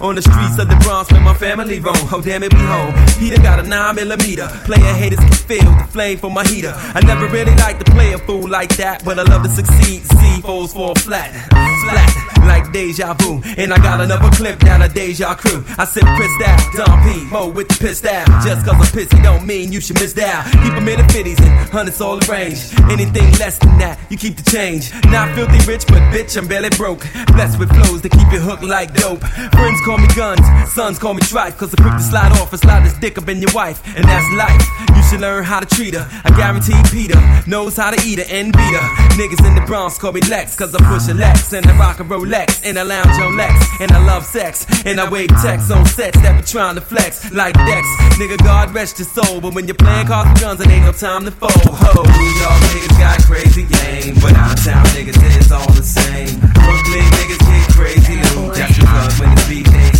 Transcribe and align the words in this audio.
On 0.00 0.14
the 0.14 0.22
streets 0.22 0.58
of 0.58 0.68
the 0.68 0.76
Bronx 0.84 1.10
where 1.10 1.20
my 1.20 1.34
family 1.34 1.80
roam. 1.80 1.96
Oh 2.12 2.20
damn 2.22 2.42
it, 2.42 2.52
we 2.54 2.60
home. 2.60 2.94
Peter 3.18 3.42
got 3.42 3.58
a 3.58 3.62
9 3.62 3.94
millimeter. 3.96 4.46
Player 4.64 4.94
haters 4.94 5.18
can 5.18 5.32
feel 5.32 5.70
the 5.74 5.86
flame 5.90 6.18
from 6.18 6.34
my 6.34 6.44
heater. 6.44 6.72
I 6.94 7.00
never 7.00 7.26
really 7.26 7.54
like 7.56 7.78
to 7.80 7.90
play 7.90 8.12
a 8.12 8.18
fool 8.18 8.48
like 8.48 8.76
that, 8.76 9.04
but 9.04 9.18
I 9.18 9.22
love 9.22 9.42
to 9.42 9.48
succeed. 9.48 10.04
See 10.04 10.40
foes 10.40 10.72
fall 10.72 10.94
flat. 10.94 11.32
Flat 11.50 12.27
like 12.68 12.72
deja 12.72 13.14
vu. 13.14 13.40
And 13.56 13.72
I 13.72 13.78
got 13.78 14.00
another 14.00 14.30
clip 14.36 14.58
down 14.60 14.82
a 14.82 14.88
deja 14.88 15.34
crew. 15.34 15.64
I 15.78 15.84
said 15.84 16.04
pissed 16.04 16.42
out, 16.44 16.60
Don 16.76 17.02
P, 17.02 17.24
Mo 17.30 17.48
with 17.48 17.68
the 17.68 17.74
pissed 17.74 18.06
out. 18.06 18.26
Just 18.44 18.66
cause 18.66 18.74
I'm 18.74 18.92
pissy 18.92 19.22
don't 19.22 19.46
mean 19.46 19.72
you 19.72 19.80
should 19.80 19.98
miss 20.00 20.16
out. 20.18 20.44
Keep 20.44 20.74
them 20.74 20.88
in 20.88 20.98
the 20.98 21.04
50s 21.04 21.40
and 21.40 21.70
hundreds 21.70 22.00
all 22.00 22.18
range. 22.28 22.72
Anything 22.90 23.30
less 23.38 23.58
than 23.58 23.78
that, 23.78 23.98
you 24.10 24.16
keep 24.16 24.36
the 24.36 24.50
change. 24.50 24.92
Not 25.06 25.34
filthy 25.34 25.60
rich, 25.70 25.86
but 25.86 26.00
bitch, 26.12 26.36
I'm 26.36 26.46
barely 26.46 26.70
broke. 26.70 27.06
Blessed 27.34 27.58
with 27.58 27.70
flows 27.70 28.02
that 28.02 28.12
keep 28.12 28.30
you 28.32 28.40
hooked 28.40 28.64
like 28.64 28.94
dope. 28.94 29.20
Friends 29.20 29.80
call 29.84 29.98
me 29.98 30.08
guns, 30.16 30.44
sons 30.72 30.98
call 30.98 31.14
me 31.14 31.22
trife. 31.22 31.56
Cause 31.56 31.74
I'm 31.76 31.84
quick 31.84 31.96
to 31.96 32.02
slide 32.02 32.32
off 32.32 32.52
and 32.52 32.60
slide 32.60 32.84
this 32.84 32.98
dick 32.98 33.18
up 33.18 33.28
in 33.28 33.40
your 33.40 33.52
wife. 33.54 33.82
And 33.96 34.04
that's 34.04 34.28
life. 34.34 34.62
Should 35.08 35.20
learn 35.20 35.42
how 35.42 35.60
to 35.60 35.64
treat 35.64 35.94
her. 35.94 36.04
I 36.22 36.36
guarantee 36.36 36.76
Peter 36.92 37.16
knows 37.46 37.78
how 37.78 37.90
to 37.90 37.96
eat 38.06 38.18
her 38.18 38.28
and 38.28 38.52
beat 38.52 38.74
her. 38.76 38.86
Niggas 39.16 39.40
in 39.40 39.54
the 39.54 39.64
Bronx 39.66 39.96
call 39.96 40.12
me 40.12 40.20
Lex, 40.28 40.54
cause 40.54 40.74
I 40.74 40.84
push 40.84 41.08
a 41.08 41.14
Lex 41.14 41.54
and 41.54 41.64
I 41.64 41.78
rock 41.78 42.00
and 42.00 42.10
Rolex. 42.10 42.60
And 42.62 42.78
I 42.78 42.82
lounge 42.82 43.18
on 43.18 43.34
Lex. 43.34 43.54
And 43.80 43.90
I 43.90 44.04
love 44.04 44.26
sex. 44.26 44.66
And 44.84 45.00
I 45.00 45.08
wave 45.08 45.30
text 45.40 45.70
on 45.70 45.86
sets 45.86 46.20
that 46.20 46.36
be 46.36 46.44
trying 46.44 46.74
to 46.74 46.82
flex 46.82 47.32
like 47.32 47.54
Dex. 47.54 47.88
Nigga, 48.20 48.36
God 48.44 48.74
rest 48.74 48.98
your 48.98 49.08
soul. 49.08 49.40
But 49.40 49.54
when 49.54 49.66
you're 49.66 49.80
playing 49.80 50.08
cards 50.08 50.28
with 50.28 50.40
guns, 50.42 50.60
it 50.60 50.68
ain't 50.68 50.84
no 50.84 50.92
time 50.92 51.24
to 51.24 51.30
fold. 51.30 51.52
Ho, 51.56 52.04
York 52.04 52.60
niggas 52.68 52.98
got 53.00 53.16
crazy 53.24 53.64
game. 53.64 54.14
But 54.20 54.36
of 54.36 54.60
town 54.60 54.84
niggas, 54.92 55.16
it's 55.40 55.50
all 55.50 55.72
the 55.72 55.82
same. 55.82 56.36
Brooklyn 56.52 57.08
niggas 57.16 57.40
get 57.48 57.64
crazy 57.72 58.16
loot. 58.36 58.54
Just 58.54 58.78
because 58.78 59.20
when 59.20 59.32
it's 59.32 59.48
beat, 59.48 59.97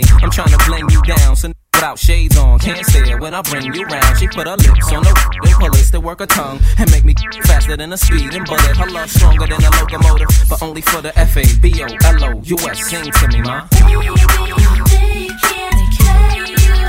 I'm 0.00 0.30
trying 0.30 0.48
to 0.48 0.58
bling 0.66 0.88
you 0.90 1.02
down. 1.02 1.36
So 1.36 1.52
without 1.74 1.98
shades 1.98 2.38
on, 2.38 2.58
can't 2.58 2.84
stare 2.86 3.18
when 3.18 3.34
I 3.34 3.42
bring 3.42 3.74
you 3.74 3.84
round. 3.84 4.18
She 4.18 4.26
put 4.28 4.46
her 4.46 4.56
lips 4.56 4.92
on 4.92 5.02
the 5.02 5.12
then 5.44 5.54
pull 5.54 5.74
it 5.74 5.84
to 5.92 6.00
work 6.00 6.20
her 6.20 6.26
tongue 6.26 6.60
and 6.78 6.90
make 6.90 7.04
me 7.04 7.14
faster 7.44 7.76
than 7.76 7.92
a 7.92 7.96
speeding 7.96 8.44
bullet. 8.44 8.76
Her 8.76 8.90
love 8.90 9.10
stronger 9.10 9.46
than 9.46 9.62
a 9.62 9.70
locomotive, 9.70 10.28
but 10.48 10.62
only 10.62 10.80
for 10.80 11.02
the 11.02 11.16
F 11.18 11.36
A 11.36 11.44
B 11.60 11.82
O 11.82 11.86
L 12.04 12.24
O 12.24 12.42
U 12.42 12.56
S. 12.68 12.88
Sing 12.88 13.10
to 13.10 13.28
me, 13.28 13.42
ma. 13.42 13.68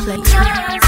After 0.06 0.83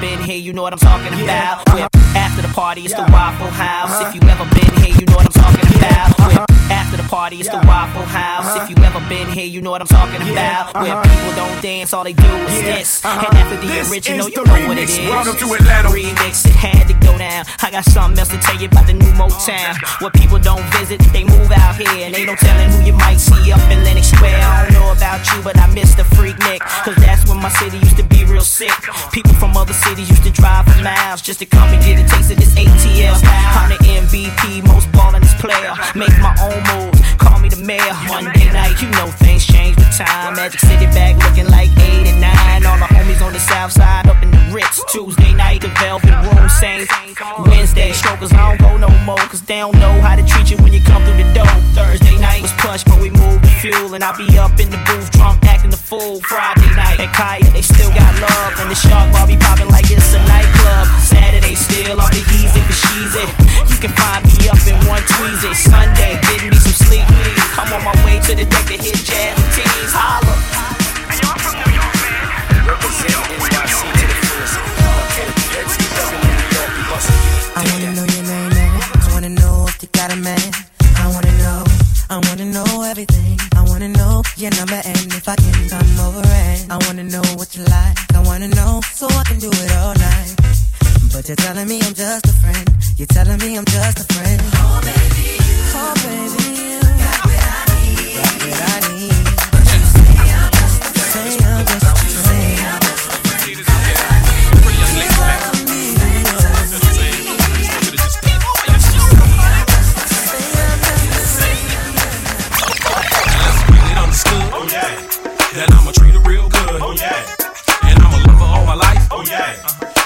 been 0.00 0.22
here, 0.22 0.38
you 0.38 0.52
know 0.52 0.62
what 0.62 0.72
I'm 0.72 0.78
talking 0.78 1.12
about. 1.22 1.68
Where 1.74 1.88
after 2.14 2.42
the 2.42 2.52
party, 2.54 2.82
it's 2.82 2.94
the 2.94 3.06
Waffle 3.10 3.50
House. 3.50 4.00
If 4.02 4.14
you 4.14 4.28
ever 4.28 4.44
been 4.54 4.74
here, 4.82 4.94
you 4.94 5.06
know 5.06 5.16
what 5.16 5.26
I'm 5.26 5.32
talking 5.32 5.76
about. 5.76 6.18
Where 6.18 6.46
after 6.70 6.96
the 6.96 7.08
party, 7.08 7.36
it's 7.36 7.48
the 7.48 7.60
Waffle 7.66 8.02
House. 8.02 8.56
If 8.62 8.70
you 8.70 8.76
ever 8.84 9.00
been 9.08 9.30
here, 9.32 9.46
you 9.46 9.60
know 9.60 9.70
what 9.70 9.80
I'm 9.80 9.88
talking 9.88 10.22
about. 10.30 10.74
Where 10.74 11.02
people 11.02 11.32
don't 11.34 11.60
dance, 11.62 11.92
all 11.92 12.04
they 12.04 12.12
do 12.12 12.30
is 12.46 12.62
this. 12.62 13.04
And 13.04 13.26
after 13.34 13.56
the 13.56 13.90
original, 13.90 14.28
you 14.28 14.44
know 14.44 14.68
what 14.68 14.78
it 14.78 14.88
is. 14.88 14.98
Welcome 15.08 15.36
to 15.36 15.54
Atlanta. 15.54 15.88
Remix, 15.88 16.46
it 16.46 16.54
had 16.54 16.86
to 16.86 16.94
go 16.94 17.18
down. 17.18 17.44
I 17.62 17.70
got 17.70 17.84
something 17.84 18.18
else 18.18 18.28
to 18.28 18.38
tell 18.38 18.56
you 18.60 18.68
about 18.68 18.86
the 18.86 18.94
new 18.94 19.12
Motown. 19.18 19.74
Where 20.00 20.10
people 20.10 20.38
don't 20.38 20.64
visit, 20.74 21.00
they 21.12 21.24
move 21.24 21.50
out 21.50 21.76
here. 21.76 22.06
And 22.06 22.14
ain't 22.14 22.26
no 22.26 22.36
telling 22.36 22.70
who 22.70 22.84
you 22.86 22.92
might 22.92 23.18
see 23.18 23.50
up 23.52 23.60
in 23.70 23.82
Lenox 23.82 24.08
Square. 24.08 24.38
I 24.38 24.64
don't 24.64 24.74
know 24.74 24.92
about 24.92 25.26
you, 25.32 25.42
but 25.42 25.58
I 25.58 25.66
miss 25.74 25.94
the 25.94 26.04
Freaknik. 26.14 26.60
Cause 26.84 26.96
that's 26.96 27.28
when 27.28 27.38
my 27.38 27.50
city 27.50 27.78
used 27.78 27.96
to 27.96 28.04
be 28.04 28.24
real 28.24 28.42
sick. 28.42 28.72
People 29.12 29.34
from 29.34 29.56
other 29.56 29.72
cities 29.72 29.87
used 29.96 30.22
to 30.24 30.30
drive 30.30 30.66
for 30.66 30.82
miles 30.82 31.22
just 31.22 31.38
to 31.38 31.46
come 31.46 31.68
and 31.72 31.82
get 31.82 31.96
a 31.98 32.04
taste 32.04 32.30
of 32.30 32.36
this 32.36 32.54
ATL. 32.54 33.16
I'm 33.24 33.70
the 33.70 33.78
MVP, 34.04 34.66
most 34.66 34.90
ballin'est 34.92 35.38
player. 35.40 35.72
Make 35.96 36.12
my 36.20 36.36
own 36.44 36.60
moves, 36.68 37.00
call 37.16 37.38
me 37.38 37.48
the 37.48 37.56
mayor. 37.56 37.94
Monday 38.06 38.52
night, 38.52 38.76
you 38.82 38.90
know 38.90 39.08
things 39.24 39.46
change 39.46 39.76
with 39.76 39.88
time. 39.96 40.34
Magic 40.36 40.60
City 40.60 40.86
back 40.92 41.16
looking 41.24 41.48
like 41.50 41.70
8 41.78 42.06
and 42.06 42.20
9. 42.20 42.66
All 42.66 42.78
the 42.78 42.90
homies 42.92 43.24
on 43.24 43.32
the 43.32 43.40
south 43.40 43.72
side 43.72 44.06
up 44.08 44.22
in 44.22 44.30
the 44.30 44.38
Ritz. 44.52 44.84
Tuesday 44.92 45.32
night, 45.32 45.62
the 45.62 45.68
Velvet 45.80 46.12
Room 46.26 46.48
Saints. 46.48 46.92
Wednesday, 47.46 47.92
strokers, 47.92 48.32
I 48.32 48.56
don't 48.56 48.60
go 48.60 48.76
no 48.76 48.90
more. 49.04 49.24
Cause 49.32 49.42
they 49.42 49.58
don't 49.58 49.74
know 49.78 50.00
how 50.02 50.16
to 50.16 50.24
treat 50.24 50.50
you 50.50 50.58
when 50.58 50.72
you 50.72 50.82
come 50.82 51.02
through 51.04 51.16
the 51.16 51.32
door. 51.32 51.48
Thursday 51.72 52.18
night 52.18 52.42
was 52.42 52.52
plush, 52.60 52.84
but 52.84 53.00
we 53.00 53.10
moved 53.10 53.42
the 53.42 53.52
fuel. 53.60 53.94
And 53.94 54.04
I 54.04 54.12
be 54.16 54.38
up 54.38 54.60
in 54.60 54.68
the 54.68 54.80
booth, 54.84 55.10
drunk, 55.12 55.44
acting 55.44 55.70
the 55.70 55.80
fool. 55.80 56.20
Friday 56.20 56.68
night 56.76 57.00
at 57.00 57.14
Kaya, 57.14 57.44
they 57.52 57.62
still 57.62 57.90
got 57.90 58.12
love. 58.20 58.60
And 58.60 58.70
the 58.70 58.74
shark 58.74 59.08
be 59.28 59.36
popping 59.36 59.68
like 59.68 59.77
it's 59.86 60.14
a 60.14 60.20
nightclub. 60.26 60.86
Saturday, 61.00 61.54
still 61.54 62.00
off 62.00 62.10
the 62.10 62.22
easy, 62.34 62.60
cause 62.66 62.80
she's 62.82 63.14
it. 63.14 63.30
You 63.70 63.78
can 63.78 63.92
find 63.94 64.24
me 64.26 64.48
up 64.50 64.58
in 64.66 64.76
one 64.90 65.02
tweezy. 65.02 65.54
Sunday, 65.54 66.18
getting 66.26 66.50
me 66.50 66.58
some 66.58 66.74
sleep. 66.86 67.06
I'm 67.58 67.70
on 67.72 67.84
my 67.84 67.94
way 68.04 68.18
to 68.26 68.34
the 68.34 68.44
deck 68.44 68.66
to 68.66 68.76
hit 68.76 68.98
jazz 69.06 69.38
and 69.38 69.50
teens. 69.54 69.92
Holla. 69.94 70.34
I 77.58 77.64
wanna 77.72 77.92
know 77.94 78.04
your 78.04 78.24
name, 78.24 78.48
man. 78.50 78.82
I 79.02 79.08
wanna 79.12 79.28
know 79.30 79.66
if 79.68 79.82
you 79.82 79.88
got 79.92 80.12
a 80.12 80.16
man. 80.16 80.67
I 82.10 82.16
wanna 82.26 82.46
know, 82.46 82.82
everything. 82.84 83.38
I 83.54 83.62
wanna 83.68 83.88
know 83.88 84.22
your 84.36 84.50
number 84.56 84.80
and 84.82 85.12
if 85.12 85.28
I 85.28 85.36
can 85.36 85.68
come 85.68 86.00
over 86.00 86.26
and 86.26 86.72
I 86.72 86.78
wanna 86.86 87.04
know 87.04 87.20
what 87.36 87.54
you 87.54 87.64
like. 87.64 88.14
I 88.14 88.22
wanna 88.24 88.48
know 88.48 88.80
so 88.94 89.06
I 89.10 89.24
can 89.24 89.38
do 89.38 89.50
it 89.52 89.72
all 89.76 89.94
night. 89.94 90.34
But 91.12 91.28
you're 91.28 91.36
telling 91.36 91.68
me 91.68 91.80
I'm 91.82 91.92
just 91.92 92.26
a 92.26 92.32
friend. 92.32 92.70
You're 92.96 93.08
telling 93.08 93.38
me 93.38 93.58
I'm 93.58 93.64
just 93.66 94.10
a 94.10 94.14
friend. 94.14 94.40
Oh 94.54 94.80
baby, 94.80 95.36
you. 95.36 95.56
Oh 95.76 95.94
baby, 96.00 96.44
you. 96.60 96.80
Got 96.80 97.24
what 97.28 97.44
I 97.44 97.76
need. 97.76 98.16
Got 98.16 98.34
what 98.40 98.84
I 98.84 98.96
need. 98.96 99.17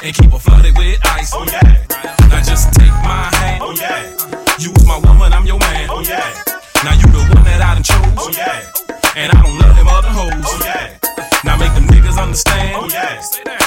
And 0.03 0.13
keep 0.17 0.33
her 0.33 0.39
flooded 0.39 0.77
with 0.77 0.99
ice. 1.15 1.31
Oh 1.33 1.47
yeah. 1.47 1.63
Now 2.27 2.43
just 2.43 2.75
take 2.75 2.91
my 3.07 3.31
hand. 3.39 3.63
Oh 3.63 3.71
yeah. 3.71 4.03
You 4.59 4.75
was 4.75 4.85
my 4.85 4.99
woman, 4.99 5.33
I'm 5.33 5.47
your 5.47 5.61
man. 5.61 5.89
Oh 5.91 6.03
yeah. 6.03 6.27
Now 6.83 6.99
you 6.99 7.07
the 7.07 7.23
one 7.31 7.47
that 7.47 7.63
I 7.63 7.79
done 7.79 7.87
chose. 7.87 8.19
Oh 8.19 8.27
yeah. 8.35 8.67
And 9.15 9.31
I 9.31 9.39
don't 9.39 9.55
love 9.63 9.77
them 9.79 9.87
other 9.87 10.11
hoes. 10.11 10.43
Oh 10.43 10.59
yeah. 10.67 10.99
Now 11.45 11.57
make 11.57 11.71
them 11.79 11.87
niggas 11.87 12.19
understand. 12.19 12.83
Oh 12.83 12.91
yeah. 12.91 13.23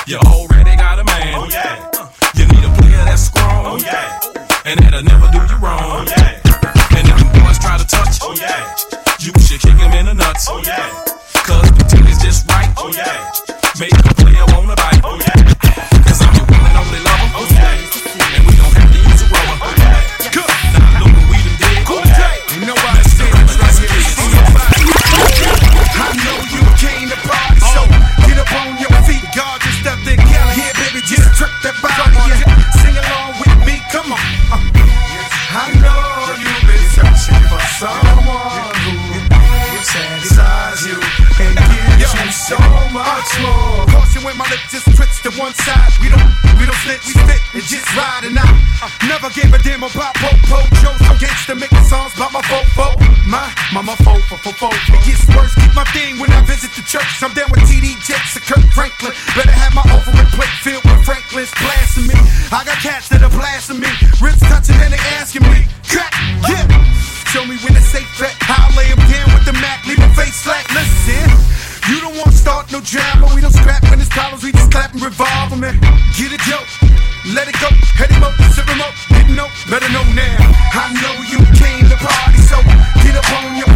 You 0.08 0.20
already 0.28 0.76
got 0.76 1.00
a 1.00 1.06
man. 1.08 1.40
Oh 1.40 1.48
yeah. 1.48 1.88
You 2.36 2.44
need 2.52 2.68
a 2.68 2.72
player 2.84 3.04
that's 3.08 3.32
strong. 3.32 3.66
Oh 3.72 3.80
yeah. 3.80 4.20
And 4.68 4.76
that'll 4.84 5.08
never 5.08 5.32
do 5.32 5.40
you 5.40 5.58
wrong. 5.64 5.88
Oh 5.88 6.04
yeah. 6.04 7.00
And 7.00 7.08
if 7.08 7.16
them 7.16 7.32
boys 7.32 7.64
try 7.64 7.80
to 7.80 7.88
touch. 7.88 8.20
Oh 8.20 8.36
yeah. 8.36 8.76
You 9.24 9.32
should 9.40 9.64
kick 9.64 9.80
him 9.80 9.92
in 9.96 10.12
the 10.12 10.14
nuts. 10.14 10.52
Oh 10.52 10.60
yeah. 10.68 10.84
Cause 11.48 11.72
the 11.80 11.84
titty's 11.88 12.20
just 12.20 12.44
right. 12.52 12.68
Oh 12.76 12.92
yeah. 12.92 13.32
Make 13.80 13.96
a 13.96 14.14
player 14.20 14.44
wanna 14.52 14.76
bite. 14.76 15.00
Oh 15.08 15.16
yeah. 15.16 15.56
Trick 31.36 31.52
that 31.64 31.76
body. 31.84 32.16
Yeah. 32.32 32.48
Sing 32.80 32.96
along 32.96 33.36
with 33.44 33.56
me, 33.68 33.76
come 33.92 34.12
on. 34.12 34.24
Uh. 34.52 34.76
I 35.56 35.72
know 35.80 36.36
you've 36.36 36.64
been 36.68 36.86
searching 36.96 37.44
for 37.48 37.64
someone 37.80 38.76
who 38.84 39.80
satisfies 39.84 40.84
you 40.88 41.00
and 41.40 41.56
gives 42.00 42.12
you 42.12 42.32
so 42.32 42.60
much 42.92 43.30
more. 43.40 43.88
Caution 43.92 44.24
when 44.24 44.38
my 44.38 44.48
lip 44.50 44.60
just 44.72 44.88
twitch 44.96 45.16
to 45.24 45.32
one 45.40 45.54
side. 45.54 45.92
We 46.00 46.10
don't, 46.10 46.32
we 46.60 46.66
don't 46.68 46.82
snitch, 46.84 47.04
we 47.08 47.14
spit 47.20 47.42
and 47.54 47.64
just 47.64 47.88
riding 47.96 48.38
out. 48.38 48.65
Never 49.08 49.30
gave 49.32 49.54
a 49.54 49.60
damn 49.64 49.84
about 49.84 50.14
Popo 50.20 50.60
Joe. 50.82 50.96
So 51.06 51.14
gangsta 51.22 51.54
making 51.60 51.86
songs 51.86 52.14
about 52.16 52.32
my 52.34 52.42
fofo. 52.44 52.96
My 53.26 53.48
mama 53.74 53.96
fo 54.04 54.14
fo 54.28 54.36
fo 54.38 54.52
fo. 54.52 54.70
It 54.94 55.02
gets 55.06 55.24
worse, 55.36 55.54
keep 55.56 55.74
my 55.74 55.86
thing 55.96 56.20
when 56.20 56.32
I 56.32 56.44
visit 56.46 56.72
the 56.76 56.84
church. 56.84 57.08
I'm 57.24 57.34
down 57.34 57.50
with 57.52 57.64
TD 57.70 57.96
Jakes 58.04 58.36
and 58.36 58.46
Kirk 58.46 58.66
Franklin. 58.74 59.14
Better 59.36 59.52
have 59.52 59.74
my 59.74 59.86
overing 59.90 60.30
plate 60.36 60.56
filled 60.62 60.84
with 60.84 61.02
Franklin's 61.06 61.52
blasting 61.56 62.08
me. 62.08 62.18
I 62.52 62.64
got 62.66 62.78
cats 62.84 63.10
that 63.10 63.24
are 63.24 63.32
blasting 63.32 63.80
me. 63.80 63.92
Ribs 64.22 64.44
touching 64.44 64.76
and 64.84 64.92
they 64.94 65.04
asking 65.18 65.48
me. 65.48 65.66
Crack, 65.88 66.12
yeah. 66.50 66.66
Show 67.32 67.46
me 67.46 67.56
when 67.64 67.76
it's 67.76 67.88
safe 67.88 68.08
at. 68.22 68.36
I'll 68.50 68.72
lay 68.76 68.92
'em 68.92 69.00
down 69.08 69.28
with 69.34 69.46
the 69.46 69.54
Mac, 69.54 69.86
leave 69.86 70.00
'em 70.00 70.14
face 70.16 70.42
flat. 70.44 70.66
Listen. 70.74 71.32
You 71.88 72.02
don't 72.02 72.18
want 72.18 72.32
to 72.32 72.38
start 72.38 72.72
no 72.72 72.82
drama. 72.82 73.30
We 73.36 73.42
don't 73.42 73.54
scrap 73.54 73.85
revolve 75.06 75.54
'em 75.54 75.64
and 75.64 75.80
get 76.18 76.32
a 76.34 76.38
joke. 76.50 76.68
Let 77.36 77.48
it 77.48 77.58
go. 77.62 77.70
Head 78.00 78.10
him 78.10 78.24
up, 78.24 78.34
zip 78.54 78.68
him 78.68 78.82
up. 78.82 78.94
Didn't 79.10 79.36
know, 79.36 79.50
better 79.70 79.90
know 79.90 80.04
now. 80.14 80.36
I 80.74 80.86
know 81.02 81.16
you 81.32 81.40
came 81.62 81.88
to 81.90 81.98
party, 81.98 82.42
so 82.42 82.58
get 83.04 83.16
up 83.16 83.30
on 83.38 83.56
your 83.56 83.75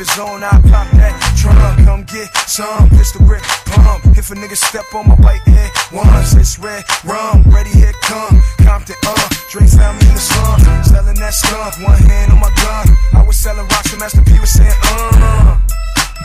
is 0.00 0.18
on, 0.18 0.42
I 0.42 0.56
pop 0.72 0.88
that 0.96 1.12
trunk. 1.36 1.84
Come 1.84 2.02
get 2.08 2.32
some 2.48 2.88
pistol 2.88 3.20
grip 3.26 3.44
pump. 3.68 4.00
If 4.16 4.32
a 4.32 4.34
nigga 4.34 4.56
step 4.56 4.88
on 4.94 5.08
my 5.08 5.14
white 5.20 5.44
head 5.44 5.70
once, 5.92 6.34
it's 6.34 6.58
red 6.58 6.84
rum. 7.04 7.44
Ready, 7.52 7.70
here 7.70 7.92
come 8.02 8.40
Compton, 8.64 8.96
uh. 9.04 9.28
Drake 9.52 9.68
found 9.68 10.00
me 10.00 10.08
in 10.08 10.14
the 10.16 10.24
slum, 10.24 10.58
selling 10.84 11.18
that 11.20 11.34
skunk. 11.36 11.76
One 11.84 12.00
hand 12.08 12.32
on 12.32 12.40
my 12.40 12.48
gun. 12.64 12.96
I 13.12 13.22
was 13.26 13.36
selling 13.36 13.68
rocks, 13.68 13.92
and 13.92 14.00
Master 14.00 14.24
P 14.24 14.40
was 14.40 14.50
saying, 14.50 14.72
uh. 14.96 15.60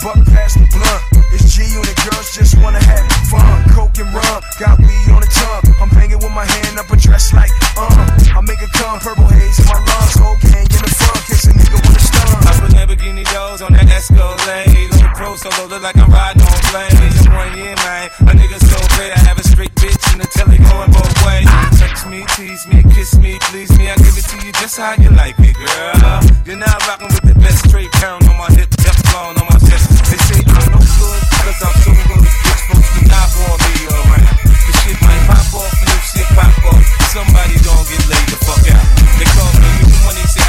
Buck 0.04 0.24
past 0.32 0.56
the 0.56 0.68
blunt. 0.72 1.28
It's 1.36 1.52
G 1.52 1.68
unit 1.68 1.98
girls 2.08 2.32
just 2.32 2.56
wanna 2.64 2.80
have 2.80 3.04
fun. 3.28 3.44
Coke 3.76 4.00
and 4.00 4.12
rum, 4.16 4.40
got 4.56 4.80
weed 4.80 5.08
on 5.12 5.20
the 5.20 5.28
tongue. 5.28 5.68
I'm 5.84 5.90
banging 5.92 6.24
with 6.24 6.32
my 6.32 6.46
hand 6.48 6.80
up 6.80 6.90
a 6.90 6.96
dress 6.96 7.34
like, 7.34 7.52
uh. 7.76 7.92
I 8.32 8.40
make 8.40 8.62
it 8.64 8.72
come, 8.72 9.00
purple 9.04 9.28
haze 9.28 9.60
in 9.60 9.68
my 9.68 9.80
lungs. 9.84 10.16
Gang 10.48 10.64
in 10.64 10.82
the 10.86 10.92
front, 10.96 11.22
kiss 11.28 11.44
a 11.48 11.52
nigga 11.52 11.76
with 11.76 12.12
a. 12.12 12.15
I 12.46 12.52
put 12.60 12.72
Lamborghini 12.76 13.26
doors 13.34 13.62
on 13.62 13.74
that 13.74 13.88
Escalade. 13.90 14.92
On 14.94 15.00
the 15.00 15.12
pro 15.16 15.36
solo, 15.36 15.68
look 15.68 15.84
like 15.84 15.98
I'm 15.98 16.12
riding 16.12 16.42
on 16.42 16.60
blades. 16.72 17.26
I'm 17.26 17.34
one 17.34 17.54
year, 17.58 17.76
man. 17.86 18.10
A 18.30 18.34
nigga 18.34 18.58
so 18.60 18.78
great, 18.96 19.12
I 19.12 19.20
have 19.28 19.38
a 19.40 19.44
straight 19.44 19.74
bitch 19.76 20.02
in 20.14 20.20
the 20.20 20.28
telly 20.34 20.58
going 20.58 20.92
both 20.92 21.16
ways. 21.26 21.48
Touch 21.80 22.06
me, 22.08 22.26
tease 22.36 22.66
me, 22.68 22.84
kiss 22.94 23.18
me, 23.18 23.38
please 23.50 23.72
me. 23.78 23.90
I 23.90 23.96
give 23.98 24.18
it 24.18 24.26
to 24.30 24.38
you 24.46 24.52
just 24.54 24.78
how 24.78 24.94
you 24.96 25.10
like 25.12 25.36
it, 25.40 25.56
girl. 25.56 26.22
You're 26.46 26.62
now 26.62 26.78
rocking 26.88 27.10
with 27.10 27.26
the 27.26 27.36
best 27.42 27.68
straight 27.68 27.92
pound 28.00 28.24
on 28.30 28.38
my 28.38 28.50
hip, 28.54 28.70
Teflon 28.70 29.38
on 29.40 29.46
my 29.50 29.60
chest. 29.68 29.90
They 30.10 30.20
say 30.30 30.42
I'm 30.46 30.72
no 30.72 30.80
good, 30.80 31.22
cause 31.42 31.60
I'm 31.66 31.76
so 31.82 31.92
good. 31.92 32.22
Bitch, 32.22 32.62
folks 32.70 32.90
not 33.10 33.30
want 33.42 33.60
me 33.66 33.76
around. 33.90 34.36
The 34.46 34.74
shit 34.86 34.98
might 35.02 35.24
pop 35.26 35.50
off, 35.58 35.74
if 35.74 36.04
shit 36.14 36.30
pop 36.38 36.54
off, 36.70 36.86
somebody 37.10 37.58
gon' 37.66 37.84
get 37.90 38.04
laid 38.06 38.28
the 38.30 38.38
fuck 38.46 38.66
out. 38.70 38.86
They 39.18 39.28
call 39.34 39.52
me 39.58 39.70
new 39.82 39.90
money, 40.06 40.26
say 40.30 40.45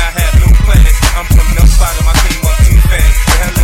I'm 1.16 1.24
from 1.32 1.48
the 1.56 1.64
too 1.64 2.76
fast. 2.92 3.16
The 3.24 3.32
hell 3.40 3.56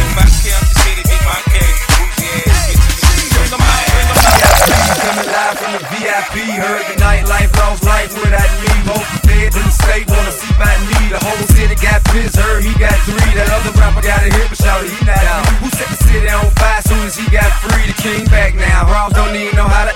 care, 1.53 1.69
here 1.69 3.45
get 3.45 3.61
my 3.61 3.77
ass, 3.93 4.25
get 4.41 4.53
to 4.57 4.73
the 4.73 5.13
'em 5.13 5.21
out, 5.21 5.61
out. 5.61 5.61
The 5.61 5.81
VIP, 5.93 6.35
heard 6.57 6.85
the 6.89 6.97
nightlife, 6.97 7.53
lost 7.61 7.85
life 7.85 8.09
me. 8.17 8.73
Both 8.89 9.05
the 9.05 9.21
feds 9.29 9.57
in 9.61 9.65
the 9.69 9.75
state 9.85 10.09
wanna 10.09 10.33
see 10.33 10.53
by 10.57 10.73
me. 10.89 11.13
The 11.13 11.21
whole 11.21 11.45
city 11.53 11.77
got 11.77 12.01
pissed, 12.09 12.41
heard 12.41 12.65
he 12.65 12.73
got 12.81 12.97
three. 13.05 13.33
That 13.37 13.53
other 13.53 13.73
rapper 13.77 14.01
got 14.01 14.25
a 14.25 14.33
hit, 14.33 14.49
but 14.49 14.57
shout 14.57 14.81
he 14.89 15.05
not. 15.05 15.21
Who 15.61 15.69
set 15.77 15.89
the 15.93 15.99
city 16.09 16.29
on 16.33 16.49
fire 16.57 16.81
soon 16.89 17.05
as 17.05 17.17
he 17.21 17.29
got 17.29 17.53
free? 17.61 17.85
The 17.85 17.97
king 18.01 18.25
back 18.33 18.55
now. 18.55 18.89
Raws 18.89 19.13
don't 19.13 19.37
even 19.37 19.57
know 19.61 19.69
how 19.69 19.85
to 19.85 19.92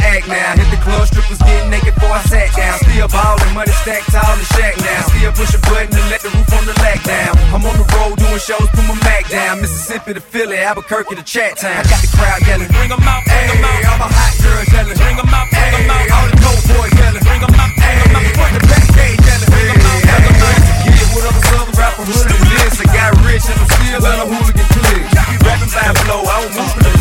Still 3.06 3.22
ballin', 3.22 3.54
money 3.54 3.70
stacked 3.70 4.10
tall 4.10 4.32
in 4.34 4.38
the 4.38 4.48
shack 4.58 4.74
now. 4.82 5.02
Still 5.06 5.32
push 5.38 5.54
a 5.54 5.60
button 5.70 5.90
to 5.94 6.02
let 6.10 6.20
the 6.26 6.30
roof 6.34 6.50
on 6.58 6.66
the 6.66 6.74
lack 6.82 7.02
down. 7.04 7.38
I'm 7.54 7.62
on 7.62 7.76
the 7.78 7.86
road 7.94 8.18
doing 8.18 8.42
shows, 8.42 8.66
put 8.74 8.82
my 8.82 8.98
Mac 9.06 9.30
down. 9.30 9.60
Mississippi 9.60 10.14
to 10.14 10.20
Philly, 10.20 10.58
Albuquerque 10.58 11.14
to 11.14 11.22
Chat 11.22 11.58
Town. 11.58 11.76
I 11.76 11.82
got 11.86 12.02
the 12.02 12.10
crowd 12.18 12.42
yelling, 12.46 12.66
bring 12.66 12.90
bring 12.90 12.98
'em 12.98 13.06
out, 13.06 13.22
bring 13.22 13.46
'em 13.46 13.62
out. 13.62 13.86
I'm 13.86 14.02
a 14.02 14.08
hot 14.10 14.34
girl 14.42 14.62
yelling, 14.74 14.98
bring 14.98 15.18
'em 15.22 15.34
out, 15.38 15.46
bring 15.54 15.74
'em 15.76 15.90
out. 15.90 16.06
All 16.18 16.26
the 16.26 16.36
dope 16.42 16.62
boys 16.66 16.92
yelling, 16.98 17.22
bring 17.22 17.42
'em 17.46 17.54
out, 17.54 17.72
bring 17.78 17.98
'em 18.02 18.16
out. 18.16 18.26
Front 18.34 18.52
the 18.58 18.62
back 18.66 18.86
gate 18.98 19.18
yelling, 19.22 19.50
bring 19.54 19.68
'em 19.70 19.86
out, 19.86 20.02
bring 20.02 20.26
'em 20.26 20.42
out. 20.42 20.58
Yeah, 20.90 21.06
what 21.14 21.24
other 21.30 21.44
southern 21.46 21.76
rapper 21.78 22.04
hood 22.10 22.26
is 22.26 22.42
this? 22.50 22.74
I 22.82 22.86
got 22.90 23.10
rich 23.22 23.46
and 23.46 23.58
I'm 23.62 23.70
still 23.70 24.02
on 24.02 24.18
a 24.18 24.26
hooligan. 24.26 24.66
You 25.30 25.38
rapping 25.46 25.70
by 25.70 25.94
flow, 26.02 26.26
I 26.26 26.36
was 26.42 26.52
moving 26.58 26.95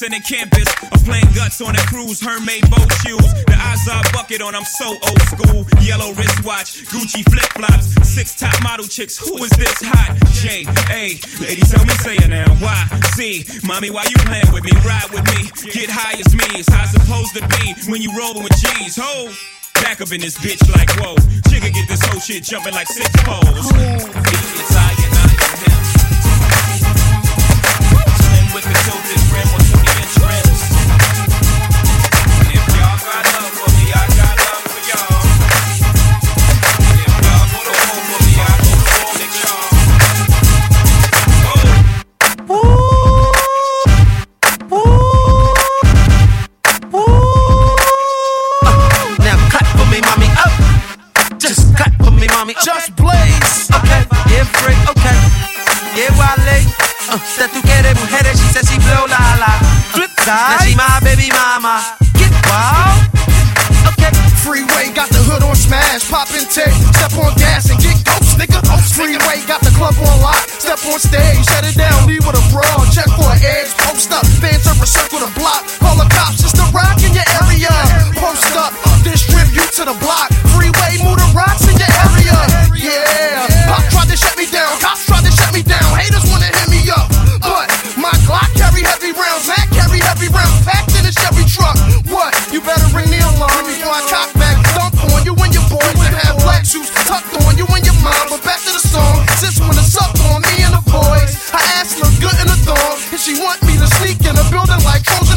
Adidas 0.00 0.02
and 0.02 0.14
the 0.14 0.20
campus. 0.20 0.68
I'm 0.92 1.00
playing 1.04 1.34
guts 1.34 1.60
on 1.60 1.74
a 1.74 1.84
cruise. 1.86 2.20
Hermaid 2.20 2.68
boat 2.70 2.90
shoes. 3.02 3.32
The 3.44 3.56
Azar 3.56 4.02
bucket 4.12 4.40
on. 4.40 4.54
I'm 4.54 4.64
so 4.64 4.88
old 4.88 5.22
school. 5.22 5.66
Yellow 5.80 6.12
wristwatch. 6.12 6.84
Gucci 6.86 7.24
flip 7.30 7.50
flops. 7.52 7.94
Six 8.08 8.38
top 8.38 8.54
model 8.62 8.86
chicks. 8.86 9.16
Who 9.18 9.36
is 9.44 9.50
this 9.50 9.80
hot? 9.82 10.16
J 10.42 10.66
A. 10.90 11.18
Ladies, 11.40 11.70
tell 11.70 11.84
me 11.84 11.94
say 12.00 12.16
it 12.16 12.28
now. 12.28 12.46
Y 12.60 13.00
Z. 13.14 13.44
Mommy, 13.64 13.90
why 13.90 14.04
you 14.04 14.16
playing 14.26 14.52
with 14.52 14.64
me? 14.64 14.72
Ride 14.84 15.10
with 15.10 15.24
me. 15.36 15.50
Get 15.70 15.90
high 15.90 16.18
as 16.18 16.34
me. 16.34 16.60
It's 16.60 16.68
how 16.68 16.84
it's 16.84 16.92
supposed 16.92 17.34
to 17.36 17.42
be 17.58 17.90
when 17.90 18.02
you 18.02 18.10
rollin' 18.16 18.42
with 18.42 18.56
G's. 18.60 18.96
Ho! 18.96 19.32
Back 19.82 20.00
up 20.00 20.12
in 20.12 20.20
this 20.20 20.36
bitch 20.38 20.60
like 20.76 20.90
whoa. 21.00 21.16
Jigga 21.48 21.72
get 21.72 21.88
this 21.88 22.04
whole 22.04 22.20
shit 22.20 22.44
jumping 22.44 22.74
like 22.74 22.86
six 22.86 23.08
poles. 23.24 23.72
It's 23.72 24.76
I 24.76 24.99
that 57.40 57.48
tú 57.56 57.60
quieres 57.64 57.96
mujeres, 57.96 58.36
she 58.36 58.48
said 58.52 58.68
she 58.68 58.76
blow 58.84 59.08
la 59.08 59.24
la. 59.40 59.52
Flip 59.96 60.12
side. 60.20 60.60
Now 60.60 60.60
she 60.60 60.76
my 60.76 61.00
baby 61.00 61.32
mama. 61.32 61.80
Get 62.20 62.28
wild. 62.44 63.08
Okay. 63.96 64.12
Freeway 64.44 64.92
got 64.92 65.08
the 65.08 65.24
hood 65.24 65.40
on 65.40 65.56
smash, 65.56 66.04
pop 66.12 66.28
and 66.36 66.44
take, 66.52 66.76
step 66.92 67.16
on 67.16 67.32
gas 67.40 67.72
and 67.72 67.80
get 67.80 67.96
ghost, 68.04 68.36
nigga. 68.36 68.60
Freeway 68.92 69.40
got 69.48 69.64
the 69.64 69.72
club 69.72 69.96
on 70.04 70.20
lock, 70.20 70.40
step 70.60 70.80
on 70.84 71.00
stage, 71.00 71.40
shut 71.48 71.64
it 71.64 71.76
down, 71.80 72.04
leave 72.04 72.24
with 72.28 72.36
a 72.36 72.44
brawl, 72.52 72.84
check 72.92 73.08
for 73.16 73.28
an 73.32 73.40
edge, 73.40 73.72
post 73.88 74.12
up, 74.12 74.24
fans 74.40 74.68
over 74.68 74.84
circle 74.84 75.24
the 75.24 75.32
block, 75.36 75.64
call 75.80 75.96
the 75.96 76.08
cops, 76.12 76.44
it's 76.44 76.52
the 76.52 76.64
rock 76.76 77.00
in 77.00 77.12
your 77.16 77.28
area. 77.40 77.72
Post 78.20 78.52
up, 78.56 78.72
distribute 79.00 79.56
you 79.56 79.64
to 79.80 79.82
the 79.88 79.96
block, 80.00 80.28
freeway 80.52 81.00
move 81.00 81.16
the 81.16 81.28
rocks 81.32 81.64
in 81.68 81.76
your 81.76 81.92
area. 82.04 82.36
Yeah, 82.76 83.48
pop 83.68 83.84
tried 83.92 84.08
to 84.12 84.16
shut 84.16 84.36
me 84.36 84.44
down, 84.48 84.72
cops 84.80 85.04
tried 85.08 85.24
to 85.24 85.32
shut 85.32 85.52
me 85.52 85.64
down, 85.64 85.88
haters 85.96 86.19
heavy 90.20 90.32
rounds, 90.36 90.60
packed 90.68 90.92
in 90.92 91.04
a 91.08 91.12
Chevy 91.12 91.44
truck. 91.48 91.76
What? 92.12 92.36
You 92.52 92.60
better 92.60 92.84
ring 92.92 93.08
the 93.08 93.20
alarm 93.24 93.64
before 93.64 93.92
I 93.92 94.04
cock 94.12 94.28
back, 94.36 94.56
dump 94.76 95.00
on 95.16 95.24
you 95.24 95.32
and 95.32 95.52
your 95.54 95.64
boys 95.72 95.96
and 96.04 96.14
have 96.14 96.36
black 96.44 96.64
shoes 96.64 96.90
tucked 97.08 97.32
on 97.40 97.56
you 97.56 97.64
and 97.64 97.84
your 97.84 97.96
mom. 98.04 98.28
But 98.28 98.44
back 98.44 98.60
to 98.68 98.72
the 98.72 98.84
song, 98.84 99.24
since 99.40 99.56
when 99.60 99.72
it's 99.72 99.96
up 99.96 100.12
on 100.28 100.44
me 100.44 100.60
and 100.60 100.76
the 100.76 100.84
boys, 100.92 101.32
her 101.56 101.64
ass 101.80 101.96
look 101.96 102.12
good 102.20 102.36
in 102.36 102.52
a 102.52 102.58
thong, 102.68 102.96
and 103.12 103.20
she 103.20 103.40
want 103.40 103.62
me 103.64 103.80
to 103.80 103.88
sneak 104.00 104.20
in 104.28 104.36
a 104.36 104.44
building 104.52 104.82
like 104.84 105.02
Trojan 105.08 105.29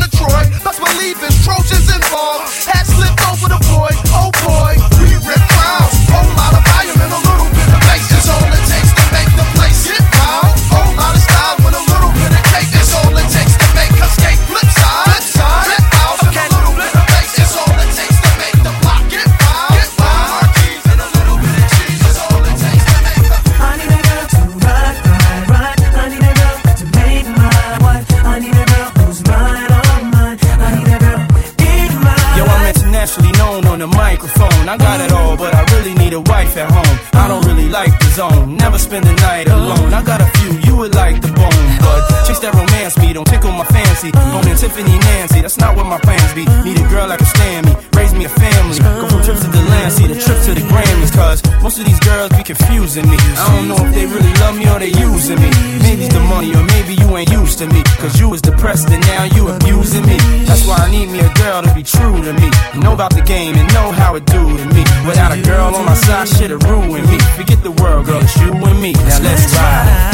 spend 38.94 39.06
the 39.10 39.22
night 39.26 39.48
alone. 39.50 39.92
I 39.92 40.04
got 40.04 40.22
a 40.22 40.30
few, 40.38 40.52
you 40.70 40.78
would 40.78 40.94
like 40.94 41.18
the 41.20 41.32
bone, 41.34 41.66
but 41.82 42.02
chicks 42.28 42.40
that 42.46 42.54
romance 42.54 42.94
me 43.02 43.14
don't 43.14 43.26
tickle 43.26 43.52
my 43.52 43.66
fancy. 43.66 44.14
Owning 44.14 44.56
Tiffany 44.56 44.98
Nancy, 45.10 45.42
that's 45.42 45.58
not 45.58 45.76
what 45.76 45.88
my 45.88 45.98
plans 45.98 46.34
be. 46.38 46.46
Need 46.62 46.78
a 46.78 46.86
girl 46.94 47.08
that 47.10 47.18
can 47.18 47.26
stand 47.26 47.66
me, 47.66 47.74
raise 47.98 48.14
me 48.14 48.26
a 48.26 48.30
family. 48.30 48.78
Go 48.78 49.10
from 49.10 49.24
trips 49.26 49.42
to 49.42 49.50
the 49.50 49.64
land, 49.74 49.92
see 49.94 50.06
the 50.06 50.18
trip 50.22 50.38
to 50.46 50.54
the 50.54 50.62
Grammys, 50.70 51.12
cause 51.12 51.42
most 51.64 51.80
of 51.80 51.86
these 51.86 52.00
girls 52.02 52.30
be 52.38 52.44
confusing 52.44 53.10
me. 53.10 53.18
I 53.18 53.46
don't 53.56 53.68
know 53.68 53.80
if 53.82 53.92
they 53.98 54.06
really 54.06 54.34
love 54.46 54.56
me 54.62 54.70
or 54.70 54.78
they 54.78 54.94
using 54.94 55.42
me. 55.42 55.50
Maybe 55.82 56.06
it's 56.06 56.14
the 56.14 56.22
money, 56.30 56.54
or 56.54 56.64
maybe 56.64 56.94
you 56.94 57.10
ain't 57.18 57.32
used 57.32 57.58
to 57.60 57.66
me. 57.66 57.82
Cause 57.98 58.20
you 58.20 58.30
was 58.30 58.42
depressed 58.42 58.90
and 58.94 59.02
now 59.10 59.24
you 59.34 59.50
abusing 59.50 60.06
me. 60.06 60.18
That's 60.64 60.80
why 60.80 60.88
I 60.88 60.92
need 60.92 61.10
me 61.10 61.20
a 61.20 61.34
girl 61.34 61.62
to 61.62 61.74
be 61.74 61.84
true 61.84 62.24
to 62.24 62.32
me. 62.40 62.50
Know 62.80 62.94
about 62.94 63.14
the 63.14 63.22
game 63.22 63.54
and 63.56 63.68
know 63.74 63.92
how 63.92 64.16
it 64.16 64.26
do 64.26 64.58
to 64.58 64.66
me. 64.68 64.86
Without 65.06 65.38
a 65.38 65.42
girl 65.42 65.76
on 65.76 65.86
my 65.86 65.94
side, 65.94 66.30
shit'll 66.30 66.58
ruin 66.60 67.06
me. 67.06 67.20
Forget 67.36 67.62
the 67.64 67.72
world, 67.72 68.06
girl, 68.06 68.22
it's 68.22 68.38
you 68.38 68.54
and 68.54 68.82
me. 68.82 68.94
Now 68.94 69.20
let's 69.20 69.54
ride. 69.54 70.13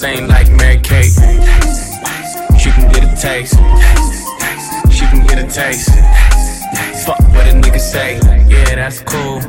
Same 0.00 0.26
like 0.28 0.50
Mary 0.52 0.78
Kate. 0.78 1.12
She 2.58 2.70
can 2.70 2.90
get 2.90 3.04
a 3.04 3.14
taste. 3.20 3.52
She 4.90 5.04
can 5.04 5.26
get 5.26 5.38
a 5.38 5.46
taste. 5.46 5.90
Fuck 7.04 7.20
what 7.34 7.46
a 7.46 7.52
nigga 7.52 7.78
say. 7.78 8.18
Yeah, 8.48 8.76
that's 8.76 9.00
cool. 9.00 9.40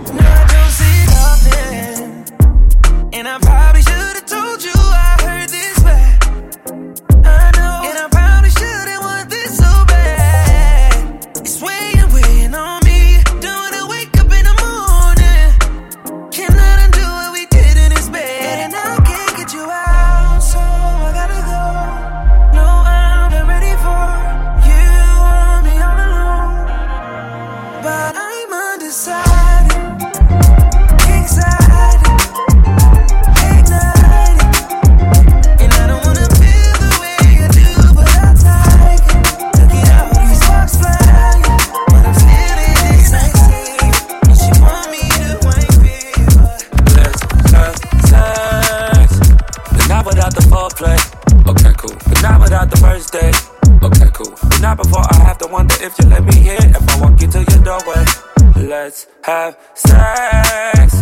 Let's 59.02 59.28
have 59.28 59.58
sex. 59.74 61.02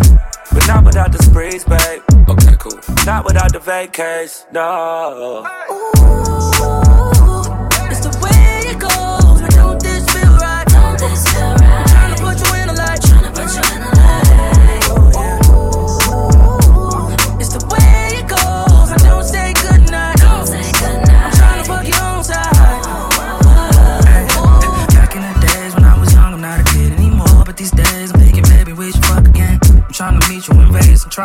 But 0.54 0.68
not 0.68 0.86
without 0.86 1.12
the 1.12 1.22
sprees, 1.24 1.64
babe. 1.66 2.02
Okay, 2.30 2.56
cool. 2.60 2.80
Not 3.06 3.26
without 3.26 3.52
the 3.52 3.60
vacays. 3.60 4.46
No. 4.54 5.46
It's 7.12 7.19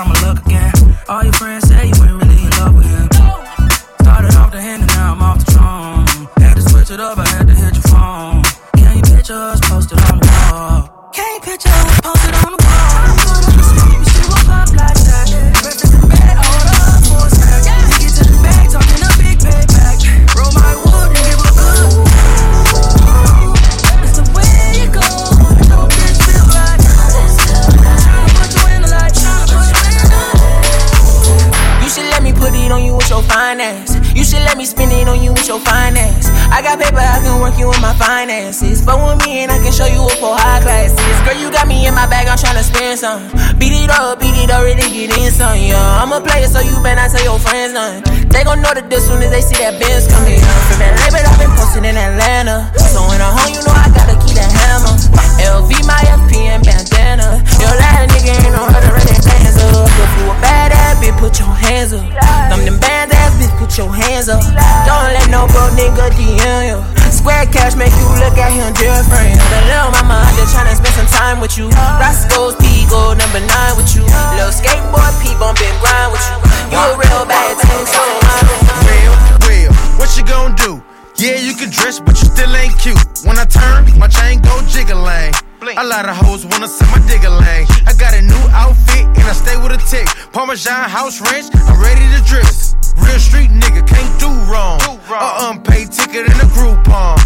my 0.02 0.20
luck 0.22 0.44
again. 0.44 0.72
All 1.08 1.22
your 1.22 1.32
finances. 38.24 38.80
But 38.80 38.96
with 39.04 39.20
me 39.26 39.44
and 39.44 39.52
I 39.52 39.60
can 39.60 39.72
show 39.72 39.84
you 39.84 40.00
up 40.00 40.16
for 40.16 40.32
high 40.32 40.60
classes. 40.64 40.96
Girl, 41.28 41.36
you 41.36 41.52
got 41.52 41.68
me 41.68 41.84
in 41.84 41.92
my 41.92 42.08
bag, 42.08 42.24
I'm 42.24 42.40
tryna 42.40 42.64
spend 42.64 42.96
some. 42.98 43.20
Beat 43.60 43.76
it 43.76 43.92
up, 43.92 44.20
beat 44.20 44.32
it 44.32 44.48
up, 44.48 44.64
really 44.64 44.88
get 44.88 45.12
in 45.20 45.28
some, 45.28 45.60
yeah. 45.60 46.00
I'm 46.00 46.08
a 46.08 46.24
player, 46.24 46.48
so 46.48 46.64
you 46.64 46.72
better 46.80 47.04
not 47.04 47.12
tell 47.12 47.24
your 47.24 47.38
friends 47.38 47.76
none. 47.76 48.00
They 48.32 48.42
gon' 48.44 48.64
know 48.64 48.72
that 48.72 48.88
this 48.88 49.04
soon 49.04 49.20
as 49.20 49.28
they 49.28 49.44
see 49.44 49.60
that 49.60 49.76
Benz 49.76 50.08
coming. 50.08 50.40
From 50.40 50.80
LA, 50.80 51.12
but 51.12 51.20
I've 51.20 51.36
been 51.36 51.52
posted 51.52 51.84
in 51.84 51.96
Atlanta. 52.00 52.72
So 52.80 53.04
when 53.12 53.20
I'm 53.20 53.36
home, 53.36 53.52
you 53.52 53.60
know 53.60 53.76
I 53.76 53.92
gotta 53.92 54.16
keep 54.24 54.40
that 54.40 54.48
hammer. 54.48 54.96
LV, 55.44 55.70
my 55.84 56.00
FP, 56.24 56.48
and 56.48 56.64
bandana. 56.64 57.44
Your 57.60 57.76
last 57.76 58.08
nigga 58.08 58.40
ain't 58.40 58.56
to 58.56 58.60
run 58.64 59.04
their 59.04 59.20
hands 59.20 59.60
up. 59.60 59.84
If 59.84 60.12
you 60.16 60.32
a 60.32 60.34
bad 60.40 60.72
ass 60.72 60.96
bitch, 60.96 61.16
put 61.20 61.36
your 61.36 61.52
hands 61.52 61.92
up. 61.92 62.08
Them 62.48 62.64
them 62.64 62.80
bad 62.80 63.12
ass 63.12 63.36
bitch, 63.36 63.52
put 63.60 63.76
your 63.76 63.92
hands 63.92 64.32
up. 64.32 64.40
Don't 64.88 65.12
let 65.12 65.28
no 65.28 65.44
broke 65.52 65.76
nigga 65.76 66.08
DM 66.16 66.72
you. 66.72 66.93
Square 67.14 67.46
cash 67.54 67.78
make 67.78 67.94
you 67.94 68.08
look 68.18 68.34
at 68.36 68.50
him 68.50 68.74
different. 68.74 69.38
The 69.38 69.60
little 69.70 69.94
mama 69.94 70.18
out 70.18 70.34
there 70.34 70.50
tryna 70.50 70.74
spend 70.74 70.94
some 70.98 71.10
time 71.14 71.38
with 71.38 71.54
you. 71.56 71.70
Roscoe's 72.02 72.58
P 72.58 72.84
gold 72.90 73.16
number 73.22 73.38
nine 73.38 73.74
with 73.78 73.94
you. 73.94 74.02
Little 74.34 74.50
skateboard 74.50 75.14
P 75.22 75.30
bumpin' 75.38 75.72
grind 75.78 76.10
with 76.10 76.26
you. 76.26 76.36
You 76.74 76.78
a 76.82 76.98
real 76.98 77.24
bad 77.24 77.54
thing, 77.62 77.86
so 77.86 78.02
Real, 78.90 79.14
real. 79.46 79.72
What 79.96 80.10
you 80.18 80.26
gonna 80.26 80.58
do? 80.58 80.82
Yeah, 81.16 81.38
you 81.38 81.54
can 81.54 81.70
dress, 81.70 82.00
but 82.00 82.18
you 82.18 82.26
still 82.26 82.50
ain't 82.56 82.76
cute. 82.82 82.98
When 83.22 83.38
I 83.38 83.46
turn, 83.46 83.86
my 83.96 84.08
chain 84.08 84.42
go 84.42 84.60
jiggling. 84.66 85.32
A 85.66 85.82
lot 85.82 86.06
of 86.06 86.14
hoes 86.14 86.44
wanna 86.44 86.68
see 86.68 86.84
my 86.92 86.98
digger 87.08 87.30
lane. 87.30 87.66
I 87.86 87.94
got 87.98 88.12
a 88.12 88.20
new 88.20 88.44
outfit 88.52 89.06
and 89.06 89.24
I 89.24 89.32
stay 89.32 89.56
with 89.56 89.72
a 89.72 89.78
tick. 89.88 90.06
Parmesan 90.30 90.90
house 90.90 91.22
ranch, 91.22 91.46
I'm 91.54 91.80
ready 91.80 92.04
to 92.14 92.22
dress. 92.28 92.76
Real 92.98 93.18
street 93.18 93.48
nigga, 93.48 93.86
can't 93.88 94.20
do 94.20 94.28
wrong. 94.52 94.78
A 95.08 95.48
unpaid 95.48 95.90
ticket 95.90 96.26
in 96.26 96.32
a 96.32 96.48
Groupon. 96.52 97.18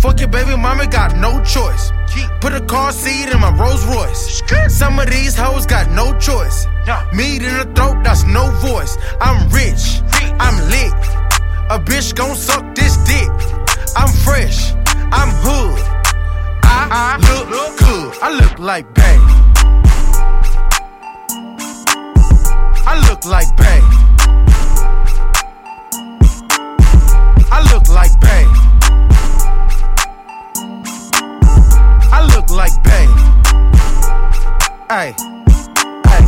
Fuck 0.00 0.18
your 0.18 0.28
baby 0.28 0.56
mama, 0.56 0.88
got 0.88 1.16
no 1.16 1.40
choice. 1.44 1.92
Put 2.40 2.52
a 2.52 2.60
car 2.62 2.90
seat 2.90 3.32
in 3.32 3.38
my 3.40 3.54
Rolls 3.56 3.86
Royce. 3.86 4.42
Some 4.68 4.98
of 4.98 5.08
these 5.08 5.36
hoes 5.36 5.64
got 5.64 5.88
no 5.92 6.18
choice. 6.18 6.66
Meat 7.14 7.42
in 7.42 7.56
the 7.56 7.70
throat, 7.76 8.02
that's 8.02 8.24
no 8.24 8.50
voice. 8.58 8.98
I'm 9.20 9.48
rich, 9.50 10.02
I'm 10.40 10.56
lit. 10.68 10.92
A 11.70 11.78
bitch 11.78 12.12
gon' 12.14 12.34
suck 12.34 12.74
this 12.74 12.96
dick. 13.06 13.30
I'm 13.96 14.12
fresh, 14.24 14.72
I'm 15.12 15.30
hood. 15.44 15.93
I 16.86 17.16
look 17.48 17.78
good, 17.78 18.18
I 18.22 18.30
look 18.30 18.58
like 18.58 18.94
bang. 18.94 19.20
I 22.86 23.08
look 23.08 23.24
like 23.24 23.56
bang. 23.56 23.82
I 27.50 27.60
look 27.72 27.88
like 27.88 28.20
bang. 28.20 28.48
I 32.12 32.26
look 32.34 32.50
like 32.50 32.82
bang. 32.84 33.10
Ay, 34.90 35.14
ay. 36.04 36.22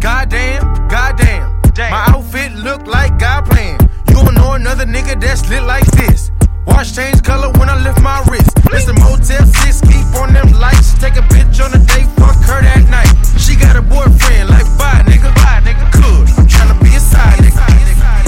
Goddamn, 0.00 0.88
goddamn. 0.88 1.60
My 1.78 2.04
outfit 2.08 2.52
look 2.52 2.86
like 2.86 3.18
God 3.18 3.46
playing. 3.46 3.78
You 4.08 4.14
don't 4.16 4.34
know 4.34 4.52
another 4.52 4.84
nigga 4.84 5.18
that's 5.20 5.48
lit 5.48 5.62
like 5.62 5.86
this. 5.92 6.27
Watch 6.68 6.94
change 6.94 7.22
color 7.22 7.50
when 7.58 7.68
I 7.68 7.76
lift 7.82 8.00
my 8.00 8.22
wrist. 8.28 8.54
The 8.88 8.94
Motel 8.94 9.44
6, 9.44 9.80
keep 9.82 10.08
on 10.20 10.32
them 10.32 10.52
lights. 10.52 10.94
Take 11.00 11.16
a 11.16 11.24
bitch 11.32 11.60
on 11.64 11.72
the 11.72 11.78
day, 11.78 12.04
fuck 12.16 12.36
her 12.48 12.62
that 12.62 12.84
night. 12.88 13.12
She 13.40 13.56
got 13.56 13.76
a 13.76 13.82
boyfriend, 13.82 14.48
like 14.48 14.68
bye 14.78 15.02
nigga, 15.04 15.34
bye 15.34 15.60
nigga. 15.64 15.84
Good, 15.92 16.28
I'm 16.38 16.46
tryna 16.46 16.80
be 16.82 16.94
a 16.94 17.00
side 17.00 17.38
nigga. 17.40 18.27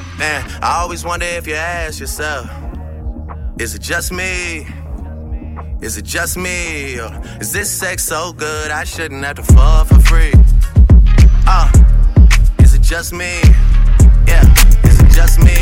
Man, 0.21 0.45
I 0.61 0.81
always 0.81 1.03
wonder 1.03 1.25
if 1.25 1.47
you 1.47 1.55
ask 1.55 1.99
yourself, 1.99 2.47
is 3.59 3.73
it 3.73 3.81
just 3.81 4.11
me? 4.11 4.67
Is 5.81 5.97
it 5.97 6.05
just 6.05 6.37
me? 6.37 6.99
Or 6.99 7.09
is 7.39 7.51
this 7.51 7.71
sex 7.71 8.03
so 8.03 8.31
good 8.31 8.69
I 8.69 8.83
shouldn't 8.83 9.25
have 9.25 9.37
to 9.37 9.43
fall 9.51 9.83
for 9.83 9.97
free? 10.01 10.31
Uh, 11.47 11.71
is 12.59 12.75
it 12.75 12.83
just 12.83 13.13
me? 13.13 13.41
Yeah, 14.27 14.45
is 14.83 14.99
it 14.99 15.09
just 15.09 15.39
me? 15.39 15.57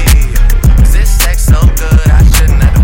Is 0.84 0.91
this 0.91 1.10
sex 1.24 1.45
so 1.45 1.62
good 1.62 2.08
I 2.10 2.22
shouldn't 2.30 2.62
have 2.62 2.74
to 2.74 2.79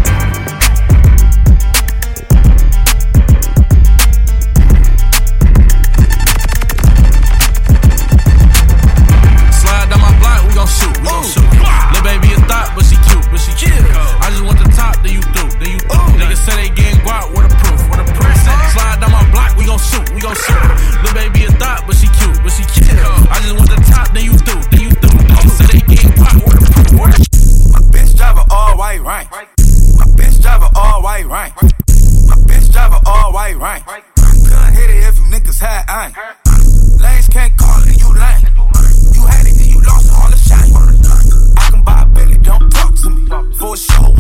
but 13.36 13.44
she 13.44 13.52
chew. 13.60 13.76
I 14.24 14.32
just 14.32 14.44
want 14.48 14.56
the 14.64 14.72
top, 14.72 14.96
then 15.04 15.20
you 15.20 15.24
through, 15.36 15.52
then 15.60 15.76
you 15.76 15.82
through. 15.84 16.16
Niggas 16.16 16.40
say 16.48 16.56
they 16.56 16.72
getting 16.72 17.04
guap, 17.04 17.28
what 17.36 17.44
the 17.44 17.52
proof, 17.52 17.80
what 17.92 18.00
the 18.00 18.08
proof. 18.16 18.32
Slide 18.72 19.04
down 19.04 19.12
my 19.12 19.28
block, 19.36 19.60
we 19.60 19.68
gon' 19.68 19.76
shoot, 19.76 20.08
we 20.16 20.24
gon' 20.24 20.40
shoot. 20.40 20.64
Lil' 21.04 21.12
baby 21.12 21.44
a 21.44 21.52
thought, 21.60 21.84
but 21.84 22.00
she 22.00 22.08
cute, 22.16 22.40
but 22.40 22.56
she 22.56 22.64
cute. 22.72 22.88
I 22.96 23.44
just 23.44 23.56
want 23.60 23.68
the 23.68 23.80
top, 23.92 24.08
then 24.16 24.24
you 24.24 24.36
through, 24.40 24.64
then 24.72 24.82
you 24.88 24.92
through. 25.04 25.20
Niggas 25.20 25.52
say 25.52 25.68
they 25.68 25.84
getting 25.84 26.16
guap, 26.16 26.36
what 26.48 26.56
the 26.56 26.64
proof, 26.72 26.90
what 26.96 27.10
the 27.12 27.20
My 27.76 27.82
bitch 27.92 28.16
drive 28.16 28.40
an 28.40 28.48
all 28.48 28.78
white 28.80 29.04
right. 29.04 29.28
My 29.28 30.08
bitch 30.16 30.40
drive 30.40 30.64
an 30.64 30.72
all 30.72 31.04
white 31.04 31.28
right. 31.28 31.52
My 31.60 32.40
bitch 32.48 32.72
drive 32.72 32.94
an 32.96 33.04
all 33.04 33.34
white 33.36 33.60
right. 33.60 33.84
Gun 34.48 34.74
hit 34.74 34.90
it 34.96 35.04
if 35.12 35.16
them 35.20 35.28
niggas 35.28 35.60
had 35.60 35.84
iron. 35.92 36.16
Lanes 37.04 37.28
can't 37.28 37.52
call 37.60 37.84
it. 37.84 37.85
and 43.76 43.80
show. 43.82 44.15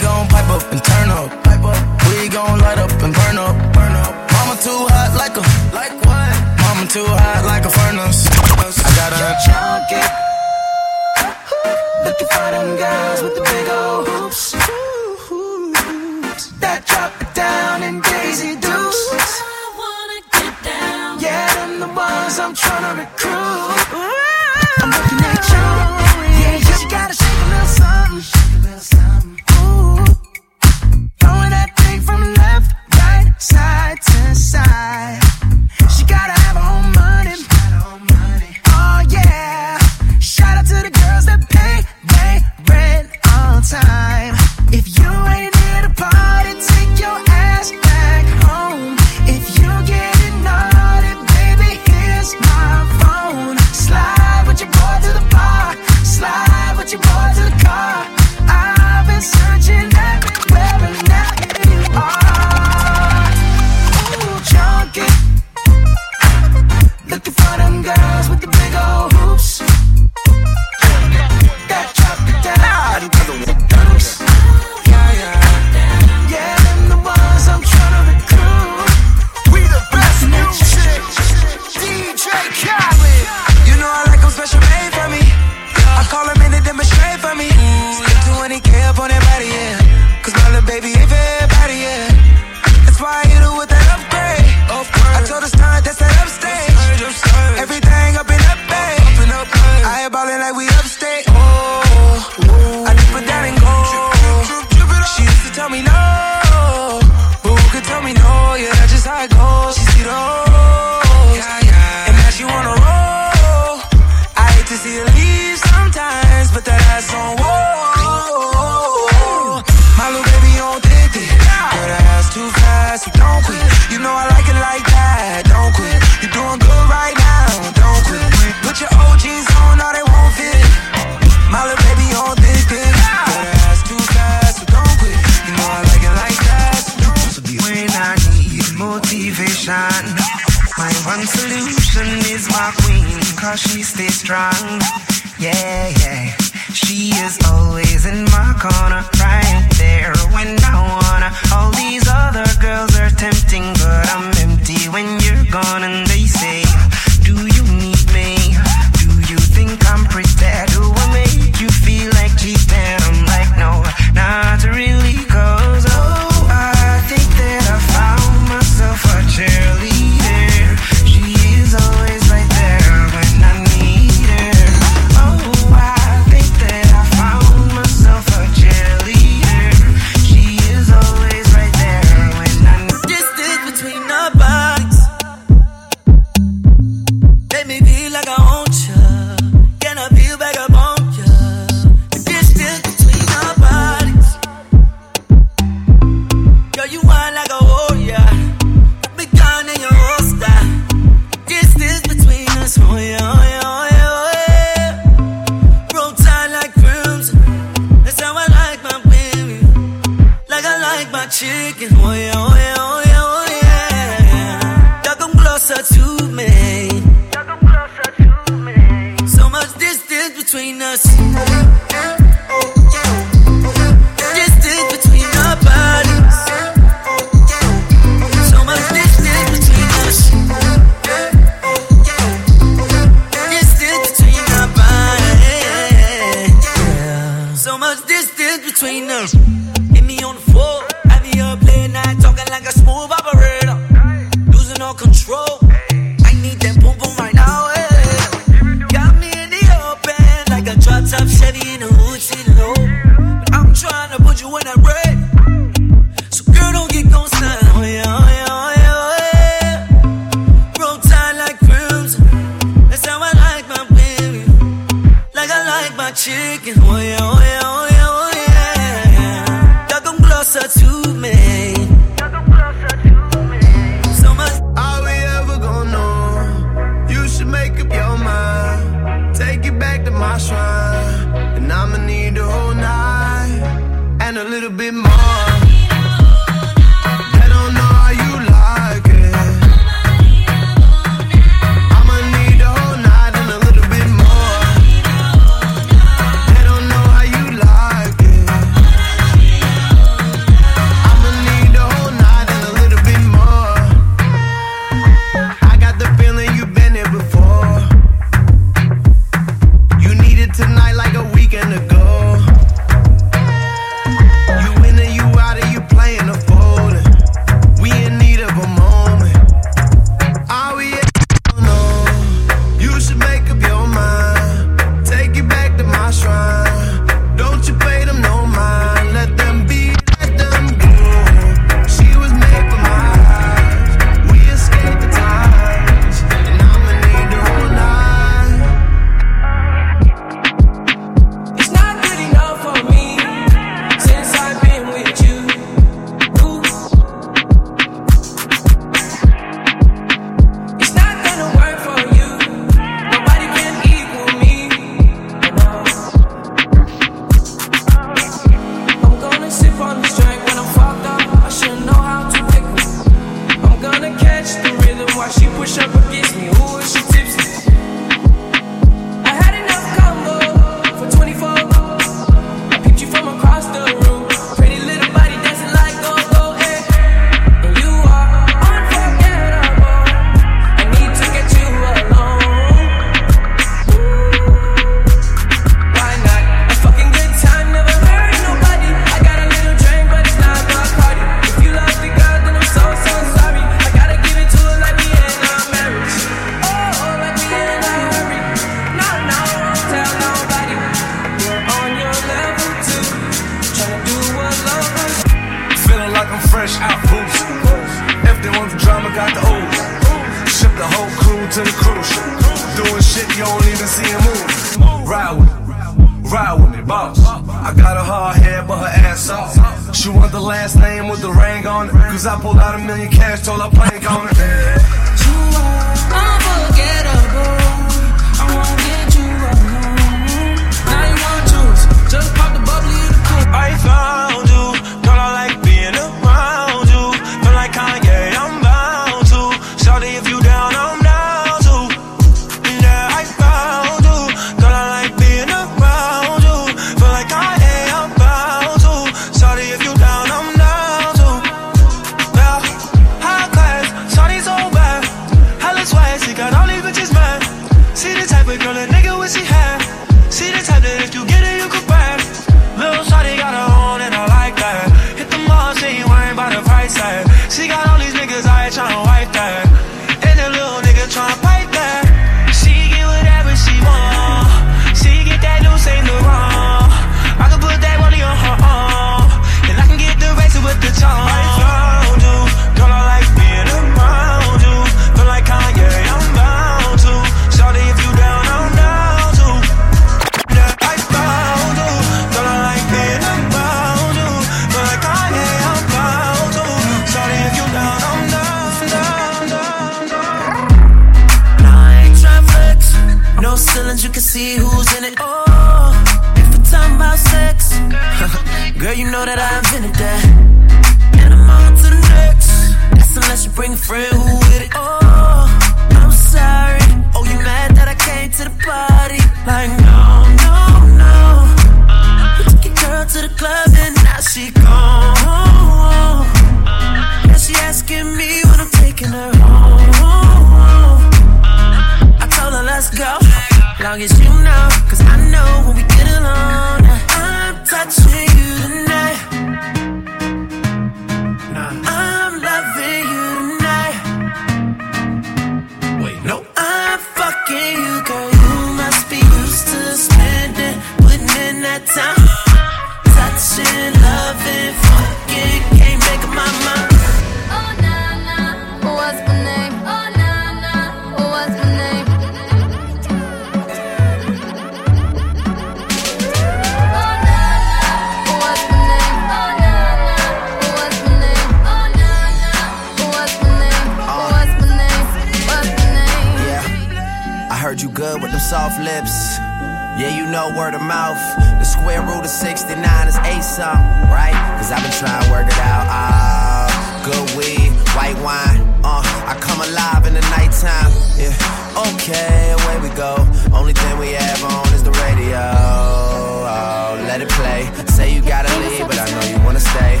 blurted 585.48 585.60
out. 585.60 585.86
Ah, 585.88 587.02
good 587.04 587.36
weed, 587.36 587.70
white 587.96 588.18
wine. 588.22 588.60
Uh, 588.84 589.02
I 589.26 589.36
come 589.40 589.60
alive 589.60 590.06
in 590.06 590.14
the 590.14 590.24
nighttime. 590.36 590.92
Yeah, 591.16 591.92
okay, 591.92 592.52
away 592.52 592.88
we 592.88 592.94
go. 592.94 593.16
Only 593.52 593.72
thing 593.72 593.98
we 593.98 594.12
have 594.12 594.44
on 594.44 594.72
is 594.74 594.82
the 594.82 594.92
radio. 595.04 595.40
Oh, 595.40 597.04
let 597.06 597.20
it 597.20 597.28
play. 597.30 597.70
Say 597.86 598.14
you 598.14 598.22
gotta 598.22 598.52
leave, 598.60 598.86
but 598.86 598.98
I 598.98 599.06
know 599.10 599.26
you 599.26 599.44
wanna 599.44 599.60
stay. 599.60 600.00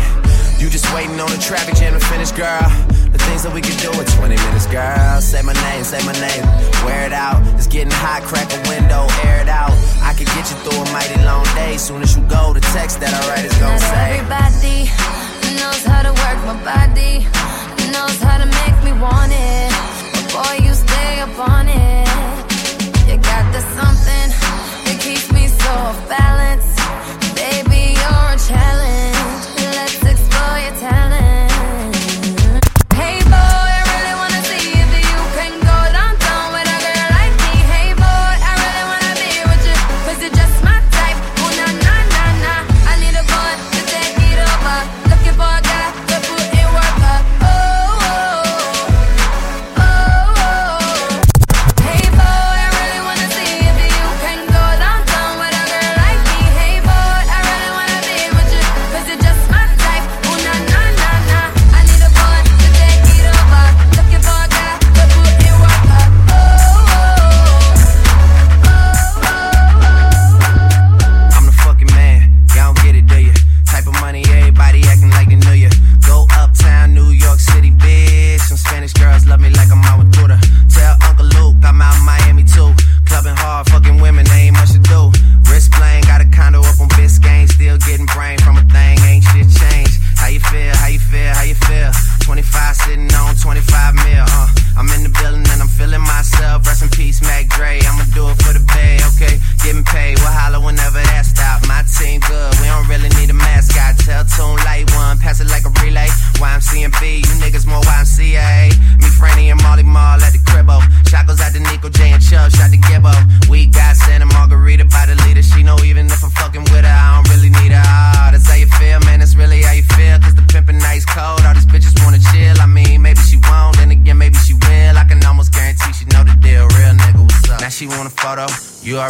You 0.58 0.68
just 0.68 0.92
waiting 0.94 1.20
on 1.20 1.30
the 1.30 1.38
traffic 1.38 1.76
jam 1.76 1.92
to 1.94 2.00
finish, 2.00 2.32
girl. 2.32 2.66
The 3.12 3.18
things 3.18 3.42
that 3.44 3.54
we 3.54 3.60
can 3.62 3.76
do 3.78 3.88
in 3.88 4.04
20 4.04 4.36
minutes, 4.36 4.66
girl. 4.66 5.20
Say 5.20 5.40
my 5.42 5.54
name, 5.70 5.84
say 5.84 6.04
my 6.04 6.12
name. 6.12 6.44
Wear 6.84 7.06
it 7.06 7.12
out. 7.12 7.40
It's 7.56 7.66
getting 7.66 7.92
hot, 7.92 8.22
crack 8.22 8.50
a 8.52 8.60
window, 8.68 9.06
air 9.24 9.40
it 9.40 9.48
out. 9.48 9.72
I 10.02 10.12
can 10.14 10.26
get 10.36 10.50
you 10.50 10.56
through 10.66 10.82
a 10.82 10.92
mighty 10.92 11.16
long 11.24 11.44
day. 11.54 11.76
Soon 11.78 12.02
as 12.02 12.16
you 12.16 12.22
go, 12.26 12.52
the 12.52 12.60
text 12.74 13.00
that 13.00 13.14
I 13.14 13.20
write 13.30 13.44
is 13.44 13.54
gonna 13.56 13.78
Not 13.78 13.80
say. 13.80 14.18
Everybody 14.18 15.27
how 15.98 16.04
to 16.04 16.20
work 16.22 16.38
my 16.46 16.58
body. 16.62 17.26
He 17.78 17.90
knows 17.90 18.18
how 18.22 18.38
to 18.38 18.46
make 18.46 18.78
me 18.84 18.92
want 19.00 19.32
it. 19.32 19.72
But 20.12 20.26
boy, 20.32 20.64
you 20.64 20.72
stay 20.72 21.20
up 21.20 21.36
on 21.38 21.66
it. 21.66 22.06
You 23.08 23.16
got 23.16 23.44
the 23.52 23.60
something 23.78 24.28
that 24.84 24.98
keeps 25.00 25.32
me 25.32 25.48
so 25.48 25.70
off 25.86 25.98
balance. 26.08 26.68
Baby, 27.34 27.98
you're 28.00 28.28
a 28.34 28.38
challenge. 28.48 28.87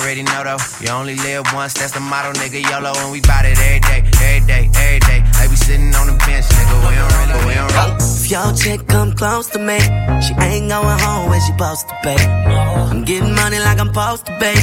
Already 0.09 0.23
know 0.23 0.43
though. 0.43 0.65
You 0.81 0.89
only 0.89 1.17
live 1.17 1.45
once, 1.53 1.75
that's 1.75 1.93
the 1.93 2.01
motto, 2.01 2.33
nigga. 2.41 2.65
YOLO, 2.65 2.93
and 2.97 3.13
we 3.13 3.21
bout 3.21 3.45
it 3.45 3.59
every 3.61 3.81
day, 3.81 4.01
every 4.25 4.47
day, 4.49 4.65
every 4.73 5.01
day. 5.01 5.21
Like 5.37 5.51
we 5.51 5.57
sitting 5.57 5.95
on 5.95 6.07
the 6.09 6.17
bench, 6.25 6.47
nigga. 6.49 6.77
We 6.89 6.95
don't 6.97 7.13
really, 7.19 7.37
we 7.45 7.55
don't 7.61 7.73
roll. 7.77 7.93
If 8.01 8.31
your 8.31 8.49
chick 8.57 8.89
come 8.89 9.13
close 9.13 9.49
to 9.53 9.59
me, 9.59 9.79
she 10.25 10.33
ain't 10.41 10.73
going 10.73 10.99
home 11.05 11.29
when 11.29 11.41
she 11.45 11.53
supposed 11.53 11.89
to 11.89 11.95
pay. 12.03 12.17
I'm 12.89 13.05
getting 13.05 13.35
money 13.35 13.59
like 13.61 13.79
I'm 13.79 13.93
supposed 13.93 14.25
to 14.27 14.33
pay. 14.41 14.57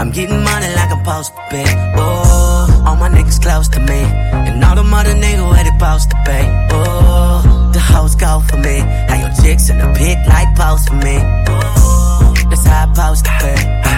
I'm 0.00 0.10
getting 0.12 0.42
money 0.42 0.68
like 0.72 0.90
I'm 0.96 1.04
supposed 1.04 1.32
to 1.36 1.42
pay. 1.50 1.68
Oh, 2.00 2.84
all 2.86 2.96
my 2.96 3.10
niggas 3.10 3.42
close 3.42 3.68
to 3.76 3.80
me, 3.80 4.00
and 4.48 4.64
all 4.64 4.76
the 4.76 4.84
mother 4.84 5.12
niggas 5.12 5.44
where 5.44 5.64
they 5.64 5.76
supposed 5.76 6.08
to 6.08 6.16
pay. 6.24 6.44
Oh, 6.72 7.70
the 7.74 7.80
hoes 7.80 8.14
go 8.16 8.40
for 8.48 8.56
me. 8.56 8.80
How 9.08 9.20
your 9.20 9.32
chicks 9.44 9.68
in 9.68 9.76
the 9.76 9.92
pit 9.92 10.16
like 10.26 10.48
post 10.56 10.88
for 10.88 10.96
me. 10.96 11.20
Oh, 11.52 12.32
that's 12.48 12.64
how 12.64 12.88
I 12.88 12.94
supposed 12.94 13.24
to 13.26 13.32
pay. 13.44 13.89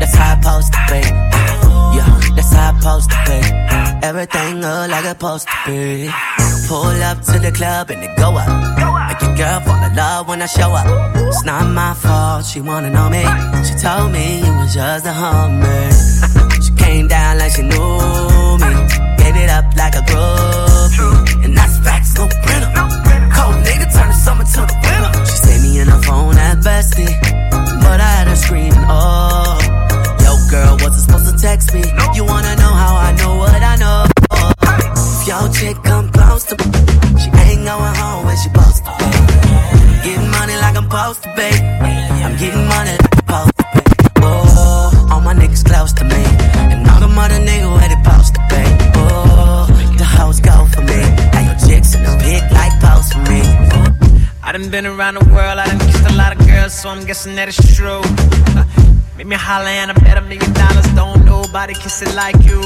That's 0.00 0.16
how 0.16 0.32
I 0.32 0.40
supposed 0.40 0.72
to 0.72 0.80
pay. 0.88 1.06
Yeah, 1.96 2.20
that's 2.36 2.52
how 2.52 2.72
I 2.72 2.78
supposed 2.78 3.10
to 3.10 3.16
pay. 3.26 3.42
Everything 4.02 4.60
look 4.60 4.90
like 4.90 5.04
it's 5.04 5.08
supposed 5.10 5.46
to 5.48 5.56
be. 5.66 6.10
Pull 6.68 7.02
up 7.10 7.18
to 7.28 7.38
the 7.38 7.52
club 7.52 7.90
and 7.90 8.02
it 8.02 8.16
go 8.16 8.28
up. 8.36 8.48
Make 9.08 9.20
your 9.22 9.36
girl 9.36 9.60
fall 9.60 9.82
in 9.84 9.94
love 9.96 10.28
when 10.28 10.40
I 10.40 10.46
show 10.46 10.70
up. 10.72 10.86
It's 11.16 11.44
not 11.44 11.64
my 11.70 11.94
fault, 11.94 12.44
she 12.46 12.60
wanna 12.60 12.90
know 12.90 13.08
me. 13.10 13.24
She 13.66 13.74
told 13.84 14.12
me 14.12 14.38
you 14.44 14.52
was 14.58 14.72
just 14.74 15.06
a 15.06 15.10
homie. 15.10 16.62
she 16.64 16.72
came 16.82 17.06
down 17.08 17.38
like 17.38 17.52
she 17.52 17.62
knew 17.62 18.58
me. 18.62 18.72
Gave 19.20 19.36
it 19.36 19.50
up 19.50 19.64
like 19.76 19.94
a 19.94 20.02
groupie. 20.10 20.49
Wasn't 30.82 31.02
supposed 31.04 31.26
to 31.30 31.36
text 31.40 31.74
me. 31.74 31.82
You 32.14 32.24
wanna 32.24 32.56
know 32.56 32.72
how 32.82 32.96
I 32.96 33.12
know 33.16 33.36
what 33.36 33.62
I 33.62 33.76
know? 33.76 34.06
If 34.96 35.28
your 35.28 35.48
chick 35.52 35.76
come 35.84 36.10
close 36.10 36.44
to 36.50 36.56
me, 36.56 36.70
she 37.20 37.28
ain't 37.44 37.64
going 37.64 37.94
home 38.00 38.24
when 38.26 38.36
she 38.36 38.48
supposed 38.48 38.84
to 38.84 38.90
pay. 38.98 39.10
Getting 40.04 40.30
money 40.30 40.56
like 40.64 40.76
I'm 40.76 40.88
supposed 40.90 41.22
to 41.24 41.28
pay. 41.36 41.54
I'm 42.24 42.36
getting 42.36 42.66
money 42.66 42.94
like 43.02 43.12
I'm 43.12 43.20
supposed 43.20 43.56
to 43.58 43.64
pay. 43.74 43.86
Oh, 44.22 45.08
all 45.12 45.20
my 45.20 45.34
niggas 45.34 45.64
close 45.64 45.92
to 45.94 46.04
me, 46.04 46.22
and 46.72 46.88
all 46.88 47.00
the 47.00 47.08
mother 47.08 47.38
niggas 47.38 47.70
where 47.74 47.88
they 47.88 47.98
supposed 48.02 48.34
to 48.34 48.40
pay. 48.52 48.68
Oh, 48.96 49.66
the 49.98 50.04
hoes 50.04 50.40
go 50.40 50.66
for 50.72 50.82
me. 50.82 51.00
Now 51.32 51.42
your 51.48 51.58
chicks 51.66 51.94
in 51.94 52.02
the 52.02 52.14
pit 52.24 52.42
like 52.52 52.74
post 52.80 53.12
for 53.12 53.22
me. 53.30 53.40
I 54.42 54.52
done 54.52 54.70
been 54.70 54.86
around 54.86 55.14
the 55.14 55.24
world, 55.26 55.58
I 55.58 55.66
done 55.66 55.78
kissed 55.78 56.06
a 56.10 56.14
lot 56.14 56.32
of 56.32 56.46
girls, 56.46 56.72
so 56.74 56.88
I'm 56.88 57.04
guessing 57.04 57.34
that 57.36 57.48
it's 57.48 57.76
true. 57.76 58.02
Make 59.20 59.26
me 59.26 59.36
holler 59.36 59.66
and 59.66 59.90
I 59.90 59.94
bet 60.00 60.16
a 60.16 60.22
million 60.22 60.50
dollars. 60.54 60.86
Don't 60.94 61.26
nobody 61.26 61.74
kiss 61.74 62.00
it 62.00 62.14
like 62.14 62.42
you. 62.42 62.62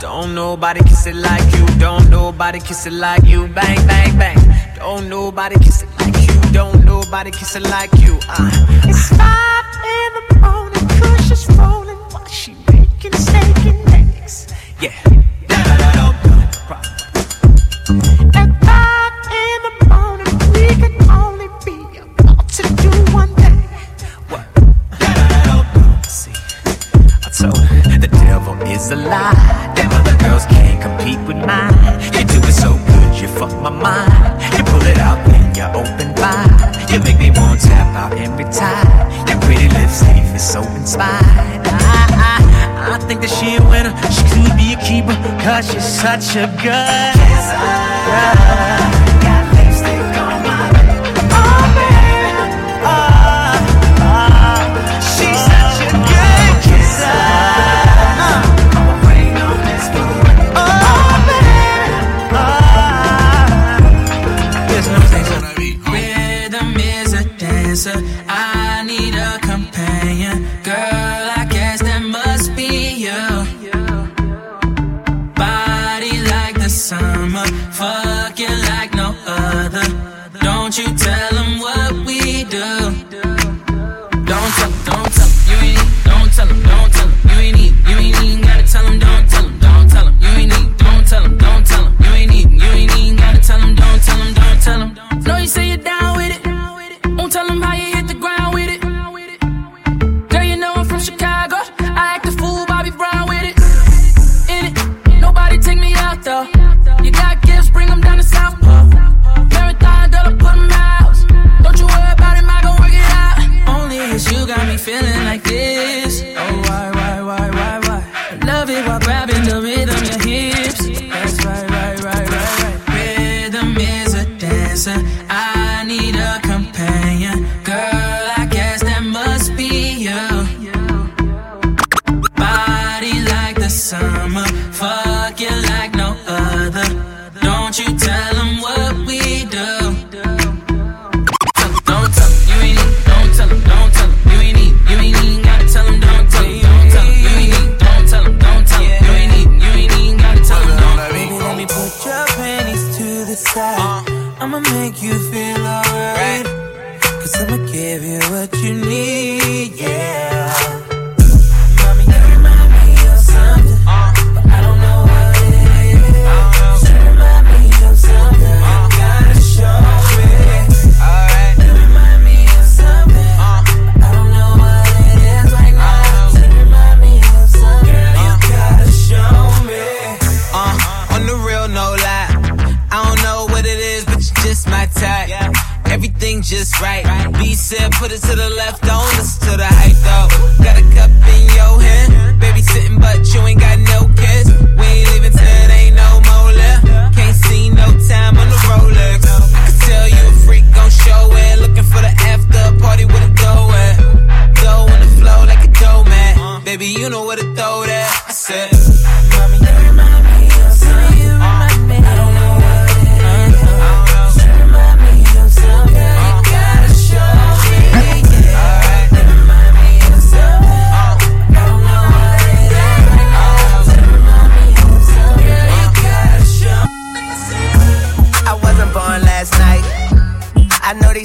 Don't 0.00 0.34
nobody 0.34 0.80
kiss 0.80 1.06
it 1.06 1.16
like 1.16 1.44
you. 1.54 1.66
Don't 1.78 2.08
nobody 2.08 2.58
kiss 2.60 2.86
it 2.86 2.94
like 2.94 3.24
you. 3.24 3.46
Bang, 3.48 3.76
bang, 3.86 4.18
bang. 4.18 4.38
Don't 4.76 5.06
nobody 5.10 5.58
kiss 5.58 5.82
it 5.82 5.90
like 5.98 6.16
you. 6.26 6.40
Don't 6.50 6.82
nobody 6.82 7.30
kiss 7.30 7.56
it 7.56 7.64
like 7.64 7.92
you. 8.00 8.18
Uh, 8.26 8.48
it's 8.84 9.08
five 9.18 9.66
in 9.96 10.10
the 10.16 10.38
morning, 10.40 10.88
Kush 10.96 11.30
is 11.30 11.46
rolling 11.58 11.98
while 12.10 12.24
she 12.24 12.56
making 12.72 13.12
steak 13.12 13.66
and 13.66 14.16
eggs. 14.16 14.46
Yeah. 14.80 15.07
She's 45.62 45.84
such 45.84 46.36
a 46.36 46.46
good 46.62 47.12
kisser. 47.14 48.77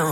The 0.00 0.06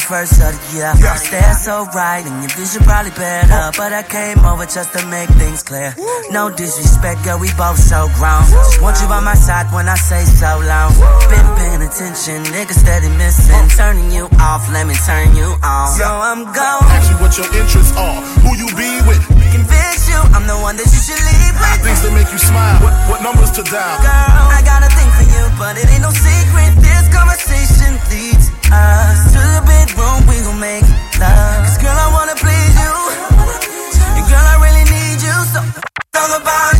the 0.00 0.06
first 0.06 0.40
of 0.40 0.52
the 0.52 0.60
year. 0.76 0.92
Yeah. 0.96 1.14
Stare 1.16 1.54
so 1.54 1.84
right, 1.94 2.24
and 2.24 2.36
your 2.42 2.52
vision 2.56 2.82
probably 2.84 3.12
better. 3.12 3.70
But 3.76 3.92
I 3.92 4.02
came 4.02 4.38
over 4.44 4.64
just 4.64 4.92
to 4.96 5.04
make 5.06 5.28
things 5.36 5.62
clear. 5.62 5.94
No 6.30 6.48
disrespect, 6.50 7.24
girl, 7.24 7.38
we 7.38 7.48
both 7.56 7.78
so 7.78 8.08
grown. 8.16 8.44
Just 8.48 8.80
want 8.80 8.96
you 9.00 9.08
by 9.08 9.20
my 9.20 9.34
side 9.34 9.68
when 9.72 9.88
I 9.88 9.96
say 9.96 10.24
so 10.24 10.50
long. 10.64 10.90
Been 11.28 11.48
paying 11.60 11.82
attention, 11.84 12.44
niggas 12.54 12.80
steady 12.80 13.08
missing. 13.20 13.68
Turning 13.76 14.10
you 14.10 14.28
off, 14.40 14.64
let 14.72 14.86
me 14.86 14.94
turn 15.06 15.36
you 15.36 15.52
on. 15.62 15.88
So 15.96 16.06
I'm 16.06 16.44
gone. 16.48 16.84
Ask 16.96 17.10
you 17.12 17.18
what 17.20 17.36
your 17.36 17.48
interests 17.52 17.92
are, 17.96 18.20
who 18.44 18.56
you 18.56 18.68
be 18.76 18.90
with, 19.06 19.20
Convince 19.50 20.06
you, 20.08 20.20
I'm 20.32 20.46
the 20.46 20.56
one 20.62 20.76
that 20.78 20.86
you 20.86 21.00
should 21.02 21.18
leave 21.26 21.54
with. 21.58 21.82
things 21.82 22.00
that 22.06 22.12
make 22.14 22.30
you 22.30 22.38
smile, 22.38 22.78
what, 22.80 22.94
what 23.10 23.18
numbers 23.20 23.50
to 23.58 23.62
dial. 23.66 23.98
Girl, 24.00 24.46
I 24.54 24.62
got 24.62 24.80
a 24.86 24.90
thing 24.94 25.10
for 25.18 25.19
you, 25.19 25.19
but 25.60 25.76
it 25.76 25.84
ain't 25.92 26.00
no 26.00 26.08
secret. 26.08 26.72
This 26.80 27.04
conversation 27.12 27.92
leads 28.08 28.48
us 28.72 29.18
to 29.36 29.40
the 29.52 29.62
bedroom. 29.68 30.24
We 30.24 30.40
gon' 30.40 30.58
make 30.58 30.88
love. 31.20 31.60
Cause 31.68 31.76
girl, 31.76 31.92
I 31.92 32.08
wanna 32.16 32.36
please 32.40 32.74
you. 32.80 32.94
And 34.16 34.24
girl, 34.24 34.46
I 34.52 34.56
really 34.64 34.86
need 34.88 35.20
you. 35.20 35.36
So 35.52 35.60
talk 36.16 36.32
about 36.40 36.79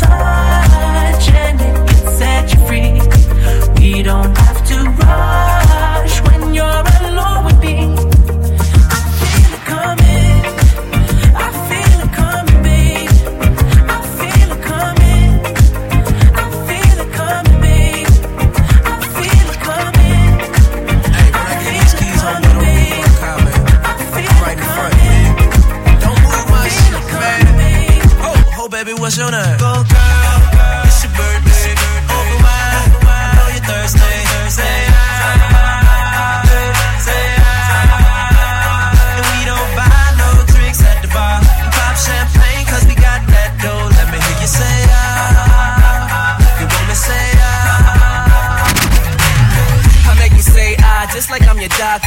Touch 0.00 1.28
and 1.28 1.60
it 1.60 1.74
can 1.88 2.06
set 2.18 2.54
you 2.54 2.66
free. 2.66 2.92
We 3.78 4.02
don't 4.02 4.36
have 4.36 4.66
to 4.68 4.90
rush 4.90 5.51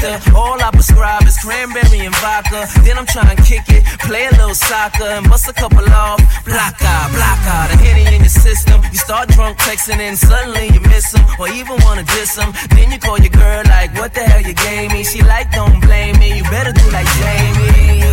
doctor. 0.05 0.35
All 0.35 0.61
I 0.61 0.69
prescribe 0.71 1.23
is 1.23 1.37
cranberry 1.37 1.99
and 2.05 2.15
vodka. 2.15 2.67
Then 2.83 2.97
I'm 2.97 3.05
trying 3.05 3.35
to 3.35 3.41
kick 3.43 3.65
it, 3.69 3.83
play 4.01 4.25
a 4.27 4.31
little 4.31 4.55
soccer, 4.55 5.03
and 5.03 5.27
bust 5.29 5.47
a 5.47 5.53
couple 5.53 5.85
off. 5.89 6.19
Block 6.45 6.75
out, 6.81 7.11
block 7.11 7.41
out, 7.47 7.73
a 7.73 7.77
hitty 7.77 8.15
in 8.15 8.21
your 8.21 8.29
system. 8.29 8.81
You 8.91 8.97
start 8.97 9.29
drunk 9.29 9.57
texting, 9.59 9.99
and 9.99 10.17
suddenly 10.17 10.67
you 10.73 10.81
miss 10.81 11.13
him, 11.13 11.25
or 11.39 11.47
even 11.49 11.77
wanna 11.83 12.03
diss 12.03 12.37
him. 12.37 12.51
Then 12.69 12.91
you 12.91 12.99
call 12.99 13.19
your 13.19 13.33
girl 13.33 13.63
like, 13.65 13.93
what 13.95 14.13
the 14.13 14.23
hell 14.23 14.41
you 14.41 14.53
gave 14.53 14.91
me? 14.91 15.03
She 15.03 15.21
like, 15.23 15.51
don't 15.51 15.79
blame 15.81 16.17
me, 16.19 16.37
you 16.37 16.43
better 16.43 16.71
do 16.71 16.85
like 16.91 17.07
Jamie. 17.19 18.03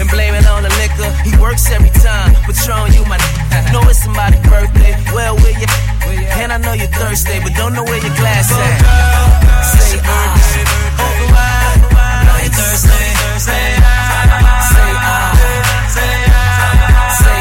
And 0.00 0.08
blame 0.08 0.34
it 0.34 0.46
on 0.46 0.62
the 0.62 0.72
liquor, 0.80 1.10
he 1.28 1.36
works 1.36 1.70
every 1.70 1.90
time. 1.90 2.32
Patron, 2.48 2.92
you 2.92 3.04
my 3.04 3.18
know 3.72 3.84
it's 3.84 4.02
somebody's 4.02 4.40
birthday. 4.48 4.96
Well, 5.12 5.36
where 5.36 5.60
you? 5.60 5.66
And 6.40 6.52
I 6.52 6.56
know 6.56 6.72
you're 6.72 6.88
thirsty, 6.88 7.38
but 7.42 7.52
don't 7.54 7.74
know 7.74 7.84
where 7.84 8.00
your 8.00 8.16
glass 8.16 8.50
at. 8.50 8.80
Say 9.76 10.00
ah. 10.04 11.09
Say. 13.40 13.52
Say. 14.72 14.90
Say. 15.96 16.14
Say. 17.20 17.40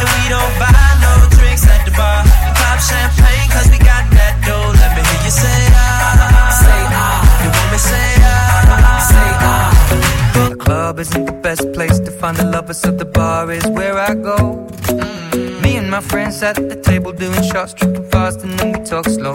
And 0.00 0.08
we 0.14 0.22
don't 0.34 0.54
buy 0.62 0.86
no 1.04 1.12
drinks 1.36 1.64
at 1.66 1.84
the 1.84 1.90
bar. 1.98 2.22
We 2.44 2.50
pop 2.60 2.78
champagne 2.90 3.48
'cause 3.50 3.68
we 3.72 3.78
got 3.78 4.04
that 4.18 4.34
dough. 4.46 4.70
Let 4.80 4.90
me 4.96 5.02
hear 5.08 5.22
you 5.26 5.32
say. 5.42 5.60
Say. 6.62 6.80
You 7.42 7.48
want 7.56 7.68
me 7.72 7.78
say. 7.90 8.08
Say. 9.10 9.28
The 10.50 10.56
club 10.64 11.00
isn't 11.00 11.26
the 11.26 11.38
best 11.46 11.64
place 11.72 11.98
to 11.98 12.10
find 12.20 12.36
the 12.36 12.44
lovers, 12.44 12.78
so 12.78 12.90
the 12.92 13.04
bar 13.04 13.50
is 13.50 13.66
where 13.66 13.98
I 13.98 14.14
go. 14.14 14.38
Mm. 14.86 15.62
Me 15.62 15.76
and 15.80 15.90
my 15.90 16.00
friends 16.00 16.42
at 16.44 16.56
the 16.70 16.76
table 16.90 17.12
doing 17.12 17.42
shots, 17.50 17.74
tripping 17.74 18.08
fast, 18.10 18.38
and 18.44 18.52
then 18.58 18.68
we 18.72 18.78
talk 18.84 19.06
slow. 19.06 19.34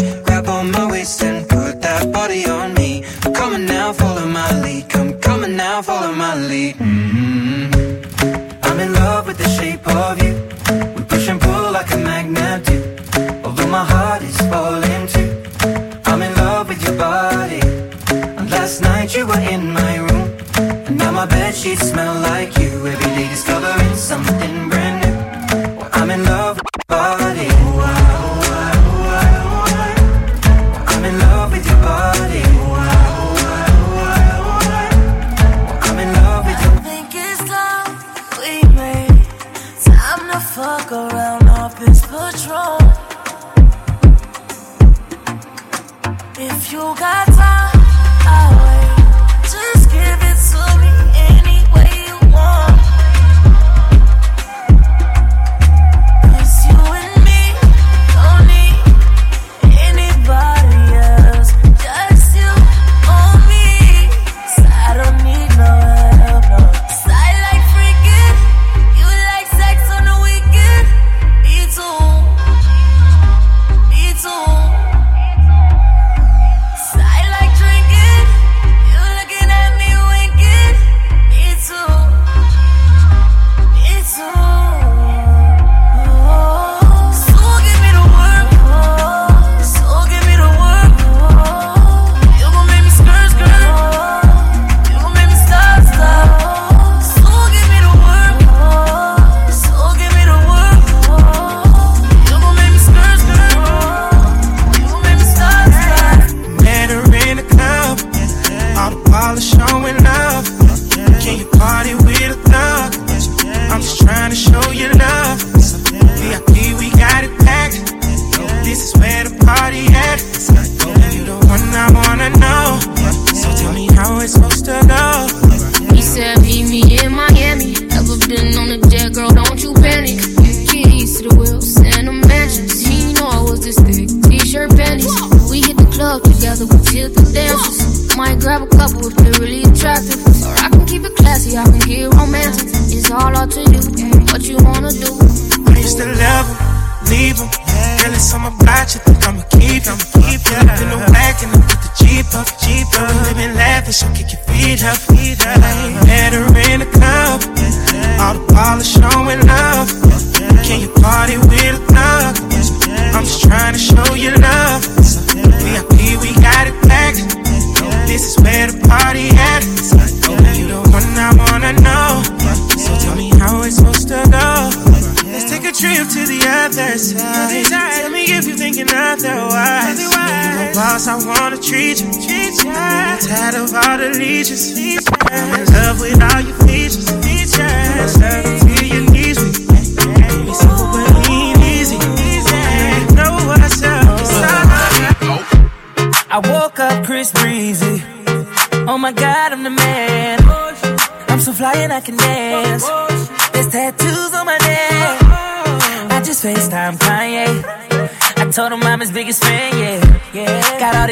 Sheets 21.61 21.89
smell 21.89 22.15
like 22.21 22.57
you. 22.57 22.87
Every 22.87 23.09
day 23.15 23.27
discovering 23.29 23.95
something 23.95 24.69
brand 24.69 24.97
new. 25.03 25.15
Well, 25.77 25.89
I'm 25.93 26.09
in 26.09 26.23
love 26.23 26.57
with 26.57 26.69
your 26.77 26.87
body. 26.87 27.49
I'm 30.91 31.03
in 31.05 31.19
love 31.19 31.51
with 31.51 31.65
your 31.69 31.81
body. 31.89 32.43
I'm 35.87 35.99
in 36.03 36.09
love 36.19 36.45
with 36.47 36.61
your 36.65 36.73
I 36.73 36.83
think 36.89 37.09
it's 37.27 37.41
time 37.53 37.89
we 38.41 38.53
made 38.81 39.21
time 39.85 40.23
to 40.31 40.39
fuck 40.55 40.91
around 40.91 41.47
off 41.49 41.73
this 41.79 42.01
patrol. 42.11 42.79
If 46.39 46.71
you 46.73 46.81
got 47.05 47.27
time, 47.27 47.50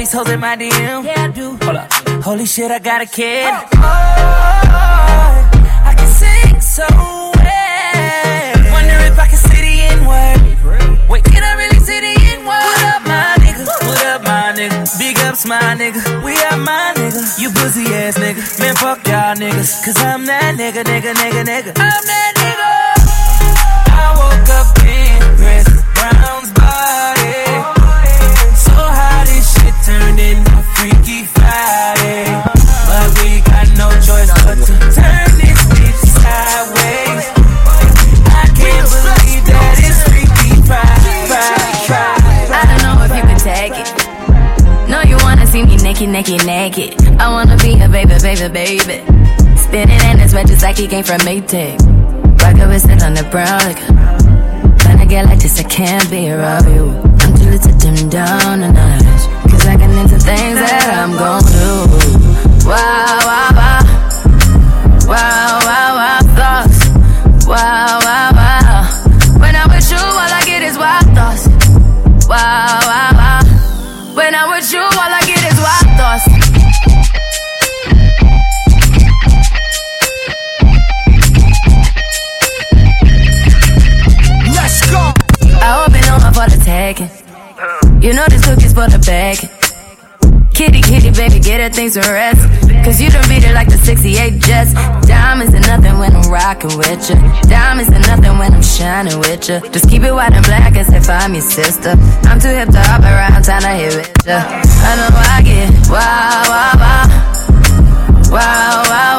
these 0.10 0.18
hoes 0.18 0.30
in 0.30 0.40
my 0.40 0.56
DM. 0.56 1.06
Yeah, 1.06 1.26
I 1.26 1.28
do. 1.28 1.58
Hold 1.64 1.78
up. 1.78 1.92
Holy 2.24 2.46
shit, 2.46 2.72
I 2.72 2.80
got 2.80 3.02
a 3.02 3.06
kid. 3.06 3.54
Oh, 3.54 3.68
oh 3.74 4.90
I 5.86 5.94
can 5.98 6.08
sing 6.08 6.62
so 6.62 6.88
well. 6.90 8.56
Wonder 8.74 8.98
if 9.06 9.20
I 9.20 9.28
can 9.30 9.38
say 9.38 9.62
the 9.62 9.76
N 9.94 10.00
word. 10.10 11.10
Wait, 11.10 11.24
can 11.26 11.44
I 11.44 11.54
really 11.62 11.80
say 11.80 12.00
the 12.02 12.14
N 12.34 12.40
word? 12.42 12.66
What 12.66 12.84
up, 12.90 13.02
my 13.06 13.36
nigga? 13.44 13.66
What 13.88 14.06
up, 14.06 14.22
my 14.24 14.54
nigga? 14.58 14.98
Big 14.98 15.18
ups, 15.20 15.46
my 15.46 15.76
nigga. 15.78 16.02
We 16.24 16.34
are 16.50 16.58
my 16.58 16.94
nigga. 16.98 17.22
You 17.40 17.50
pussy 17.52 17.86
ass 17.94 18.18
nigga. 18.18 18.42
Man, 18.60 18.76
fuck 18.76 19.06
y'all 19.08 19.36
niggas. 19.36 19.86
Cause 19.86 19.98
I'm 20.02 20.26
that 20.26 20.56
nigga, 20.58 20.84
nigga, 20.84 21.14
nigga, 21.14 21.44
nigga. 21.46 21.72
I'm 21.78 22.04
that 22.12 22.34
nigga. 22.42 22.72
I 23.94 24.06
woke 24.18 24.50
up 24.58 24.79
turn 34.68 35.30
this 35.40 35.62
bitch 35.72 36.02
sideways. 36.20 37.26
I 38.28 38.46
can't 38.58 38.88
believe 38.90 39.44
that 39.48 39.76
it's. 39.80 40.00
I 42.52 42.66
don't 42.68 42.82
know 42.84 42.96
if 43.06 43.12
you 43.16 43.24
can 43.24 43.40
take 43.40 43.76
it. 43.78 44.90
No, 44.90 45.02
you 45.02 45.18
wanna 45.24 45.46
see 45.48 45.64
me 45.64 45.78
naked, 45.78 46.10
naked, 46.10 46.46
naked. 46.46 46.96
I 47.20 47.30
wanna 47.30 47.58
be 47.58 47.80
a 47.80 47.88
baby, 47.88 48.16
baby, 48.22 48.48
baby. 48.52 49.04
Spinning 49.58 50.00
just 50.50 50.64
like 50.64 50.78
he 50.78 50.88
came 50.88 51.04
from 51.04 51.20
Maytag. 51.22 51.78
Rocket 52.42 52.68
with 52.68 52.82
sit 52.82 53.04
on 53.04 53.14
the 53.14 53.24
brown 53.32 53.60
like 53.66 53.80
When 54.86 55.00
I 55.00 55.06
get 55.06 55.26
like 55.26 55.40
this, 55.40 55.60
I 55.60 55.64
can't 55.64 56.10
be 56.10 56.32
around 56.32 56.66
you. 56.74 56.90
I'm 57.20 57.34
too 57.38 57.50
little 57.50 57.72
to 57.72 57.78
dim 57.78 58.10
down 58.10 58.64
a 58.64 58.72
notch. 58.72 59.52
Cause 59.52 59.68
I 59.68 59.78
can 59.78 59.92
into 59.98 60.18
things 60.20 60.60
that 60.60 60.90
I'm 60.98 61.12
gon' 61.18 61.44
do. 61.44 62.68
Wow, 62.68 63.20
wow, 63.26 63.50
wow. 63.56 63.89
Thoughts. 65.10 66.80
When 69.40 69.56
I'm 69.56 69.70
with 69.70 69.90
you, 69.90 69.98
all 69.98 70.32
I 70.32 70.44
get 70.46 70.62
is 70.62 70.78
wild 70.78 71.06
thoughts. 71.16 71.48
When 74.16 74.36
I'm 74.36 74.50
with 74.52 74.72
you, 74.72 74.80
all 74.80 75.14
I 75.20 75.22
get 75.26 75.44
is 75.52 75.60
wild 75.60 75.98
thoughts. 75.98 76.40
for 86.40 86.50
the 86.50 86.64
taking. 86.64 87.10
You 88.02 88.14
know 88.14 88.26
this 88.30 88.46
cookie's 88.46 88.74
for 88.74 88.88
the 88.88 89.00
bag. 89.00 89.49
Kitty, 90.60 90.82
kitty, 90.82 91.10
baby, 91.12 91.40
get 91.40 91.62
her 91.62 91.70
things 91.70 91.94
to 91.94 92.02
rest. 92.02 92.44
Cause 92.84 93.00
you 93.00 93.10
done 93.10 93.24
beat 93.30 93.46
it 93.46 93.54
like 93.54 93.70
the 93.70 93.78
68 93.78 94.40
Jets. 94.44 94.74
Diamonds 95.08 95.56
are 95.56 95.62
nothing 95.62 95.98
when 95.98 96.14
I'm 96.14 96.30
rockin' 96.30 96.78
with 96.78 97.10
ya. 97.10 97.16
Diamonds 97.44 97.90
are 97.96 98.04
nothing 98.12 98.38
when 98.38 98.54
I'm 98.54 98.62
shining 98.62 99.20
with 99.20 99.48
ya. 99.48 99.62
Just 99.72 99.90
keep 99.90 100.04
it 100.04 100.12
white 100.12 100.34
and 100.34 100.46
black 100.46 100.76
as 100.76 100.92
if 100.92 101.08
I'm 101.08 101.34
your 101.34 101.44
sister. 101.44 101.96
I'm 102.28 102.42
too 102.42 102.50
hip 102.50 102.68
to 102.76 102.82
hop 102.92 103.04
around, 103.08 103.42
time 103.44 103.62
to 103.62 103.70
hit 103.70 103.96
with 103.96 104.28
ya. 104.28 104.44
I 104.44 105.00
know 105.00 105.10
I 105.16 105.42
get 105.48 105.72
wow, 105.88 106.44
wow, 106.52 106.76
wow. 106.76 107.40
Wow, 108.30 108.84
wow, 108.84 109.19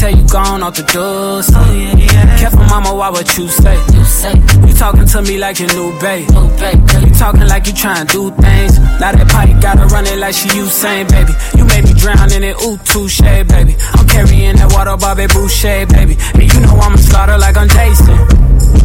tell 0.00 0.16
you 0.16 0.26
gone 0.28 0.62
off 0.62 0.74
the 0.74 0.82
door. 0.82 1.44
Oh, 1.44 1.72
yeah, 1.76 1.94
yeah. 1.94 2.38
Careful, 2.38 2.64
mama, 2.72 2.94
why 2.94 3.10
what 3.10 3.28
you 3.36 3.46
say? 3.48 3.76
You 3.92 4.04
say 4.04 4.32
you 4.66 4.72
talking 4.72 5.04
to 5.04 5.20
me 5.22 5.36
like 5.36 5.60
your 5.60 5.68
new 5.76 5.92
babe. 6.00 6.24
New 6.30 6.48
babe 6.56 6.80
girl. 6.88 7.02
You 7.04 7.12
talking 7.12 7.46
like 7.46 7.66
you 7.66 7.74
trying 7.74 8.06
to 8.06 8.12
do 8.12 8.30
things. 8.40 8.78
Now 8.98 9.12
that 9.12 9.28
party 9.28 9.52
gotta 9.60 9.84
run 9.92 10.06
it 10.06 10.18
like 10.18 10.34
she 10.34 10.48
Usain, 10.48 11.04
baby. 11.04 11.32
You 11.56 11.64
made 11.66 11.84
me 11.84 11.92
drown 11.92 12.32
in 12.32 12.42
it, 12.42 12.56
ooh, 12.64 12.78
touche, 12.78 13.20
baby. 13.20 13.76
I'm 13.92 14.06
carrying 14.08 14.56
that 14.56 14.72
water, 14.72 14.96
Bobby 14.96 15.26
Boucher, 15.26 15.84
baby. 15.86 16.16
And 16.32 16.48
you 16.48 16.60
know 16.60 16.80
I'm 16.80 16.94
a 16.94 16.98
starter, 16.98 17.36
like 17.36 17.56
I'm 17.58 17.68
Jason. 17.68 18.16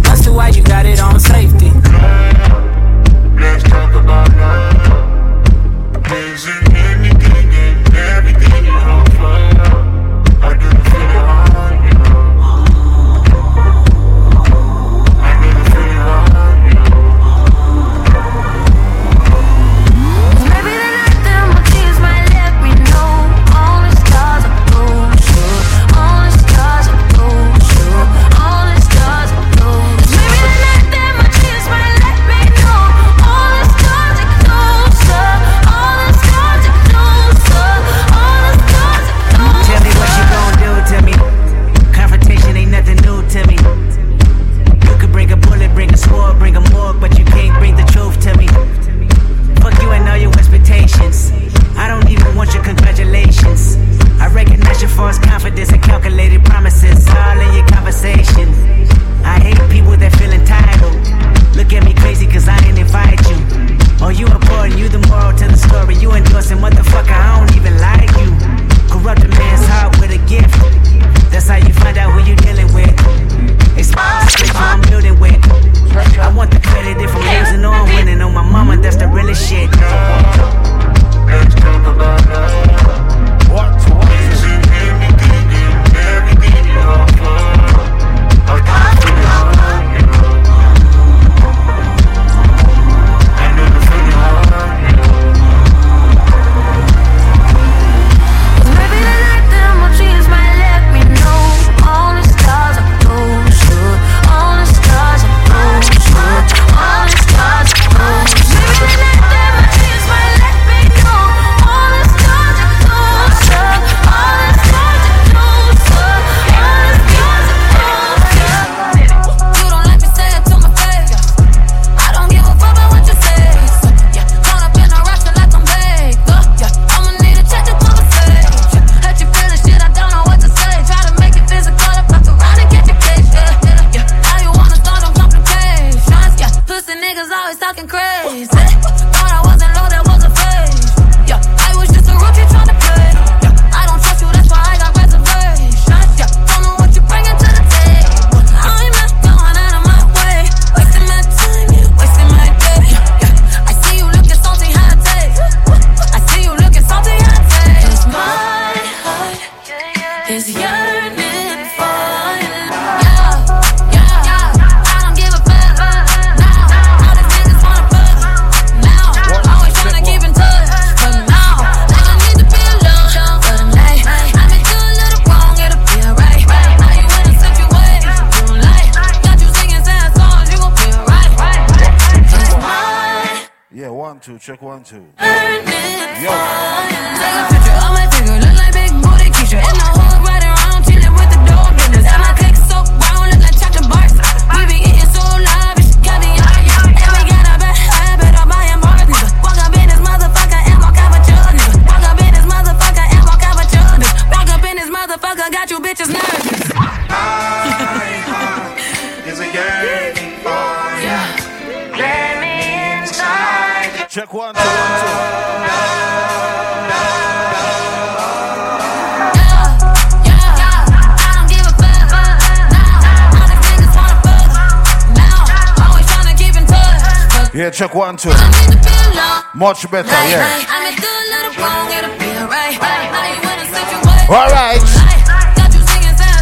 That's 0.03 0.27
why 0.27 0.49
you 0.49 0.63
got 0.63 0.85
it 0.85 0.99
on 0.99 1.19
safety. 1.19 1.71
Let's 3.39 3.63
talk 3.63 3.93
about 3.95 4.35
love. 4.35 4.84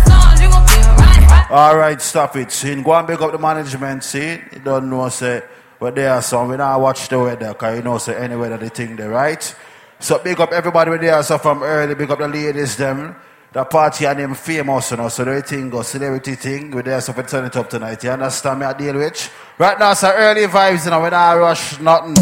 Songs, 0.07 0.41
you 0.41 0.49
gon' 0.49 0.65
feel 0.67 0.89
right. 0.95 1.47
All 1.51 1.77
right, 1.77 2.01
stop 2.01 2.35
it. 2.35 2.51
See, 2.51 2.81
go 2.81 2.93
and 2.93 3.07
pick 3.07 3.21
up 3.21 3.31
the 3.31 3.37
management. 3.37 4.03
See, 4.03 4.39
you 4.53 4.59
don't 4.63 4.89
know, 4.89 5.09
say, 5.09 5.43
but 5.79 5.95
there 5.95 6.11
are 6.11 6.21
some. 6.21 6.49
We 6.49 6.57
now 6.57 6.79
watch 6.79 7.09
the 7.09 7.19
weather, 7.19 7.49
because 7.49 7.77
you 7.77 7.83
know, 7.83 7.97
say, 7.97 8.15
any 8.15 8.35
weather 8.35 8.57
they 8.57 8.69
think 8.69 8.97
they 8.97 9.07
right. 9.07 9.55
So 9.99 10.19
big 10.19 10.39
up 10.39 10.51
everybody 10.51 10.91
with 10.91 11.01
there, 11.01 11.21
so 11.23 11.37
from 11.37 11.63
early, 11.63 11.95
big 11.95 12.11
up 12.11 12.19
the 12.19 12.27
ladies, 12.27 12.75
them. 12.77 13.15
The 13.53 13.63
party 13.65 14.05
and 14.05 14.17
them 14.17 14.33
famous, 14.33 14.89
you 14.89 14.97
know, 14.97 15.09
so 15.09 15.21
everything 15.23 15.69
goes, 15.69 15.87
celebrity 15.87 16.33
thing. 16.33 16.71
We're 16.71 16.81
there, 16.81 16.99
so 17.01 17.13
we 17.13 17.21
turn 17.21 17.45
it 17.45 17.55
up 17.55 17.69
tonight. 17.69 18.03
You 18.03 18.09
understand 18.09 18.59
me? 18.59 18.65
I 18.65 18.73
deal 18.73 18.95
with. 18.95 19.31
Right 19.59 19.77
now, 19.77 19.93
so 19.93 20.11
early 20.11 20.47
vibes, 20.47 20.85
you 20.85 20.89
know, 20.89 21.03
we 21.03 21.11
not 21.11 21.33
rush 21.33 21.79
nothing. 21.79 22.15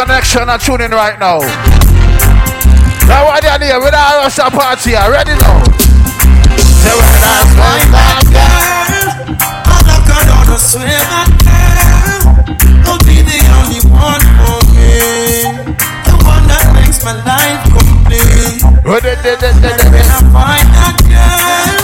Connection 0.00 0.48
are 0.48 0.56
tuning 0.56 0.92
right 0.92 1.18
now. 1.20 1.40
Now 3.04 3.26
what 3.28 3.42
they 3.44 3.66
here? 3.66 3.76
We 3.84 3.90
don't 3.92 4.16
rush 4.24 4.36
the 4.36 4.48
party. 4.48 4.96
Are 4.96 5.12
ready 5.12 5.36
now? 5.36 5.60
Say 6.80 6.96
when 6.96 7.20
that's 7.20 7.52
my 7.52 7.84
girl. 8.32 9.36
I'm 9.68 9.84
not 9.84 10.00
gonna 10.08 10.56
swear 10.56 10.88
that 10.88 11.28
girl. 11.44 12.32
Don't 12.80 13.04
be 13.04 13.20
the 13.20 13.44
only 13.60 13.84
one 13.92 14.24
for 14.40 14.64
me. 14.72 15.44
The 16.08 16.16
one 16.24 16.48
that 16.48 16.64
makes 16.80 17.04
my 17.04 17.12
life 17.20 17.60
complete. 17.68 18.64
When 18.88 19.04
I 19.04 19.20
find 20.32 20.64
that 20.80 20.96
girl, 21.12 21.79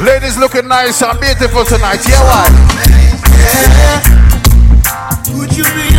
Ladies 0.00 0.38
looking 0.38 0.66
nice 0.68 1.02
and 1.02 1.20
beautiful 1.20 1.64
tonight. 1.64 2.00
Yeah, 2.08 2.22
why? 2.24 2.48
yeah. 3.36 4.00
Would 5.36 5.52
you 5.56 5.64
be 5.76 5.89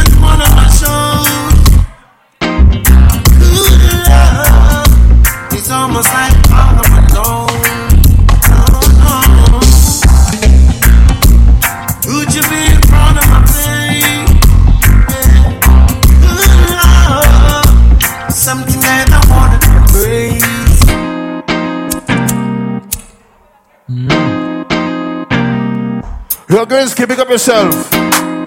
Yo, 26.52 26.66
Grinsky, 26.66 27.08
pick 27.08 27.18
up 27.18 27.30
yourself. 27.30 27.72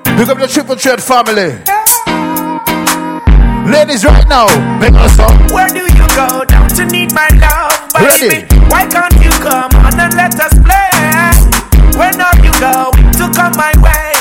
Pick 0.04 0.28
up 0.28 0.36
the 0.36 0.46
triple 0.46 0.76
threat 0.76 1.00
family. 1.00 1.56
Ladies, 3.64 4.04
right 4.04 4.28
now, 4.28 4.44
make 4.78 4.92
us 4.92 5.18
up. 5.18 5.32
Where 5.50 5.68
do 5.68 5.88
you 5.88 6.06
go 6.12 6.44
down 6.44 6.68
to 6.76 6.84
need 6.84 7.14
my 7.14 7.26
love, 7.40 7.72
baby? 7.96 8.44
Ready. 8.44 8.68
Why 8.68 8.84
can't 8.84 9.16
you 9.24 9.30
come 9.40 9.72
on 9.80 9.98
and 9.98 10.12
let 10.20 10.36
us 10.36 10.52
play? 10.60 10.92
When 11.96 12.20
are 12.20 12.36
you 12.44 12.52
going 12.60 13.08
to 13.16 13.24
come 13.32 13.56
my 13.56 13.72
way? 13.80 14.12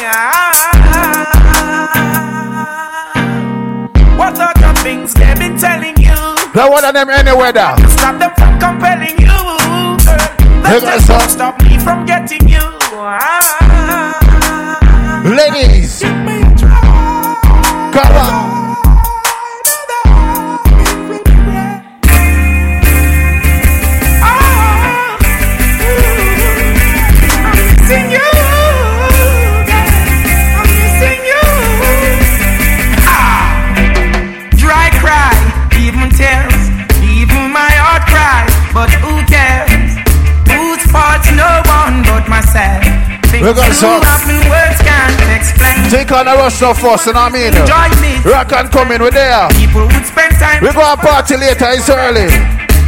What 4.15 4.39
other 4.39 4.73
things 4.79 5.13
they've 5.13 5.37
been 5.37 5.59
telling 5.59 5.97
you? 5.99 6.15
Now, 6.55 6.71
one 6.71 6.85
of 6.85 6.93
them 6.93 7.09
any 7.09 7.35
weather. 7.35 7.75
Stop 7.91 8.15
them 8.17 8.31
from 8.39 8.59
compelling 8.63 9.19
you. 9.19 9.27
Girl. 10.07 10.23
Make 10.63 10.81
Let 10.81 11.03
us 11.03 11.07
them 11.07 11.29
stop 11.29 11.61
me 11.63 11.72
Things 43.43 43.59
We 43.59 43.59
got 43.59 43.67
do 43.67 43.73
some. 43.75 43.99
happen, 44.01 44.39
words 44.47 44.79
can't 44.87 45.19
explain. 45.35 45.83
Take 45.91 46.11
on 46.15 46.25
the 46.31 46.35
rush 46.39 46.63
of 46.63 46.79
us, 46.79 47.05
you 47.05 47.11
know 47.11 47.27
what 47.27 47.35
I 47.35 47.35
mean? 47.35 47.51
Enjoy 47.51 47.89
me. 47.99 48.13
Rock 48.23 48.51
and 48.55 48.71
come 48.71 48.91
in, 48.95 49.03
we're 49.03 49.11
there. 49.11 49.49
People 49.51 49.83
would 49.83 50.05
spend 50.07 50.31
time. 50.39 50.63
We 50.63 50.71
go 50.71 50.79
and 50.79 50.99
party 51.03 51.35
later, 51.35 51.67
it's 51.75 51.89
early. 51.91 52.31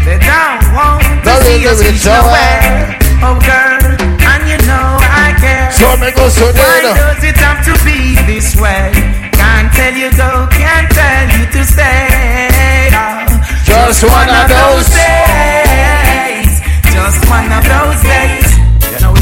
They 0.07 0.15
don't 0.15 0.63
want 0.71 1.03
to 1.27 1.33
see 1.43 1.67
us 1.67 1.83
live 1.83 1.91
it 1.91 1.99
reach 1.99 2.05
nowhere. 2.07 2.95
somewhere. 2.95 3.03
Oh 3.25 3.35
girl, 3.43 3.83
and 3.99 4.43
you 4.47 4.55
know 4.63 4.95
I 5.01 5.35
care. 5.43 5.67
So 5.75 5.91
me 5.99 6.11
go 6.15 6.29
so 6.31 6.47
Why 6.55 6.87
does 6.95 7.19
it 7.25 7.35
have 7.41 7.59
to 7.67 7.73
be 7.83 8.15
this 8.23 8.55
way? 8.55 8.95
Can't 9.35 9.67
tell 9.75 9.91
you 9.91 10.07
go, 10.15 10.47
can't 10.55 10.87
tell 10.87 11.25
you 11.35 11.43
to 11.51 11.61
stay. 11.67 12.95
Oh, 12.95 13.27
Just 13.67 14.03
one 14.07 14.29
of 14.31 14.47
those. 14.47 14.87
days. 14.87 16.63
Just 16.95 17.19
one 17.27 17.51
of 17.51 17.63
those 17.65 17.99
days. 18.07 18.54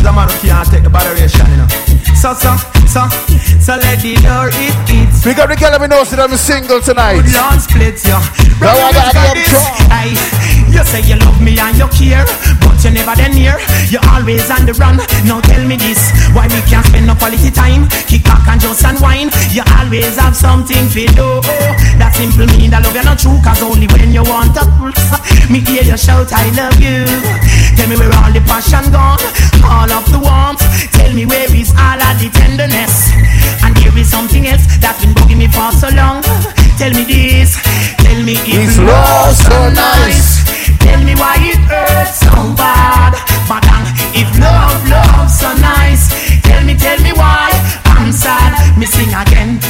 With 0.03 0.11
a 0.11 0.15
man 0.15 0.27
can't 0.27 0.69
take 0.69 0.83
the 0.83 0.89
botheration, 0.89 1.47
you 1.47 1.55
know. 1.55 1.67
So, 2.19 2.33
so, 2.33 2.51
so, 2.93 3.09
so 3.57 3.73
let 3.81 3.97
the 4.05 4.13
door 4.21 4.53
it 4.53 4.77
eats. 4.85 5.25
Pick 5.25 5.41
up 5.41 5.49
the 5.49 5.57
girl, 5.57 5.73
let 5.73 5.81
me 5.81 5.89
know 5.89 6.05
so 6.05 6.13
I'm 6.21 6.37
single 6.37 6.77
tonight. 6.77 7.25
Good 7.25 7.33
Lord 7.33 7.57
split 7.57 7.97
you. 8.05 8.19
Now 8.61 8.77
I 8.77 8.93
got 8.93 9.33
this. 9.33 9.49
Aye. 9.89 10.53
You 10.69 10.81
say 10.85 11.05
you 11.05 11.17
love 11.21 11.37
me 11.37 11.53
and 11.57 11.77
you 11.77 11.85
care, 11.93 12.25
but 12.61 12.81
you 12.81 12.89
never 12.89 13.13
then 13.13 13.37
near. 13.37 13.57
You're 13.93 14.01
always 14.09 14.49
on 14.49 14.65
the 14.65 14.73
run. 14.73 14.97
Now 15.21 15.37
tell 15.41 15.61
me 15.61 15.77
this, 15.77 16.09
why 16.33 16.49
we 16.49 16.61
can't 16.65 16.85
spend 16.85 17.05
no 17.05 17.13
quality 17.13 17.53
time? 17.53 17.85
Kick 18.09 18.25
back 18.25 18.45
and 18.49 18.57
just 18.57 18.81
unwind. 18.81 19.29
You 19.53 19.61
always 19.77 20.17
have 20.17 20.33
something 20.33 20.89
to 20.97 21.05
do. 21.13 21.29
That 22.01 22.17
simple 22.17 22.49
mean 22.57 22.73
that 22.73 22.81
love 22.81 22.97
you 22.97 23.05
not 23.05 23.21
true, 23.21 23.37
cause 23.45 23.61
only 23.61 23.85
when 23.93 24.17
you 24.17 24.25
want 24.25 24.57
to. 24.57 24.65
Me 25.53 25.61
hear 25.61 25.85
you 25.85 25.97
shout, 25.97 26.33
I 26.33 26.49
love 26.57 26.81
you. 26.81 27.05
Tell 27.77 27.85
me 27.85 27.93
where 27.93 28.09
all 28.17 28.33
the 28.33 28.41
passion 28.49 28.89
gone, 28.89 29.21
all 29.61 29.89
of 29.93 30.09
the 30.09 30.17
warmth. 30.17 30.65
Tell 30.97 31.13
me 31.13 31.29
where 31.29 31.53
is 31.53 31.69
all 31.77 32.01
of 32.01 32.17
the 32.17 32.33
tenderness. 32.33 32.82
And 33.63 33.75
there 33.77 33.97
is 33.97 34.09
something 34.09 34.45
else 34.47 34.65
that's 34.79 34.99
been 34.99 35.13
bugging 35.15 35.37
me 35.37 35.47
for 35.47 35.71
so 35.71 35.87
long. 35.95 36.21
Tell 36.77 36.91
me 36.91 37.03
this, 37.07 37.55
tell 38.03 38.19
me 38.23 38.33
if 38.33 38.43
It's 38.43 38.77
love 38.77 39.35
so 39.35 39.69
nice. 39.71 40.43
Tell 40.79 41.01
me 41.03 41.15
why 41.15 41.35
it 41.39 41.59
hurts 41.63 42.19
so 42.19 42.35
bad. 42.59 43.15
But 43.47 43.63
um, 43.71 43.87
if 44.11 44.27
love, 44.39 44.83
love 44.89 45.31
so 45.31 45.47
nice, 45.63 46.11
tell 46.43 46.63
me, 46.65 46.75
tell 46.75 46.99
me 46.99 47.13
why 47.13 47.47
I'm 47.85 48.11
sad. 48.11 48.77
Missing 48.77 49.13
again. 49.15 49.62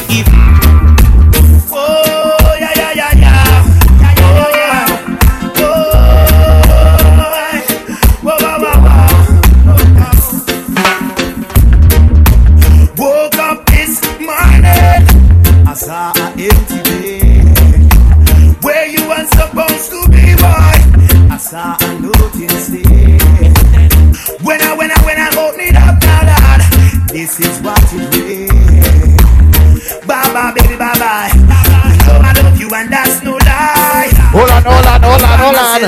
Baby, 31.13 31.45
bye 31.45 31.61
bye. 31.69 31.93
You 31.93 32.01
know 32.09 32.19
I 32.25 32.31
love 32.41 32.57
you 32.59 32.69
and 32.73 32.89
that's 32.91 33.21
no 33.23 33.33
lie. 33.37 34.09
Hold 34.33 34.49
on, 34.49 34.63
hold 34.63 34.85
on, 34.85 35.01
hold 35.03 35.21
on, 35.21 35.37
hold 35.39 35.55
on. 35.55 35.81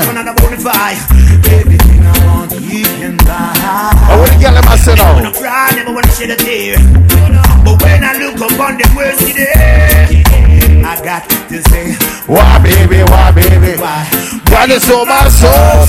Everything 1.46 2.00
I 2.06 2.14
want, 2.26 2.52
you 2.60 2.84
can 3.00 3.16
buy. 3.18 3.54
Oh, 3.58 4.12
I 4.12 4.16
want 4.18 4.32
to 4.32 4.38
get 4.38 4.52
them 4.54 4.64
I 4.68 4.76
say 4.76 4.94
Never 4.94 5.02
now. 5.02 5.14
wanna 5.14 5.32
cry, 5.34 5.70
never 5.74 5.92
wanna 5.92 6.12
shed 6.12 6.30
a 6.30 6.36
tear. 6.36 6.76
But 7.64 7.82
when 7.82 8.04
I 8.04 8.14
look 8.18 8.36
upon 8.38 8.78
the 8.78 8.86
words 8.96 9.18
today, 9.18 10.22
I 10.86 10.94
got 11.02 11.28
to 11.50 11.62
say, 11.70 11.94
Why, 12.26 12.58
baby, 12.62 13.02
why, 13.10 13.32
baby? 13.32 13.74
why? 13.80 14.06
God 14.50 14.70
is 14.70 14.82
so 14.86 15.04
my 15.04 15.28
soul. 15.28 15.86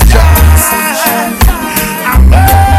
I'm 2.10 2.77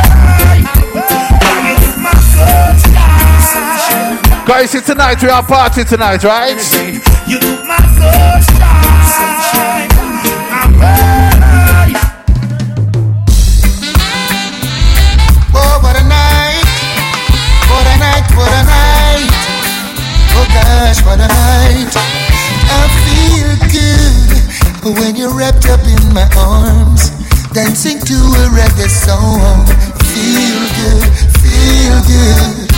mine. 4.49 4.61
You 4.61 4.69
took 4.69 4.69
my 4.69 4.69
soul? 4.69 4.69
Guys, 4.69 4.71
see 4.71 4.81
tonight 4.81 5.21
we 5.21 5.29
are 5.29 5.43
party 5.43 5.83
tonight, 5.83 6.23
right? 6.23 6.57
You 7.27 7.39
took 7.39 7.65
my 7.65 7.77
sunshine. 7.97 9.89
I'm 10.49 10.73
ready. 10.79 11.93
Oh, 15.53 15.79
what 15.83 15.95
a 15.95 16.03
night. 16.07 16.65
What 17.69 17.85
a 17.85 17.95
night, 17.99 18.25
what 18.35 18.51
a 18.51 18.63
night. 18.65 19.31
Oh 20.33 20.45
gosh, 20.49 20.99
what 21.05 21.19
a 21.19 21.27
night. 21.27 21.93
I 22.71 22.89
feel 23.05 23.53
good 23.69 24.97
when 24.97 25.15
you're 25.15 25.35
wrapped 25.37 25.69
up 25.69 25.81
in 25.85 26.13
my 26.13 26.27
arms, 26.37 27.11
dancing 27.53 27.99
to 27.99 28.13
a 28.13 28.49
reggae 28.49 28.89
song. 28.89 29.65
Feel 30.09 30.65
good, 30.75 31.05
feel 31.37 32.01
good. 32.07 32.68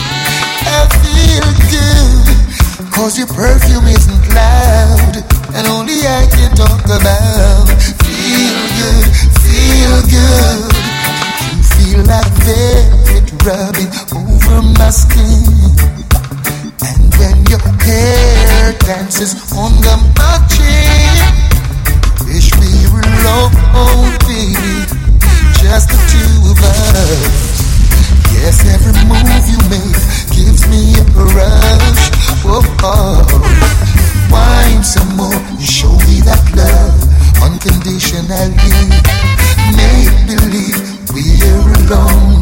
I 0.66 0.88
feel 1.02 1.48
good. 1.70 2.92
Cause 2.92 3.18
your 3.18 3.28
perfume 3.28 3.88
isn't 3.88 4.26
loud, 4.34 5.24
and 5.56 5.68
only 5.68 6.06
I 6.06 6.28
can 6.30 6.56
talk 6.56 6.86
about. 6.86 7.68
Feel 8.06 8.62
good, 8.78 9.06
feel 9.42 9.96
good. 10.12 10.72
You 11.56 11.64
feel 11.76 12.02
like 12.06 12.32
velvet 12.46 13.28
rubbing 13.46 13.92
over 14.14 14.62
my 14.78 14.90
skin. 14.90 15.46
And 16.86 17.10
when 17.18 17.46
your 17.50 17.64
hair 17.82 18.74
dances 18.80 19.34
on 19.54 19.72
the 19.82 19.98
chin, 20.54 21.18
wish 22.28 22.52
we 22.60 22.72
were 22.94 23.02
alone, 23.02 24.14
baby, 24.28 24.86
just 25.62 25.90
the 25.90 25.98
two 26.12 26.52
of 26.52 26.60
us. 26.64 27.70
Yes, 28.34 28.64
every 28.68 28.94
move 29.08 29.45
you 29.48 29.60
make 29.70 29.99
gives 30.36 30.68
me 30.68 30.95
a 30.99 31.03
rush. 31.36 32.03
Oh, 32.44 32.66
wine 34.32 34.84
some 34.84 35.16
more, 35.16 35.40
you 35.60 35.66
show 35.68 35.94
me 36.08 36.22
that 36.26 36.41
love 36.56 36.98
unconditionally. 37.44 38.72
Make 39.78 40.16
believe 40.28 40.80
we're 41.14 41.72
alone, 41.86 42.41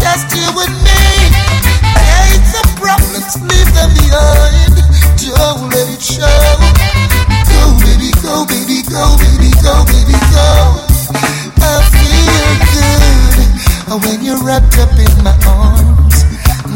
just 0.00 0.34
you 0.34 0.48
and 0.48 0.74
me. 0.82 0.96
Leave 3.42 3.72
them 3.74 3.90
behind. 3.92 4.74
Don't 5.20 5.68
let 5.70 5.88
it 5.92 6.00
show. 6.00 6.56
Go, 7.44 7.76
baby, 7.84 8.10
go, 8.22 8.46
baby, 8.48 8.80
go, 8.88 9.16
baby, 9.20 9.50
go, 9.62 9.84
baby, 9.84 10.16
go. 10.32 10.97
I 13.88 13.90
feel 13.90 14.00
good 14.00 14.08
when 14.10 14.20
you're 14.24 14.44
wrapped 14.44 14.76
up 14.78 14.92
in 15.00 15.08
my 15.24 15.32
arms, 15.48 16.24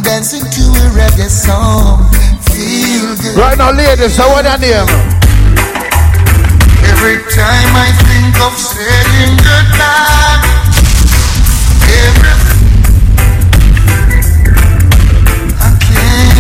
dancing 0.02 0.40
to 0.40 0.62
a 0.80 0.88
reggae 0.96 1.28
song. 1.28 2.08
Feel 2.48 3.12
good. 3.20 3.36
Right 3.36 3.58
now, 3.58 3.70
ladies, 3.70 4.18
I 4.18 4.26
want 4.32 4.48
your 4.48 4.56
name. 4.56 4.88
Every 6.88 7.20
time 7.28 7.76
I 7.76 7.92
think 8.08 8.32
of 8.40 8.56
saying 8.56 9.36
goodbye, 9.44 10.40
everything 12.00 12.62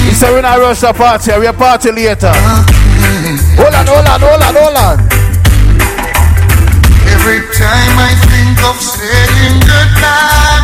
He 0.08 0.14
said 0.14 0.32
we're 0.32 0.40
not 0.40 0.58
rush 0.58 0.80
the 0.80 0.92
party, 0.94 1.32
we're 1.36 1.52
party 1.52 1.92
later. 1.92 2.32
Hold 3.60 3.74
on, 3.74 3.86
hold 3.86 4.06
on, 4.08 4.20
hold 4.20 4.40
on, 4.40 4.54
hold 4.56 4.76
on. 4.76 4.98
Every 7.12 7.40
time 7.52 7.98
I 7.98 8.14
think 8.24 8.31
of 8.64 8.80
saying 8.80 9.58
goodbye, 9.60 10.62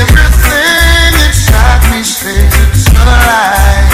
everything 0.00 1.12
inside 1.26 1.82
me 1.90 2.02
says 2.02 2.52
it's 2.68 2.88
a 2.88 3.91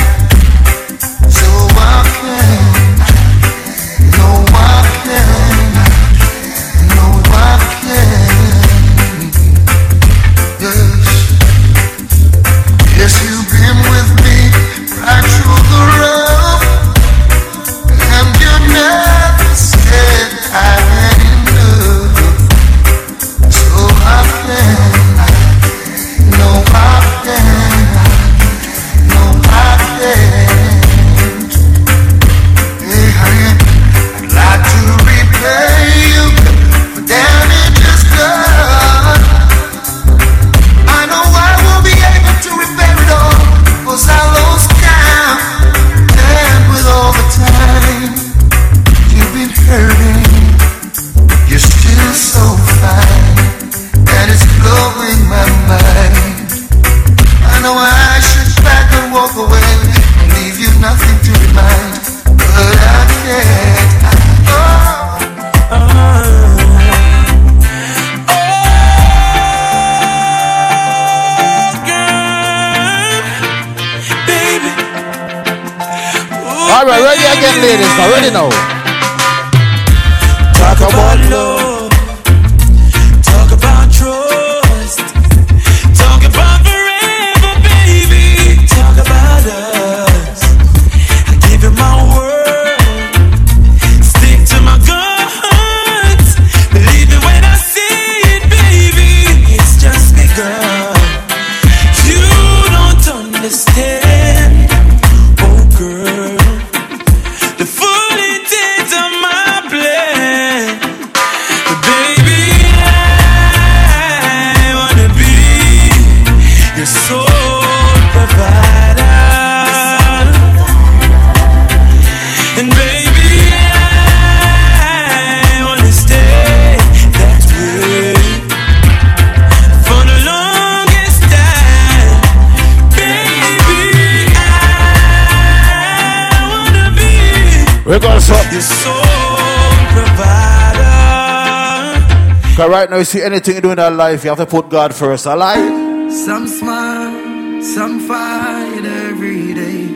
you 142.99 143.05
see 143.05 143.23
anything 143.23 143.55
you 143.57 143.61
do 143.61 143.71
in 143.71 143.77
that 143.77 143.93
life, 143.93 144.25
you 144.25 144.31
have 144.31 144.39
to 144.39 144.47
put 144.47 144.69
God 144.69 144.95
first. 144.95 145.27
Alive. 145.27 146.13
Some 146.13 146.47
smile, 146.47 147.63
some 147.63 148.01
fight 148.01 148.85
every 148.85 149.55
day. 149.55 149.87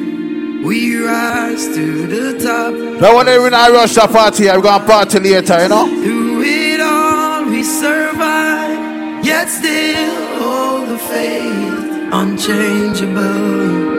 We 0.65 0.97
rise 1.05 1.67
to 1.75 2.07
the 2.07 2.39
top. 2.39 2.73
Now, 3.01 3.17
when 3.17 3.27
we're 3.27 3.51
not 3.51 3.71
rush 3.71 3.95
the 3.95 4.07
party, 4.07 4.45
we're 4.45 4.61
gonna 4.61 4.85
party 4.85 5.19
later, 5.19 5.63
you 5.63 5.69
know? 5.69 5.87
Through 5.87 6.43
it 6.45 6.81
all, 6.81 7.45
we 7.47 7.63
survive. 7.63 9.25
Yet 9.25 9.49
still 9.49 10.39
hold 10.39 10.89
the 10.89 10.99
faith, 10.99 12.13
unchangeable. 12.13 13.93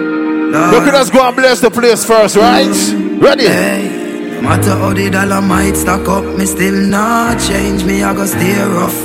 Look 0.53 0.87
at 0.87 0.93
us 0.93 1.09
go 1.09 1.25
and 1.27 1.35
bless 1.35 1.61
the 1.61 1.71
place 1.71 2.05
first, 2.05 2.35
right? 2.35 2.67
Mm. 2.67 3.21
Ready? 3.21 3.47
No 3.47 3.92
matter 4.43 4.75
how 4.75 4.93
the 4.93 5.09
dollar 5.09 5.41
might 5.41 5.75
stack 5.75 6.07
up, 6.07 6.25
me 6.37 6.45
still 6.45 6.87
not 6.87 7.39
change. 7.39 7.83
Me, 7.85 8.03
I 8.03 8.13
go 8.13 8.25
stay 8.25 8.61
rough. 8.61 8.99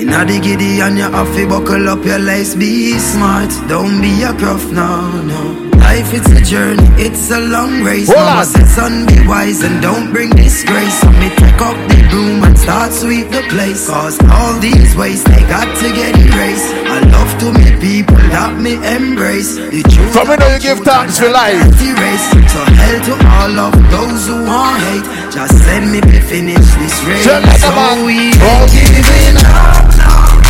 Inna 0.00 0.24
the 0.24 0.40
giddy 0.42 0.80
and 0.80 0.98
you 0.98 1.04
have 1.04 1.48
buckle 1.48 1.88
up 1.88 2.04
your 2.04 2.18
lace. 2.18 2.54
Be 2.54 2.98
smart, 2.98 3.50
don't 3.68 4.00
be 4.02 4.22
a 4.22 4.32
gruff, 4.32 4.64
no, 4.72 5.22
no. 5.22 5.71
Life 5.92 6.14
it's 6.14 6.32
a 6.32 6.40
journey, 6.40 6.88
it's 6.96 7.30
a 7.30 7.38
long 7.38 7.84
race. 7.84 8.08
Hold 8.08 8.24
Mama 8.24 8.40
on. 8.40 8.46
said, 8.48 8.64
son, 8.64 9.04
be 9.04 9.28
wise 9.28 9.60
and 9.60 9.76
don't 9.82 10.08
bring 10.10 10.30
disgrace. 10.30 10.96
So 11.04 11.12
me 11.20 11.28
take 11.36 11.60
up 11.60 11.76
the 11.92 12.00
broom 12.08 12.40
and 12.48 12.56
start 12.56 12.96
sweep 12.96 13.28
the 13.28 13.44
place. 13.52 13.92
Cause 13.92 14.16
all 14.32 14.56
these 14.58 14.96
ways 14.96 15.22
they 15.24 15.44
got 15.52 15.68
to 15.68 15.86
get 15.92 16.16
erased. 16.16 16.72
I 16.88 17.04
love 17.12 17.28
to 17.44 17.52
meet 17.52 17.76
people 17.76 18.16
that 18.32 18.56
me 18.56 18.80
embrace. 18.80 19.60
The 19.60 19.84
truth 19.84 20.16
From 20.16 20.32
me 20.32 20.40
know 20.40 20.48
you 20.56 20.64
give 20.64 20.80
thanks 20.80 21.20
for 21.20 21.28
life. 21.28 21.60
Erase. 21.60 22.26
So 22.40 22.64
hell 22.72 22.98
to 23.12 23.14
all 23.36 23.54
of 23.68 23.76
those 23.92 24.32
who 24.32 24.48
want 24.48 24.80
hate. 24.88 25.04
Just 25.28 25.60
send 25.60 25.92
me 25.92 26.00
to 26.00 26.20
finish 26.24 26.64
this 26.80 26.96
race. 27.04 27.28
So 27.28 27.68
we 28.08 28.32
ain't 28.32 28.72
giving 28.72 29.36
up 29.44 29.92
now. 30.00 30.40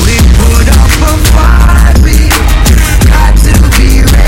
We 0.00 0.16
put 0.40 0.66
up 0.72 0.92
a 1.04 1.12
fight. 1.36 2.00
We 2.00 2.16
got 3.04 3.36
to 3.44 3.52
be 3.76 4.00
ready. 4.08 4.25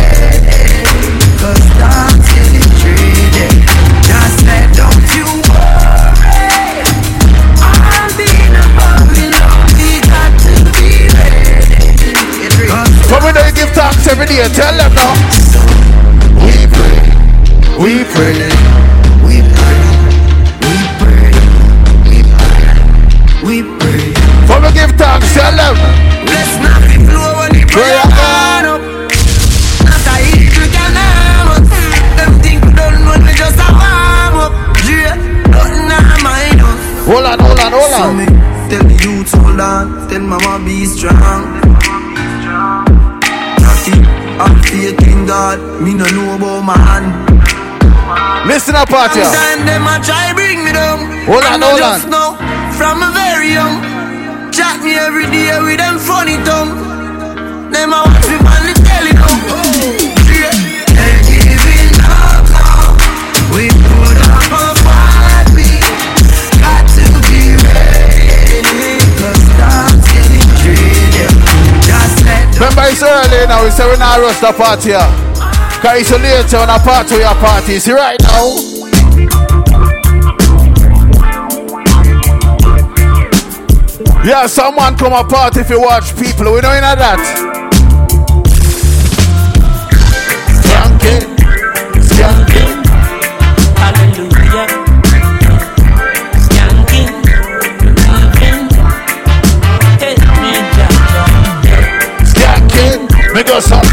Tell 14.59 14.77
them 14.77 14.93
now. 14.95 15.15
We 16.45 16.67
pray. 16.67 16.99
We 17.79 18.05
pray. 18.05 18.51
We 19.23 19.41
pray. 19.43 19.69
Hold 37.71 37.75
on, 37.75 37.81
hold 37.81 37.93
on, 37.93 38.01
So 38.01 38.13
me 38.15 38.27
tell 38.71 38.85
the 38.85 38.97
youth 39.05 39.33
hold 39.33 39.61
on, 39.61 40.09
tell 40.09 40.21
mama 40.21 40.65
be 40.65 40.85
strong. 40.85 41.69
I'm 44.39 44.55
faith 44.63 45.03
in 45.03 45.27
God. 45.27 45.59
Me 45.83 45.95
no 45.95 46.07
know 46.15 46.37
about 46.37 46.63
man. 46.63 47.03
Listen 48.47 48.77
up, 48.77 48.89
party. 48.89 49.19
Sometimes 49.19 49.65
them 49.67 49.83
a 49.83 49.99
try 49.99 50.33
bring 50.33 50.65
me 50.65 50.71
down. 50.73 51.11
Hold 51.27 51.43
on, 51.43 51.61
I 51.61 51.67
hold 51.67 51.79
just 51.79 52.05
on. 52.05 52.11
know 52.11 52.39
from 52.79 53.03
a 53.03 53.11
very 53.11 53.51
young. 53.51 53.83
Chat 54.53 54.79
me 54.85 54.95
every 54.95 55.27
day 55.27 55.51
with 55.61 55.79
them 55.79 55.99
funny 55.99 56.39
tongue. 56.47 56.71
Them 57.75 57.93
a 57.93 57.99
watch 58.07 58.27
me 58.31 58.39
on 58.39 58.63
the 58.63 58.75
telly 58.87 59.13
now. 59.19 59.27
Yeah. 60.31 60.68
Remember 72.59 72.83
it's 72.91 73.03
early 73.05 73.47
now. 73.47 73.63
We 73.63 73.71
say 73.71 73.89
we 73.89 73.97
not 73.99 74.19
rush 74.19 74.41
the 74.41 74.53
party. 74.53 74.91
here. 74.91 74.99
Cause 75.79 76.01
it's 76.01 76.11
later 76.11 76.59
when 76.59 76.69
a 76.69 76.79
party 76.83 77.15
your 77.15 77.35
party. 77.39 77.79
See 77.79 77.93
right 77.93 78.21
now. 78.21 78.51
Yeah, 84.25 84.47
someone 84.47 84.97
come 84.97 85.13
apart 85.13 85.57
if 85.57 85.71
you 85.71 85.81
watch 85.81 86.17
people. 86.19 86.53
We 86.53 86.61
know 86.61 86.75
you 86.75 86.81
know 86.81 86.97
that. 86.97 87.48
Me 103.39 103.45
go 103.45 103.61
some. 103.61 103.79
Under 103.79 103.93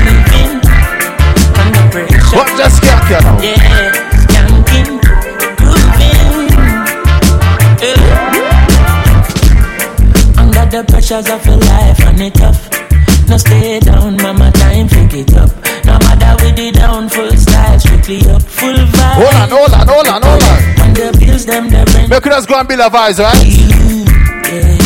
pressure. 1.92 2.36
What 2.36 2.48
just 2.58 2.82
skanky 2.82 3.22
now? 3.22 3.38
Yeah, 3.46 3.94
skanking, 4.26 4.98
grooving. 5.62 6.50
Under 10.40 10.66
the 10.66 10.82
pressures 10.90 11.30
of 11.30 11.46
your 11.46 11.58
life 11.58 12.00
and 12.08 12.22
it 12.22 12.34
tough. 12.34 12.70
No 13.30 13.38
stay 13.38 13.80
down, 13.82 14.18
mama, 14.18 14.52
time 14.52 14.88
to 14.88 15.06
get 15.06 15.32
up. 15.36 15.52
No 15.86 16.00
matter 16.00 16.36
with 16.44 16.56
the 16.56 16.72
down, 16.72 17.08
full 17.08 17.32
style, 17.38 17.80
strictly 17.80 18.26
up, 18.32 18.42
full 18.42 18.74
vibe. 18.74 19.14
Hold 19.14 19.36
on, 19.36 19.50
hold 19.50 19.74
on, 19.74 19.88
hold 19.88 20.08
on, 20.08 20.24
hold 20.24 20.42
on. 20.42 20.60
When 20.80 20.94
the 20.96 21.12
bills 21.20 21.46
them, 21.46 21.70
the 21.70 21.86
rent. 21.94 22.10
Make 22.10 22.26
us 22.26 22.48
go 22.48 22.56
and 22.58 22.68
build 22.68 22.80
a 22.80 22.90
vibes, 22.90 23.20
right? 23.20 23.46
Yeah, 23.46 24.50
yeah. 24.50 24.78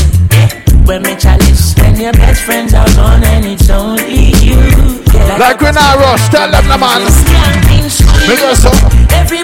When 0.85 1.01
me 1.03 1.15
chalice, 1.15 1.75
when 1.77 1.95
your 1.95 2.11
best 2.11 2.41
friends 2.43 2.68
Like 5.39 5.61
when 5.61 5.77
I 5.77 5.95
rush. 5.95 6.27
Tell 6.27 6.51
them 6.51 6.67
the 6.67 6.77
man. 6.77 7.01
Make 8.27 8.43
us 8.43 8.65
up. 8.65 9.38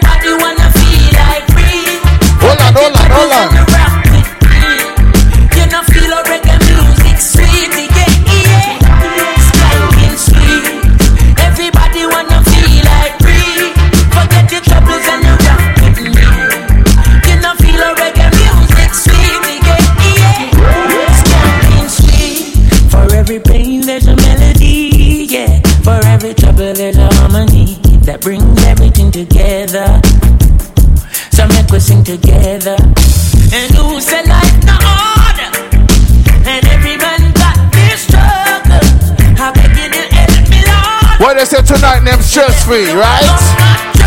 Free, 42.65 42.91
right? 42.93 43.41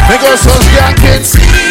Make 0.09 0.23
us 0.23 0.41
some 0.41 0.61
skanking. 0.63 1.68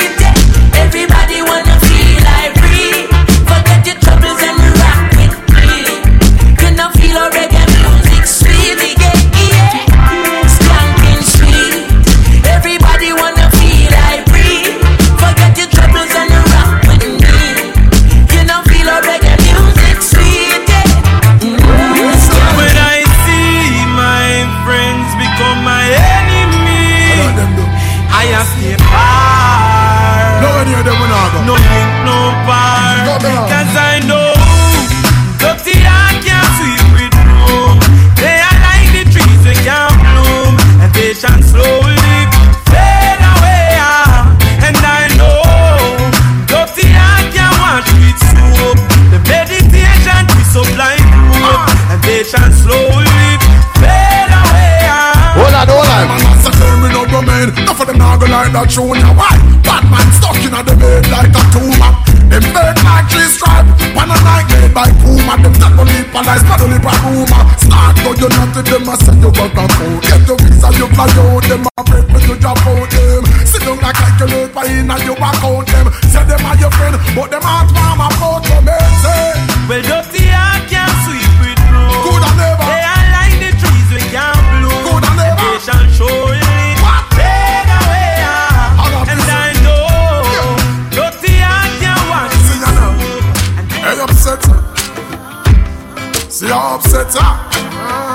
Upset, 96.77 97.15
ah. 97.17 98.06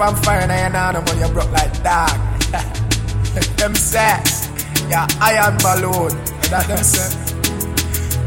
Say 0.00 0.06
you 0.06 0.14
come 0.14 0.14
from 0.14 0.24
fire 0.24 0.40
and 0.40 0.52
you 0.52 0.92
know 0.92 1.02
but 1.04 1.16
you 1.18 1.28
broke 1.32 1.50
like 1.52 1.82
dog. 1.82 2.10
them 3.56 3.74
say 3.74 4.18
yeah 4.88 5.06
iron 5.20 5.56
balloon. 5.58 6.16
That 6.50 6.66
them 6.66 6.82
say. 6.82 7.08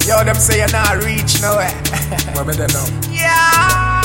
Yo, 0.07 0.23
them 0.23 0.35
say 0.35 0.59
you're 0.59 0.71
not 0.71 1.03
reach 1.03 1.41
nowhere. 1.41 1.71
what 2.35 2.47
me 2.47 2.53
they 2.53 2.67
know? 2.67 2.85
Yeah. 3.13 4.01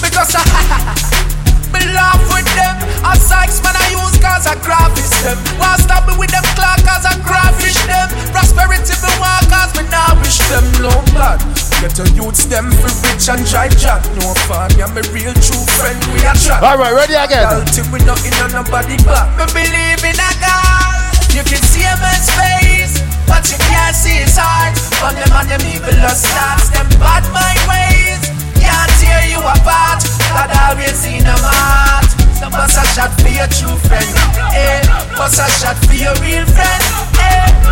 Because 0.00 0.36
I 0.36 0.44
me 1.72 1.80
laugh 1.92 2.20
with 2.28 2.48
them. 2.54 2.76
A 3.04 3.16
size 3.16 3.62
man 3.62 3.74
I 3.76 3.88
use 3.92 4.18
cause 4.20 4.46
I 4.46 4.56
graphics 4.60 5.12
them. 5.24 5.38
Why 5.58 5.76
stop 5.78 6.06
me 6.08 6.16
with 6.18 6.30
them 6.30 6.44
clock 6.56 6.80
cause 6.84 7.06
I 7.06 7.16
graphish 7.24 7.78
them. 7.88 8.08
Prosperity 8.32 8.94
me 9.00 9.10
want 9.20 9.48
cause 9.48 9.72
me 9.76 9.88
now 9.88 10.14
wish 10.20 10.38
them 10.48 10.64
no 10.82 10.92
bad. 11.16 11.47
Get 11.78 11.94
your 11.94 12.10
youths 12.18 12.44
them 12.50 12.74
for 12.82 12.90
rich 13.06 13.30
and 13.30 13.46
try 13.46 13.70
chat. 13.70 14.02
No 14.18 14.34
fun, 14.50 14.66
yeah, 14.74 14.90
me 14.90 14.98
real 15.14 15.30
true 15.38 15.62
friend. 15.78 15.94
We 16.10 16.18
are 16.26 16.34
chat. 16.34 16.58
All 16.58 16.74
right, 16.74 16.90
ready 16.90 17.14
again. 17.14 17.46
Till 17.70 17.86
we 17.94 18.02
not 18.02 18.18
in 18.26 18.34
on 18.42 18.50
nobody 18.50 18.98
back. 19.06 19.30
Me 19.38 19.46
believe 19.54 20.02
in 20.02 20.18
a 20.18 20.30
God. 20.42 21.14
You 21.30 21.46
can 21.46 21.62
see 21.70 21.86
a 21.86 21.94
man's 22.02 22.26
face, 22.34 22.98
but 23.30 23.46
you 23.46 23.58
can't 23.70 23.94
see 23.94 24.26
his 24.26 24.34
heart. 24.34 24.74
But 24.98 25.14
them 25.14 25.30
and 25.30 25.46
them 25.54 25.62
evil 25.70 25.94
starts, 26.18 26.74
them 26.74 26.90
bad 26.98 27.22
mind 27.30 27.62
ways. 27.70 28.26
Can't 28.58 28.90
tear 28.98 29.30
you 29.30 29.38
apart. 29.38 30.02
God 30.34 30.50
always 30.66 30.98
in 31.06 31.22
a 31.22 31.36
heart. 31.38 32.10
So 32.34 32.50
bust 32.50 32.74
a 32.74 32.82
shot 32.90 33.14
for 33.22 33.30
your 33.30 33.46
true 33.54 33.78
friend, 33.86 34.10
eh? 34.50 34.82
Bust 35.14 35.38
a 35.38 35.46
shot 35.62 35.78
for 35.86 35.94
your 35.94 36.14
real 36.26 36.42
friend? 36.42 37.07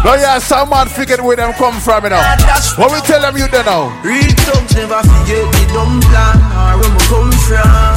No, 0.04 0.14
yeah, 0.14 0.38
some 0.38 0.70
man 0.70 0.86
forget 0.88 1.20
where 1.20 1.36
them 1.36 1.52
come 1.54 1.80
from, 1.80 2.04
you 2.04 2.10
know. 2.10 2.22
What 2.78 2.92
we 2.92 3.00
tell 3.02 3.20
them 3.20 3.36
you 3.36 3.48
don't 3.48 3.66
know? 3.66 3.90
Real 4.06 4.30
thugs 4.46 4.74
never 4.74 5.02
forget 5.02 5.44
the 5.50 5.62
dumb 5.74 5.98
plan 6.06 6.38
or 6.54 6.78
where 6.78 6.92
we 6.94 7.02
come 7.10 7.32
from. 7.42 7.94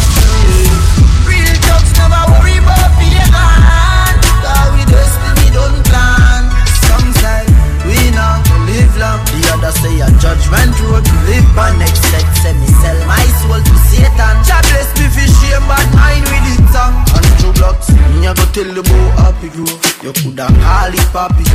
Real 1.30 1.53
thugs 1.69 1.91
never 2.01 2.21
worry 2.34 2.57
about 2.57 2.89
being 2.97 3.30
on. 3.30 4.13
Cause 4.41 4.69
we 4.73 4.81
destiny 4.89 5.53
don't 5.53 5.77
plan. 5.85 6.49
Some 6.89 7.07
say 7.21 7.45
we 7.85 8.09
not 8.17 8.41
live 8.65 8.93
long. 8.97 9.21
The 9.30 9.39
other 9.53 9.73
say 9.77 10.01
a 10.01 10.09
judgment 10.17 10.73
road 10.89 11.05
to 11.05 11.15
live 11.30 11.45
on. 11.61 11.77
Next 11.77 12.01
set 12.09 12.26
say 12.41 12.57
me 12.57 12.73
sell 12.81 12.97
my 13.05 13.21
soul 13.45 13.61
to 13.61 13.76
Satan. 13.85 14.35
God 14.49 14.65
bless 14.73 14.89
me 14.97 15.05
for 15.13 15.30
shame 15.30 15.61
but 15.69 15.85
mine 15.93 16.26
with 16.26 16.57
it 16.57 16.63
tongue. 16.73 16.97
Andrew 17.13 17.53
blocks, 17.53 17.89
me 18.15 18.27
a 18.27 18.34
go 18.34 18.45
tell 18.51 18.67
you 18.67 18.81
about 18.81 19.19
happy 19.19 19.49
growth. 19.49 20.03
You 20.03 20.13
coulda 20.13 20.47
call 20.47 20.93
it 20.93 21.07
papi 21.13 21.45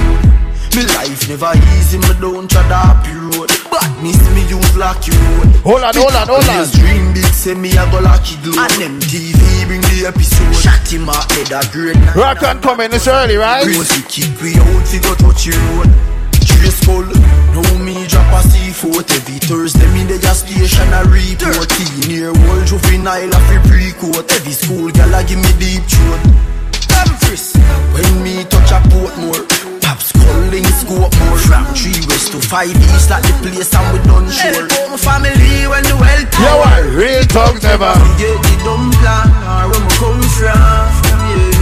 Me 0.76 0.82
life 0.94 1.28
never 1.28 1.52
easy, 1.76 1.98
me 1.98 2.12
don't 2.20 2.50
try 2.50 2.62
the 2.68 2.76
happy 2.76 3.14
road. 3.14 3.50
But 3.70 3.88
miss 4.02 4.18
me 4.34 4.42
use 4.48 4.76
lucky 4.76 5.12
road. 5.12 5.48
Hold 5.64 5.82
on, 5.84 5.94
hold 5.94 6.14
on, 6.14 6.26
hold 6.26 6.44
on. 6.44 6.50
Always 6.50 6.72
dream 6.72 7.12
big, 7.14 7.30
say 7.32 7.54
me 7.54 7.70
a 7.76 7.84
go 7.90 8.00
lucky 8.00 8.36
glow. 8.42 8.58
And 8.58 8.72
them 8.80 8.94
TV 9.00 9.38
bring 9.66 9.82
the 9.92 10.06
episode. 10.08 10.54
Shot 10.54 10.86
him 10.86 11.08
up, 11.08 11.30
head 11.32 11.52
a 11.52 11.62
great 11.72 11.96
night. 11.96 12.16
Rock 12.16 12.42
and 12.42 12.62
coming, 12.62 12.92
it's 12.92 13.06
early, 13.08 13.36
right? 13.36 13.64
Close 13.64 13.90
we 13.96 14.02
kick 14.08 14.32
we 14.40 14.54
out, 14.58 14.86
we 14.92 14.98
go 15.00 15.14
touch 15.14 15.46
your 15.46 15.58
road. 15.78 15.90
Trace 16.44 16.76
skull, 16.80 17.08
now 17.54 17.78
me 17.78 18.06
drop 18.06 18.26
a 18.34 18.40
C4 18.46 19.00
Every 19.16 19.38
Thursday. 19.38 19.86
Me 19.94 20.04
dey 20.06 20.18
a 20.18 20.34
station 20.34 20.90
a 20.92 21.02
report. 21.06 21.70
Near 22.08 22.32
whole 22.34 22.64
juvenile 22.64 23.30
a 23.30 23.40
fi 23.46 23.58
pre-court. 23.68 24.30
Every 24.30 24.52
school 24.52 24.90
gal 24.90 25.14
a 25.14 25.22
give 25.24 25.38
me 25.38 25.52
deep 25.58 25.82
throat. 25.86 26.20
Dumfries, 26.90 27.54
when 27.94 28.22
me 28.22 28.44
touch 28.44 28.70
a 28.70 28.78
Portmore 28.90 29.42
Pops 29.82 30.12
calling 30.12 30.64
scope 30.78 31.14
more. 31.26 31.38
From 31.38 31.64
3 31.74 32.06
west 32.08 32.32
to 32.32 32.38
5 32.40 32.68
east 32.68 33.10
like 33.10 33.22
the 33.22 33.34
place 33.42 33.74
and 33.74 33.86
we 33.92 33.98
done 34.04 34.28
sure. 34.30 34.66
Help 34.68 34.90
my 34.90 34.96
family 34.96 35.66
when 35.70 35.82
the 35.84 35.96
wealth 35.98 36.30
Yeah, 36.38 36.56
why? 36.60 36.80
Real 36.94 37.24
talk 37.30 37.62
never. 37.62 37.92
Forget 37.94 38.36
the 38.42 38.54
dumb 38.64 38.90
plan 39.00 39.28
or 39.46 39.70
where 39.70 39.80
me 39.80 39.90
come 39.98 40.22
from 40.38 40.58
yeah. 40.58 41.53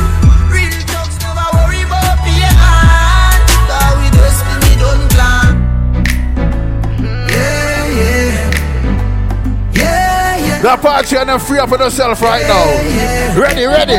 That 10.62 10.78
party 10.80 11.16
and 11.16 11.28
then 11.28 11.40
free 11.40 11.58
up 11.58 11.72
on 11.72 11.80
yourself 11.80 12.22
right 12.22 12.46
now. 12.46 13.40
Ready, 13.40 13.64
ready. 13.66 13.98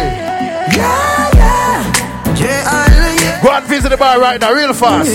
Go 3.43 3.51
and 3.51 3.65
visit 3.65 3.89
the 3.89 3.97
bar 3.97 4.19
right 4.19 4.39
now, 4.39 4.53
real 4.53 4.73
fast. 4.73 5.11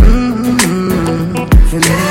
Mm-hmm. 0.00 1.36
Mm-hmm. 1.36 2.03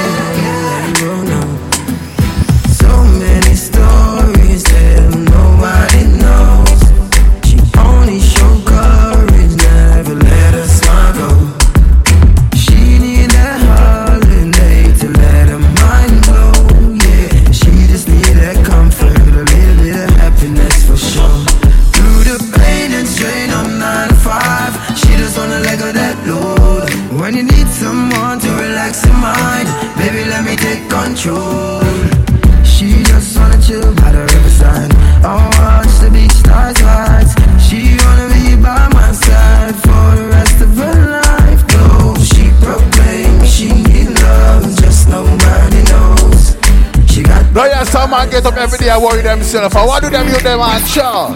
Get 48.83 48.83
up 48.83 48.83
every 48.83 48.83
day 48.83 48.89
and 48.89 49.03
worry 49.03 49.21
themselves. 49.21 49.75
And 49.75 49.87
what 49.87 50.03
do 50.03 50.09
them 50.09 50.27
you 50.27 50.39
them 50.39 50.59
and 50.59 50.87
sure? 50.87 51.29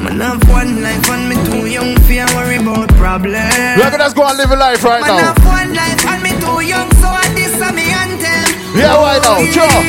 Man 0.00 0.20
have 0.20 0.42
one 0.48 0.82
life 0.82 1.08
and 1.10 1.28
me 1.28 1.36
too 1.44 1.66
young 1.68 1.94
for 1.96 2.36
worry 2.36 2.56
about 2.56 2.88
problems. 2.96 3.54
We're 3.76 3.90
gonna 3.90 3.98
just 4.04 4.16
go 4.16 4.24
and 4.26 4.36
live 4.38 4.50
a 4.50 4.56
life 4.56 4.82
right 4.84 5.00
Man 5.00 5.10
now. 5.16 5.34
have 5.34 5.44
one 5.44 5.74
life 5.74 6.06
and 6.06 6.22
me 6.22 6.30
too 6.40 6.60
young, 6.66 6.90
so 7.00 7.08
I 7.08 7.28
diss 7.34 7.56
me 7.72 7.90
and 7.92 8.20
tell. 8.20 8.48
Yeah, 8.76 8.96
why 8.96 9.18
now? 9.20 9.44
Sure. 9.52 9.82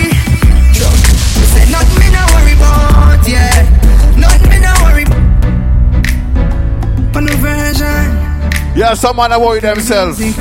Say 1.56 1.66
nothing 1.72 2.00
me 2.00 2.12
no 2.12 2.24
worry 2.36 2.54
about, 2.54 3.28
yeah. 3.28 3.64
Nothing 4.18 4.50
me 4.50 4.60
no 4.60 4.74
worry. 4.84 5.06
For 7.14 7.22
no 7.22 7.34
version, 7.38 8.08
Yeah, 8.76 8.94
some 8.94 9.16
man 9.16 9.32
a 9.32 9.40
worry 9.40 9.60
themselves. 9.62 10.20
real, 10.20 10.36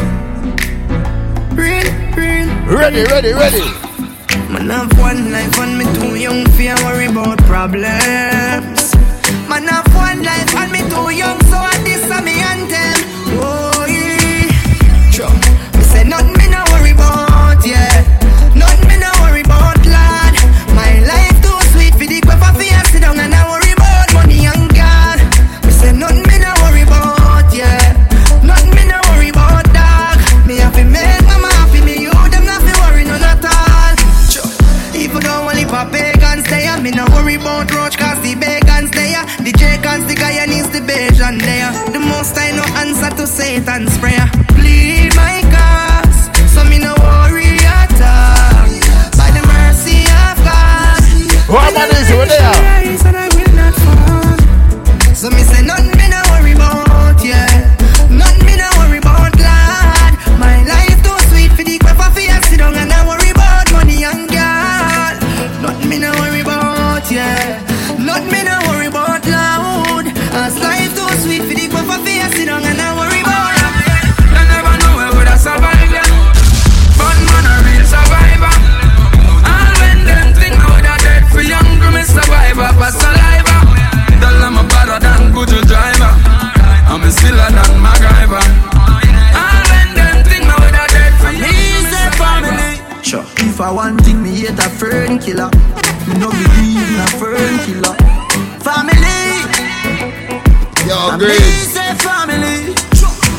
real. 1.55 2.49
Ready, 2.67 3.05
ready, 3.05 3.33
ready. 3.33 3.84
Man 4.65 4.89
have 4.89 4.99
one 4.99 5.31
life 5.31 5.59
and 5.59 5.77
me 5.77 5.85
too 5.93 6.15
young 6.17 6.47
for 6.47 6.63
worry 6.87 7.05
about 7.05 7.37
problems. 7.41 8.95
Man 9.47 9.69
have 9.69 9.95
one 9.95 10.23
life 10.23 10.57
and 10.57 10.73
me 10.73 10.79
too 10.89 11.11
young, 11.15 11.39
so 11.51 11.59
I 11.59 11.74
Satan's 43.65 43.97
prayer. 43.97 44.29
Plead 44.49 45.17
my 45.17 45.41
cause, 45.49 46.53
so 46.53 46.65
me 46.65 46.79
no 46.79 46.95
worry 47.01 47.57
at 47.65 47.93
all. 47.97 48.69
By 49.17 49.31
the 49.33 49.41
mercy 49.47 50.05
of 50.05 50.37
God. 50.45 51.01
What 51.49 51.73
man 51.73 51.89
is 51.97 52.11
it 52.11 52.29
there? 52.29 52.53
Rise 52.61 52.74
killer. 95.25 95.49
Me 96.07 96.15
no 96.21 96.29
believe 96.29 96.85
in 96.85 97.01
a 97.01 97.07
fern 97.17 97.57
killer. 97.65 97.97
Family. 98.61 99.21
Yo, 100.85 101.17
great. 101.17 101.41
Me 101.41 101.65
say 101.65 101.95
family. 102.05 102.77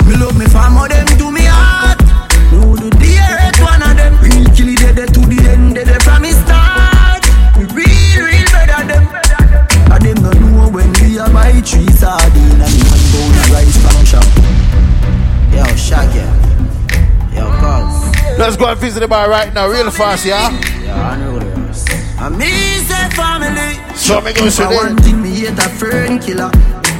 Me 0.10 0.18
love 0.18 0.38
me 0.38 0.45
family, 0.49 0.90
them 0.90 1.06
do 1.18 1.30
me 1.32 1.45
heart. 1.45 2.02
Who 2.49 2.76
do 2.78 2.90
the 2.90 3.12
earth 3.22 3.62
one 3.62 3.84
of 3.86 3.94
them? 3.98 4.18
Real 4.18 4.45
kill 4.56 4.70
it 4.70 4.95
dead 4.95 5.14
to 5.14 5.22
the 5.30 5.40
end, 5.48 5.76
dead 5.76 6.02
from 6.02 6.24
me 6.24 6.32
start. 6.32 7.22
Me 7.57 7.66
real, 7.78 8.26
real 8.26 8.49
better 8.49 8.82
them. 8.90 9.06
And 9.94 10.02
them 10.02 10.18
no 10.24 10.32
know 10.34 10.70
when 10.70 10.90
we 11.02 11.20
a 11.20 11.30
buy 11.30 11.53
three 11.62 11.90
sardine 11.94 12.62
and 12.66 12.76
one 12.90 13.38
of 13.38 13.52
rice 13.53 13.78
from 13.78 14.06
shop. 14.10 14.26
Yo, 15.53 15.66
Shaggy. 15.78 16.26
Yo, 17.30 17.45
cuz. 17.62 18.40
Let's 18.40 18.57
go 18.57 18.66
and 18.66 18.80
visit 18.80 19.02
the 19.02 19.07
bar 19.07 19.30
right 19.30 19.53
now, 19.53 19.68
real 19.68 19.91
fast, 19.91 20.26
yeah? 20.26 20.49
So 24.06 24.22
me 24.22 24.34
go 24.34 24.48
say 24.49 24.64
I 24.64 24.69
this. 24.69 24.77
one 24.77 24.98
thing, 24.98 25.19
me 25.19 25.32
hate 25.34 25.57
a 25.57 25.68
fern 25.68 26.19
killer. 26.19 26.52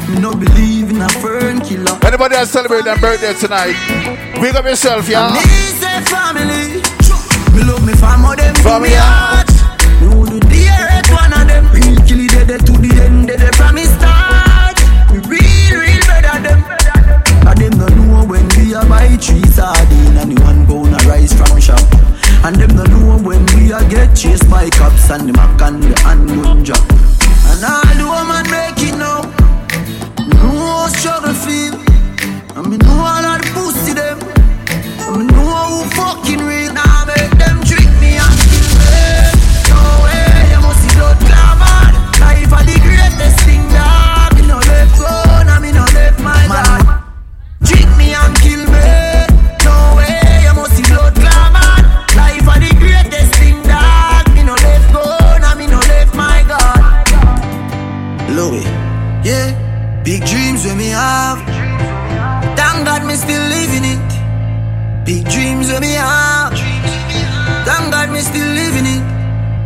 Me 0.10 0.18
no 0.18 0.34
believe 0.34 0.90
in 0.90 1.04
a 1.04 1.10
fern 1.22 1.62
killer. 1.62 1.94
Anybody 2.02 2.34
that's 2.34 2.50
celebrating 2.50 2.86
their 2.86 2.98
birthday 2.98 3.32
tonight, 3.38 3.78
big 4.42 4.56
up 4.56 4.66
yourself, 4.66 5.08
yeah? 5.08 5.30
Me 5.30 5.46
say 5.78 6.02
family. 6.10 6.82
Me 7.54 7.62
love 7.62 7.86
me 7.86 7.94
family, 7.94 8.36
them 8.38 8.56
Family, 8.56 8.90
me 8.90 8.96
heart. 8.98 9.46
Me 10.02 10.08
who 10.10 10.26
do 10.26 10.40
the 10.50 10.66
earth 10.66 11.10
one 11.14 11.30
of 11.30 11.46
them. 11.46 11.70
Real 11.70 12.02
kill 12.10 12.26
it 12.26 12.48
dead 12.50 12.66
to 12.66 12.74
the 12.74 12.90
end, 13.06 13.28
dead 13.28 13.54
from 13.54 13.76
me 13.76 13.84
start. 13.86 14.74
Me 15.14 15.22
real, 15.30 15.78
real 15.78 16.02
better 16.10 16.42
them. 16.42 16.66
And 17.46 17.58
them 17.62 17.78
no 17.78 17.86
know 17.86 18.26
when 18.26 18.50
we 18.58 18.74
a 18.74 18.82
buy 18.84 19.14
three 19.22 19.46
sardine 19.54 20.18
and 20.18 20.36
the 20.36 20.42
one 20.42 20.66
pound 20.66 20.96
of 20.96 21.06
rice 21.06 21.34
from 21.38 21.62
shop. 21.62 21.86
And 22.42 22.56
them 22.56 22.74
no 22.76 22.84
know 22.90 23.22
when 23.22 23.45
we 23.66 23.72
get 23.90 24.16
chased 24.16 24.48
by 24.50 24.70
cops 24.70 25.10
and 25.10 25.28
the 25.28 25.34
mac 25.34 25.60
and 25.62 25.82
the 25.82 26.00
handgun. 26.02 26.86
And 27.50 27.64
all 27.66 27.82
the 27.98 28.06
woman 28.14 28.46
make 28.54 28.78
it 28.86 28.96
now. 28.96 29.26
No 30.30 30.88
struggle 30.94 31.34
feel. 31.34 31.74
And 32.56 32.70
me 32.70 32.78
know 32.78 32.94
all 32.94 33.26
of 33.26 33.42
the 33.42 33.50
pussy 33.56 33.94
them. 33.94 34.20
And 35.02 35.18
me 35.18 35.26
know 35.34 35.82
who 35.82 35.90
fucking 35.98 36.45
when 65.76 65.82
me 65.82 65.94
have. 65.96 66.54
Thank 67.68 67.92
God 67.92 68.10
me 68.12 68.20
still 68.22 68.48
living 68.48 68.88
it. 68.96 69.04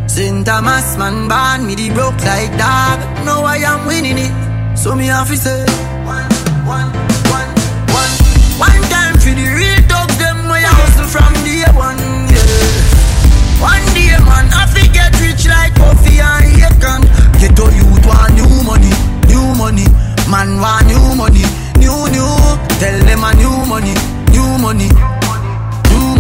Saint 0.10 0.46
Thomas 0.46 0.98
man 0.98 1.30
born 1.30 1.68
me 1.68 1.76
the 1.76 1.94
broke 1.94 2.18
like 2.26 2.50
dog. 2.58 2.98
Now 3.26 3.46
I 3.46 3.58
am 3.58 3.86
winning 3.86 4.18
it. 4.18 4.34
So 4.78 4.96
me 4.96 5.06
have 5.06 5.30
to 5.30 5.38
say 5.38 5.66
one, 6.10 6.26
one, 6.66 6.90
one, 7.30 7.50
one, 7.94 8.14
one 8.58 8.82
time 8.90 9.16
for 9.22 9.34
the 9.38 9.46
real 9.54 9.82
dogs 9.86 10.18
them 10.18 10.50
I 10.50 10.66
hustle 10.66 11.10
from 11.14 11.34
day 11.46 11.62
one. 11.78 12.02
Yeah. 12.34 13.62
One 13.62 13.86
day 13.94 14.18
man 14.26 14.50
I 14.50 14.66
fi 14.66 14.90
get 14.90 15.14
rich 15.22 15.46
like 15.46 15.76
Puffy 15.78 16.18
and 16.18 16.58
Akon. 16.58 17.02
Get 17.38 17.54
to 17.54 17.70
youth 17.70 18.06
want 18.10 18.34
new 18.34 18.50
money, 18.66 18.94
new 19.30 19.46
money. 19.62 19.86
Man 20.26 20.58
want 20.58 20.90
new 20.90 21.06
money, 21.14 21.46
new 21.78 22.10
new. 22.10 22.34
Tell 22.82 22.98
them 23.06 23.22
a 23.22 23.32
new 23.38 23.54
money, 23.70 23.94
new 24.34 24.58
money, 24.58 24.90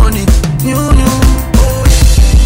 money, 0.10 0.26
new 0.65 0.81
new. 0.98 1.18
Oh. 1.61 1.86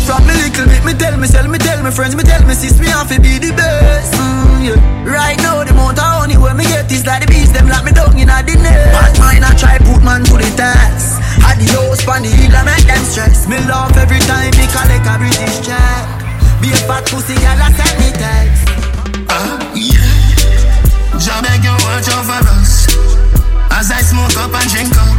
From 0.03 0.27
me 0.27 0.35
little 0.35 0.68
bit, 0.68 0.84
me 0.84 0.94
tell 0.94 1.15
me, 1.18 1.27
tell 1.27 1.48
me, 1.48 1.57
tell 1.57 1.80
me 1.84 1.91
friends, 1.91 2.15
me 2.15 2.23
tell 2.23 2.44
me 2.44 2.53
sis, 2.53 2.80
me 2.80 2.88
have 2.88 3.07
to 3.07 3.19
be 3.23 3.40
the 3.40 3.56
best. 3.56 4.14
Mm, 4.19 4.68
yeah. 4.68 5.07
Right 5.07 5.40
now, 5.40 5.64
the 5.64 5.72
amount 5.72 5.98
of 5.98 6.03
honey 6.03 6.35
when 6.35 6.57
me 6.57 6.65
get 6.65 6.91
is 6.91 7.06
like 7.07 7.23
the 7.23 7.27
beast, 7.31 7.53
them 7.53 7.68
lock 7.72 7.85
me 7.85 7.91
down 7.91 8.11
in 8.19 8.27
a 8.27 8.44
net. 8.44 8.91
Bad 8.91 9.15
mind, 9.19 9.45
I 9.45 9.56
try 9.56 9.77
put 9.80 10.03
man 10.03 10.23
to 10.27 10.35
the 10.35 10.49
test. 10.60 11.23
Had 11.40 11.60
the 11.60 11.68
house 11.72 12.03
pan 12.03 12.23
the 12.23 12.30
hill, 12.30 12.52
I 12.52 12.64
make 12.68 12.84
them 12.84 13.03
stress. 13.07 13.48
Me 13.48 13.57
love 13.64 13.95
every 13.95 14.19
time 14.27 14.52
me 14.60 14.68
collect 14.68 15.07
a 15.07 15.15
British 15.15 15.64
check. 15.64 16.03
Be 16.60 16.76
a 16.76 16.80
fat 16.84 17.07
pussy 17.07 17.35
girl, 17.40 17.64
I 17.64 17.72
send 17.72 17.95
me 17.99 18.10
text. 18.11 18.64
Ah, 19.31 19.56
yeah. 19.72 20.03
Jah 21.23 21.40
watch 21.88 22.10
over 22.11 22.44
us 22.60 22.90
As 23.72 23.88
I 23.94 24.02
smoke 24.02 24.35
up 24.35 24.52
and 24.52 24.68
drink 24.68 24.91
up 24.91 25.15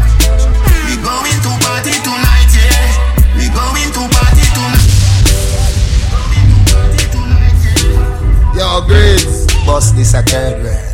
We 0.84 1.00
going 1.00 1.40
to 1.46 1.52
party 1.64 1.96
tonight, 2.04 2.23
Going 3.74 3.92
to 3.92 4.06
party 4.14 4.40
tonight 7.10 7.58
Yo, 8.56 8.86
grades. 8.86 9.46
Boss, 9.66 9.90
this 9.90 10.14
a 10.14 10.22
third 10.22 10.62
grade. 10.62 10.93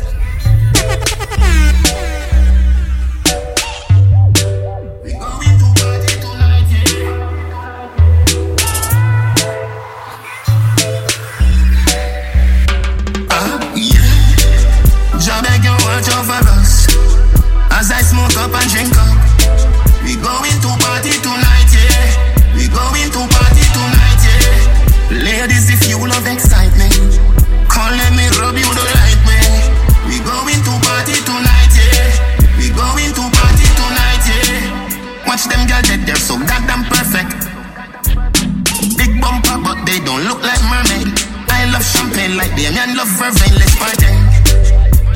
Damien 42.55 42.95
love 42.95 43.11
vervain. 43.19 43.53
Let's 43.57 43.75
party. 43.75 44.11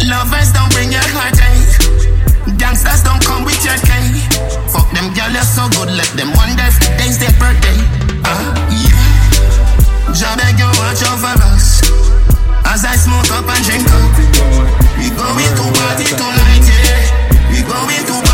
Lovers 0.07 0.51
don't 0.53 0.71
bring 0.73 0.91
your 0.91 1.01
heart, 1.15 1.35
heartache. 1.35 2.57
Gangsters 2.57 3.01
don't 3.03 3.23
come 3.23 3.43
with 3.43 3.59
your 3.65 3.77
cake. 3.83 4.21
Fuck 4.71 4.87
them 4.91 5.13
girl, 5.13 5.31
you're 5.31 5.43
so 5.43 5.67
good. 5.75 5.89
Let 5.91 6.09
them 6.15 6.31
wonder 6.35 6.63
if 6.63 6.79
today's 6.79 7.17
their 7.19 7.33
birthday. 7.41 7.79
Uh, 8.23 8.53
yeah. 8.71 10.13
Jah 10.13 10.35
beg 10.37 10.59
you 10.59 10.69
watch 10.79 11.03
over 11.11 11.35
us 11.51 11.83
as 12.71 12.85
I 12.85 12.95
smoke 12.95 13.31
up 13.31 13.47
and 13.47 13.63
drink 13.65 13.87
up. 13.87 14.11
We 14.97 15.11
going 15.11 15.53
to 15.59 15.65
party 15.79 16.07
tonight, 16.11 16.65
yeah. 16.65 17.51
We 17.51 17.61
going 17.63 18.05
to 18.09 18.24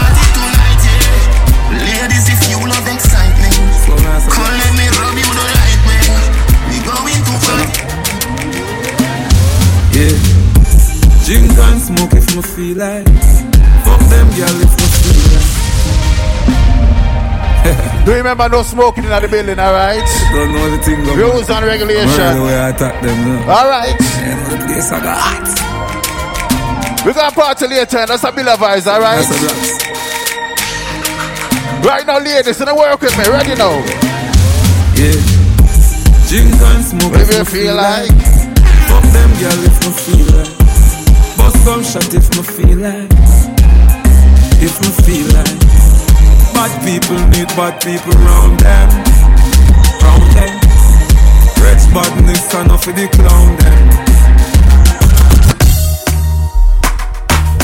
Drink 11.31 11.47
and 11.47 11.79
smoke 11.79 12.11
if 12.11 12.27
me 12.35 12.41
feel 12.41 12.75
like. 12.75 13.07
Fuck 13.87 14.03
them 14.11 14.27
girl 14.35 14.51
if 14.51 14.73
me 14.75 14.83
feel 14.99 15.31
like. 15.31 15.47
Do 18.05 18.11
you 18.11 18.17
remember 18.17 18.49
no 18.49 18.63
smoking 18.63 19.05
in 19.05 19.09
the 19.11 19.29
building, 19.31 19.57
alright? 19.57 20.03
Don't 20.35 20.51
know 20.51 20.69
the 20.75 20.83
thing. 20.83 20.99
Rules 21.15 21.49
and 21.49 21.65
regulation. 21.65 22.19
Murder 22.19 22.35
the 22.35 22.43
way 22.43 22.59
I 22.59 22.69
attack 22.75 23.01
them. 23.01 23.15
No. 23.23 23.47
Alright. 23.47 23.95
Yeah, 23.95 24.43
know 24.43 24.59
the 24.59 24.65
place 24.67 24.91
I 24.91 24.99
got. 24.99 25.47
We're 27.05 27.13
gonna 27.13 27.31
party 27.31 27.67
later, 27.67 27.99
and 27.99 28.09
that's 28.09 28.25
a 28.25 28.31
bill 28.33 28.49
of 28.49 28.59
vibes, 28.59 28.91
alright? 28.91 29.23
That's 29.23 29.31
a 29.31 29.39
blast. 29.39 29.87
Right 31.87 32.05
now, 32.05 32.19
ladies, 32.19 32.59
in 32.59 32.67
the 32.67 32.75
work 32.75 32.99
with 32.99 33.17
me, 33.17 33.23
ready 33.31 33.55
now. 33.55 33.79
Yeah. 34.99 35.15
Drink 36.27 36.59
and 36.59 36.83
smoke 36.83 37.15
If 37.15 37.31
you 37.31 37.45
feel 37.45 37.75
like. 37.75 38.19
Fuck 38.91 39.07
them 39.15 39.31
girl 39.39 39.63
if 39.63 39.79
me 39.79 39.91
feel 39.95 40.27
like. 40.35 40.60
Bust 41.63 41.93
some 41.93 42.01
shot 42.01 42.13
if 42.13 42.29
me 42.35 42.43
feel 42.43 42.77
like. 42.79 43.11
If 44.61 44.79
me 44.81 44.89
feel 45.05 45.27
like. 45.33 45.61
Bad 46.53 46.71
people 46.85 47.19
need 47.29 47.47
bad 47.55 47.81
people 47.81 48.13
round 48.13 48.59
them. 48.59 48.89
Round 50.01 50.31
them. 50.33 50.61
Badness 51.93 52.53
enough 52.53 52.83
for 52.85 52.93
the 52.93 53.07
clown 53.09 53.57
them. 53.57 53.89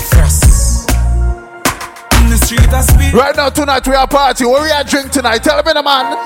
Frost. 0.10 0.90
In 2.22 2.30
the 2.30 2.38
street 2.38 2.74
I 2.74 2.82
speak. 2.82 3.14
Right 3.14 3.36
now, 3.38 3.50
tonight, 3.50 3.88
we 3.88 3.96
are 3.96 4.08
party. 4.08 4.44
Where 4.44 4.64
we 4.64 4.70
are 4.70 4.84
drink 4.84 5.12
tonight? 5.12 5.44
Tell 5.44 5.64
me 5.64 5.72
the 5.72 5.82
man. 5.82 6.18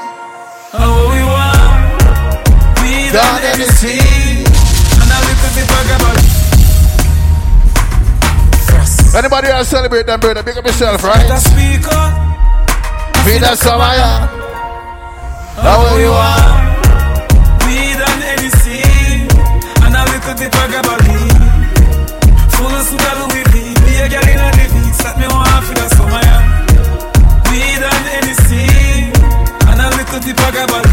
Oh, 0.73 1.09
we 1.13 1.21
want. 1.29 2.41
We 2.81 3.11
done 3.11 3.43
in 3.53 3.59
the. 3.59 3.69
And 4.97 5.11
a 5.11 5.19
little 5.27 5.51
bit 5.53 5.65
about 5.69 6.30
Anybody 9.13 9.47
else 9.49 9.67
celebrate 9.67 10.05
them, 10.05 10.19
brother? 10.19 10.41
Big 10.43 10.57
up 10.57 10.65
yourself, 10.65 11.03
right? 11.03 11.27
the 11.27 11.37
speaker. 11.37 12.03
Feed 13.27 13.43
us 13.43 13.59
some 13.59 13.79
higher. 13.79 14.27
How 15.61 15.83
Oh, 15.83 15.97
you 15.97 16.05
you 16.07 16.11
are? 16.15 16.41
are. 16.41 16.63
We 17.67 17.91
done 17.99 18.21
anything. 18.23 19.27
And 19.83 19.93
a 19.93 20.03
little 20.09 20.35
bit 20.39 20.55
about 20.55 21.03
Full 22.55 22.71
of 22.71 22.87
sugar 22.87 23.13
Louis 23.19 23.43
V. 23.51 23.55
Be 23.83 23.93
a 23.99 24.07
girl 24.09 24.27
in 24.31 24.39
a 24.39 24.49
living. 24.57 24.93
Set 24.95 25.15
me 25.19 25.27
one 25.27 25.61
for 25.67 25.75
the 25.75 25.87
summer. 25.91 26.23
yeah. 26.23 27.51
We 27.51 27.59
done 27.83 28.05
anything. 28.15 29.11
And 29.69 29.79
a 29.81 29.87
little 29.91 30.19
bit 30.23 30.39
about 30.39 30.85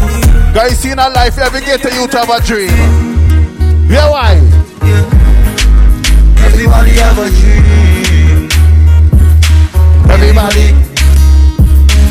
Guys, 0.53 0.83
in 0.85 0.99
our 0.99 1.11
life, 1.11 1.37
every 1.39 1.61
get 1.61 1.83
a 1.85 1.89
youth 1.95 2.11
have 2.13 2.29
a 2.29 2.39
dream. 2.45 2.75
Yeah, 3.89 4.09
why? 4.11 4.35
Everybody 6.45 6.91
have 6.99 7.17
a 7.17 7.29
dream. 7.29 7.68
Everybody. 10.11 10.73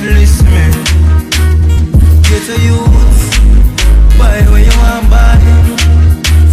Listen 0.02 0.46
me. 0.54 0.64
Get 2.28 2.48
a 2.48 2.56
youth. 2.62 3.18
Buy 4.18 4.42
what 4.50 4.62
you 4.62 4.74
want, 4.78 5.10
buy. 5.10 5.38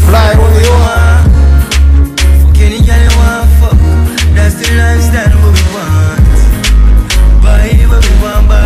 Fly 0.06 0.34
what 0.40 0.54
you 0.58 0.74
want. 0.84 1.30
Fuck 2.42 2.60
any 2.62 2.80
girl 2.82 2.98
you 2.98 3.14
want, 3.18 3.50
fuck. 3.62 3.80
That's 4.36 4.56
the 4.58 4.68
lifestyle 4.74 5.38
what 5.42 5.54
we 5.54 5.64
want. 5.74 6.26
Buy 7.44 7.70
what 7.90 8.02
we 8.02 8.14
want, 8.22 8.50
buy. 8.50 8.66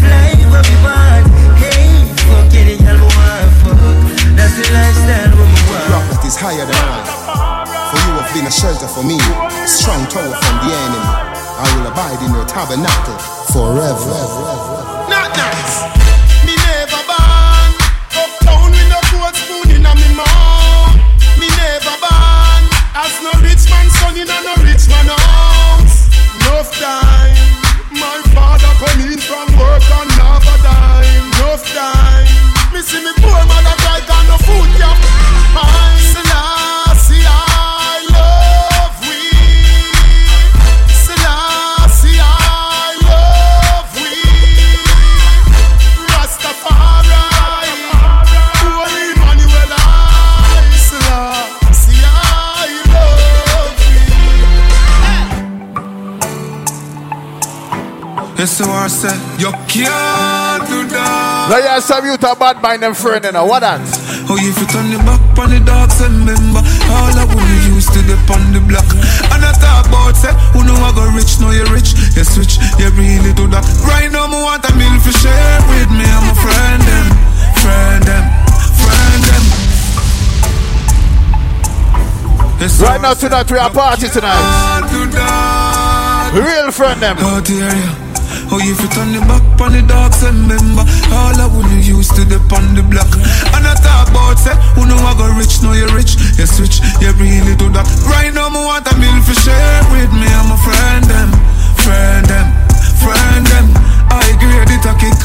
Fly 0.00 0.32
what 0.48 0.64
we 0.64 0.76
want. 0.80 1.24
Hey, 1.60 2.08
fuck 2.24 2.52
any 2.56 2.76
girl 2.80 2.96
we 2.96 3.08
want, 3.16 3.50
fuck. 3.60 3.80
That's 4.36 4.56
the 4.56 4.64
lifestyle 4.72 5.32
what 5.36 5.48
we 5.48 5.60
want. 5.68 5.92
Rocket 5.92 6.24
is 6.24 6.36
higher 6.36 6.64
than 6.64 6.74
I. 6.74 7.20
For 7.90 7.98
you 8.06 8.12
have 8.18 8.30
been 8.32 8.46
a 8.46 8.50
shelter 8.50 8.86
for 8.88 9.04
me, 9.04 9.18
a 9.18 9.68
strong 9.68 10.06
tower 10.06 10.34
from 10.34 10.56
the 10.64 10.74
enemy. 10.74 11.39
I 11.60 11.68
will 11.76 11.92
abide 11.92 12.16
in 12.24 12.32
your 12.32 12.48
tabernacle 12.48 13.20
forever. 13.52 14.16
Not 15.12 15.28
nice. 15.36 15.84
Me 16.48 16.56
never 16.56 17.04
born 17.04 17.70
uptown 18.16 18.72
with 18.72 18.88
no 18.88 18.96
gold 19.12 19.36
spoon 19.36 19.68
in 19.68 19.84
me 19.84 20.08
mouth. 20.16 20.96
Me 21.36 21.52
never 21.60 21.96
born 22.00 22.64
as 22.96 23.12
no 23.20 23.36
rich 23.44 23.68
man 23.68 23.92
son 24.00 24.16
in 24.16 24.24
no 24.24 24.56
rich 24.64 24.88
man 24.88 25.12
house. 25.12 26.08
Enough 26.48 26.72
time, 26.80 27.36
my 27.92 28.16
father 28.32 28.72
come 28.80 29.04
in 29.04 29.20
from 29.20 29.52
work 29.60 29.84
and 29.84 30.10
have 30.16 30.40
a 30.40 30.56
dime. 30.64 31.28
Enough 31.44 31.64
time, 31.76 32.72
me 32.72 32.80
see 32.80 33.04
me 33.04 33.19
say, 58.90 59.14
you 59.38 59.54
can't 59.70 60.66
do 60.66 60.82
that. 60.90 61.46
Now, 61.46 61.58
yeah, 61.62 61.78
some 61.78 62.04
youth 62.04 62.24
are 62.26 62.34
bad 62.34 62.60
mind 62.60 62.82
them 62.82 62.94
friend, 62.94 63.24
you 63.24 63.32
know. 63.32 63.46
What 63.46 63.60
that? 63.62 63.78
Oh, 64.26 64.34
if 64.34 64.58
you 64.58 64.66
turn 64.66 64.90
your 64.90 65.02
back 65.06 65.22
on 65.38 65.50
the 65.50 65.62
dogs 65.62 65.98
and 66.02 66.26
remember 66.26 66.62
All 66.90 67.14
I 67.14 67.24
wanna 67.26 67.70
use 67.70 67.86
to 67.94 68.02
dip 68.02 68.18
on 68.30 68.50
the 68.50 68.60
block. 68.66 68.86
And 69.30 69.42
I 69.46 69.54
talk 69.62 69.86
about 69.86 70.18
say, 70.18 70.34
who 70.50 70.66
know 70.66 70.74
I 70.82 70.90
go 70.90 71.06
rich, 71.14 71.38
know 71.38 71.54
you 71.54 71.64
rich. 71.70 71.94
You 72.18 72.26
switch, 72.26 72.58
you 72.82 72.90
really 72.98 73.30
do 73.32 73.46
that. 73.54 73.62
Right 73.86 74.10
now, 74.10 74.26
me 74.26 74.42
want 74.42 74.66
a 74.66 74.72
meal 74.74 74.98
for 74.98 75.14
share 75.14 75.58
with 75.70 75.90
me 75.94 76.04
I'm 76.04 76.26
a 76.26 76.34
friend 76.34 76.82
them, 76.82 77.06
friend 77.62 78.02
them, 78.04 78.24
friend 78.74 79.22
them. 79.22 79.44
Yes, 82.58 82.76
Right 82.82 83.00
now, 83.00 83.14
tonight, 83.14 83.46
we 83.50 83.56
are 83.56 83.70
party 83.70 84.08
tonight. 84.10 84.82
Real 86.34 86.70
friend 86.70 87.00
them. 87.00 87.16
Oh, 87.18 87.40
dear, 87.40 88.09
yeah. 88.50 88.56
Oh, 88.56 88.58
if 88.58 88.80
you 88.82 88.90
turn 88.90 89.14
your 89.14 89.22
back 89.30 89.42
on 89.62 89.72
the 89.72 89.82
and 90.26 90.50
remember 90.50 90.82
All 91.14 91.36
I 91.38 91.46
wanna 91.46 91.78
use 91.78 92.08
to 92.18 92.24
dip 92.26 92.50
on 92.50 92.74
the 92.74 92.82
block. 92.82 93.10
And 93.54 93.66
I 93.66 93.74
talk 93.78 94.10
about 94.10 94.38
say, 94.38 94.54
who 94.74 94.86
know 94.86 94.98
I 94.98 95.14
go 95.14 95.30
rich, 95.38 95.62
know 95.62 95.72
you 95.72 95.86
rich. 95.94 96.18
You 96.38 96.46
switch, 96.46 96.82
you 96.98 97.12
really 97.14 97.54
do 97.54 97.70
that. 97.70 97.86
Right 98.10 98.34
now, 98.34 98.50
me 98.50 98.58
want 98.58 98.90
a 98.90 98.94
meal 98.98 99.18
for 99.22 99.34
share 99.38 99.82
with 99.94 100.10
me 100.10 100.26
I'm 100.26 100.50
a 100.50 100.58
friend 100.58 101.04
them, 101.06 101.30
friend 101.78 102.26
them, 102.26 102.48
friend 102.98 103.44
them. 103.46 103.66
I 104.10 104.26
grade 104.42 104.74
it 104.74 104.86
a 104.86 104.92
kick. 104.98 105.18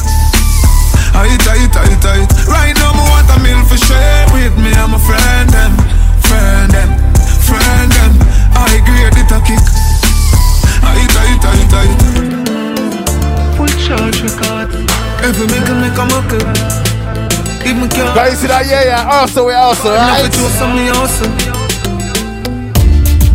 I 1.16 1.32
tight, 1.48 1.72
tight, 1.72 1.96
tight 2.04 2.28
Right 2.46 2.76
now, 2.76 2.92
me 2.92 3.00
want 3.08 3.30
a 3.32 3.36
meal 3.40 3.64
for 3.64 3.78
share 3.80 4.26
with 4.36 4.54
me 4.60 4.70
I'm 4.76 4.92
a 4.94 5.00
friend 5.00 5.48
them, 5.48 5.72
friend 6.20 6.70
them, 6.70 6.90
friend 7.42 7.90
them. 7.90 8.12
I 8.52 8.78
grade 8.84 9.16
it 9.16 9.32
a 9.32 9.40
kick 9.40 9.85
Every 15.26 15.46
make 15.50 15.66
make 15.82 15.98
a 15.98 16.04
muckle. 16.06 16.38
If 17.66 17.74
me 17.74 17.88
can't. 17.90 18.14
Guys, 18.14 18.38
see 18.38 18.46
that? 18.46 18.62
Yeah, 18.62 18.86
yeah. 18.86 19.10
Also, 19.10 19.42
we 19.46 19.54
also, 19.54 19.90
right? 19.90 20.22
Never 20.22 20.30
do 20.30 20.46
some 20.54 20.78
me 20.78 20.86
also. 20.94 21.26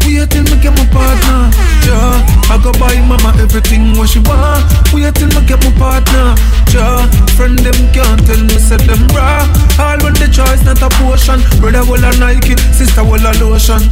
Wait 0.07 0.29
till 0.31 0.47
me 0.47 0.55
get 0.63 0.71
my 0.71 0.87
partner. 0.87 1.51
Yeah, 1.83 2.47
I 2.47 2.55
go 2.63 2.71
buy 2.79 2.95
mama 3.03 3.35
everything 3.43 3.97
what 3.99 4.07
she 4.07 4.23
want. 4.23 4.63
Wait 4.95 5.11
till 5.19 5.27
me 5.35 5.43
get 5.43 5.59
my 5.67 5.71
partner. 5.75 6.31
Yeah, 6.71 7.11
friend 7.35 7.59
them 7.59 7.75
can't 7.91 8.23
tell 8.23 8.39
me 8.39 8.55
say 8.55 8.79
them 8.87 9.03
raw. 9.11 9.43
All 9.75 9.99
when 9.99 10.15
the 10.15 10.31
choice 10.31 10.63
not 10.63 10.79
a 10.79 10.87
potion. 10.95 11.43
Brother 11.59 11.83
will 11.83 11.99
a 11.99 12.11
Nike, 12.23 12.55
sister 12.71 13.03
will 13.03 13.19
a 13.19 13.35
lotion. 13.43 13.83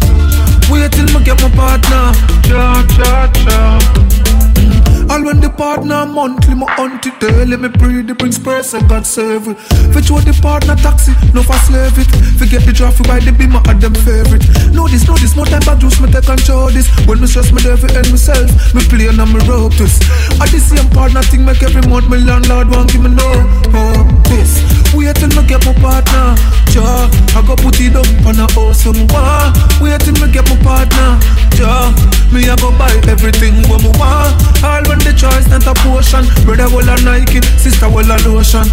Wait 0.71 0.88
till 0.95 1.09
me 1.11 1.19
get 1.27 1.35
my 1.43 1.51
partner. 1.51 2.15
Yeah, 2.47 2.80
yeah, 2.95 3.27
yeah. 3.43 4.89
All 5.10 5.26
when 5.26 5.40
the 5.41 5.49
partner 5.49 6.06
monthly, 6.06 6.53
my 6.53 6.69
auntie 6.77 7.10
daily, 7.19 7.57
me 7.57 7.68
breathe, 7.68 8.07
the 8.07 8.14
brings 8.14 8.38
press 8.38 8.73
and 8.73 8.88
God 8.88 9.06
save 9.06 9.48
it. 9.48 9.57
Fit 9.90 10.10
what 10.11 10.26
the 10.26 10.38
partner 10.41 10.76
taxi, 10.77 11.14
no 11.34 11.41
for 11.41 11.57
slave 11.65 11.98
it. 11.98 12.06
Forget 12.38 12.61
the 12.65 12.73
traffic 12.73 13.07
by 13.07 13.19
the 13.19 13.34
beamer 13.34 13.61
at 13.65 13.81
them 13.81 13.95
favorite. 14.06 14.45
No 14.69 14.88
this, 14.88 15.07
no 15.10 15.18
this, 15.18 15.36
more 15.36 15.49
time 15.49 15.65
for 15.65 15.76
juice, 15.76 15.99
me 15.99 16.11
take 16.11 16.30
control 16.30 16.69
this. 16.69 16.86
When 17.10 17.19
me 17.19 17.27
stress, 17.27 17.52
me 17.52 17.61
devil 17.65 17.90
and 17.90 18.10
myself, 18.14 18.49
me 18.77 18.86
play 18.86 19.10
and 19.10 19.18
me 19.18 19.41
rope 19.49 19.73
this. 19.81 19.98
At 20.38 20.53
the 20.53 20.61
same 20.61 20.86
partner 20.94 21.26
thing, 21.26 21.44
make 21.44 21.64
every 21.65 21.81
month, 21.90 22.06
my 22.06 22.22
landlord 22.22 22.69
won't 22.69 22.94
give 22.94 23.02
me 23.02 23.10
no. 23.10 23.30
Oh, 23.73 24.06
this. 24.30 24.61
Wait 24.94 25.16
till 25.16 25.30
me 25.30 25.48
get 25.48 25.64
my 25.66 25.74
partner, 25.74 26.36
ja. 26.74 27.10
I 27.36 27.41
go 27.45 27.56
put 27.56 27.80
it 27.80 27.95
up 27.95 28.06
on 28.26 28.40
a 28.40 28.48
awesome 28.57 29.07
one. 29.14 29.53
Wait 29.82 29.99
till 30.02 30.14
me 30.14 30.32
get 30.32 30.48
my 30.49 30.57
partner, 30.64 31.20
ja. 31.57 31.94
Me 32.32 32.49
I 32.49 32.56
go 32.57 32.72
buy 32.78 32.91
everything 33.07 33.56
what 33.70 33.82
me 33.82 33.90
want. 33.99 34.34
All 34.64 34.84
when 34.90 34.99
the 34.99 35.14
choice 35.16 35.48
not 35.48 35.66
a 35.68 35.74
portion. 35.86 36.26
Brother 36.45 36.70
will 36.74 36.90
a 36.90 36.95
Nike, 37.03 37.41
sister 37.57 37.90
will 37.90 38.10
a 38.10 38.18
lotion. 38.28 38.66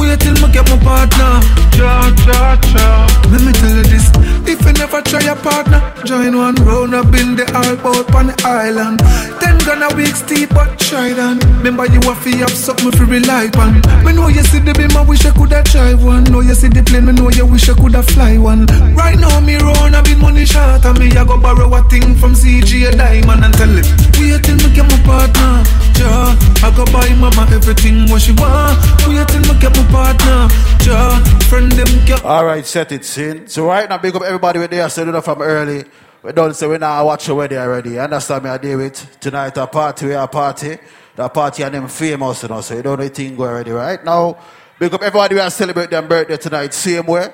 Wait 0.00 0.18
till 0.20 0.32
me 0.40 0.48
get 0.52 0.68
my 0.70 0.78
partner, 0.82 1.40
ja, 1.76 2.08
ja, 2.26 2.56
ja. 2.74 3.06
Let 3.30 3.42
me 3.42 3.52
tell 3.52 3.76
you 3.76 3.84
this: 3.84 4.08
if 4.48 4.64
you 4.64 4.72
never 4.72 5.02
try 5.02 5.20
a 5.28 5.36
partner, 5.36 5.80
join 6.04 6.36
one 6.36 6.54
round 6.64 6.94
up 6.94 7.14
in 7.14 7.36
the 7.36 7.44
all 7.54 7.76
boat 7.76 8.12
on 8.14 8.28
the 8.28 8.34
island. 8.44 8.98
Ten 9.40 9.58
gonna 9.58 9.94
week 9.94 10.16
steep, 10.16 10.48
but 10.50 10.78
try 10.78 11.12
then. 11.12 11.38
Remember 11.58 11.86
you 11.86 12.00
have 12.08 12.24
to 12.24 12.30
have 12.38 12.50
something 12.50 12.90
for 12.92 13.04
rely 13.04 13.50
on. 13.58 13.82
Me 14.04 14.12
know 14.12 14.28
you 14.28 14.42
see 14.42 14.58
the 14.58 14.72
beam, 14.72 14.96
I 14.96 15.02
wish 15.04 15.24
I 15.26 15.30
coulda 15.30 15.62
drive 15.64 16.02
one. 16.02 16.24
Know 16.24 16.40
you 16.40 16.54
see 16.54 16.68
the 16.68 16.82
plane, 16.82 17.04
me 17.04 17.12
know 17.12 17.28
you 17.30 17.46
wish 17.46 17.68
I 17.68 17.74
coulda 17.74 18.02
fly 18.02 18.38
one. 18.38 18.66
Right 18.96 19.18
now 19.18 19.38
me 19.40 19.56
run 19.56 19.94
a 19.94 20.02
bit 20.02 20.18
money 20.18 20.46
short, 20.46 20.84
and 20.84 20.98
me 20.98 21.12
I 21.12 21.24
go 21.24 21.38
borrow 21.38 21.68
a 21.74 21.82
thing 21.88 22.16
from 22.16 22.32
CG 22.32 22.88
a 22.88 22.96
diamond 22.96 23.44
and 23.44 23.54
tell 23.54 23.76
it. 23.76 23.86
Wait 24.18 24.42
till 24.42 24.56
me 24.56 24.74
get 24.74 24.88
my 24.88 24.96
partner, 25.04 25.62
ja. 26.00 26.34
I 26.64 26.72
go 26.74 26.84
buy 26.86 27.12
mama 27.20 27.46
everything 27.52 28.08
what 28.10 28.22
she 28.22 28.32
want. 28.32 28.74
Wait 29.06 29.28
till 29.28 29.44
me 29.44 29.54
get 29.60 29.76
my 29.76 29.84
partner, 29.90 30.48
ja. 30.86 31.20
Friend 31.48 31.70
them 31.72 32.04
get. 32.06 32.24
All 32.24 32.44
right, 32.44 32.64
set 32.64 32.92
it, 32.92 33.04
sin. 33.04 33.48
So 33.48 33.66
right 33.66 33.88
now, 33.88 33.98
big 33.98 34.14
up 34.14 34.22
everybody 34.22 34.58
with 34.58 34.70
there, 34.70 34.88
so 34.88 35.02
enough 35.02 35.24
from 35.24 35.42
early. 35.42 35.84
We 36.22 36.32
don't 36.32 36.54
say 36.54 36.66
we 36.66 36.78
now 36.78 37.04
watch 37.06 37.28
your 37.28 37.36
wedding 37.36 37.58
already. 37.58 37.98
Understand 37.98 38.44
me? 38.44 38.50
I 38.50 38.58
deal 38.58 38.78
with 38.78 39.20
tonight 39.20 39.56
a 39.56 39.66
party, 39.66 40.06
we 40.06 40.14
are 40.14 40.28
party. 40.28 40.78
The 41.16 41.28
party 41.28 41.62
and 41.62 41.74
them 41.74 41.88
famous, 41.88 42.42
you 42.42 42.48
know, 42.50 42.60
so 42.60 42.74
you 42.76 42.82
don't 42.82 42.98
know 42.98 43.04
anything 43.04 43.36
go 43.36 43.44
already, 43.44 43.72
right? 43.72 44.04
Now, 44.04 44.36
big 44.78 44.92
up 44.92 45.02
everybody 45.02 45.34
we 45.34 45.40
are 45.40 45.50
celebrating 45.50 45.90
their 45.90 46.02
birthday 46.02 46.36
tonight, 46.36 46.74
same 46.74 47.06
way. 47.06 47.28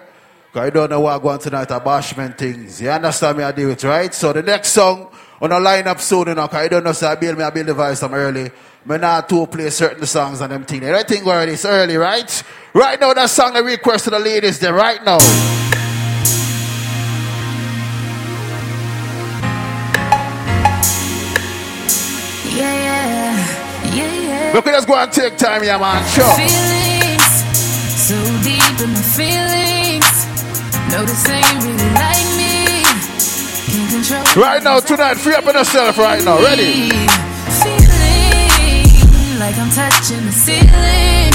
Cause 0.53 0.65
you 0.65 0.71
don't 0.71 0.89
know 0.89 1.01
what 1.01 1.21
going 1.21 1.39
tonight, 1.39 1.71
a 1.71 1.81
bashment 1.81 2.39
things. 2.39 2.81
You 2.81 2.91
understand 2.91 3.37
me? 3.37 3.45
I 3.45 3.53
deal 3.53 3.69
with, 3.69 3.85
right? 3.85 4.15
So 4.15 4.33
the 4.33 4.43
next 4.43 4.69
song 4.69 5.09
on 5.41 5.51
the 5.51 5.57
lineup 5.57 6.01
soon, 6.01 6.29
you 6.29 6.35
know, 6.35 6.49
cause 6.49 6.63
you 6.63 6.69
don't 6.71 6.85
know, 6.85 6.93
so 6.93 7.09
I 7.09 7.15
build 7.17 7.37
me, 7.37 7.45
I 7.45 7.51
build 7.51 7.67
the 7.67 7.75
voice 7.75 8.01
from 8.01 8.15
early. 8.15 8.51
Me 8.87 8.99
not 8.99 9.29
to 9.29 9.47
play 9.49 9.69
certain 9.71 10.07
songs 10.07 10.41
and 10.41 10.53
them 10.53 10.65
things. 10.65 10.85
Everything 10.85 11.25
go 11.25 11.31
already, 11.31 11.53
it's 11.53 11.65
early, 11.65 11.97
right? 11.97 12.43
Right 12.73 13.01
now, 13.01 13.13
that 13.15 13.31
song 13.31 13.57
I 13.57 13.59
request 13.59 14.05
to 14.05 14.11
the 14.11 14.19
ladies 14.21 14.61
there, 14.61 14.73
right 14.73 15.03
now. 15.05 15.19
Yeah, 22.55 22.75
yeah, 22.77 23.93
yeah, 23.93 24.15
yeah. 24.15 24.55
We 24.55 24.63
could 24.63 24.73
just 24.73 24.87
go 24.87 24.95
and 24.95 25.11
take 25.11 25.37
time, 25.37 25.65
yeah, 25.65 25.79
man. 25.79 26.07
Sure. 26.11 26.33
Feelings 26.37 27.27
so 28.07 28.15
deep 28.45 28.63
in 28.87 28.91
my 28.95 29.03
feelings. 29.19 30.27
No, 30.93 31.03
this 31.05 31.29
ain't 31.29 31.65
really 31.65 31.91
like 31.91 32.27
me. 32.39 32.47
Right 34.41 34.63
now, 34.63 34.79
tonight, 34.79 35.15
free 35.15 35.35
up 35.35 35.45
on 35.45 35.55
yourself 35.55 35.99
right 35.99 36.23
now. 36.25 36.41
Ready? 36.41 37.16
Like 39.39 39.59
I'm 39.59 39.71
touching 39.71 40.25
the 40.25 40.33
ceiling. 40.33 41.33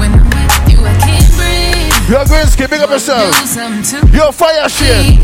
When 0.00 0.10
I'm 0.16 0.24
with 0.32 0.72
you, 0.72 0.78
I 0.80 0.96
can't 0.96 1.28
breathe. 1.36 2.10
Yo, 2.10 2.24
Grinsky, 2.24 2.70
big 2.70 2.80
up 2.80 2.88
yourself. 2.88 3.38
Do 3.38 3.46
something 3.46 4.00
to 4.00 4.16
Yo, 4.16 4.32
fire 4.32 4.66
shit. 4.68 5.20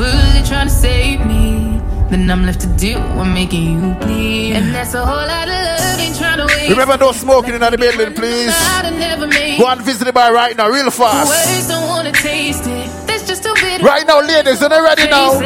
You 0.00 0.06
take 0.06 0.22
the 0.22 0.32
bullet 0.32 0.46
trying 0.46 0.68
to 0.68 0.72
save 0.72 1.26
me. 1.26 1.80
Then 2.10 2.30
I'm 2.30 2.44
left 2.44 2.60
to 2.62 2.66
deal 2.76 3.00
with 3.16 3.28
making 3.28 3.62
you 3.62 3.94
bleed. 3.94 4.54
And 4.54 4.74
that's 4.74 4.94
a 4.94 5.04
whole 5.04 5.16
lot 5.16 5.46
of 5.46 5.54
love, 5.54 6.00
ain't 6.00 6.16
trying 6.16 6.38
to 6.38 6.46
waste. 6.46 6.70
Remember, 6.70 6.96
no 6.96 7.12
smoking 7.12 7.54
in 7.54 7.60
the 7.60 7.78
building, 7.78 8.14
please. 8.14 8.54
Go 9.58 9.66
and 9.68 9.80
visit 9.82 10.04
the 10.04 10.12
bar 10.12 10.32
right 10.34 10.56
now, 10.56 10.68
real 10.68 10.90
fast. 10.90 11.28
Words 11.30 11.68
don't 11.68 11.86
wanna 11.88 12.12
taste 12.12 12.66
it. 12.66 13.06
That's 13.06 13.26
just 13.26 13.44
too 13.44 13.54
bitter. 13.54 13.84
Right 13.84 14.06
now, 14.06 14.20
ladies, 14.20 14.60
are 14.62 14.68
they 14.68 14.80
ready 14.80 15.08
now? 15.08 15.38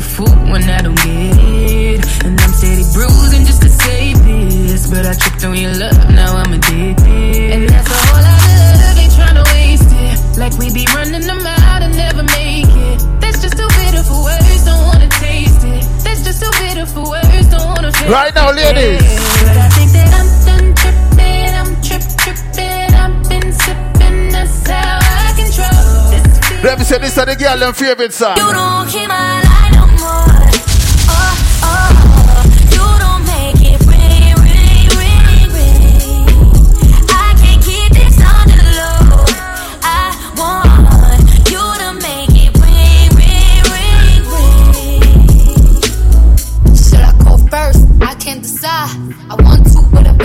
A 0.00 0.02
fool 0.02 0.36
when 0.52 0.62
I 0.64 0.80
don't 0.80 0.96
get 0.96 1.36
it. 1.36 2.24
And 2.24 2.40
I'm 2.40 2.52
steady 2.52 2.84
bruising 2.94 3.44
just 3.44 3.62
to 3.62 3.68
save 3.68 4.18
this. 4.24 4.88
But 4.90 5.04
I 5.06 5.12
tripped 5.14 5.44
on 5.44 5.56
your 5.56 5.74
love, 5.74 5.98
now 6.10 6.36
I'm 6.36 6.52
addicted. 6.52 7.52
And 7.54 7.68
that's 7.68 7.88
a 7.88 8.00
whole 8.08 8.22
lot 8.24 8.40
of 8.40 8.64
love, 8.80 8.98
tryna 9.16 9.44
waste 9.52 9.92
it. 9.92 10.18
Like 10.38 10.54
we 10.58 10.72
be 10.72 10.86
running 10.96 11.26
them 11.30 11.44
out 11.44 11.82
and 11.82 11.94
never 11.94 12.22
make 12.22 12.72
it. 12.88 12.98
That's 13.20 13.40
just 13.44 13.56
too 13.60 13.68
bitter 13.78 14.02
for 14.02 14.24
words, 14.24 14.64
don't 14.64 14.84
wanna 14.88 15.08
taste 15.20 15.64
it. 15.64 15.82
That's 16.04 16.22
just 16.24 16.40
too 16.42 16.52
bitter 16.60 16.86
for 16.86 17.04
words, 17.14 17.46
don't 17.52 17.68
wanna 17.68 17.92
face 17.92 18.08
Right 18.08 18.34
now, 18.34 18.50
ladies. 18.52 19.04
But 19.44 19.56
I 19.64 19.68
think 19.76 19.90
that 19.96 20.10
I'm 20.18 20.28
done 20.48 20.68
tripping, 20.80 21.52
I'm 21.60 21.70
trip 21.84 22.04
tripping, 22.22 22.90
I've 23.02 23.16
been 23.28 23.48
sipping, 23.52 24.18
that's 24.32 24.64
how 24.64 24.98
I 25.02 25.28
control 25.36 25.92
this 26.12 26.64
Let 26.64 26.78
me 26.78 26.84
say 26.84 26.98
this 26.98 27.16
is 27.16 27.24
the 27.24 27.36
girl 27.36 27.58
them 27.58 27.74
favorite 27.74 28.14
song. 28.14 28.38
Uh. 28.38 28.40
You 28.40 28.52
don't 28.54 29.08
my 29.08 29.39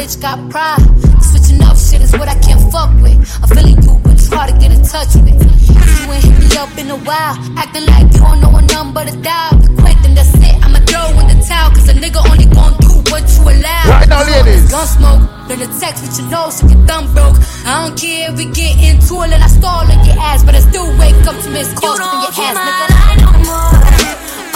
bitch 0.05 0.21
got 0.21 0.37
pride. 0.49 0.81
Switching 1.21 1.61
up 1.63 1.77
shit 1.77 2.01
is 2.01 2.11
what 2.13 2.27
I 2.27 2.37
can't 2.39 2.61
fuck 2.71 2.93
with. 3.01 3.17
I'm 3.41 3.49
feeling 3.49 3.81
you, 3.81 3.97
but 4.03 4.21
you 4.21 4.29
hard 4.37 4.53
to 4.53 4.57
get 4.59 4.71
in 4.71 4.83
touch 4.83 5.15
with. 5.15 5.33
You 5.33 6.05
ain't 6.13 6.23
hit 6.23 6.37
me 6.39 6.57
up 6.57 6.77
in 6.77 6.89
a 6.91 6.97
while, 6.97 7.35
acting 7.57 7.85
like 7.85 8.13
you 8.13 8.21
don't 8.21 8.39
know 8.41 8.53
a 8.55 8.61
number 8.61 9.03
to 9.03 9.15
dial. 9.21 9.57
Quick, 9.81 9.97
then 10.03 10.13
that's 10.13 10.33
it. 10.35 10.55
I'ma 10.61 10.79
throw 10.85 11.09
in 11.19 11.25
the 11.33 11.37
towel, 11.47 11.71
cause 11.71 11.89
a 11.89 11.93
nigga 11.93 12.21
only 12.29 12.45
gon' 12.45 12.77
do 12.85 12.93
what 13.09 13.25
you 13.33 13.41
allow. 13.49 13.83
Right 13.89 14.07
now, 14.07 14.21
You 14.21 14.33
always 14.33 14.45
ladies. 14.45 14.71
Gun 14.71 14.87
smoke, 14.87 15.21
then 15.47 15.59
the 15.59 15.69
text 15.81 16.03
with 16.05 16.19
your 16.19 16.29
nose 16.29 16.57
so 16.57 16.67
your 16.67 16.81
thumb 16.85 17.05
broke. 17.13 17.37
I 17.65 17.73
don't 17.81 17.97
care 17.97 18.29
if 18.29 18.37
we 18.37 18.45
get 18.53 18.77
into 18.77 19.13
it 19.25 19.33
and 19.33 19.41
I 19.41 19.47
stall 19.47 19.89
on 19.89 20.05
your 20.05 20.17
ass, 20.21 20.43
but 20.43 20.53
I 20.53 20.61
still 20.61 20.85
wake 21.01 21.17
up 21.25 21.37
to 21.41 21.49
miss 21.49 21.73
calls 21.73 21.97
from 21.97 22.21
your 22.21 22.33
ass, 22.45 22.57
nigga. 22.61 22.85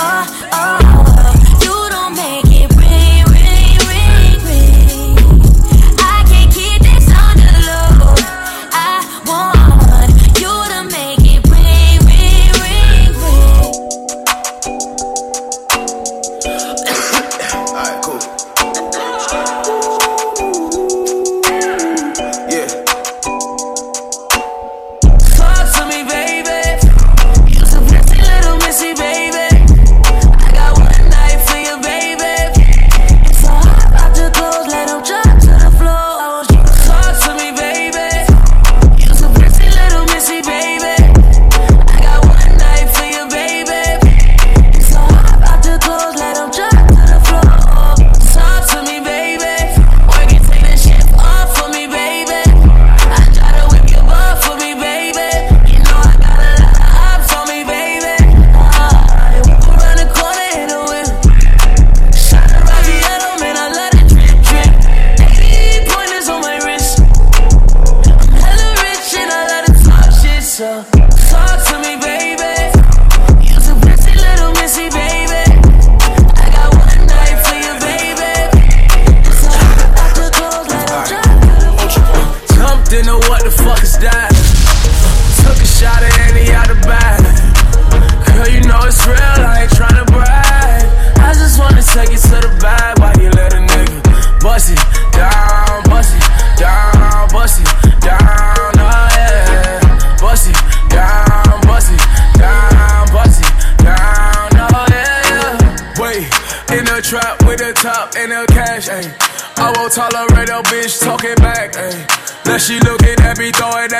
Oh, 0.02 0.24
oh, 0.54 1.34
you 1.34 1.39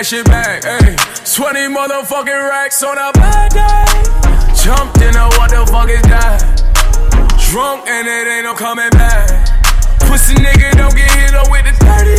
shit 0.10 0.26
back, 0.26 0.64
ayy. 0.64 0.98
20 1.36 1.70
motherfucking 1.70 2.50
racks 2.50 2.82
on 2.82 2.98
a 2.98 3.12
bad 3.14 3.52
day. 3.54 3.86
Jumped 4.58 4.98
in 5.06 5.14
a 5.16 5.30
what 5.38 5.52
the 5.52 5.62
fuck 5.70 5.88
is 5.88 6.02
that? 6.10 6.42
Drunk 7.52 7.86
and 7.86 8.08
it 8.08 8.26
ain't 8.26 8.46
no 8.46 8.56
coming 8.56 8.90
back. 8.90 9.30
Pussy 10.10 10.34
nigga 10.34 10.74
don't 10.82 10.96
get 10.98 11.12
hit 11.14 11.36
up 11.36 11.46
with 11.52 11.62
the 11.62 11.74
30. 11.86 12.10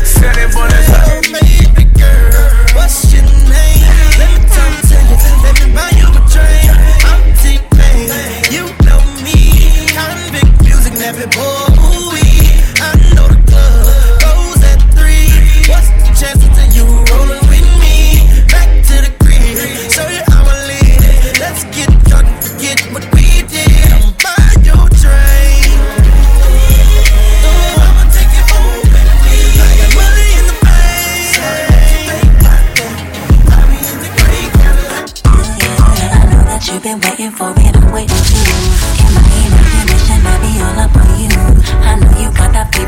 Set 0.00 0.38
it 0.40 0.48
for 0.48 0.64
the 0.64 0.80
baby 1.28 1.84
girl. 2.00 2.72
What's 2.72 3.12
your 3.12 3.28
name? 3.52 3.84
Let 4.16 4.32
me 4.32 4.40
talk 4.48 4.72
to 4.88 4.96
you. 4.96 5.16
Let 5.44 5.54
me 5.60 5.66
buy 5.76 5.92
you 5.92 6.08
a 6.08 6.20
drink. 6.32 6.72
I'm 7.04 7.20
T-Pain. 7.36 8.48
You 8.48 8.64
know 8.88 9.04
me. 9.20 9.84
Konvict 9.92 10.64
music, 10.64 10.94
Nappy 10.94 11.28
Boy. 11.36 11.75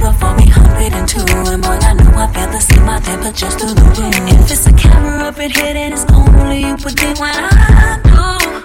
Fever 0.08 0.18
for 0.18 0.34
me, 0.36 0.46
102. 0.50 1.20
And 1.52 1.62
boy, 1.62 1.68
I 1.68 1.94
know 1.94 2.10
I 2.16 2.26
feel 2.32 2.50
the 2.50 2.60
same 2.60 2.88
out 2.88 3.02
there, 3.02 3.18
but 3.18 3.34
just 3.34 3.58
through 3.58 3.74
the 3.74 3.82
room. 3.82 4.12
If 4.28 4.50
it's 4.50 4.66
a 4.66 4.72
camera 4.72 5.28
up 5.28 5.38
in 5.38 5.50
here, 5.50 5.74
then 5.74 5.92
it's 5.92 6.04
only 6.12 6.60
you 6.60 6.76
put 6.76 7.02
it 7.02 7.18
when 7.18 7.32
I 7.34 8.00
do, 8.04 8.20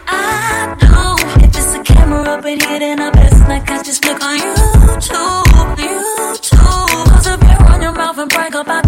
I 0.08 0.76
do. 0.80 1.44
If 1.44 1.56
it's 1.56 1.76
a 1.76 1.84
camera 1.84 2.22
up 2.22 2.46
in 2.46 2.60
here, 2.60 2.80
then 2.80 3.00
I 3.00 3.10
best 3.12 3.48
like 3.48 3.70
I 3.70 3.84
just 3.84 4.06
look 4.06 4.22
on 4.24 4.38
YouTube, 4.40 5.76
YouTube. 5.78 7.06
Cause 7.10 7.28
if 7.28 7.42
you 7.42 7.66
run 7.66 7.82
your 7.82 7.94
mouth 7.94 8.18
and 8.18 8.30
brag 8.30 8.56
about 8.56 8.83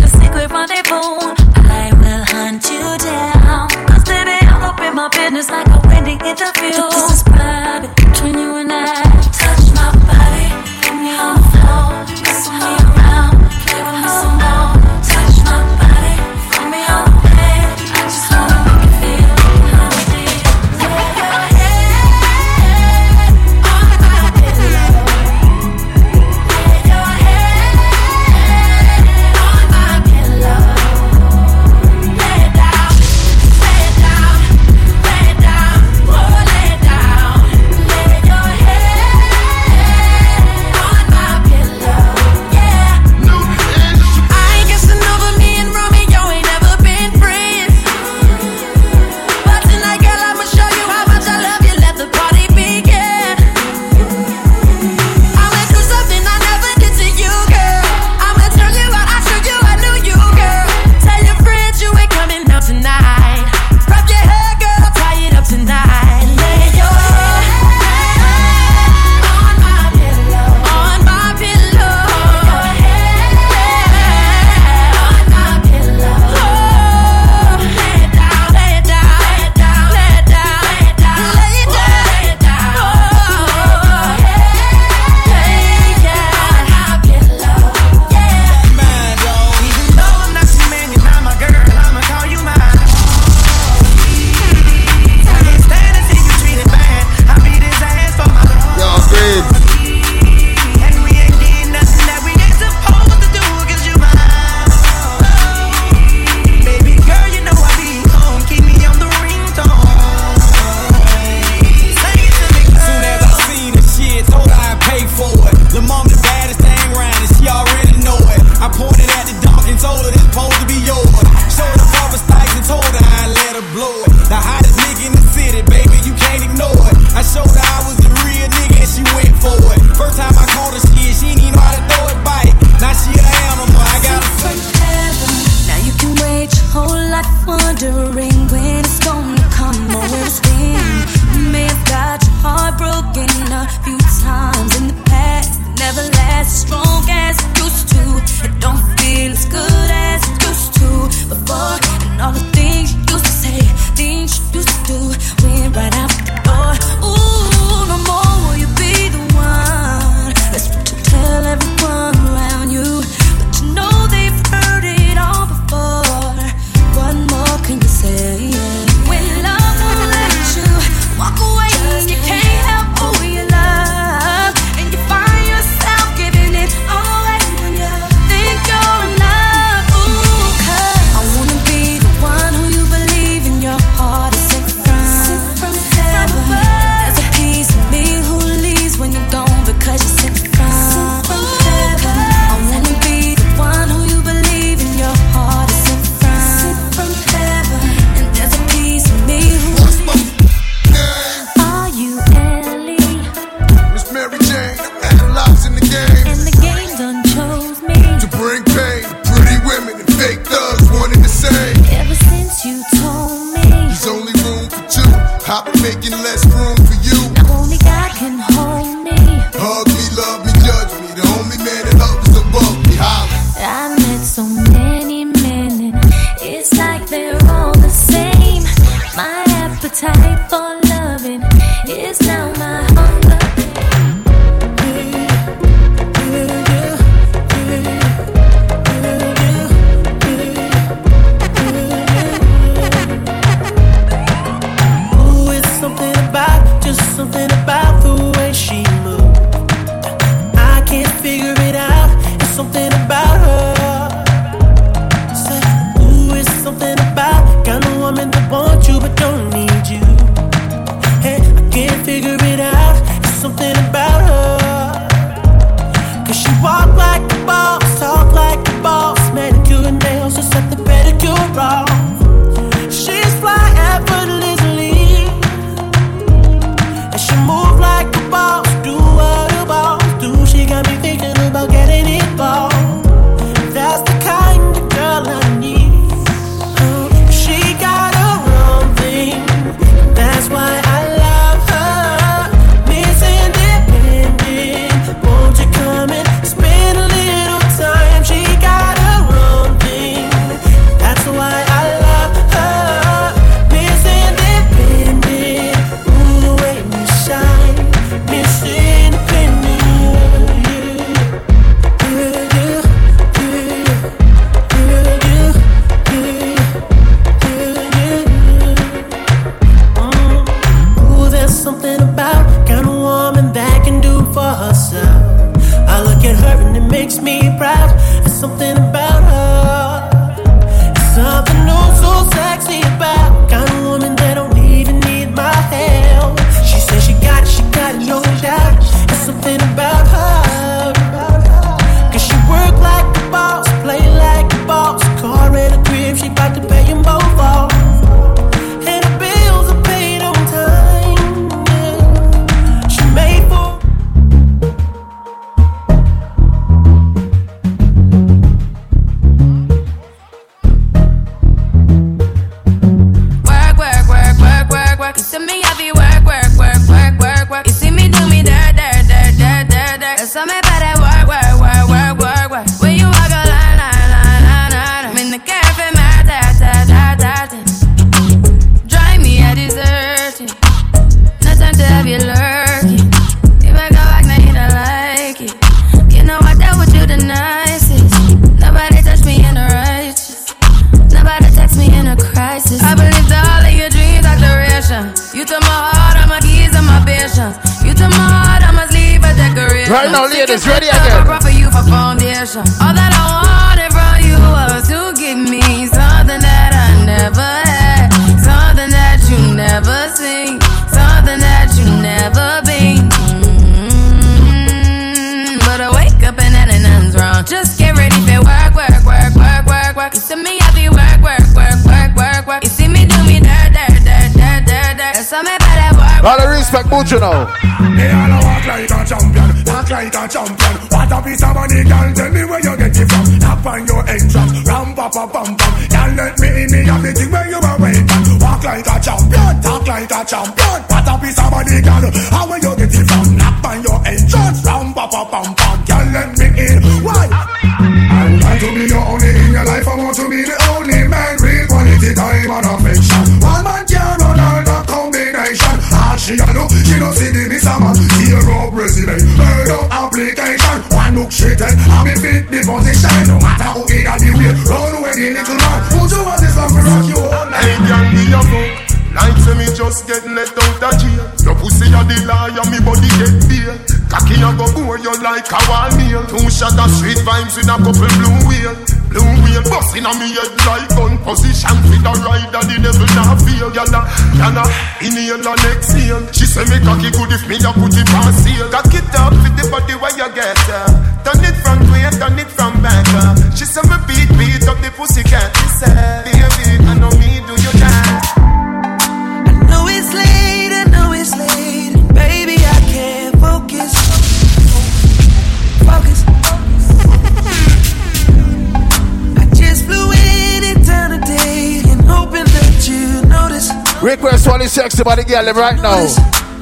about 515.05 515.17
the 515.17 515.23
girl 515.23 515.53
right 515.53 515.77
now. 515.81 516.01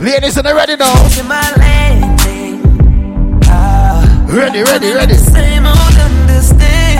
Ladies, 0.03 0.37
are 0.37 0.43
ready 0.43 0.75
now. 0.75 0.93
Ready, 4.27 4.63
ready, 4.63 4.91
ready. 4.91 5.13
Same 5.13 5.65
old 5.65 5.95
understanding. 5.95 6.91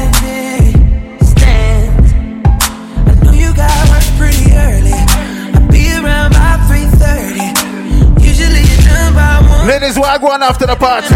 I 3.04 3.12
know 3.24 3.32
you 3.32 3.54
got 3.54 3.90
work 3.92 4.08
pretty 4.16 4.56
early. 4.56 4.94
I'll 4.96 5.68
be 5.68 5.92
around 6.00 6.32
by 6.32 6.56
3:30. 6.72 8.24
Usually 8.24 8.62
you 8.62 8.78
done 8.88 9.14
by 9.14 9.42
one. 9.44 9.68
Ladies, 9.68 10.00
why 10.00 10.18
going 10.20 10.44
after 10.44 10.66
the 10.66 10.78
party? 10.78 11.14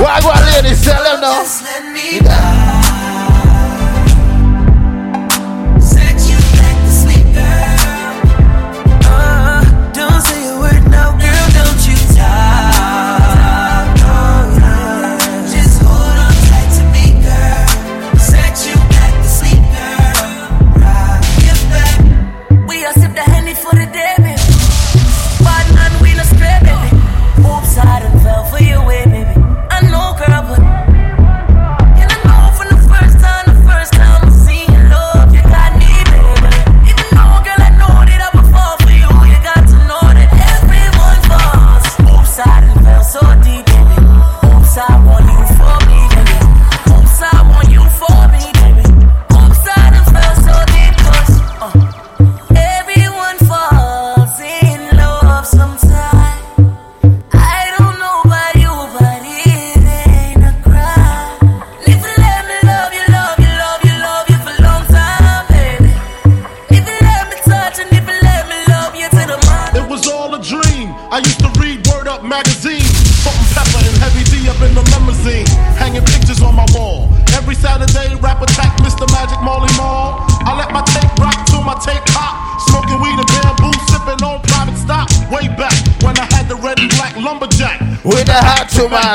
Why 0.00 0.20
going, 0.22 0.40
ladies? 0.54 0.80
Tell 0.84 1.02
them 1.04 1.20
now. 1.20 1.44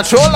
sola. 0.01 0.32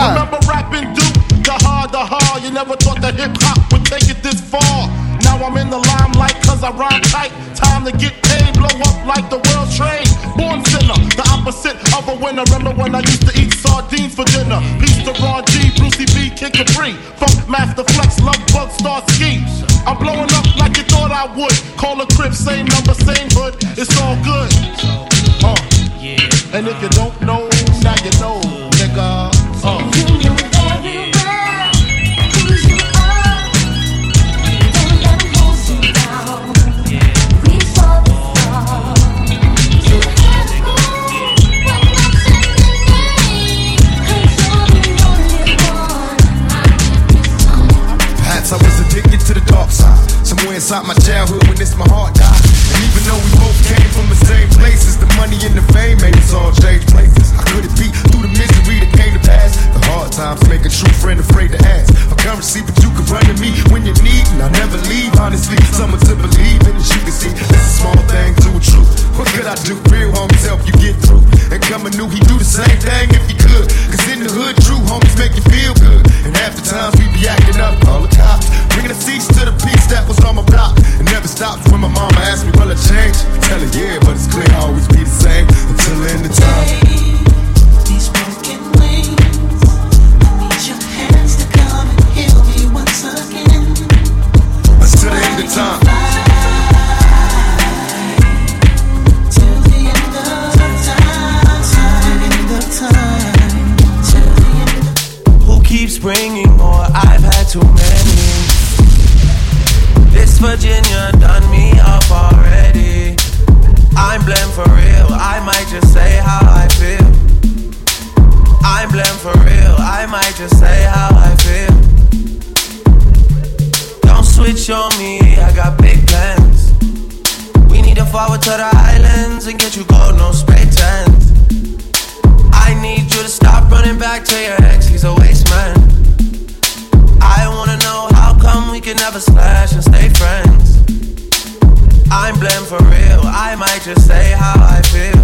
I'm 142.57 142.65
blamed 142.65 142.81
for 142.81 142.89
real. 142.89 143.21
I 143.21 143.53
might 143.53 143.85
just 143.85 144.07
say 144.07 144.33
how 144.33 144.57
I 144.57 144.81
feel. 144.89 145.21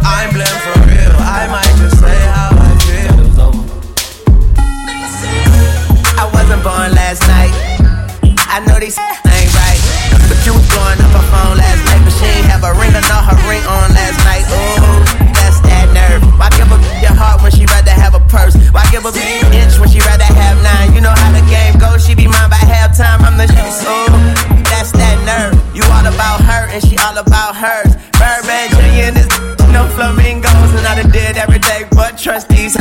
I'm 0.00 0.32
blamed 0.32 0.60
for 0.64 0.80
real. 0.88 1.12
I 1.20 1.44
might 1.52 1.76
just 1.76 2.00
say 2.00 2.18
how 2.32 2.56
I 2.56 2.72
feel. 2.88 3.20
I 6.16 6.24
wasn't 6.32 6.64
born 6.64 6.88
last 6.96 7.20
night. 7.28 7.52
I 8.48 8.64
know 8.64 8.80
these 8.80 8.96
ain't 9.28 9.52
right. 9.60 9.80
But 10.24 10.40
you 10.48 10.56
was 10.56 10.64
blowing 10.72 11.04
up 11.04 11.20
her 11.20 11.26
phone 11.28 11.60
last 11.60 11.84
night. 11.84 12.00
But 12.00 12.16
she 12.16 12.32
ain't 12.32 12.48
have 12.48 12.64
a 12.64 12.72
ring 12.80 12.96
or 12.96 13.04
not 13.12 13.28
her 13.28 13.36
ring 13.44 13.60
on 13.68 13.92
last 13.92 14.16
night. 14.24 14.48
Ooh, 14.56 15.04
that's 15.36 15.60
that 15.68 15.92
nerve. 15.92 16.24
Why 16.40 16.48
give 16.56 16.72
a 16.72 16.80
your 17.04 17.12
heart 17.12 17.44
when 17.44 17.52
she 17.52 17.68
rather 17.68 17.92
have 17.92 18.16
a 18.16 18.24
purse? 18.32 18.56
Why 18.72 18.88
give 18.88 19.04
a 19.04 19.12
an 19.12 19.52
inch 19.52 19.76
when 19.76 19.92
she 19.92 20.00
rather 20.00 20.24
have 20.24 20.56
nine? 20.64 20.96
You 20.96 21.04
know 21.04 21.12
how 21.12 21.28
the 21.28 21.44
game 21.44 21.76
goes. 21.76 22.08
She 22.08 22.16
be 22.16 22.24
mine 22.24 22.48
by 22.48 22.56
halftime. 22.56 23.20
I'm 23.20 23.36
the 23.36 23.44
shit. 23.52 23.84
ooh, 23.84 24.33
and 26.74 26.82
she 26.84 26.96
all 26.98 27.16
about 27.16 27.54
hers. 27.54 27.94
Birdman 28.18 28.68
Jr. 28.70 29.06
and 29.06 29.16
this 29.16 29.28
no 29.72 29.86
flamingos. 29.94 30.74
And 30.74 30.86
I 30.86 31.00
done 31.00 31.10
did 31.10 31.36
every 31.36 31.60
day 31.60 31.84
but 31.92 32.18
trust 32.18 32.48
these. 32.48 32.74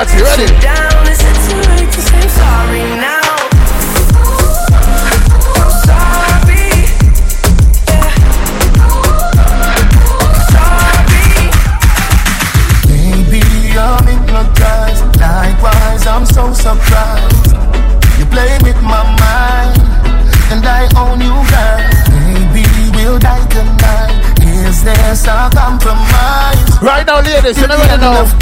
Party, 0.00 0.16
we 0.16 0.22
are 0.22 0.26
party. 0.26 0.40
Ready? 0.40 0.46
Sit 0.46 0.62
down, 0.62 1.08
is 1.08 1.20
it 1.20 1.36
too 1.46 1.60
late 1.70 1.92
to 1.92 2.00
say 2.00 2.28
sorry 2.28 2.84
now? 2.96 3.20
I'm 5.60 5.70
sorry. 5.84 6.64
Maybe 12.88 13.42
I'm 13.76 14.06
hypnotized. 14.06 15.04
Likewise, 15.20 16.06
I'm 16.06 16.24
so 16.24 16.52
surprised. 16.54 17.52
You 18.18 18.24
play 18.26 18.58
with 18.62 18.80
my 18.82 19.04
mind, 19.20 19.80
and 20.52 20.64
I 20.64 20.88
own 20.96 21.20
you, 21.20 21.36
girl. 21.52 21.80
Maybe 22.24 22.64
we'll 22.96 23.18
die 23.18 23.46
tonight. 23.48 24.16
Is 24.40 24.82
there 24.82 25.14
some 25.14 25.50
compromise? 25.52 26.80
Right 26.80 27.06
now, 27.06 27.20
ladies, 27.20 27.58
you 27.60 27.66
never 27.66 27.84
know. 27.98 28.12
Enough 28.12 28.38
time, 28.38 28.39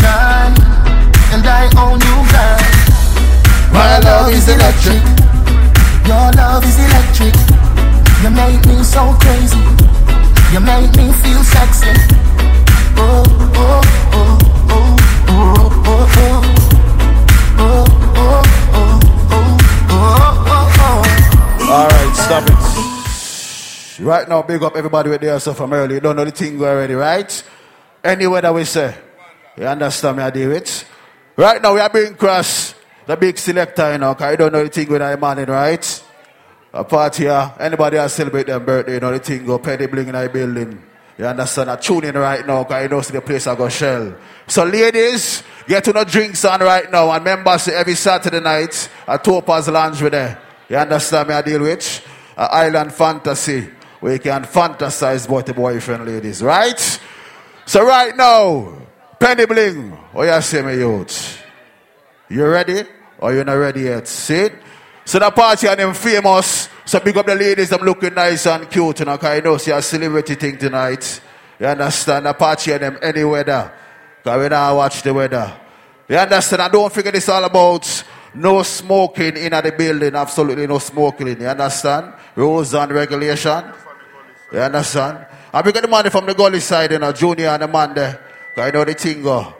Now, 24.28 24.42
big 24.42 24.62
up 24.62 24.76
everybody 24.76 25.08
with 25.08 25.22
there 25.22 25.40
so 25.40 25.54
from 25.54 25.72
early. 25.72 25.94
You 25.94 26.00
don't 26.00 26.16
know 26.16 26.24
the 26.24 26.30
thing 26.30 26.60
already, 26.62 26.92
right? 26.92 27.42
Anywhere 28.04 28.42
that 28.42 28.54
we 28.54 28.64
say, 28.64 28.94
you 29.56 29.64
understand 29.64 30.18
me, 30.18 30.22
I 30.22 30.30
do 30.30 30.50
it. 30.50 30.84
Right 31.34 31.62
now, 31.62 31.72
we 31.72 31.80
are 31.80 31.88
being 31.88 32.14
cross 32.14 32.74
the 33.06 33.16
big 33.16 33.38
selector, 33.38 33.92
you 33.92 33.98
know, 33.98 34.12
because 34.12 34.32
you 34.32 34.36
don't 34.36 34.52
know 34.52 34.62
the 34.62 34.68
thing 34.68 34.88
with 34.90 35.00
that 35.00 35.18
morning, 35.18 35.46
right? 35.46 36.04
A 36.74 36.84
party 36.84 37.22
here, 37.22 37.54
anybody 37.58 37.96
else 37.96 38.12
celebrate 38.12 38.46
their 38.46 38.60
birthday, 38.60 38.94
you 38.94 39.00
know 39.00 39.12
the 39.12 39.18
thing 39.18 39.46
go 39.46 39.58
penny 39.58 39.86
bling 39.86 40.08
in 40.08 40.14
the 40.14 40.28
building. 40.28 40.82
You 41.16 41.24
understand? 41.24 41.70
I 41.70 41.76
tune 41.76 42.04
in 42.04 42.14
right 42.14 42.46
now 42.46 42.64
because 42.64 42.82
you 42.82 42.88
know 42.90 43.00
see 43.00 43.14
the 43.14 43.22
place 43.22 43.46
I 43.46 43.56
go 43.56 43.70
shell. 43.70 44.14
So 44.46 44.64
ladies, 44.64 45.42
get 45.66 45.84
to 45.84 45.94
know 45.94 46.04
drinks 46.04 46.44
on 46.44 46.60
right 46.60 46.90
now 46.92 47.10
and 47.10 47.24
members 47.24 47.66
every 47.68 47.94
Saturday 47.94 48.40
night 48.40 48.90
at 49.06 49.24
Topaz 49.24 49.68
Lounge 49.68 50.02
with 50.02 50.12
there. 50.12 50.38
You 50.68 50.76
understand 50.76 51.30
me? 51.30 51.34
I 51.34 51.40
deal 51.40 51.62
with 51.62 52.06
uh, 52.36 52.48
Island 52.52 52.92
Fantasy 52.92 53.68
you 54.02 54.18
can 54.18 54.44
fantasize 54.44 55.26
about 55.26 55.46
the 55.46 55.54
boyfriend 55.54 56.06
ladies, 56.06 56.42
right? 56.42 57.00
So 57.66 57.84
right 57.84 58.16
now, 58.16 58.78
penny 59.18 59.46
bling. 59.46 59.96
Oh 60.14 60.22
you 60.22 60.40
say 60.40 60.62
me 60.62 60.74
youth? 60.74 61.42
You 62.28 62.46
ready? 62.46 62.84
Or 63.18 63.34
you 63.34 63.42
not 63.44 63.54
ready 63.54 63.82
yet? 63.82 64.06
See? 64.06 64.48
So 65.04 65.18
the 65.18 65.30
party 65.30 65.66
and 65.66 65.80
them 65.80 65.94
famous. 65.94 66.68
So 66.84 67.00
big 67.00 67.16
up 67.16 67.26
the 67.26 67.34
ladies, 67.34 67.70
them 67.70 67.80
looking 67.80 68.14
nice 68.14 68.46
and 68.46 68.70
cute, 68.70 69.00
you 69.00 69.04
know, 69.06 69.18
cause 69.18 69.30
I 69.30 69.40
know 69.40 69.56
see 69.56 69.70
a 69.70 69.82
celebrity 69.82 70.34
thing 70.34 70.58
tonight. 70.58 71.20
You 71.58 71.66
understand? 71.66 72.26
The 72.26 72.32
party 72.34 72.72
and 72.72 72.82
them 72.82 72.98
any 73.02 73.24
weather. 73.24 73.72
Cause 74.22 74.40
we 74.40 74.48
now 74.48 74.76
watch 74.76 75.02
the 75.02 75.12
weather. 75.12 75.60
You 76.08 76.16
understand? 76.16 76.62
I 76.62 76.68
don't 76.68 76.92
figure 76.92 77.12
it's 77.14 77.28
all 77.28 77.44
about 77.44 78.04
no 78.34 78.62
smoking 78.62 79.36
in 79.36 79.52
the 79.52 79.74
building. 79.76 80.14
Absolutely 80.14 80.66
no 80.66 80.78
smoking. 80.78 81.28
You 81.40 81.48
understand? 81.48 82.14
Rules 82.34 82.74
and 82.74 82.92
regulation. 82.92 83.64
You 84.52 84.60
understand? 84.60 85.26
And 85.52 85.66
we 85.66 85.72
get 85.72 85.82
the 85.82 85.88
money 85.88 86.10
from 86.10 86.26
the 86.26 86.34
gully 86.34 86.60
side, 86.60 86.92
you 86.92 86.98
know, 86.98 87.12
Junior 87.12 87.48
and 87.48 87.62
the 87.62 87.68
man 87.68 87.94
there. 87.94 88.20
Cause 88.54 88.68
I 88.68 88.70
know 88.70 88.84
the 88.84 88.94
thing 88.94 89.22
go. 89.22 89.54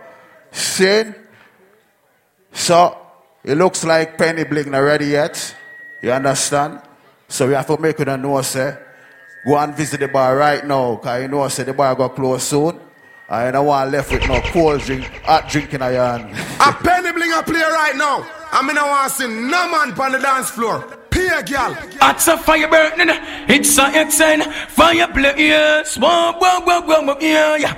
So, 2.53 2.97
it 3.45 3.55
looks 3.57 3.85
like 3.85 4.19
Penny 4.19 4.45
Bling 4.45 4.71
not 4.71 4.79
ready 4.79 5.07
yet. 5.07 5.55
You 6.03 6.13
understand? 6.13 6.81
So 7.29 7.47
we 7.47 7.55
have 7.55 7.67
to 7.67 7.79
make 7.79 8.01
it 8.01 8.07
know, 8.19 8.41
say, 8.43 8.77
go 9.47 9.59
and 9.59 9.75
visit 9.75 10.01
the 10.01 10.09
bar 10.09 10.37
right 10.37 10.67
now, 10.67 10.97
because 10.97 11.23
you 11.23 11.29
know, 11.29 11.47
say, 11.49 11.65
the 11.65 11.75
bar 11.75 11.95
got 11.95 12.15
close 12.15 12.45
soon. 12.45 12.81
I 13.29 13.51
don't 13.51 13.67
want 13.67 13.91
left 13.91 14.11
with 14.11 14.27
no 14.27 14.41
cold 14.41 14.81
drink, 14.81 15.05
hot 15.25 15.49
drink 15.51 15.75
in 15.75 15.81
your 15.81 15.91
hand. 15.91 16.35
A 16.61 16.73
penny 16.73 17.13
bling 17.13 17.33
a 17.33 17.43
play 17.43 17.61
right 17.61 17.95
now. 17.95 18.27
I 18.51 18.67
mean, 18.67 18.79
I 18.79 18.89
want 18.89 19.13
to 19.13 19.19
see 19.19 19.27
no 19.27 19.71
man 19.71 19.93
on 20.01 20.13
the 20.13 20.19
dance 20.19 20.51
floor. 20.51 20.98
Here, 21.19 21.43
girl. 21.43 21.77
It's 22.01 22.29
a 22.29 22.37
fire 22.39 22.69
burning, 22.69 23.11
it's 23.49 23.77
a 23.77 23.91
XN 23.91 24.47
fire 24.71 25.09
blaze. 25.13 25.97
Whoa, 25.97 26.33
whoa, 26.39 26.61
whoa, 26.61 26.81
whoa, 26.83 27.03
whoa, 27.03 27.17
yeah, 27.21 27.57
yeah. 27.57 27.75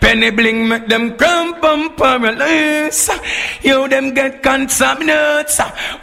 Penny 0.00 0.30
bling 0.30 0.68
make 0.68 0.86
them 0.86 1.16
cramp 1.16 1.64
and 1.64 1.96
paralyze. 1.96 3.10
Yo, 3.62 3.88
them 3.88 4.14
get 4.14 4.42
contaminated. 4.44 5.50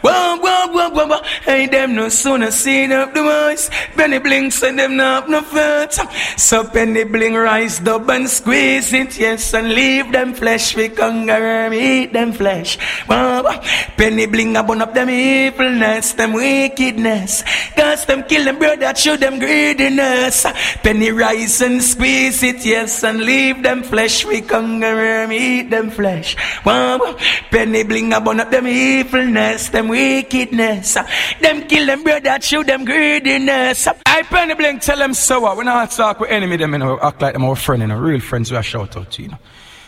Whoa, 0.02 0.36
whoa, 0.36 0.66
whoa, 0.68 0.90
whoa, 0.90 1.06
whoa. 1.06 1.22
Hey, 1.44 1.66
them 1.66 1.94
no 1.94 2.10
sooner 2.10 2.50
see 2.50 2.92
up 2.92 3.14
the 3.14 3.22
voice. 3.22 3.70
Penny 3.96 4.18
bling 4.18 4.50
send 4.50 4.78
them 4.78 4.96
not 4.96 5.30
no 5.30 5.40
fat. 5.40 5.94
So 6.36 6.64
penny 6.64 7.04
bling 7.04 7.34
rise 7.34 7.80
up 7.86 8.08
and 8.10 8.28
squeeze 8.28 8.92
it, 8.92 9.18
yes, 9.18 9.54
and 9.54 9.70
leave 9.70 10.12
them 10.12 10.34
flesh. 10.34 10.76
We 10.76 10.90
conquer 10.90 11.72
eat 11.72 12.12
them 12.12 12.32
flesh. 12.32 12.76
Whoa, 13.06 13.42
whoa. 13.44 13.60
Penny 13.96 14.26
bling 14.26 14.56
a 14.56 14.62
burn 14.62 14.82
up 14.82 14.92
them 14.92 15.08
evilness, 15.08 16.12
them 16.12 16.34
wickedness. 16.82 17.42
Cause 17.76 18.04
them 18.06 18.22
kill 18.24 18.44
them 18.44 18.58
brother, 18.58 18.94
show 18.94 19.16
them 19.16 19.38
greediness. 19.38 20.46
Penny 20.82 21.10
rise 21.10 21.60
and 21.60 21.82
squeeze 21.82 22.42
it, 22.42 22.64
yes, 22.64 23.04
and 23.04 23.20
leave 23.20 23.62
them 23.62 23.82
flesh. 23.82 24.24
We 24.24 24.40
conquer 24.40 25.30
eat 25.30 25.70
them 25.70 25.90
flesh. 25.90 26.36
Penny 26.64 27.82
bling 27.84 28.12
a 28.12 28.20
burn 28.20 28.40
up 28.40 28.50
them 28.50 28.66
evilness, 28.66 29.68
them 29.70 29.88
wickedness. 29.88 30.98
Them 31.40 31.62
kill 31.68 31.86
them 31.86 32.02
brother, 32.02 32.38
show 32.40 32.62
them 32.62 32.84
greediness. 32.84 33.88
I 34.06 34.22
penny 34.22 34.54
bling 34.54 34.80
tell 34.80 34.98
them 34.98 35.14
so 35.14 35.40
what. 35.40 35.56
When 35.56 35.68
I 35.68 35.86
talk 35.86 36.20
with 36.20 36.30
enemy, 36.30 36.56
them 36.56 36.72
you 36.72 36.78
know, 36.78 36.98
act 37.00 37.22
like 37.22 37.34
them 37.34 37.44
our 37.44 37.56
friend, 37.56 37.82
you 37.82 37.88
know, 37.88 37.98
real 37.98 38.20
friends 38.20 38.50
we 38.50 38.56
a 38.56 38.62
shout 38.62 38.96
out 38.96 39.10
to, 39.12 39.22
you 39.22 39.28
know. 39.28 39.38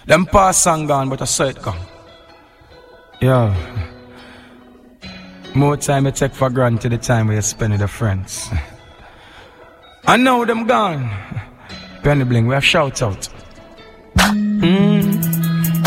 Them 0.06 0.26
pass 0.26 0.66
and 0.66 0.86
gone, 0.86 1.08
but 1.08 1.24
saw 1.26 1.44
it 1.44 1.60
gone. 1.62 1.80
Yeah. 3.22 3.90
More 5.54 5.76
time 5.76 6.06
you 6.06 6.12
take 6.12 6.34
for 6.34 6.50
granted 6.50 6.90
the 6.90 6.98
time 6.98 7.28
we 7.28 7.40
spend 7.40 7.72
with 7.72 7.80
your 7.80 7.88
friends. 7.88 8.48
I 10.06 10.16
know 10.16 10.44
them 10.44 10.66
gone. 10.66 11.08
Penny 12.02 12.24
Bling, 12.24 12.46
we 12.48 12.54
have 12.54 12.64
shout 12.64 13.00
out. 13.02 13.28
Mm. 14.16 15.14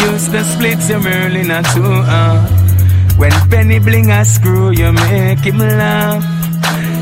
Used 0.02 0.32
to 0.32 0.44
split 0.44 0.90
your 0.90 1.00
Merlin 1.02 1.52
and 1.52 1.66
two 1.68 1.84
uh. 1.84 2.48
When 3.18 3.32
Penny 3.50 3.80
Bling 3.80 4.10
I 4.10 4.24
screw, 4.24 4.72
you 4.72 4.92
make 4.94 5.40
him 5.40 5.58
laugh. 5.58 6.37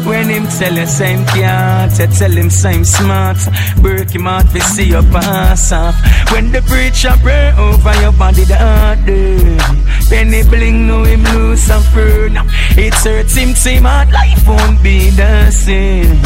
When 0.05 0.29
him 0.29 0.45
tell 0.47 0.75
you 0.75 0.85
same 0.85 1.25
can't, 1.25 1.91
you 1.97 2.07
tell 2.07 2.31
him 2.31 2.49
same 2.49 2.85
smart. 2.85 3.37
Break 3.81 4.11
him 4.11 4.27
out, 4.27 4.45
we 4.53 4.59
see 4.59 4.85
your 4.85 5.03
pass 5.03 5.71
off. 5.71 5.95
When 6.31 6.51
the 6.51 6.61
preacher 6.61 7.13
pray 7.21 7.53
over 7.57 7.93
your 8.01 8.11
body, 8.13 8.43
the 8.43 8.55
heart 8.55 8.99
dirty. 9.05 9.85
Penny 10.09 10.43
bling, 10.43 10.87
know 10.87 11.03
him 11.03 11.23
lose 11.23 11.67
a 11.69 11.79
friend. 11.91 12.37
It 12.77 12.93
hurts 12.93 13.35
him, 13.35 13.55
see 13.55 13.79
my 13.79 14.03
life 14.11 14.47
won't 14.47 14.83
be 14.83 15.09
the 15.09 15.49
same. 15.49 16.21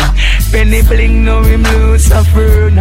Penny 0.52 0.82
bling, 0.82 1.24
know 1.24 1.42
him 1.44 1.64
lose 1.64 2.12
a 2.12 2.24
friend. 2.26 2.76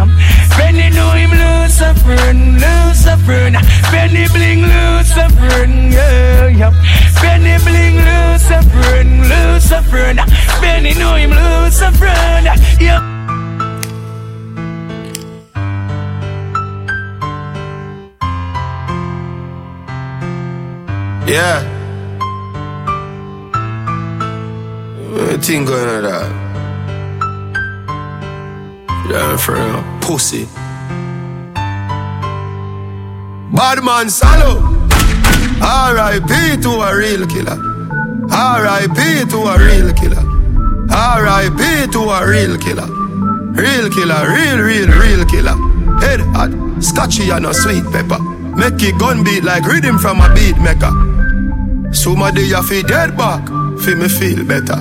Penny 0.57 0.89
know 0.89 1.11
him 1.11 1.31
lose 1.31 1.79
a 1.79 1.95
friend, 2.03 2.59
lose 2.59 3.05
a 3.05 3.15
friend. 3.23 3.55
Penny 3.93 4.27
bling, 4.27 4.63
lose 4.63 5.11
a 5.15 5.29
friend, 5.29 5.93
yeah, 5.93 6.47
yeah. 6.47 6.73
Penny 7.21 7.57
bling, 7.63 7.95
lose 7.95 8.49
a 8.51 8.61
friend, 8.63 9.29
lose 9.29 9.71
a 9.71 9.81
friend. 9.83 10.19
Penny 10.59 10.88
know 10.95 11.15
him 11.15 11.31
lose 11.31 11.81
a 11.81 11.91
friend, 11.91 12.45
yeah. 12.79 13.19
Yeah. 21.27 21.61
What 25.11 25.45
thing 25.45 25.65
going 25.65 25.87
on 25.87 26.03
that? 26.03 26.49
Yeah, 29.09 29.37
for 29.37 29.53
real. 29.53 29.83
Pussy. 30.01 30.47
Bad 33.55 33.83
man 33.83 34.09
Salo. 34.09 34.79
R.I.P. 35.61 36.61
to 36.61 36.69
a 36.69 36.97
real 36.97 37.27
killer. 37.27 37.57
R.I.P. 38.31 39.29
to 39.29 39.37
a 39.37 39.57
real 39.59 39.93
killer. 39.93 40.28
R.I.P. 40.91 41.91
to 41.91 41.99
a 42.09 42.27
real 42.27 42.57
killer. 42.57 42.87
Real 43.53 43.89
killer, 43.89 44.21
real, 44.29 44.59
real, 44.59 44.87
real 44.87 45.25
killer. 45.25 45.55
Head 45.99 46.21
hot, 46.33 46.51
scotchy 46.81 47.29
and 47.29 47.45
a 47.45 47.53
sweet 47.53 47.83
pepper. 47.91 48.19
Make 48.55 48.81
it 48.83 48.97
gun 48.99 49.23
beat 49.23 49.43
like 49.43 49.65
rhythm 49.65 49.97
from 49.97 50.21
a 50.21 50.33
beat 50.33 50.57
maker. 50.57 50.91
Somebody 51.93 52.43
you 52.43 52.61
feel 52.63 52.83
dead 52.83 53.17
back, 53.17 53.47
feel 53.79 53.97
me 53.97 54.07
feel 54.07 54.43
better. 54.45 54.79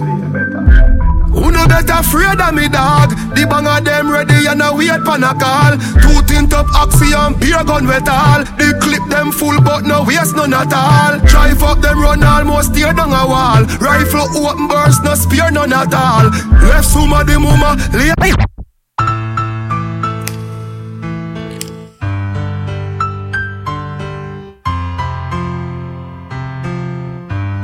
Who 1.48 1.54
no 1.54 1.66
better 1.66 2.04
afraid 2.04 2.38
of 2.44 2.52
me 2.52 2.68
dog? 2.68 3.08
The 3.32 3.48
bang 3.48 3.64
of 3.64 3.80
them 3.82 4.12
ready 4.12 4.44
and 4.44 4.60
a 4.60 4.68
wait 4.68 5.00
pan 5.00 5.24
a 5.24 5.32
call. 5.32 5.80
Two 6.04 6.20
tint 6.28 6.52
up 6.52 6.68
oxy 6.76 7.16
and 7.16 7.40
beer 7.40 7.64
gun 7.64 7.86
wet 7.88 8.06
all. 8.06 8.44
The 8.60 8.76
clip 8.84 9.00
them 9.08 9.32
full 9.32 9.56
but 9.62 9.88
no 9.88 10.04
waste 10.04 10.36
none 10.36 10.52
at 10.52 10.68
all. 10.76 11.16
Drive 11.24 11.62
up 11.62 11.80
them 11.80 12.02
run 12.02 12.22
almost 12.22 12.74
tear 12.74 12.92
down 12.92 13.16
a 13.16 13.24
wall. 13.24 13.64
Rifle 13.80 14.28
open 14.36 14.68
burst 14.68 15.02
no 15.04 15.14
spear 15.14 15.50
none 15.50 15.72
at 15.72 15.94
all. 15.94 16.28
Left 16.68 16.84
somebody 16.84 17.38
mama 17.40 17.80
lay. 17.96 18.12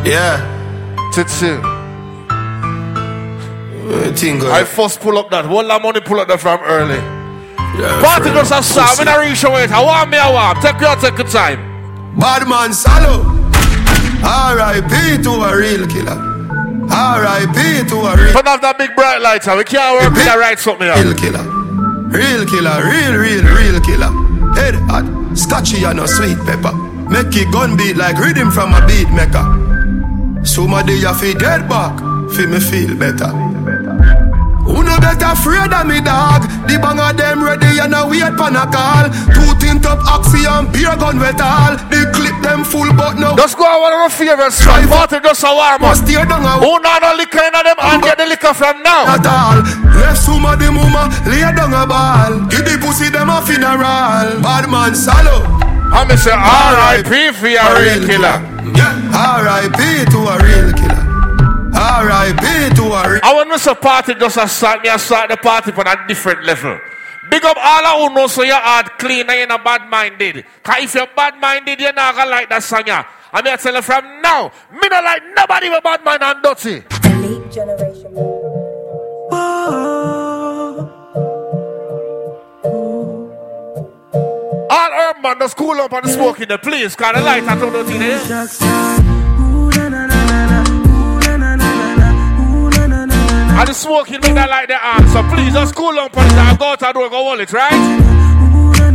Yeah. 0.09 0.41
Titsu. 1.13 1.74
Thing 4.17 4.41
I 4.43 4.65
first 4.65 5.01
pull 5.01 5.19
up 5.19 5.31
that. 5.31 5.49
One 5.49 5.69
money 5.69 6.01
pull 6.01 6.21
up 6.21 6.29
that 6.29 6.41
from 6.41 6.61
early. 6.65 6.97
Yeah, 6.97 8.01
Party 8.01 8.31
friend. 8.31 8.37
just 8.37 8.53
a 8.53 8.63
start. 8.63 8.99
When 8.99 9.09
I 9.09 9.29
reach 9.29 9.43
weight, 9.45 9.71
I 9.71 9.83
want 9.85 10.11
me, 10.11 10.17
I 10.17 10.31
want. 10.31 10.63
Take 10.63 10.81
your 10.81 10.97
take 10.97 11.19
your 11.19 11.29
time. 11.29 11.61
Bad 12.19 12.49
man 12.49 12.73
Salo. 12.73 13.27
R.I.P. 14.25 15.23
to 15.25 15.31
a 15.31 15.51
real 15.53 15.87
killer. 15.87 16.17
R.I.P. 16.89 17.89
to 17.91 17.97
a 18.09 18.17
real 18.17 18.33
Turn 18.33 18.49
off 18.49 18.63
that 18.63 18.79
big 18.79 18.95
bright 18.97 19.21
light, 19.21 19.45
we 19.45 19.65
can't 19.65 20.01
work 20.01 20.15
with 20.15 20.25
that 20.25 20.39
right 20.39 20.59
something. 20.59 20.89
Real 20.89 21.13
killer. 21.13 21.45
Real 22.09 22.47
killer, 22.47 22.79
real, 22.89 23.15
real, 23.21 23.45
real 23.45 23.81
killer. 23.85 24.09
Head 24.57 24.77
hot, 24.89 25.05
scotchy 25.37 25.85
and 25.85 26.01
a 26.01 26.09
sweet 26.09 26.39
pepper. 26.47 26.73
Make 27.11 27.37
it 27.37 27.53
gun 27.53 27.77
beat 27.77 27.97
like 27.97 28.17
rhythm 28.17 28.51
from 28.51 28.73
a 28.73 28.81
beat 28.87 29.11
maker. 29.13 29.45
Somebody 30.47 30.95
you 30.95 31.13
feel 31.15 31.37
dead 31.37 31.69
back, 31.69 31.99
feel 32.33 32.49
me 32.49 32.61
feel 32.61 32.97
better. 32.97 33.54
No 34.85 35.01
better 35.01 35.33
afraid 35.33 35.73
of 35.73 35.85
me 35.89 35.99
dog? 36.01 36.45
The 36.69 36.77
bang 36.79 37.01
of 37.01 37.17
them 37.17 37.43
ready 37.43 37.81
and 37.81 37.95
a 37.95 38.07
wait 38.07 38.33
pan 38.37 38.57
a 38.57 38.65
call. 38.69 39.09
Two 39.35 39.51
tint 39.61 39.85
up 39.87 40.01
oxy 40.07 40.45
and 40.47 40.69
beer 40.73 40.95
gun 40.97 41.19
wet 41.19 41.41
all. 41.41 41.77
The 41.91 42.09
clip 42.15 42.37
them 42.45 42.65
full 42.65 42.93
but 42.95 43.17
no. 43.19 43.37
Just 43.37 43.57
go 43.57 43.65
on 43.65 43.81
one 43.81 43.93
of 43.93 44.01
my 44.05 44.09
favorite 44.13 44.53
songs. 44.53 44.87
Party 44.87 45.19
just 45.21 45.43
a 45.43 45.51
warm 45.51 45.81
up. 45.83 45.97
Must 45.97 46.07
tear 46.07 46.25
down 46.25 46.45
a 46.45 46.61
Who 46.61 46.79
not 46.81 47.03
no 47.03 47.15
liquor 47.17 47.43
in 47.43 47.53
them 47.53 47.79
and 47.81 48.03
get 48.03 48.19
the 48.19 48.27
liquor 48.27 48.55
from 48.55 48.83
now? 48.83 49.07
at 49.17 49.27
all. 49.27 49.59
Left 50.01 50.21
somebody 50.21 50.69
mama 50.71 51.09
lay 51.27 51.45
down 51.55 51.73
a 51.73 51.87
ball. 51.87 52.45
Give 52.49 52.65
the 52.65 52.77
pussy 52.81 53.09
them 53.11 53.31
a 53.31 53.41
funeral. 53.43 54.41
Bad 54.45 54.69
man 54.71 54.95
Salo. 54.95 55.43
I 55.95 56.05
me 56.09 56.17
say 56.17 56.33
R.I.P. 56.33 57.33
for 57.39 57.47
your 57.49 57.71
real 57.79 58.03
killer. 58.07 58.43
R.I.P. 59.15 59.79
to 60.11 60.19
a 60.27 60.35
real 60.43 60.73
killer. 60.75 60.84
R.I.P. 61.85 62.75
to 62.77 62.83
a 62.83 63.11
real. 63.13 63.21
I 63.23 63.35
want 63.35 63.53
to 63.53 63.59
say 63.59 63.75
party 63.75 64.15
just 64.15 64.39
a 64.39 64.49
start 64.49 64.83
me 64.83 64.89
a 64.89 64.99
start 64.99 65.29
the 65.29 65.37
party 65.37 65.71
on 65.73 65.87
a 65.87 66.09
different 66.09 66.43
level. 66.45 66.81
Big 67.31 67.45
up 67.45 67.59
all 67.61 67.85
of 67.87 68.09
who 68.11 68.15
know 68.15 68.27
so 68.27 68.43
your 68.43 68.57
heart 68.57 68.99
clean 68.99 69.29
and 69.29 69.39
you're 69.39 69.47
not 69.47 69.63
bad 69.63 69.91
minded. 69.91 70.47
Cause 70.63 70.77
if 70.85 70.95
you're 70.95 71.07
bad 71.15 71.39
minded, 71.39 71.79
you're 71.81 71.93
not 71.93 72.15
gonna 72.15 72.31
like 72.31 72.49
that 72.49 72.63
song. 72.63 72.85
Yeah. 72.87 73.07
I'm 73.33 73.45
here 73.45 73.57
to 73.57 73.63
tell 73.63 73.75
you 73.75 73.83
from 73.83 74.23
now, 74.23 74.51
me 74.73 74.89
not 74.89 75.05
like 75.05 75.23
nobody 75.37 75.69
with 75.69 75.83
bad 75.83 76.03
mind 76.05 76.23
and 76.23 76.43
dirty. 76.43 76.83
Elite 77.05 77.53
generation. 77.53 78.17
All 84.71 84.91
urban 84.91 85.39
just 85.39 85.57
cool 85.57 85.79
up 85.81 85.93
and 85.93 86.09
smoke 86.09 86.41
in 86.41 86.49
the 86.49 86.57
place, 86.57 86.97
cause 86.97 87.15
the 87.15 87.21
light 87.21 87.45
are 87.45 87.59
too 87.59 87.71
dirty 87.71 87.99
there. 87.99 89.04
And 93.57 93.69
the 93.69 93.75
smoking 93.75 94.21
make 94.21 94.35
that 94.35 94.51
like 94.51 94.69
the 94.69 94.77
arm. 94.77 95.07
So 95.09 95.23
please 95.35 95.53
just 95.53 95.75
cool 95.75 95.99
on 95.99 96.07
it 96.07 96.17
and 96.17 96.59
go 96.59 96.67
out 96.67 96.81
the 96.81 96.93
door, 96.93 97.09
go 97.09 97.33
it, 97.35 97.53
right? 97.53 97.71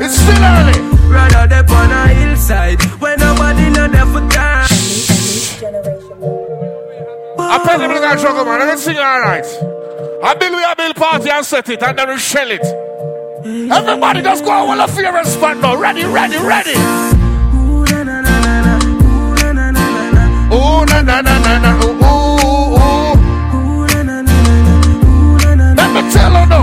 It's 0.01 0.15
still 0.15 0.43
early. 0.43 0.77
Rather 1.09 1.47
dep 1.47 1.69
on 1.69 1.91
a 1.91 2.07
hillside 2.13 2.81
when 3.01 3.19
nobody 3.19 3.69
know 3.71 3.87
there 3.87 4.05
for 4.05 4.21
time. 4.29 4.67
I 7.41 7.57
play 7.63 7.77
the 7.77 7.87
black 7.87 8.11
and 8.11 8.19
sugar 8.19 8.45
man, 8.45 8.59
let's 8.59 8.83
sing 8.83 8.97
alright. 8.97 9.45
I 10.23 10.35
build 10.35 10.55
we 10.55 10.63
a 10.63 10.75
build 10.75 10.95
party 10.95 11.29
and 11.29 11.45
set 11.45 11.69
it 11.69 11.81
and 11.81 11.97
then 11.97 12.09
we 12.09 12.17
shell 12.19 12.51
it. 12.51 12.61
Everybody 13.71 14.21
just 14.21 14.43
go 14.43 14.51
on 14.51 14.79
a 14.79 14.87
favorite 14.87 15.25
spot 15.25 15.57
now. 15.57 15.75
Ready, 15.79 16.03
ready, 16.03 16.37
ready. 16.37 16.73
Oh 20.51 20.83
na 20.87 21.01
na 21.01 21.21
na 21.21 21.39
na 21.39 21.59
na 21.59 21.78
Tell 26.11 26.33
her 26.33 26.45
no. 26.45 26.61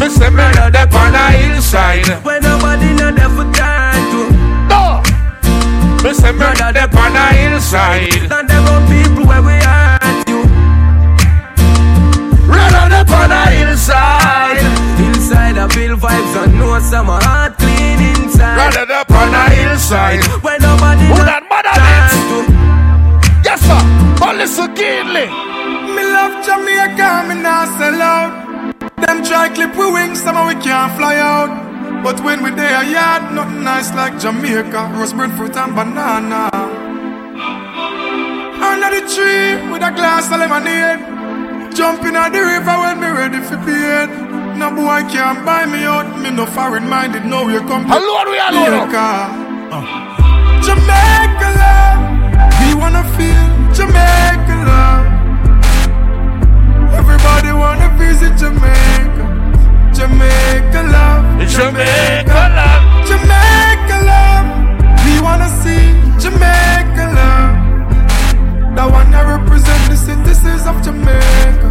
Me 0.00 0.08
say 0.08 0.30
murder 0.30 0.70
that 0.70 0.90
on 0.94 1.12
the 1.12 1.24
hillside. 1.38 2.06
Where 2.24 2.40
nobody 2.40 2.90
know 2.98 3.12
there 3.12 3.30
for 3.30 3.46
time 3.54 4.02
to. 4.12 4.20
No. 4.66 4.82
Me 6.02 6.10
say 6.14 6.32
murder 6.32 6.72
that 6.74 6.90
on 6.94 7.12
the 7.14 7.26
hillside. 7.38 8.10
Stand 8.26 8.50
around 8.50 8.84
people 8.90 9.24
where 9.30 9.42
we 9.42 9.54
at 9.62 10.24
you. 10.26 10.42
Murder 12.50 12.86
that 12.90 13.06
on 13.10 13.28
the 13.30 13.42
hillside. 13.54 14.66
Inside 15.06 15.58
I 15.58 15.68
feel 15.68 15.96
vibes 15.96 16.34
and 16.42 16.58
know 16.58 16.78
some 16.80 17.06
heart 17.06 17.58
clean 17.58 17.98
inside. 18.18 18.56
Murder 18.58 18.86
that 18.90 19.06
on 19.10 19.30
the 19.30 19.44
hillside. 19.54 20.22
Where 20.42 20.58
nobody 20.58 21.06
Who 21.06 21.14
know 21.14 21.24
that 21.30 21.46
mother 21.46 21.74
time 21.78 22.22
to. 22.30 22.38
Yes 23.46 23.60
sir. 23.62 23.82
But 24.18 24.34
listen 24.36 24.74
keenly. 24.74 25.26
Love 26.12 26.44
Jamaica, 26.46 27.24
me 27.28 27.34
not 27.42 27.68
sell 27.78 28.02
out. 28.02 28.32
Them 29.06 29.24
try 29.24 29.48
clip 29.48 29.74
we 29.76 29.90
wings, 29.92 30.20
somehow 30.22 30.46
we 30.46 30.54
can't 30.54 30.92
fly 30.96 31.16
out. 31.16 31.50
But 32.04 32.20
when 32.24 32.42
we 32.42 32.50
there 32.50 32.82
yard, 32.84 33.32
nothing 33.32 33.62
nice 33.64 33.94
like 33.94 34.18
Jamaica. 34.20 34.92
Roast 34.96 35.16
breadfruit 35.16 35.56
and 35.56 35.74
banana. 35.74 36.50
Under 38.68 38.90
the 38.96 39.02
tree 39.14 39.70
with 39.70 39.82
a 39.82 39.92
glass 39.98 40.26
of 40.32 40.38
lemonade. 40.40 41.00
Jumping 41.74 42.16
at 42.16 42.30
the 42.30 42.42
river 42.42 42.76
when 42.82 43.00
me 43.00 43.08
ready 43.08 43.40
for 43.40 43.56
paid. 43.64 44.10
No 44.58 44.68
boy 44.70 45.00
can't 45.08 45.44
buy 45.46 45.64
me 45.64 45.84
out. 45.84 46.06
Me 46.20 46.30
no 46.30 46.44
foreign 46.46 46.88
minded, 46.88 47.24
no 47.24 47.48
you 47.48 47.60
come 47.60 47.84
Alone 47.90 48.28
we 48.30 48.38
alone. 48.38 48.90
Jamaica. 48.90 49.08
Jamaica 50.66 51.48
love. 51.60 52.00
We 52.60 52.68
wanna 52.80 53.04
feel 53.16 53.44
Jamaica 53.72 54.54
love. 54.68 55.11
Everybody 57.24 57.52
wanna 57.52 57.88
visit 57.96 58.36
Jamaica. 58.36 59.24
Jamaica 59.94 60.82
love. 60.90 61.22
Jamaica 61.48 62.42
love. 62.58 62.82
Jamaica 63.06 63.96
love. 64.10 64.46
We 65.06 65.20
wanna 65.22 65.48
see 65.62 65.94
Jamaica 66.18 67.04
love. 67.14 68.74
That 68.74 68.90
one 68.90 69.08
that 69.12 69.22
represent 69.22 69.82
the 69.88 69.96
citizens 69.96 70.66
of 70.66 70.82
Jamaica. 70.82 71.70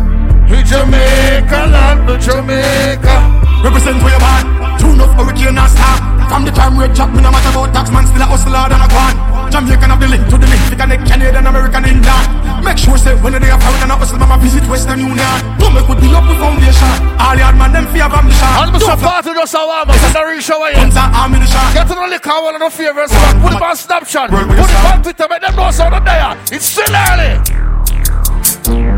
Jamaica 0.71 1.67
land, 1.67 2.21
Jamaica. 2.21 3.15
Represent 3.61 4.01
where 4.01 4.11
you're 4.11 4.60
Tune 4.81 4.99
up 4.99 5.13
hurricane 5.13 5.57
and 5.57 5.69
star. 5.69 5.95
From 6.27 6.45
the 6.45 6.51
time 6.51 6.79
red 6.79 6.95
jack, 6.95 7.13
me 7.13 7.21
no 7.21 7.29
matter 7.29 7.53
about 7.53 7.69
tax 7.75 7.91
man, 7.91 8.07
still 8.07 8.23
a 8.23 8.25
hustler 8.25 8.65
than 8.65 8.81
a 8.81 8.87
gone. 8.89 9.15
Jamaican 9.51 9.89
have 9.91 9.99
the 9.99 10.07
link 10.07 10.23
to 10.31 10.37
the 10.39 10.47
link, 10.47 10.63
they 10.71 10.79
connect 10.79 11.03
Canadian, 11.05 11.45
American, 11.45 11.83
Indian. 11.83 12.23
Make 12.63 12.79
sure 12.79 12.97
say 12.97 13.13
when 13.19 13.35
they 13.35 13.51
are 13.51 13.59
foreign 13.59 13.83
and 13.83 13.91
a 13.91 13.95
hustle, 13.99 14.17
mama 14.17 14.39
visit 14.39 14.63
Western 14.71 14.99
Union. 15.03 15.37
Don't 15.59 15.75
make 15.75 15.85
we 15.91 15.99
build 15.99 16.15
up 16.15 16.25
the 16.25 16.35
foundation. 16.39 16.93
All 17.19 17.35
yard 17.35 17.59
man, 17.59 17.75
them 17.75 17.85
fear 17.91 18.07
mission. 18.25 18.51
And 18.57 18.71
Mr. 18.71 18.95
Party 18.95 19.35
just 19.35 19.53
a 19.53 19.61
warm 19.61 19.91
and 19.91 19.99
the 19.99 20.21
reach 20.23 20.49
away. 20.49 20.73
Guns 20.73 20.95
and 20.95 21.11
ammunition. 21.13 21.67
Get 21.75 21.85
to 21.91 21.95
the 21.99 22.07
liquor, 22.07 22.37
one 22.41 22.55
of 22.55 22.61
the 22.63 22.71
favorites. 22.71 23.13
Put 23.43 23.53
it 23.53 23.61
on 23.61 23.75
Snapchat. 23.75 24.27
Put 24.31 24.71
it 24.71 24.85
on 24.87 25.03
Twitter, 25.03 25.27
make 25.27 25.41
them 25.43 25.55
know 25.59 25.69
so 25.69 25.85
there. 25.91 26.33
It's 26.47 26.65
still 26.65 26.89
early. 26.89 27.70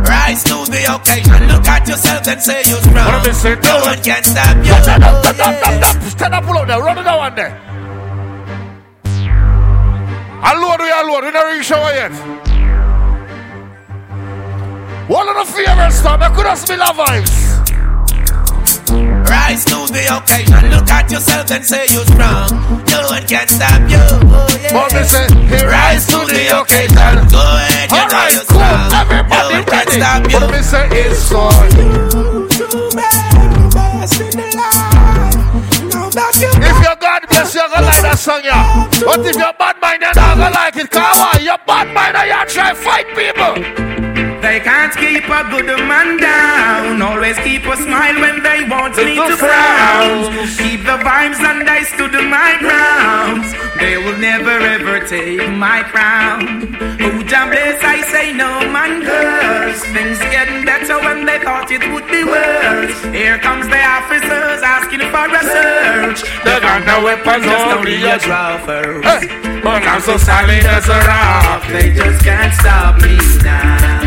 Rise 0.08 0.44
to 0.44 0.66
the 0.70 0.84
occasion. 0.96 1.48
Look 1.48 1.68
at 1.68 1.88
yourself 1.88 2.28
and 2.28 2.42
say 2.42 2.62
you're 2.68 2.82
strong. 2.82 2.96
What 2.96 3.28
I 3.28 3.32
saying? 3.32 3.60
No 3.64 3.80
one 3.82 4.02
can 4.04 4.24
stop 4.24 4.58
you. 4.58 4.74
Stand 4.84 5.04
up, 5.04 5.24
stand 5.24 5.42
up, 5.42 5.56
stand 5.64 5.84
up. 5.84 6.04
Stand 6.04 6.34
up, 6.36 6.44
pull 6.44 6.58
up 6.58 6.68
there. 6.68 6.82
Run 6.82 6.98
it 6.98 7.04
down 7.04 7.36
there. 7.36 7.54
Alone, 10.44 10.78
we 10.80 10.92
alone. 10.92 11.26
We 11.26 11.32
don't 11.32 11.58
reach 11.58 11.72
our 11.72 11.94
yet. 11.94 12.12
One 15.10 15.28
of 15.30 15.36
the 15.36 15.54
favorites, 15.54 15.96
stop. 15.98 16.22
I 16.22 16.30
could 16.36 16.46
have 16.46 16.60
smell 16.60 16.82
our 16.82 16.94
vibes. 16.94 17.53
Rise 19.34 19.66
to 19.66 19.78
the 19.90 20.04
occasion. 20.18 20.70
Look 20.70 20.90
at 20.90 21.10
yourself 21.12 21.50
and 21.52 21.64
say 21.66 21.86
you're 21.90 22.06
strong. 22.06 22.50
No 22.94 23.00
one 23.10 23.26
can 23.26 23.48
stop 23.48 23.82
you. 23.90 23.98
Oh, 24.30 24.46
yeah. 24.62 24.94
Me 24.94 25.04
say? 25.04 25.26
He 25.50 25.60
Rise 25.66 26.06
to 26.14 26.20
the 26.30 26.44
occasion. 26.62 27.16
Go 27.34 27.42
ahead, 27.42 27.90
you 27.92 27.98
All 27.98 28.08
know 28.08 28.14
right, 28.14 28.34
you're 28.34 28.46
cool. 28.46 28.62
strong. 28.62 28.90
No 28.94 29.00
Everybody 29.02 29.54
one 29.58 29.66
can 29.66 29.86
ready. 29.86 29.98
stop 29.98 30.22
you. 30.32 30.42
Me 30.54 30.62
say? 30.62 30.86
It's 31.02 31.32
on. 31.34 32.74
If 35.46 36.84
you're 36.84 36.96
God 36.96 37.22
bless 37.30 37.54
you, 37.56 37.62
you're 37.62 37.70
gonna 37.70 37.86
like 37.86 38.02
that 38.02 38.18
song, 38.20 38.42
yeah. 38.44 38.88
But 39.06 39.20
if 39.26 39.36
you're 39.36 39.54
bad 39.60 39.76
mind, 39.82 40.02
you're 40.02 40.14
not 40.16 40.38
gonna 40.38 40.50
like 40.56 40.76
it. 40.78 40.90
Come 40.90 41.04
on, 41.04 41.44
you're 41.44 41.58
bad 41.68 41.94
mind 41.94 42.16
and 42.16 42.30
you 42.30 42.54
try 42.54 42.74
fight 42.74 43.08
people. 43.16 43.93
They 44.44 44.60
can't 44.60 44.94
keep 44.94 45.24
a 45.24 45.42
good 45.50 45.72
man 45.88 46.18
down. 46.18 47.02
Always 47.02 47.38
keep 47.40 47.64
a 47.66 47.78
smile 47.78 48.20
when 48.20 48.44
they 48.44 48.68
want 48.68 48.96
me 48.98 49.16
to 49.16 49.38
frown. 49.40 50.36
Keep 50.60 50.84
the 50.84 51.00
vibes 51.00 51.40
and 51.40 51.64
I 51.64 51.84
stood 51.84 52.12
my 52.28 52.52
ground. 52.60 53.48
They 53.80 53.96
will 53.98 54.18
never 54.20 54.52
ever 54.76 55.00
take 55.08 55.48
my 55.50 55.82
crown. 55.84 56.76
Oh, 57.00 57.24
John 57.24 57.50
bless, 57.56 57.82
I 57.84 58.02
say 58.12 58.34
no 58.34 58.52
man 58.68 59.02
curse. 59.08 59.82
Things 59.96 60.20
getting 60.28 60.66
better 60.66 61.00
when 61.00 61.26
they 61.26 61.40
thought 61.40 61.72
it 61.72 61.84
would 61.94 62.08
be 62.12 62.24
worse. 62.26 63.00
Here 63.16 63.40
comes 63.40 63.68
the 63.70 63.80
officers 63.80 64.60
asking 64.62 65.08
for 65.08 65.24
a 65.24 65.44
search. 65.56 66.20
They 66.44 66.60
got 66.60 66.86
no 66.86 67.02
weapons, 67.02 67.46
just 67.46 67.68
only 67.78 67.96
a 68.04 68.16
a- 68.16 68.20
draw 68.20 68.58
first. 68.68 69.08
But 69.64 69.84
I'm 69.88 70.02
so 70.02 70.18
solid 70.18 70.66
as 70.68 70.90
a 70.90 71.00
rock. 71.08 71.64
They 71.72 71.94
just 71.96 72.22
can't 72.26 72.54
stop 72.54 73.02
me 73.02 73.16
now. 73.42 74.03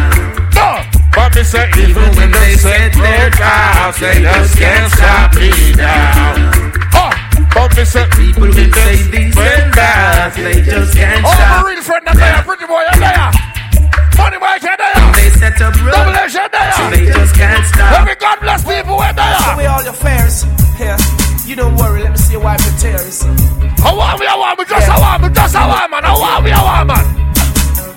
No, 1.16 1.22
but 1.24 1.34
me 1.34 1.42
say 1.44 1.64
even 1.80 2.08
when 2.16 2.30
they 2.30 2.54
set 2.60 2.92
their 2.92 3.30
traps, 3.30 4.00
they 4.00 4.20
just 4.20 4.56
can't 4.58 4.92
stop 4.92 5.34
me 5.34 5.50
now. 5.72 6.52
Oh, 6.92 7.10
but 7.54 7.76
me 7.76 7.84
say 7.84 8.04
People 8.16 8.42
will 8.42 8.52
say 8.52 8.96
these 9.08 9.36
and 9.36 9.72
that, 9.72 10.32
they 10.36 10.60
just 10.60 10.92
can't 10.94 11.24
Oh, 11.24 11.32
stop. 11.32 11.64
my 11.64 11.70
real 11.72 11.82
friend, 11.82 12.04
I'm 12.08 12.16
there. 12.16 12.42
Pretty 12.44 12.66
boy, 12.68 12.84
I'm 12.92 13.00
there. 13.00 13.30
Money 14.20 14.38
boy, 14.38 14.56
you're 14.60 14.76
there. 14.76 14.96
They 15.16 15.28
set 15.40 15.56
up 15.60 15.72
Double 15.72 15.88
rules, 15.88 16.16
H, 16.20 16.34
you're 16.36 16.48
there. 16.52 16.90
they 16.92 17.04
just 17.08 17.34
can't 17.34 17.64
stop. 17.64 17.92
Every 18.00 18.16
God 18.16 18.36
bless 18.40 18.60
people, 18.64 18.96
we're 19.00 19.12
there. 19.16 19.36
Away 19.56 19.66
all 19.66 19.82
your 19.84 19.96
fares. 19.96 20.44
Here, 20.76 20.96
you 21.48 21.56
don't 21.56 21.76
worry. 21.76 22.02
Let 22.04 22.12
me 22.12 22.18
see 22.18 22.32
you 22.36 22.40
wipe 22.40 22.60
your 22.60 22.76
tears. 22.76 23.24
I 23.24 23.92
want 23.92 24.20
me, 24.20 24.26
I 24.28 24.36
want 24.36 24.58
me, 24.58 24.64
just 24.68 24.88
I 24.88 25.00
want 25.00 25.22
me, 25.24 25.28
just 25.32 25.56
I 25.56 25.64
want 25.68 25.90
man. 25.90 26.04
I 26.04 26.12
want 26.12 26.44
me, 26.44 26.50
I 26.52 26.60
want 26.60 26.86
man. 26.92 27.04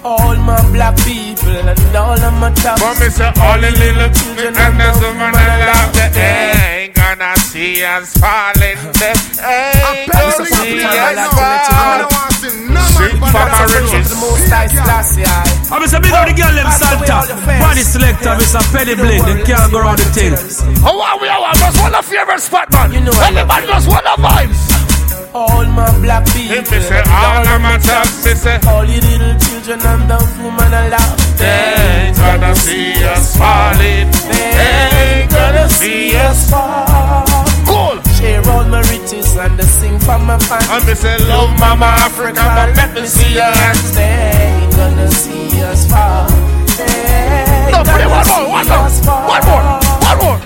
All 0.02 0.36
my 0.38 0.56
black 0.72 0.96
people 1.04 1.52
and 1.52 1.96
all 1.96 2.16
of 2.16 2.34
my 2.40 2.54
top. 2.56 2.80
But 2.80 2.96
me 3.04 3.12
say 3.12 3.28
all 3.36 3.60
the 3.60 3.68
little 3.68 4.08
children 4.16 4.56
and 4.56 4.80
there's 4.80 4.96
a 4.96 5.12
man 5.12 5.36
that 5.36 5.60
love 5.68 5.92
they 6.16 6.88
ain't 6.88 6.96
gonna 6.96 7.36
see 7.36 7.84
us 7.84 8.16
falling. 8.16 8.80
They 8.96 9.12
ain't 9.44 10.08
gonna 10.08 10.32
see 10.40 10.88
us 10.88 11.20
falling. 11.36 12.08
Sing 12.40 13.20
for 13.20 13.44
my 13.44 13.64
riches. 13.76 14.16
The 14.16 14.20
most 14.24 14.48
nice 14.48 14.72
classy 14.72 15.28
eye. 15.28 15.68
I'm 15.68 15.84
Mr. 15.84 16.00
Big 16.00 16.16
up 16.16 16.24
the 16.24 16.34
girl, 16.34 16.56
them 16.56 16.72
Salta. 16.72 17.36
Body 17.60 17.84
selector, 17.84 18.40
Mr. 18.40 18.64
Penny 18.72 18.96
Blade. 18.96 19.20
Them 19.28 19.44
can't 19.44 19.68
go 19.68 19.84
around 19.84 20.00
the 20.00 20.08
thing. 20.16 20.32
I 20.80 20.96
want 20.96 21.20
me, 21.22 21.28
I 21.28 21.40
want 21.44 21.60
just 21.60 21.76
one 21.76 21.94
of 21.94 22.06
favorite 22.08 22.40
spot, 22.40 22.72
man. 22.72 22.96
You 22.96 23.02
know 23.04 23.12
I 23.20 23.36
love 23.36 23.52
Everybody 23.52 23.68
just 23.68 23.88
one 23.92 24.08
of 24.08 24.16
vibes. 24.16 24.79
All 25.34 25.64
my 25.66 25.86
black 26.02 26.26
people. 26.34 26.58
If 26.58 26.72
me 26.72 26.80
say 26.82 27.02
all 27.06 27.46
of 27.48 27.62
my 27.62 27.78
tops, 27.78 28.26
me 28.26 28.34
say 28.34 28.58
All 28.68 28.84
you 28.84 29.00
little 29.00 29.38
children 29.40 29.80
and 29.80 30.10
the 30.10 30.18
woman 30.42 30.74
I 30.74 30.90
love. 30.90 31.38
they 31.38 32.10
ain't 32.10 32.18
gonna 32.18 32.56
see 32.56 32.94
us 33.06 33.38
falling. 33.38 34.10
They 34.26 35.22
ain't 35.22 35.30
gonna 35.32 35.70
see 35.70 36.16
us 36.18 36.50
fall. 36.50 37.26
Cool. 37.70 38.02
Share 38.18 38.42
all 38.50 38.66
my 38.66 38.82
riches 38.90 39.36
and 39.38 39.58
the 39.60 39.64
sing 39.64 40.00
for 40.00 40.18
my 40.18 40.38
fans. 40.40 40.68
And 40.72 40.86
me 40.88 40.96
say 40.96 41.18
love 41.30 41.52
mama 41.60 41.86
Africa, 41.86 42.42
but 42.58 42.76
let 42.76 42.94
me 42.96 43.06
see 43.06 43.38
hands. 43.38 43.96
They 43.96 44.02
ain't 44.04 44.76
gonna 44.76 45.12
see 45.12 45.62
us 45.62 45.86
fall. 45.92 46.28
They 46.78 47.70
No, 47.72 47.84
play 47.84 48.08
one 48.08 48.28
more, 48.28 48.50
one 48.50 48.68
more, 48.68 48.90
one 49.30 49.46
more, 49.46 49.64
one 50.10 50.18
more. 50.24 50.40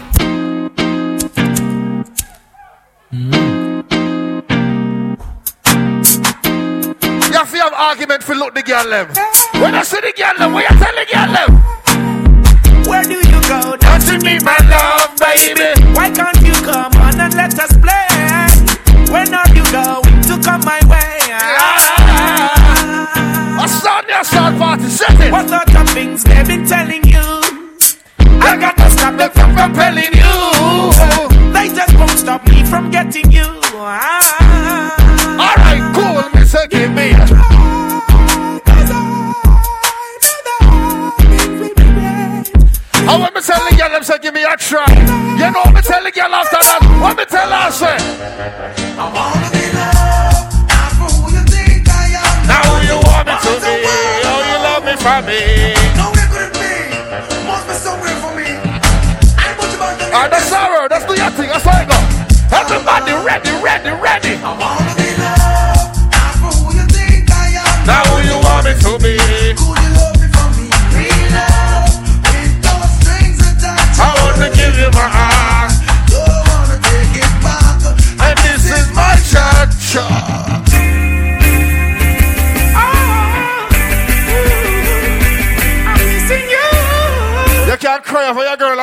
You 3.14 3.53
have 7.64 7.74
argument 7.74 8.22
for 8.22 8.36
look 8.36 8.54
the 8.54 8.62
girl 8.62 8.84
them. 8.90 9.08
When 9.62 9.74
I 9.74 9.84
see 9.84 10.02
the 10.02 10.12
girl 10.12 10.36
them, 10.38 10.52
what 10.52 10.68
you 10.68 10.76
tell 10.84 10.96
the 11.00 11.06
girl 11.08 11.32
them? 11.32 11.52
Where 12.84 13.04
do 13.08 13.16
you 13.24 13.40
go? 13.48 13.80
Don't 13.80 14.04
you 14.12 14.18
need 14.20 14.44
my 14.44 14.60
love, 14.68 15.16
baby? 15.16 15.72
Why 15.96 16.12
can't 16.12 16.42
you 16.44 16.56
come 16.68 16.92
on 17.00 17.16
and 17.16 17.34
let 17.40 17.56
us 17.56 17.72
play? 17.80 18.12
When 19.08 19.32
are 19.32 19.48
you 19.56 19.64
going 19.72 20.04
to 20.28 20.36
come 20.44 20.60
my 20.68 20.84
way? 20.92 21.16
I 23.56 23.66
start 23.72 24.10
your 24.12 24.24
start 24.26 24.60
party, 24.60 24.90
set 24.90 25.16
it. 25.22 25.32
What 25.32 25.48
sort 25.48 25.74
of 25.74 25.88
things 25.96 26.24
they've 26.26 26.46
been 26.46 26.68
telling 26.68 27.04
you? 27.08 27.24
I 28.44 28.58
got 28.60 28.76
to 28.76 28.92
stop 28.92 29.16
them 29.16 29.32
from 29.32 29.56
compelling 29.56 30.12
you. 30.12 30.36
They 31.56 31.72
just 31.72 31.96
won't 31.96 32.20
stop 32.20 32.46
me 32.50 32.66
from 32.66 32.92
getting 32.92 33.32
you. 33.32 33.48
Ah. 33.80 35.00
Alright, 35.40 35.96
cool, 35.96 36.30
me 36.36 36.46
say 36.46 36.68
give 36.68 36.92
me 36.92 37.12
a 37.12 37.33
tell 43.44 43.60
the 43.70 43.76
girl, 43.76 43.92
I 43.92 44.02
say, 44.02 44.18
give 44.20 44.34
me 44.34 44.44
a 44.44 44.56
try. 44.56 44.88
You 45.36 45.52
know, 45.52 45.66
me 45.76 45.82
tell 45.82 46.04
the 46.04 46.12
girl 46.12 46.34
after 46.34 46.62
that. 46.64 46.80
What 47.02 47.18
me 47.18 47.26
tell 47.26 47.52
her, 47.52 47.72
say? 47.72 47.98
I 48.96 49.06
wanna 49.12 49.50
be 49.52 49.66
loved. 49.76 50.64
Not 50.72 50.92
who 50.96 51.08
you 51.36 51.44
think 51.52 51.88
I 51.90 52.16
am. 52.16 52.48
Now 52.48 52.64
who 52.72 52.76
you 52.88 52.98
want 53.04 53.28
me 53.28 53.36
to 53.44 53.54
be. 53.60 53.76
Oh, 54.24 54.40
you 54.48 54.58
love 54.64 54.84
me 54.88 54.96
for 54.96 55.20
me. 55.28 55.83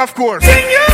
Of 0.01 0.15
course. 0.15 0.45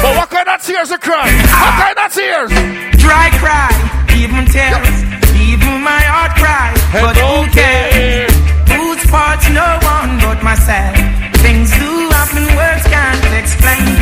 But 0.02 0.16
what 0.18 0.30
kind 0.30 0.48
of 0.48 0.60
tears 0.62 0.90
you 0.90 0.98
cry? 0.98 1.30
What 1.30 1.74
kind 1.78 1.98
of 2.02 2.10
tears? 2.10 2.50
Dry 2.98 3.30
cry, 3.38 3.70
even 4.18 4.42
tears, 4.50 4.96
even 5.38 5.78
my 5.86 6.02
heart 6.10 6.34
cry. 6.34 6.74
Hey, 6.90 7.02
but 7.06 7.14
who 7.14 7.46
cares? 7.54 8.34
Whose 8.66 9.02
fault's 9.06 9.46
no 9.54 9.78
one 9.86 10.18
but 10.18 10.42
myself. 10.42 10.98
Things 11.38 11.70
do 11.78 12.10
happen, 12.10 12.50
words 12.58 12.82
can't 12.90 13.30
explain. 13.38 13.94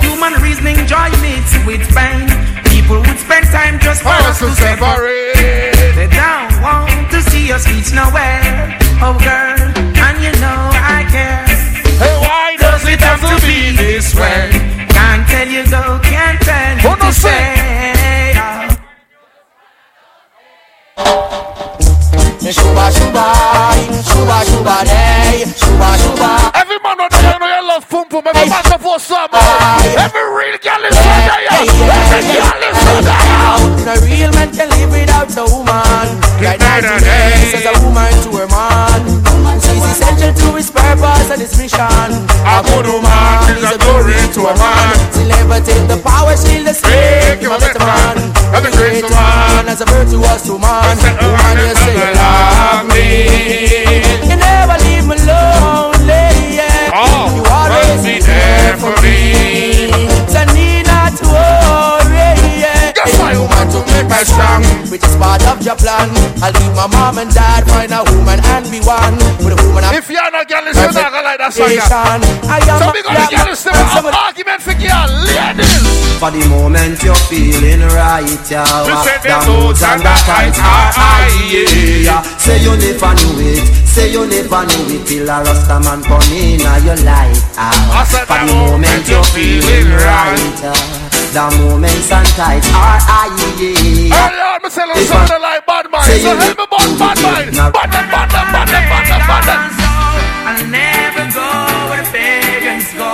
Human 0.00 0.32
reasoning, 0.40 0.80
joy 0.88 1.12
mixed 1.20 1.60
with 1.68 1.84
pain. 1.92 2.24
People 2.72 3.04
would 3.04 3.20
spend 3.20 3.44
time 3.52 3.76
just 3.84 4.00
for 4.00 4.16
us 4.24 4.40
to 4.40 4.48
separate. 4.56 5.76
They 5.92 6.08
don't 6.08 6.56
want 6.64 7.12
to 7.12 7.20
see 7.28 7.52
us 7.52 7.68
reach 7.68 7.92
nowhere. 7.92 8.80
Oh, 9.04 9.12
girl, 9.20 9.60
and 9.76 10.16
you 10.24 10.32
know 10.40 10.71
to 13.28 13.46
be 13.46 13.76
this 13.76 14.14
way? 14.14 14.50
Can't 14.88 15.26
tell 15.28 15.48
you 15.48 15.64
go, 15.70 16.00
can't 16.02 16.40
tell 16.40 16.76
you 16.76 16.88
Who 16.90 16.96
to 16.96 17.12
say? 17.12 17.30
say. 17.30 17.52
Shuba 22.52 22.90
shuba, 22.92 23.26
shuba 24.08 24.38
shuba 24.44 24.76
day, 24.84 25.44
shuba 25.56 25.88
shuba. 26.02 26.61
You 28.12 28.20
love 28.20 28.24
pum 28.24 28.34
pum. 28.34 28.36
Every 28.36 28.50
man 28.50 28.64
supposed 28.64 29.08
Every 29.96 30.26
real 30.36 30.58
girl 30.60 30.84
is 30.84 30.96
on 30.96 31.04
there. 31.24 31.48
Every 31.48 31.72
girl 31.72 32.62
is 32.68 32.80
on 32.84 33.04
there. 33.08 33.86
No 33.88 33.94
real 34.04 34.30
man 34.36 34.48
can 34.52 34.68
live 34.68 34.90
without 34.92 35.32
a 35.36 35.44
woman. 35.48 36.06
Right 36.42 36.58
now 36.60 36.80
to 36.80 36.94
me, 37.00 37.16
says 37.50 37.64
a 37.64 37.72
woman 37.80 38.12
to 38.28 38.30
her 38.36 38.48
man. 38.52 39.00
She's 39.62 39.84
essential 39.84 40.32
to 40.34 40.56
his 40.56 40.70
purpose 40.70 41.30
and 41.30 41.40
his 41.40 41.56
mission. 41.56 42.10
A 42.44 42.60
good 42.62 42.86
woman 42.86 43.56
is 43.56 43.70
a 43.72 43.78
glory 43.80 44.18
to 44.36 44.40
a 44.50 44.54
man. 44.60 44.94
She'll 45.14 45.28
never 45.28 45.60
take 45.64 45.86
the 45.88 45.96
power, 46.04 46.36
she'll 46.36 46.64
the 46.64 46.74
stick. 46.74 47.40
Give 47.40 47.48
Give 47.48 47.52
a 47.52 47.56
a 47.56 47.60
better 47.60 47.78
man. 47.80 48.16
Every 48.52 48.70
great 48.76 49.00
Great 49.00 49.04
woman. 49.08 49.16
man 49.16 49.68
as 49.72 49.80
a 49.80 49.86
virtuous 49.86 50.44
woman. 50.48 50.68
Woman, 51.00 51.54
you 51.64 51.74
say 51.80 51.94
you 51.96 52.10
love 52.12 52.84
me. 52.92 53.08
You 54.28 54.36
never 54.36 54.40
leave 54.42 54.58
me 54.58 54.61
you 58.04 58.10
always 58.10 58.26
be 58.26 58.26
there 58.26 58.76
for 58.78 58.94
me. 59.02 59.90
So 60.28 60.42
need 60.54 60.86
not 60.86 61.12
to 61.18 61.24
worry. 61.26 62.34
Yeah. 62.58 62.92
Guess 62.92 63.18
why 63.18 63.34
woman 63.36 63.66
to 63.72 63.80
make 63.92 64.08
me 64.08 64.24
strong? 64.24 64.62
Which 64.90 65.04
is 65.04 65.16
part 65.16 65.42
of 65.46 65.62
your 65.62 65.76
plan. 65.76 66.10
I'll 66.42 66.52
leave 66.52 66.74
my 66.74 66.86
mom 66.90 67.18
and 67.18 67.32
dad, 67.32 67.64
find 67.68 67.92
a 67.92 68.02
woman 68.12 68.40
and 68.44 68.64
be 68.70 68.80
one. 68.80 69.16
With 69.42 69.54
a 69.54 69.62
woman 69.66 69.84
If 69.94 70.10
you're 70.10 70.30
not 70.30 70.48
girl, 70.48 70.64
you're 70.64 70.92
not 70.92 71.12
gonna 71.12 71.22
like 71.22 71.38
that 71.38 71.52
song. 71.54 71.68
Nation. 71.68 72.20
I 72.50 72.58
am 72.58 72.78
So 72.78 72.88
a 72.88 72.92
we 72.92 73.02
gonna 73.02 73.16
black 73.16 73.30
get 73.30 73.46
this 73.46 73.64
have 73.64 74.06
argument 74.06 74.60
for 74.62 74.74
girl, 74.74 75.10
ladies. 75.22 76.18
For 76.18 76.30
the 76.30 76.42
moment 76.50 77.02
you're 77.02 77.18
feeling 77.26 77.82
right, 77.94 78.26
yeah. 78.50 78.86
We 78.86 78.92
Walk 78.94 79.06
said 79.06 79.22
the 79.22 79.28
down 79.28 79.46
boots 79.46 79.82
roads 79.82 79.82
and 79.82 79.92
and 79.92 80.00
the 80.02 80.14
the 80.14 80.22
tights 80.22 80.58
tights 80.58 80.58
are 80.58 80.66
are 80.66 80.92
high, 80.94 81.30
high, 81.30 82.06
yeah. 82.06 82.22
Say 82.38 82.62
you 82.62 82.74
never 82.78 83.10
knew 83.18 83.42
it, 83.42 83.66
say 83.92 84.10
you 84.12 84.26
never 84.26 84.64
knew 84.66 84.96
it. 84.96 85.06
Till 85.06 85.28
a 85.28 85.36
rasta 85.44 85.76
man 85.84 86.00
come 86.02 86.22
in 86.32 86.60
your 86.84 86.96
life, 87.04 87.38
I 87.56 87.70
ah. 87.72 88.04
said 88.08 88.26
For 88.26 88.38
the 88.40 88.46
the 88.48 88.54
moment 88.56 89.04
you're 89.08 89.28
feeling 89.36 89.88
right. 89.92 90.32
right, 90.32 90.62
yeah. 90.64 91.10
The 91.32 91.44
moments 91.60 92.12
and 92.12 92.28
tights 92.36 92.68
are 92.72 93.00
high, 93.00 93.32
yeah. 93.60 94.12
Hey, 94.12 94.32
Lord, 94.36 94.60
me 94.64 94.68
tell 94.68 94.88
you 94.88 95.04
something 95.08 95.40
like 95.40 95.64
bad 95.66 95.86
mind. 95.90 96.04
Say 96.08 96.18
So 96.20 96.32
you 96.32 96.40
help 96.40 96.58
me 96.58 96.64
about 96.64 96.90
bad 97.00 97.18
mind. 97.24 97.56
Now- 97.56 97.70
Bad 97.72 97.88
mind, 97.92 98.08
bad 98.12 98.28
mind, 98.32 98.52
bad 98.52 98.68
mind, 98.68 98.88
bad 98.88 99.04
mind, 99.08 99.24
bad 99.28 99.44
mind. 99.48 99.72
I'll 100.42 100.66
never 100.68 101.24
go 101.32 101.48
where 101.88 102.02
the 102.04 102.10
pagans 102.12 102.88
go. 102.92 103.12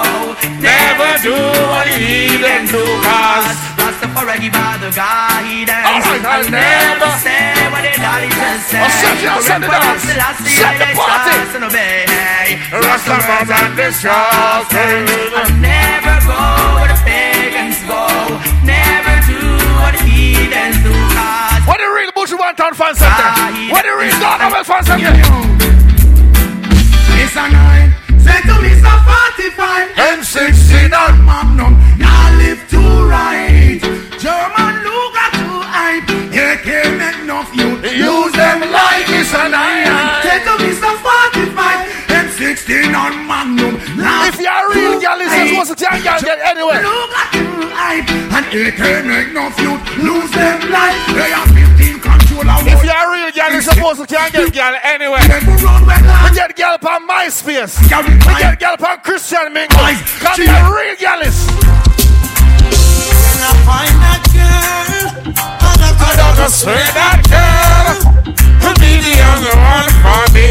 Never 0.59 1.11
do 1.23 1.37
what 1.71 1.87
the 1.87 1.95
heathen 1.95 2.63
do, 2.67 2.83
cause 3.07 3.78
Rastafari 4.15 4.49
by 4.53 4.77
the 4.81 4.91
guidance. 4.91 5.71
Alright, 5.71 6.25
I'll 6.25 6.45
I'll 6.45 6.51
never- 6.51 6.51
never 6.51 7.13
say 7.21 7.69
what 7.73 7.83
the 7.85 7.93
daddy 8.01 8.29
just 8.29 8.69
said. 8.71 8.83
Oh, 8.85 8.89
set 8.89 9.23
you- 9.23 9.43
set 9.43 9.61
the 9.61 9.69
dance. 9.69 10.03
Set 10.49 10.79
the 10.79 10.87
party. 10.97 11.37
Rastaman 12.73 13.51
and 13.51 13.77
the 13.79 13.89
Charlton. 14.01 15.05
I'll 15.37 15.53
never 15.61 16.17
go 16.27 16.41
where 16.77 16.89
the 16.89 16.99
pagans 17.05 17.79
go. 17.85 18.03
Never 18.65 19.15
do 19.29 19.41
what 19.81 19.93
the 19.99 20.05
heathens 20.05 20.79
do. 20.83 20.93
What 21.69 21.79
the 21.79 21.89
real 21.97 22.13
Bush 22.15 22.33
one 22.33 22.55
town 22.57 22.75
fans 22.75 23.01
up 23.03 23.13
there? 23.19 23.73
What 23.73 23.83
the 23.85 23.95
real 23.97 24.17
Garnwell 24.23 24.65
fans 24.65 24.89
up 24.89 25.01
there? 25.01 25.17
It's 27.21 27.37
a 27.37 27.49
nine. 27.51 27.95
Say 28.25 28.41
to 28.49 28.55
me, 28.63 28.73
so 28.81 28.91
45. 29.09 29.89
M16 29.97 30.93
on 30.95 31.25
Magnum. 31.25 31.75
Y'all 31.99 32.33
live 32.37 32.61
too 32.71 33.07
right. 33.09 33.48
German 34.29 34.85
Luger 34.85 35.29
too 35.41 35.61
hype. 35.73 36.05
AK 36.37 36.69
make 37.01 37.19
enough 37.25 37.49
youth. 37.57 37.81
Use 37.81 38.35
them 38.37 38.61
like 38.61 39.09
it's 39.09 39.33
a 39.33 39.49
nine. 39.49 39.89
Say 40.21 40.45
to 40.45 40.53
me, 40.61 40.71
so 40.77 40.91
45. 41.01 41.57
M16 42.13 42.93
on 42.93 43.25
Magnum. 43.25 43.81
If 44.29 44.37
you're 44.37 44.53
a 44.53 44.69
real 44.69 45.01
girl, 45.01 45.17
it's 45.25 45.33
just 45.33 45.49
supposed 45.49 45.73
to 45.73 45.77
tell 45.81 45.97
girl 46.05 46.21
get 46.21 46.39
anywhere. 46.45 46.85
Luger 46.85 47.27
too 47.33 47.73
hype. 47.73 48.05
And 48.37 48.45
AK 48.53 48.83
make 49.09 49.33
enough 49.33 49.57
youth. 49.65 49.81
Lose 49.97 50.31
them 50.37 50.61
life. 50.69 51.01
They 51.17 51.33
are 51.33 51.49
15 51.49 52.01
control 52.05 52.45
of 52.53 52.69
If 52.69 52.85
you're 52.85 53.01
a 53.01 53.09
real 53.09 53.33
girl, 53.33 53.49
you're 53.49 53.65
supposed 53.65 53.99
to 54.01 54.07
can't 54.07 54.29
get 54.29 54.53
girl 54.53 54.77
anywhere. 54.85 55.25
We 55.25 56.37
get 56.37 56.53
girl 56.53 56.77
on 56.85 57.09
MySpace. 57.09 57.81
We 57.81 58.33
get 58.37 58.61
girl 58.61 58.77
on 58.77 59.01
Christian 59.01 59.57
Mingle. 59.57 59.81
Cause 60.21 60.37
you're 60.37 60.69
real 60.69 60.97
girl 61.01 61.25
is. 61.25 61.98
When 63.39 63.47
I 63.47 63.55
find 63.71 63.95
that 64.03 64.23
girl, 64.35 65.31
I 65.31 66.11
don't 66.19 66.35
know, 66.43 66.51
swear 66.51 66.75
that 66.75 67.23
girl 67.31 68.03
could 68.59 68.75
be 68.83 68.99
the 68.99 69.15
only 69.31 69.55
one 69.55 69.87
for 70.03 70.23
me. 70.35 70.51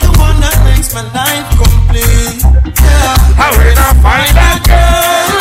the 0.00 0.08
one 0.16 0.40
that 0.40 0.56
makes 0.64 0.96
my 0.96 1.04
life 1.12 1.44
complete. 1.52 2.40
Yeah. 2.80 3.44
I 3.44 3.52
will 3.60 3.76
not 3.76 3.92
find 4.00 4.32
that 4.40 4.64
girl. 4.64 5.36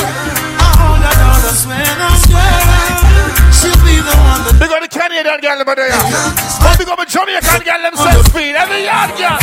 I 0.60 0.76
hold 0.76 1.08
her 1.08 1.16
down, 1.16 1.40
I 1.40 1.56
swear 1.56 1.88
that 2.04 2.20
girl, 2.28 3.32
she'll 3.56 3.80
be 3.88 3.96
the 4.04 4.16
one 4.20 4.44
that 4.44 4.60
Big 4.60 4.76
on 4.76 4.84
the 4.84 4.92
Canadian 4.92 5.40
girl 5.40 5.56
over 5.64 5.76
there. 5.80 5.96
But 6.60 6.76
big 6.76 6.92
on 6.92 7.00
the 7.00 7.08
Jamaican 7.08 7.64
girl 7.64 7.80
themselves 7.80 8.28
speed. 8.28 8.60
Every 8.60 8.84
yard 8.84 9.16
girl. 9.16 9.40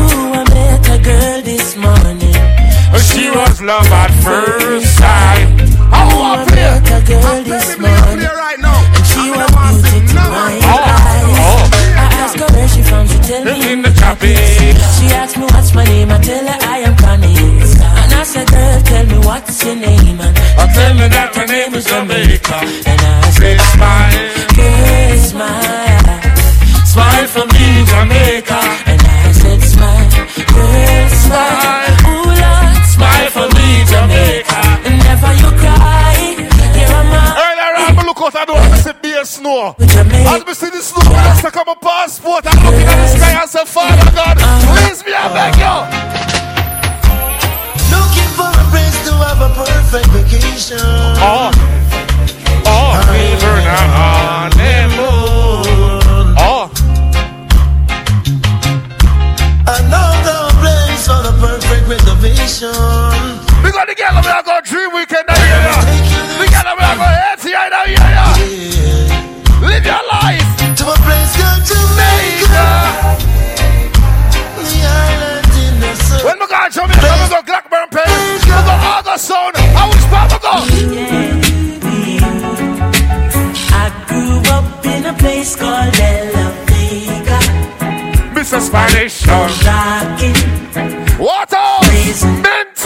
Ooh, 0.00 0.32
I 0.32 0.48
met 0.48 0.80
a 0.88 0.96
girl 0.96 1.44
this 1.44 1.76
morning. 1.76 2.31
Was 3.32 3.62
love 3.62 3.86
at 3.86 4.12
first 4.20 4.98
sight. 4.98 5.48
Ooh, 5.48 5.88
I 5.88 6.04
oh, 6.12 6.44
here? 6.52 6.76
met 6.76 6.84
a 6.84 7.00
girl 7.08 7.42
this 7.48 7.78
morning. 7.80 8.28
right 8.28 8.60
now. 8.60 8.76
And 8.92 9.06
she 9.08 9.24
was 9.32 9.48
beauty 9.48 10.04
to 10.12 10.20
my 10.28 10.52
oh, 10.60 10.76
oh. 10.76 10.92
eyes. 11.00 11.32
I 11.96 12.06
asked 12.20 12.38
her 12.38 12.50
where 12.52 12.68
she 12.68 12.82
from, 12.82 13.08
she 13.08 13.18
tell 13.24 13.44
me 13.44 13.72
In 13.72 13.80
the 13.80 13.92
choppy. 13.96 14.36
She 15.00 15.06
asked 15.16 15.38
me 15.38 15.44
what's 15.48 15.72
my 15.74 15.84
name, 15.84 16.10
I 16.10 16.18
tell 16.20 16.44
her 16.44 16.58
I 16.60 16.78
am 16.84 16.96
Connie. 16.96 17.32
And 17.32 18.12
I 18.12 18.22
said, 18.22 18.48
girl, 18.52 18.80
tell 18.82 19.06
me 19.06 19.18
what's 19.24 19.64
your 19.64 19.76
name. 19.76 20.20
And 20.20 20.36
I 20.60 20.66
tell 20.76 20.92
me 20.94 21.08
that 21.08 21.32
her 21.34 21.46
name 21.46 21.74
is 21.74 21.84
Jamaica. 21.86 22.58
And 22.84 23.00
I 23.00 23.30
said, 23.32 23.60
Smile, 23.72 24.28
girl, 24.56 25.18
smile 25.18 25.91
and 39.22 39.28
I 39.28 39.30
see 39.30 39.42
beer 39.42 39.74
snow. 39.74 39.74
As 39.78 40.46
me 40.46 40.54
see 40.54 40.70
the 40.70 40.82
snow, 40.82 41.02
I 41.12 41.24
just 41.30 41.42
take 41.42 41.56
up 41.56 41.66
my 41.66 41.74
passport 41.74 42.46
and 42.46 42.58
looking 42.64 42.86
at 42.86 42.96
the 42.96 43.08
sky 43.08 43.40
and 43.40 43.50
say, 43.50 43.64
Father 43.64 44.10
God, 44.14 44.36
please 44.66 45.04
me, 45.04 45.12
I 45.14 45.28
beg 45.30 45.54
you. 45.62 45.76
looking 47.92 48.30
for 48.34 48.50
a 48.50 48.64
place 48.70 48.98
to 49.06 49.12
have 49.22 49.40
a 49.42 49.50
perfect 49.54 50.08
vacation. 50.10 50.78
Oh, 51.22 51.50
oh, 52.66 52.92
river 53.10 53.56
now 53.62 54.02
on 54.02 54.50
the 54.50 54.74
moon. 54.96 56.34
Oh, 56.38 56.70
Another 59.62 60.50
place 60.58 61.06
for 61.06 61.22
the 61.22 61.34
perfect 61.38 61.86
reservation. 61.88 62.74
We 63.62 63.70
got 63.70 63.86
the 63.86 63.94
girl, 63.94 64.18
we 64.20 64.28
are 64.28 64.42
going 64.42 64.64
dream 64.64 64.92
weekend 64.92 65.24
yeah. 65.28 66.40
We 66.40 66.46
got 66.50 66.66
the 66.66 66.74
we 66.74 66.82
are 66.82 66.96
going 66.96 67.18
head 67.22 67.40
here 67.40 67.70
now, 67.70 67.84
yeah, 67.84 68.36
yeah. 68.36 68.81
Live 71.32 71.32
your 71.32 71.32
life. 71.32 71.32
To 71.32 71.32
a 71.32 71.32
place 71.32 71.38
called 71.38 71.64
Jamaica. 71.66 72.66
The 74.56 74.84
island 74.84 75.54
in 75.64 75.74
the 75.80 75.92
sun. 75.96 76.20
When 76.26 76.36
we 76.40 76.46
go 76.46 76.56
to 76.60 76.70
Jamaica, 76.70 77.10
we 77.22 77.28
go 77.32 77.42
Blackburn 77.42 77.88
Pen, 77.90 78.40
we 78.42 78.48
go 78.50 78.74
August 78.92 79.28
Town. 79.28 79.52
How 79.76 79.86
which 79.90 80.06
part 80.12 80.30
go? 80.42 80.54
I 83.74 83.76
grew 84.08 84.38
up 84.52 84.84
in 84.86 85.06
a 85.06 85.14
place 85.14 85.56
called 85.56 85.94
La 86.34 86.50
Vega. 86.68 87.38
Mr. 88.34 88.60
Spanish 88.60 89.26
Rocking, 89.26 90.36
What 91.18 91.52
else? 91.52 92.22
Mint. 92.24 92.76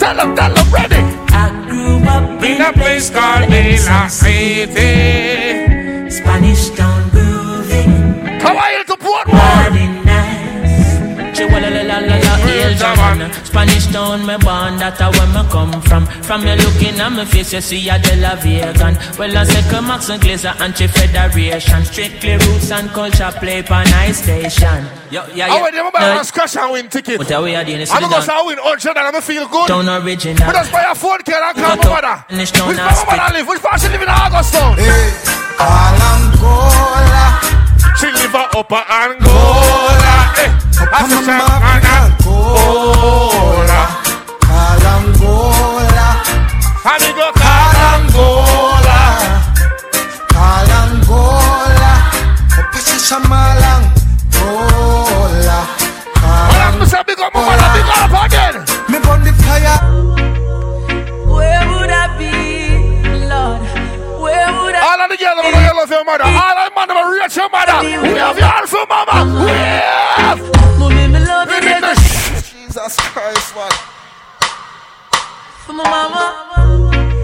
Tell 0.00 0.16
them, 0.16 0.34
tell 0.36 0.54
them, 0.54 0.70
ready. 0.72 1.02
I 1.32 1.48
grew 1.68 1.98
up 2.08 2.42
In 2.42 2.60
a 2.60 2.72
place 2.72 3.10
called 3.10 3.48
City. 4.10 6.10
Spanish 6.10 6.70
Town 6.70 7.01
Spanish 13.44 13.86
town, 13.86 14.24
me 14.26 14.36
born, 14.38 14.76
that 14.78 15.00
a 15.00 15.10
where 15.12 15.28
me 15.34 15.42
come 15.50 15.80
from. 15.82 16.06
From 16.22 16.46
you 16.46 16.54
looking 16.56 16.98
at 16.98 17.10
me 17.12 17.24
face, 17.24 17.52
you 17.52 17.60
see 17.60 17.88
a 17.88 17.98
De 17.98 18.16
La 18.16 18.34
Vegan. 18.36 18.96
Well, 19.18 19.36
I 19.36 19.44
say 19.44 19.80
Max 19.80 20.08
and 20.08 20.22
Glazer, 20.22 20.54
anti-federation. 20.60 21.84
Strictly 21.84 22.32
roots 22.36 22.70
and 22.72 22.88
culture 22.90 23.30
play 23.38 23.62
pan 23.62 23.86
ice 23.94 24.22
station. 24.22 24.86
Yo, 25.10 25.24
yeah, 25.26 25.28
oh, 25.28 25.34
yeah. 25.34 25.54
I 25.54 25.62
went 25.62 25.74
there, 25.74 25.84
I'm 25.84 25.92
going 25.92 26.18
to 26.18 26.24
scratch 26.24 26.56
and 26.56 26.72
win 26.72 26.88
ticket. 26.88 27.18
What 27.18 27.30
are 27.32 27.42
we 27.42 27.52
doing? 27.52 27.80
It's 27.82 27.90
I'm 27.92 28.02
the 28.02 28.08
going 28.08 28.22
to 28.22 28.26
down- 28.28 28.46
win 28.46 28.58
100 28.58 28.88
and 28.90 28.98
I'm 28.98 29.12
going 29.12 29.22
to 29.22 29.26
feel 29.26 29.46
good. 29.48 29.68
Town 29.68 29.88
original. 29.88 30.46
But 30.46 30.54
just 30.54 30.72
buy 30.72 30.84
a 30.88 30.94
phone 30.94 31.18
card 31.22 31.42
and 31.44 31.56
We 31.56 31.62
call 31.62 31.76
got 31.76 31.84
my 31.84 31.90
mother. 32.00 32.16
to 32.16 32.24
finish 32.32 32.50
Which 32.52 32.60
town 32.60 32.76
part 32.76 33.06
my 33.06 33.16
mother 33.16 33.34
live? 33.38 33.48
Which 33.48 33.62
part 33.62 33.80
she 33.80 33.88
live 33.88 34.02
in 34.02 34.08
August 34.08 34.52
Town? 34.54 34.78
Angola. 35.60 37.61
She 37.98 38.06
live 38.10 38.34
a 38.34 38.44
upper 38.58 38.82
Angola. 38.88 40.14
Eh, 40.42 40.50
a 40.82 40.84
champion 41.08 41.50
Angola. 41.72 43.80
Kalangola. 44.46 46.06
And 46.90 47.02
we 47.04 47.10
go 47.18 47.26
Kalangola. 47.42 49.00
Kalangola. 50.34 51.92
Opisi 52.58 52.96
Shamalang. 53.06 53.84
Gola. 54.34 55.58
Hold 56.18 56.62
your 65.92 66.04
mother. 66.04 66.24
All 66.24 66.58
of 66.64 66.72
man, 66.74 66.90
I'm 66.90 67.12
reach 67.12 67.36
your 67.36 67.50
mother. 67.52 67.76
We 67.84 68.16
have 68.16 68.38
your 68.38 68.48
alpha 68.48 68.80
mama. 68.88 69.44
We 69.44 69.52
have. 69.52 70.40
Mommy, 70.80 71.06
me 71.12 71.20
love 71.20 71.48
you, 71.48 71.54
We 71.54 71.60
need 71.60 71.82
there's 71.84 72.00
the 72.00 72.40
Jesus 72.48 72.96
Christ, 73.12 73.54
man. 73.54 73.70
for 75.68 75.72
my 75.76 75.84
mama. 75.84 76.24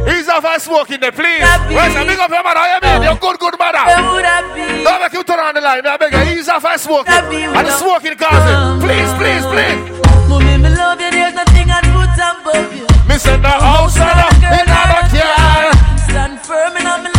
Ease 0.09 0.29
off 0.29 0.45
and 0.45 0.61
smoking 0.63 1.01
there, 1.01 1.13
please. 1.13 1.43
Where's 1.73 1.95
the 1.97 2.05
big 2.05 2.19
up 2.21 2.31
your 2.31 2.43
mother? 2.45 2.65
You 2.69 2.79
mean? 2.85 3.03
Your 3.09 3.17
good, 3.17 3.39
good 3.41 3.57
mother. 3.59 3.85
Where 3.89 4.05
would 4.13 4.25
I 4.25 4.41
be? 4.53 4.85
Don't 4.85 5.01
make 5.01 5.13
you 5.13 5.25
turn 5.25 5.41
on 5.41 5.55
the 5.55 5.61
line. 5.61 5.87
I 5.87 5.97
beg 5.97 6.13
you. 6.13 6.39
Ease 6.39 6.49
off 6.49 6.65
and 6.65 6.81
smoking. 6.81 7.13
And 7.13 7.69
smoking 7.81 8.17
causing. 8.17 8.81
Please, 8.85 9.11
please, 9.17 9.45
please. 9.49 9.81
Mommy, 10.29 10.57
me 10.61 10.69
love 10.77 11.01
you, 11.01 11.11
there's 11.11 11.35
nothing 11.35 11.69
I'd 11.73 11.85
put 11.93 12.13
above 12.21 12.73
you. 12.77 12.85
Me 13.09 13.17
send 13.17 13.45
the 13.45 13.49
house 13.49 13.97
and 13.97 14.13
the 14.13 14.29
in 14.61 14.67
the 14.69 15.01
car. 15.17 15.73
Stand 16.09 16.41
firm 16.41 16.77
in 16.77 16.87
all 16.87 17.01
my 17.03 17.18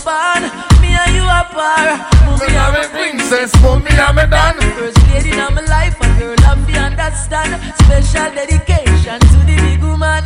From 0.00 0.42
me 0.80 0.96
and 0.96 1.14
you 1.14 1.22
are 1.28 1.44
par. 1.52 1.92
Mommy, 2.24 2.46
Me 2.48 2.56
I'm 2.56 2.74
a 2.74 2.88
princess, 2.88 3.52
mommy, 3.60 3.90
I'm 3.92 4.16
a 4.16 4.26
done. 4.26 4.56
First 4.80 4.96
lady 5.12 5.30
in 5.32 5.54
my 5.54 5.60
life, 5.68 5.96
a 6.00 6.08
girl 6.18 6.36
I'm 6.48 6.64
be 6.64 6.72
understand. 6.74 7.60
Special 7.84 8.32
dedication 8.32 9.20
to 9.20 9.38
the 9.44 9.56
big 9.60 9.82
woman. 9.82 10.24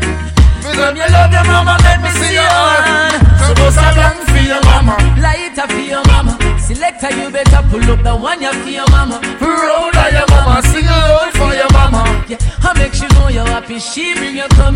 From 0.63 0.95
your 0.97 1.11
love, 1.11 1.33
your 1.33 1.45
mama, 1.45 1.77
let 1.83 1.99
me 2.03 2.11
see 2.23 2.35
your 2.35 2.47
hand. 2.87 3.19
Suppose 3.47 3.77
I 3.77 3.91
long 3.99 4.19
for 4.31 4.43
your 4.47 4.63
mama. 4.63 4.95
Lighter 5.21 5.67
for 5.67 5.83
your 5.83 6.05
mama. 6.07 6.39
Selector, 6.59 7.11
you 7.11 7.31
better 7.31 7.63
pull 7.69 7.91
up 7.91 8.03
the 8.03 8.15
one 8.17 8.41
you 8.41 8.53
for 8.53 8.71
your 8.71 8.89
mama. 8.91 9.19
Proud 9.43 9.97
of 9.97 10.13
your 10.15 10.27
mama, 10.31 10.63
sing 10.71 10.87
along 10.87 11.33
for 11.33 11.53
your 11.53 11.71
mama. 11.73 12.25
Yeah, 12.29 12.39
I 12.63 12.79
make 12.79 12.95
sure 12.95 13.09
know 13.19 13.29
you're 13.29 13.47
happy. 13.47 13.79
She 13.81 14.15
bring 14.15 14.37
you 14.37 14.47
come. 14.55 14.74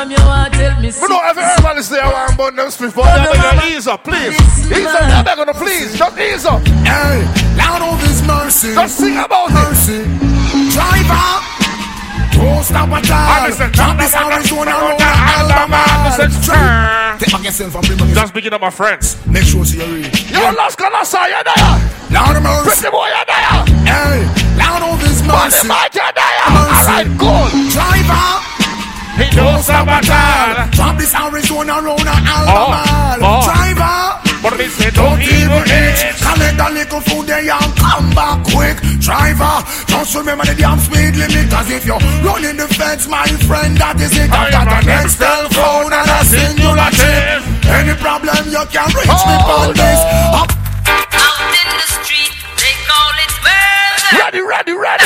From 0.00 0.08
your 0.08 0.24
heart, 0.24 0.56
tell 0.56 0.80
me. 0.80 0.88
We 0.96 1.08
don't 1.12 1.24
ever 1.28 1.44
everybody 1.44 1.84
say 1.84 2.00
oh, 2.00 2.08
I 2.08 2.32
want 2.32 2.38
burn 2.40 2.56
them 2.56 2.72
split, 2.72 2.96
but 2.96 3.04
I 3.04 3.20
beg 3.20 3.68
you, 3.68 3.76
ease 3.76 3.84
up, 3.84 4.00
please. 4.00 4.32
Ease 4.72 4.88
up, 4.96 5.04
I 5.04 5.20
beg 5.20 5.36
you, 5.36 5.52
please. 5.60 5.92
Just 5.92 6.16
ease 6.16 6.48
up. 6.48 6.64
Hey, 6.88 7.20
Lord 7.60 7.84
of 7.84 8.00
His 8.00 8.24
mercy. 8.24 8.72
Just 8.72 8.96
sing 8.96 9.20
about 9.20 9.52
it. 9.52 9.60
mercy. 9.60 10.00
Driver. 10.72 11.20
Don't 12.32 12.64
stop 12.64 12.88
at 12.96 13.12
all. 13.12 13.44
listen, 13.44 13.68
Drop 13.76 14.00
this 14.00 14.16
drop 14.16 14.32
this 14.32 14.40
Arizona 14.40 14.72
Arizona 14.72 14.88
road 14.88 15.04
Alabama. 15.04 15.76
Alabama. 15.76 16.16
Listen, 16.16 16.32
sir. 16.48 16.64
Take 17.20 17.32
back 17.36 17.44
yourself 17.44 17.74
and 17.76 17.84
bring 17.84 17.98
back 18.00 18.24
Just 18.24 18.32
picking 18.32 18.54
up 18.56 18.64
my 18.64 18.72
friends. 18.72 19.20
Make 19.28 19.44
sure 19.44 19.68
you're 19.68 19.84
real. 19.84 20.08
Yo, 20.32 20.40
Las 20.56 20.80
Calasa, 20.80 21.28
you're 21.28 21.44
there. 21.44 21.76
Lord 22.08 22.40
of 22.40 22.42
mercy. 22.48 22.72
Pretty 22.72 22.88
boy, 22.88 23.04
you're 23.04 23.28
there. 23.28 23.68
Hey, 23.84 24.24
Lord 24.56 24.96
of 24.96 25.00
His 25.04 25.20
Man, 25.28 25.52
the 25.52 25.60
mercy. 25.60 25.68
mic, 25.68 25.92
you're 25.92 26.08
there. 26.16 26.40
All 26.48 26.88
right, 26.88 27.08
cool. 27.20 27.52
Driver. 27.68 28.59
He 29.20 29.28
don't 29.36 29.60
stop. 29.62 29.84
Drop 30.72 30.96
this 30.96 31.14
Arizona 31.14 31.76
road 31.84 32.00
Alabama. 32.00 32.80
Oh, 33.20 33.20
oh. 33.20 33.44
Driver. 33.44 34.30
But 34.40 34.56
me 34.56 34.72
say 34.72 34.88
Don't 34.96 35.20
don't 35.20 35.20
even 35.20 35.52
even 35.52 35.68
eat. 35.68 36.00
eat. 36.00 36.16
Collect 36.24 36.56
a 36.56 36.68
little 36.72 37.00
food 37.04 37.26
there 37.28 37.44
and 37.44 37.72
come 37.76 38.08
back 38.16 38.40
quick. 38.48 38.80
Driver, 39.04 39.60
just 39.84 40.16
remember 40.16 40.48
the 40.48 40.56
damn 40.56 40.80
speed 40.80 41.12
limit. 41.20 41.52
Cause 41.52 41.68
if 41.68 41.84
you're 41.84 42.00
running 42.24 42.56
the 42.56 42.64
fence, 42.72 43.04
my 43.06 43.28
friend, 43.44 43.76
that 43.76 44.00
is 44.00 44.16
it. 44.16 44.32
I 44.32 44.48
I 44.48 44.50
got 44.50 44.72
an 44.72 44.80
a 44.80 44.86
next 44.88 45.20
cell 45.20 45.44
phone 45.52 45.92
and 45.92 46.08
a 46.08 46.20
singular 46.24 46.88
chip. 46.96 47.44
Any 47.68 47.92
problem, 48.00 48.40
you 48.48 48.64
can 48.72 48.88
reach 48.96 49.20
me 49.28 49.36
oh, 49.44 49.68
on 49.68 49.76
this. 49.76 50.00
Up 50.32 50.48
Out 50.88 51.52
in 51.60 51.68
the 51.76 51.88
street, 52.00 52.32
they 52.56 52.72
call 52.88 53.12
it 53.20 53.32
murder. 53.44 54.24
Ready, 54.24 54.40
ready, 54.40 54.72
ready. 54.72 55.04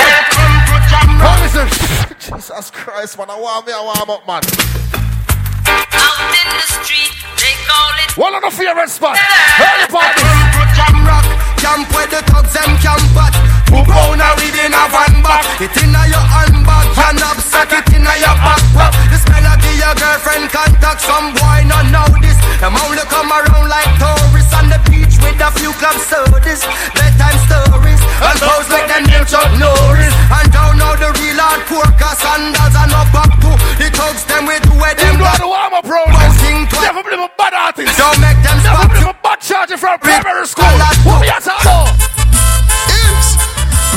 Oh, 1.18 1.34
listen. 1.43 2.03
Jesus 2.24 2.72
Christ, 2.72 3.18
man. 3.20 3.28
I 3.28 3.36
want 3.36 3.68
me, 3.68 3.72
I 3.76 3.84
want 3.84 4.08
up, 4.08 4.24
man. 4.24 4.40
Out 4.40 6.20
in 6.32 6.48
the 6.56 6.66
street, 6.80 7.12
they 7.36 7.52
call 7.68 7.92
it 8.00 8.16
One 8.16 8.32
of 8.32 8.40
the 8.40 8.48
favorite 8.48 8.88
spots. 8.88 9.20
Early 9.60 9.84
party. 9.92 10.24
Jam 10.72 11.04
rock, 11.04 11.26
camp 11.60 11.84
where 11.92 12.08
the 12.08 12.24
thugs 12.32 12.56
them 12.56 12.80
camp 12.80 13.12
at. 13.20 13.36
Move 13.68 13.92
on 13.92 14.16
now 14.16 14.32
within 14.40 14.72
a 14.72 14.84
van 14.88 15.20
back. 15.20 15.44
It 15.60 15.76
inna 15.76 16.08
your 16.08 16.24
handbag, 16.24 16.96
your 16.96 17.12
knapsack, 17.12 17.76
it 17.76 17.92
inna 17.92 18.16
your 18.16 18.36
backpack. 18.40 18.96
This 19.12 19.20
melody 19.28 19.76
your 19.76 19.92
girlfriend 19.92 20.48
contact 20.48 21.04
some 21.04 21.36
boy 21.36 21.60
not 21.68 21.92
know 21.92 22.08
this. 22.24 22.40
Them 22.56 22.72
only 22.88 23.04
come 23.12 23.28
around 23.28 23.68
like 23.68 23.90
tourists 24.00 24.56
on 24.56 24.72
the 24.72 24.80
beach 24.88 25.20
with 25.20 25.44
a 25.44 25.52
few 25.60 25.76
club 25.76 26.00
sodas, 26.00 26.64
bedtime 26.96 27.36
stories, 27.44 27.93
and 28.23 28.36
pose 28.39 28.68
like 28.70 28.86
them 28.91 29.05
name 29.10 29.26
Chuck 29.26 29.51
Norris. 29.59 30.15
And 30.31 30.49
down 30.52 30.78
now 30.78 30.94
the 30.99 31.10
real 31.18 31.39
hard 31.41 31.62
porker 31.67 32.15
sandals 32.18 32.75
and 32.78 32.93
up 32.94 33.09
back 33.15 33.33
to 33.43 33.51
the 33.81 33.89
thugs 33.91 34.25
them 34.31 34.47
with 34.47 34.65
where 34.78 34.94
Them 34.94 35.18
them 35.18 35.25
know 35.25 35.31
got. 35.31 35.39
the 35.43 35.49
warm 35.49 35.75
up 35.75 35.86
road. 35.89 36.10
Think 36.43 36.70
twice. 36.70 36.84
Never 36.86 37.02
believe 37.02 37.25
a 37.26 37.31
bad 37.39 37.55
artist. 37.55 37.97
Don't 37.99 38.18
make 38.20 38.39
them 38.44 38.59
Never 38.62 38.84
spot 38.84 38.89
believe 38.93 39.07
you. 39.07 39.10
a 39.10 39.23
bad 39.23 39.39
charger 39.41 39.78
from 39.78 39.99
primary 39.99 40.47
school. 40.47 40.65
Colour 40.65 40.93
What 41.07 41.18
we 41.23 41.28
are 41.31 41.41
talking 41.43 41.67
about? 41.67 41.91
Imps. 42.91 43.28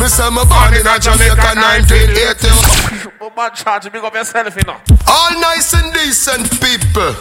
Me 0.02 0.08
say 0.08 0.30
me 0.30 0.44
born 0.46 0.74
in 0.78 0.86
a 0.86 0.96
Jamaica 1.02 1.52
1980. 1.58 3.10
But 3.20 3.36
man, 3.36 3.52
charge 3.56 3.92
big 3.92 4.04
up 4.04 4.14
yourself, 4.14 4.56
you 4.56 4.62
know. 4.66 4.78
All 5.08 5.32
nice 5.42 5.74
and 5.74 5.94
decent 5.94 6.46
people. 6.62 7.16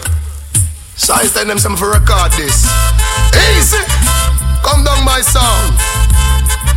So 0.97 1.15
I 1.15 1.27
tell 1.29 1.45
them 1.47 1.59
some 1.59 1.77
for 1.77 1.91
record 1.91 2.33
this. 2.33 2.67
Easy. 3.55 3.79
Come 4.65 4.83
down 4.83 5.05
my 5.05 5.21
sound. 5.21 5.77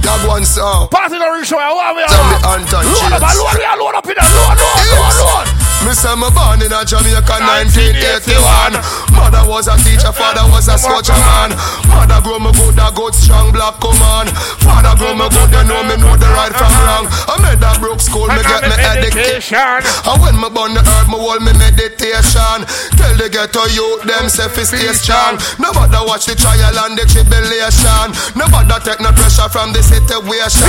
Dog 0.01 0.27
one 0.27 0.45
sound. 0.45 0.91
Party 0.91 1.17
the 1.17 1.29
reach 1.31 1.51
where 1.51 1.73
what 1.73 1.95
we 1.95 2.03
are. 2.03 2.07
Tell 2.07 2.23
me 2.29 2.37
Anton 2.63 2.85
Load 2.85 3.13
up, 3.13 3.35
load, 3.35 3.57
we 3.57 3.63
are 3.63 3.77
load 3.77 3.95
up 3.95 4.05
in 4.05 4.15
there. 4.15 4.29
Load, 4.29 4.57
load, 4.59 4.85
load, 4.91 5.47
load. 5.47 5.58
Me 5.85 5.95
say 5.95 6.11
me 6.19 6.27
born 6.35 6.59
in 6.59 6.75
a 6.75 6.83
Jamaica 6.83 7.39
1981. 7.39 8.75
Mother 9.15 9.43
was 9.47 9.71
a 9.71 9.79
teacher, 9.79 10.11
father 10.11 10.43
was 10.51 10.67
a 10.67 10.75
man. 10.75 11.55
Mother 11.87 12.19
grow 12.19 12.39
me 12.39 12.51
good, 12.51 12.75
a 12.75 12.91
good 12.91 13.15
strong 13.15 13.55
black 13.55 13.79
command. 13.79 14.27
Father 14.59 14.93
grow 14.99 15.15
me 15.15 15.25
good, 15.31 15.49
you 15.55 15.63
know 15.63 15.81
me 15.87 15.95
know 15.95 16.19
the 16.19 16.27
right 16.35 16.51
from 16.51 16.73
wrong. 16.83 17.07
I 17.31 17.39
made 17.39 17.63
that 17.63 17.79
broke 17.79 18.03
school, 18.03 18.27
me 18.27 18.43
get 18.43 18.67
me 18.67 18.75
education. 18.75 19.79
And 20.03 20.17
when 20.19 20.35
me 20.35 20.51
born 20.51 20.75
the 20.75 20.83
earth, 20.83 21.07
me 21.07 21.15
hold 21.15 21.47
me 21.47 21.55
meditation. 21.55 22.59
Tell 22.99 23.15
the 23.15 23.31
ghetto 23.31 23.63
youth 23.71 24.03
them 24.03 24.27
say 24.27 24.51
fi 24.51 24.67
stay 24.67 24.91
strong. 24.91 25.39
Nobody 25.63 25.95
watch 26.03 26.27
the 26.27 26.35
trial 26.35 26.75
and 26.85 26.99
the 26.99 27.07
tribulation. 27.07 28.11
Nobody 28.35 28.75
take 28.83 28.99
no 28.99 29.15
pressure 29.15 29.47
from 29.47 29.71
the 29.71 29.79
situation. 29.79 30.67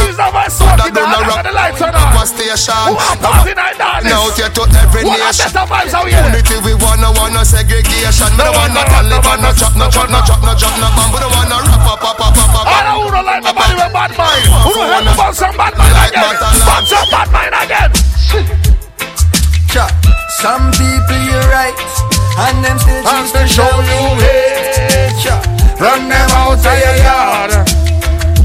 Father 0.55 0.89
do 0.95 1.03
no 1.03 1.19
rock 1.27 1.43
a 2.15 2.25
station. 2.31 2.95
Now 4.07 4.31
get 4.39 4.55
to 4.55 4.65
every 4.79 5.00
nation. 5.05 5.51
Unity 6.11 6.57
we 6.65 6.75
wanna 6.75 7.11
wanna 7.17 7.45
segregation. 7.45 8.31
Me 8.37 8.45
no 8.45 8.53
wanna 8.53 8.83
Taliban, 8.91 9.39
no 9.41 9.51
chop, 9.55 9.75
no 9.77 9.87
chop, 9.89 10.09
no 10.11 10.21
chop, 10.23 10.41
no 10.43 10.53
chop, 10.55 10.75
no 10.81 10.89
bomb. 10.97 11.13
We 11.13 11.19
don't 11.21 11.33
wanna 11.33 11.57
rap, 11.65 11.87
up, 11.87 12.05
up, 12.05 12.21
up, 12.21 12.37
up, 12.37 12.55
up. 12.55 12.67
All 12.67 13.05
who 13.05 13.11
don't 13.11 13.25
like 13.25 13.43
nobody 13.45 13.75
with 13.75 13.93
bad 13.93 14.13
mind. 14.19 14.47
Who 14.65 14.71
don't 14.75 14.91
have 14.91 15.15
about 15.15 15.35
some 15.37 15.57
bad 15.57 15.75
mind 15.79 15.95
again? 15.95 16.37
About 16.37 16.85
some 16.87 17.09
bad 17.11 17.29
mind 17.33 17.55
again. 17.55 17.91
Some 20.41 20.73
people 20.73 21.21
you're 21.29 21.49
right, 21.53 21.77
and 22.49 22.65
them 22.65 22.79
still 22.79 23.05
choose 23.05 23.33
to 23.33 23.47
show 23.47 23.69
you 23.85 24.01
hate. 24.25 25.21
Run 25.79 26.09
them 26.09 26.31
out 26.31 26.59
of 26.59 26.65
your 26.65 26.97
yard. 26.97 27.53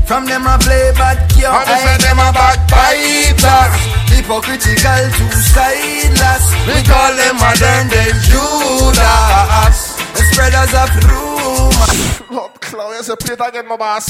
From 0.06 0.26
them 0.26 0.46
I 0.46 0.58
play 0.58 0.92
bad 0.94 1.18
girl, 1.34 1.52
And 1.52 1.68
they 1.68 1.76
say 1.82 1.96
I 1.96 1.98
them 1.98 2.20
a 2.20 2.32
backbiters. 2.32 4.05
Hypocritical, 4.26 5.06
two-sideless. 5.22 6.44
We 6.66 6.82
call 6.82 7.14
them 7.14 7.38
modern 7.38 7.86
day 7.94 8.10
Judas. 8.26 9.78
The 10.18 10.22
spreaders 10.34 10.74
of 10.74 10.90
rumors. 11.06 12.26
Up, 12.34 12.60
Claudia, 12.60 13.04
say 13.04 13.16
play 13.22 13.36
it 13.36 13.42
again, 13.46 13.68
my 13.68 13.78
boss. 13.78 14.10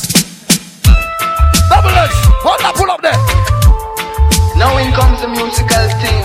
Double 1.67 1.91
X, 1.99 2.15
hold 2.47 2.63
up, 2.63 2.75
pull 2.75 2.89
up 2.89 3.01
there. 3.01 3.19
Now 4.55 4.77
in 4.79 4.93
comes 4.95 5.19
the 5.19 5.27
musical 5.27 5.83
thing 5.99 6.23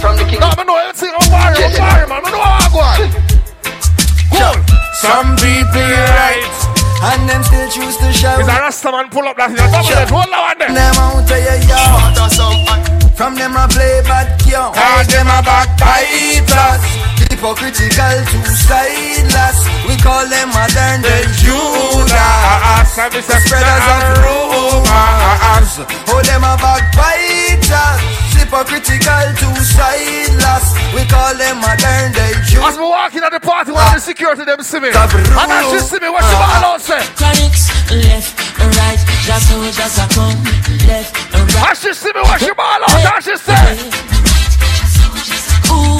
from 0.00 0.16
the 0.16 0.24
king. 0.24 0.40
No, 0.40 0.48
I 0.48 0.64
know 0.64 0.80
everything. 0.80 1.12
I'm 1.12 1.28
worried, 1.28 1.60
I'm 1.60 1.76
worried, 1.76 2.08
man. 2.08 2.24
I 2.24 2.30
know 2.32 2.40
how 2.40 2.56
I 2.56 2.72
go 2.72 2.80
on. 2.88 3.04
Cool. 4.32 4.56
Some 4.96 5.36
people 5.36 5.84
you're 5.84 6.08
right, 6.16 6.56
and 7.02 7.28
them 7.28 7.42
still 7.44 7.68
choose 7.70 7.96
to 7.98 8.12
shout. 8.12 8.40
Is 8.40 8.48
a 8.48 8.56
Rasta 8.58 8.90
man 8.90 9.08
pull 9.10 9.26
up 9.26 9.36
that 9.36 9.54
thing? 9.54 9.70
Double 9.70 9.86
H, 9.86 10.10
hold 10.10 10.26
that 10.30 10.42
one 10.42 10.58
there. 10.58 10.72
Them 10.74 10.98
out 10.98 11.22
of 11.22 11.30
your 11.30 11.58
yard. 11.70 12.18
From 13.18 13.34
them 13.34 13.58
I 13.58 13.66
play 13.66 13.98
bad 14.06 14.30
girl, 14.46 14.70
Call 14.70 15.02
them 15.10 15.26
a 15.26 15.42
backbiters. 15.42 16.86
Hypocritical, 17.26 18.18
two-sideless. 18.30 19.58
We 19.90 19.98
call 19.98 20.22
them 20.30 20.54
modern 20.54 21.02
day 21.02 21.26
Judas. 21.34 22.14
Ah, 22.14 22.78
ah, 22.78 22.86
ah, 22.86 23.10
the 23.10 23.18
spreaders 23.18 23.86
of 23.90 24.22
rumors. 24.22 25.82
Oh, 26.14 26.22
them 26.22 26.46
a 26.46 26.54
backbiters. 26.62 28.27
Hypocritical, 28.48 29.28
two-sideless. 29.36 30.72
We 30.96 31.04
call 31.04 31.36
them 31.36 31.60
modern 31.60 32.12
day 32.16 32.32
Judas. 32.48 32.72
As 32.72 32.78
we 32.78 32.84
walk 32.88 33.14
in 33.14 33.22
at 33.22 33.30
the 33.30 33.40
party, 33.40 33.72
one 33.72 33.86
of 33.88 33.92
the 33.92 34.00
security 34.00 34.42
them 34.44 34.62
see 34.62 34.80
me. 34.80 34.88
And 34.88 34.96
as 34.96 35.68
she 35.68 35.78
see 35.84 36.00
me, 36.00 36.08
what 36.08 36.24
she 36.24 36.32
ball 36.32 36.64
out 36.64 36.80
say? 36.80 36.96
Chronics, 37.12 37.68
left 37.92 38.40
and 38.58 38.72
right, 38.72 38.96
just 39.28 39.52
so 39.52 39.60
just 39.68 40.00
a 40.00 40.08
come, 40.16 40.32
left 40.88 41.12
and 41.36 41.44
right. 41.52 41.72
As 41.72 41.82
she 41.82 41.92
see 41.92 42.08
me, 42.08 42.22
what 42.22 42.40
she 42.40 42.50
ball 42.56 42.80
out? 42.88 43.20
As 43.20 43.24
she 43.28 43.36
say? 43.36 43.52
Ooh 45.68 45.68
yeah. 45.68 45.68
Boy, 45.68 45.97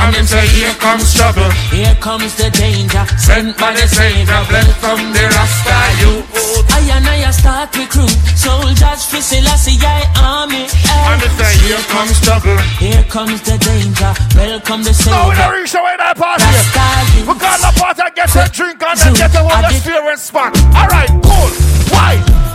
and 0.00 0.14
them 0.14 0.26
say 0.26 0.46
here 0.48 0.74
comes 0.74 1.14
trouble. 1.14 1.50
Here 1.70 1.94
comes 2.00 2.34
the 2.36 2.50
danger, 2.50 3.04
Sent 3.18 3.56
by 3.58 3.72
the 3.72 3.86
Savior, 3.86 4.42
blessed 4.48 4.76
from 4.82 5.00
the 5.12 5.24
Rasta 5.34 5.78
youth. 6.00 6.26
I 6.70 6.80
and 6.96 7.08
I 7.08 7.30
start 7.30 7.74
recruit 7.76 8.10
soldiers 8.36 9.04
for 9.06 9.20
Selassie 9.20 9.78
I 9.80 10.04
army. 10.20 10.66
And 10.66 11.20
they 11.22 11.32
say 11.38 11.52
here 11.66 11.84
comes 11.88 12.20
trouble. 12.20 12.58
Here 12.78 13.04
comes 13.08 13.40
the 13.42 13.56
danger. 13.58 14.12
Welcome 14.36 14.82
the 14.82 14.94
Now 15.06 15.28
we 15.28 15.34
savior. 15.34 15.42
don't 15.42 15.54
reach 15.54 15.74
away 15.74 15.94
that 15.98 16.16
party. 16.16 16.44
Rasta 16.44 16.86
We 17.26 17.34
call 17.38 17.58
the 17.58 17.72
party 17.78 18.02
get 18.14 18.30
a 18.36 18.44
drink 18.50 18.82
and 18.82 18.98
then 18.98 19.14
get 19.14 19.34
a 19.34 19.42
whole 19.42 19.64
experience 19.64 20.22
spot. 20.22 20.56
Alright, 20.74 21.10
cool. 21.22 21.50
Why? 21.90 22.53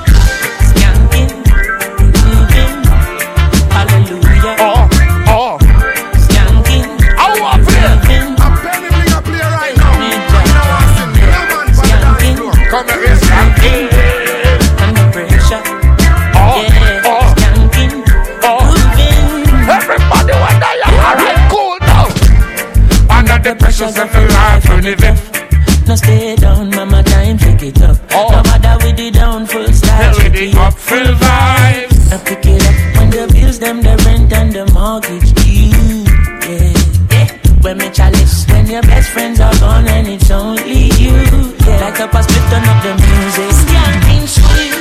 Under 23.81 23.93
the 23.93 24.01
pressures 24.01 24.03
of 24.03 24.11
the 24.11 24.33
life 24.33 24.69
we 24.69 24.81
living. 24.81 25.87
No 25.87 25.95
stay 25.95 26.35
down, 26.35 26.69
mama 26.71 27.01
time 27.01 27.37
pick 27.37 27.63
it 27.63 27.81
up. 27.81 27.97
Oh. 28.11 28.27
No 28.29 28.43
matter 28.43 28.85
with 28.85 28.97
the 28.97 29.11
down 29.11 29.45
full 29.45 29.71
style. 29.71 30.15
Tell 30.15 30.31
me 30.31 30.51
the 30.51 30.59
up 30.59 30.73
full 30.73 30.97
vibes. 30.99 32.11
I 32.11 32.17
pick 32.25 32.45
it 32.45 32.61
up 32.61 32.75
when 32.97 33.09
the 33.09 33.31
bills, 33.31 33.59
them 33.59 33.81
the 33.81 33.95
rent 34.03 34.33
and 34.33 34.51
the 34.51 34.65
mortgage 34.73 35.31
due. 35.31 36.03
Yeah, 36.43 36.75
yeah. 37.11 37.61
When 37.61 37.77
me 37.77 37.89
chalice, 37.91 38.45
when 38.49 38.67
your 38.67 38.81
best 38.81 39.11
friends 39.11 39.39
are 39.39 39.57
gone 39.59 39.87
and 39.87 40.07
it's 40.09 40.29
only 40.29 40.91
you. 40.99 41.15
Yeah, 41.63 41.79
like 41.79 41.99
a 41.99 42.23
split 42.23 42.45
turn 42.51 42.67
up 42.67 42.83
the 42.83 42.93
music. 42.99 43.51
Skanking 43.63 44.27
sweet. 44.27 44.75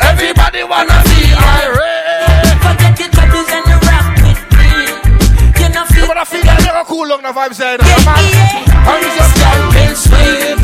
Everybody 0.00 0.64
wanna 0.64 1.09
feel 6.84 7.06
that 7.06 7.12
little 7.12 7.12
cool 7.12 7.12
on 7.12 7.22
the 7.22 7.32
vibes 7.32 7.58
there, 7.58 7.78
man. 7.78 8.24
yeah. 8.30 8.88
And 8.88 9.04
it's 9.04 9.16
just 9.16 9.36
Skanking 9.36 9.96
sweet. 9.96 10.58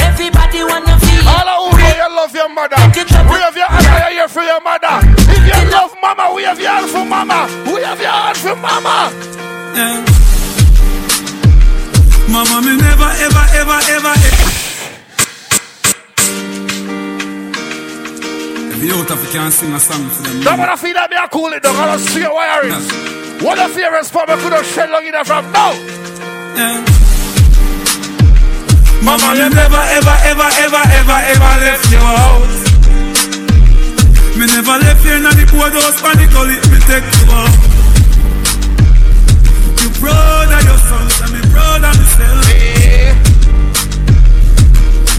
Everybody 0.00 0.64
wanna 0.64 0.98
feel. 0.98 1.28
All 1.28 1.48
of 1.48 1.72
who 1.72 1.78
know 1.78 1.94
you 1.94 2.08
love 2.16 2.34
your 2.34 2.48
mother. 2.48 2.76
Wave 2.76 3.56
your 3.56 3.66
hand 3.70 4.12
here 4.14 4.28
for 4.28 4.42
your 4.42 4.60
mother. 4.60 5.00
If 5.30 5.42
you 5.46 5.70
love 5.70 5.94
mama, 6.02 6.34
wave 6.34 6.58
your 6.60 6.70
hand 6.70 6.90
for 6.90 7.04
mama. 7.04 7.46
Wave 7.66 8.00
your 8.00 8.10
hand 8.10 8.36
for 8.36 8.56
mama. 8.56 9.10
Yeah. 9.74 10.04
Mama, 12.30 12.62
me 12.62 12.76
never, 12.76 13.10
ever, 13.26 13.46
ever, 13.58 13.78
ever. 13.90 14.14
If 14.14 14.49
you 18.82 18.94
out 18.94 19.10
of 19.10 19.20
you 19.24 19.30
can 19.30 19.50
sing 19.50 19.72
a 19.72 19.80
song 19.80 20.08
for 20.08 20.22
them. 20.22 20.40
Don't 20.40 20.58
wanna 20.58 20.76
feel 20.76 20.94
that 20.94 21.10
me 21.10 21.16
a 21.16 21.28
cool 21.28 21.52
it 21.52 21.62
down. 21.62 21.76
I 21.76 21.86
don't 21.92 21.98
see 22.00 22.20
your 22.20 22.32
wirings. 22.32 22.86
What 23.44 23.58
a 23.58 23.68
favorite 23.68 24.04
spot 24.04 24.28
me 24.28 24.36
could 24.40 24.52
have 24.52 24.64
shed 24.64 24.88
long 24.90 25.04
enough 25.04 25.26
from 25.26 25.44
now. 25.52 25.72
Yeah. 26.56 26.80
Mama, 29.04 29.36
me 29.36 29.48
never, 29.52 29.84
ever, 29.96 30.16
ever, 30.32 30.48
ever, 30.64 30.82
ever, 30.96 31.18
ever 31.28 31.52
left 31.60 31.86
you 31.92 32.00
out. 32.00 32.52
Me 34.36 34.44
never 34.48 34.76
left 34.80 35.04
you 35.04 35.12
in 35.18 35.24
the 35.28 35.44
boardhouse 35.52 36.00
for 36.00 36.14
the 36.16 36.24
gully. 36.32 36.56
Me 36.72 36.78
take 36.88 37.04
you 37.04 37.26
out. 37.32 37.52
You 39.80 39.88
proud 40.00 40.52
of 40.56 40.62
your 40.64 40.80
sons 40.88 41.16
and 41.20 41.32
me 41.36 41.40
proud 41.52 41.84
of 41.84 41.92
myself. 42.00 42.48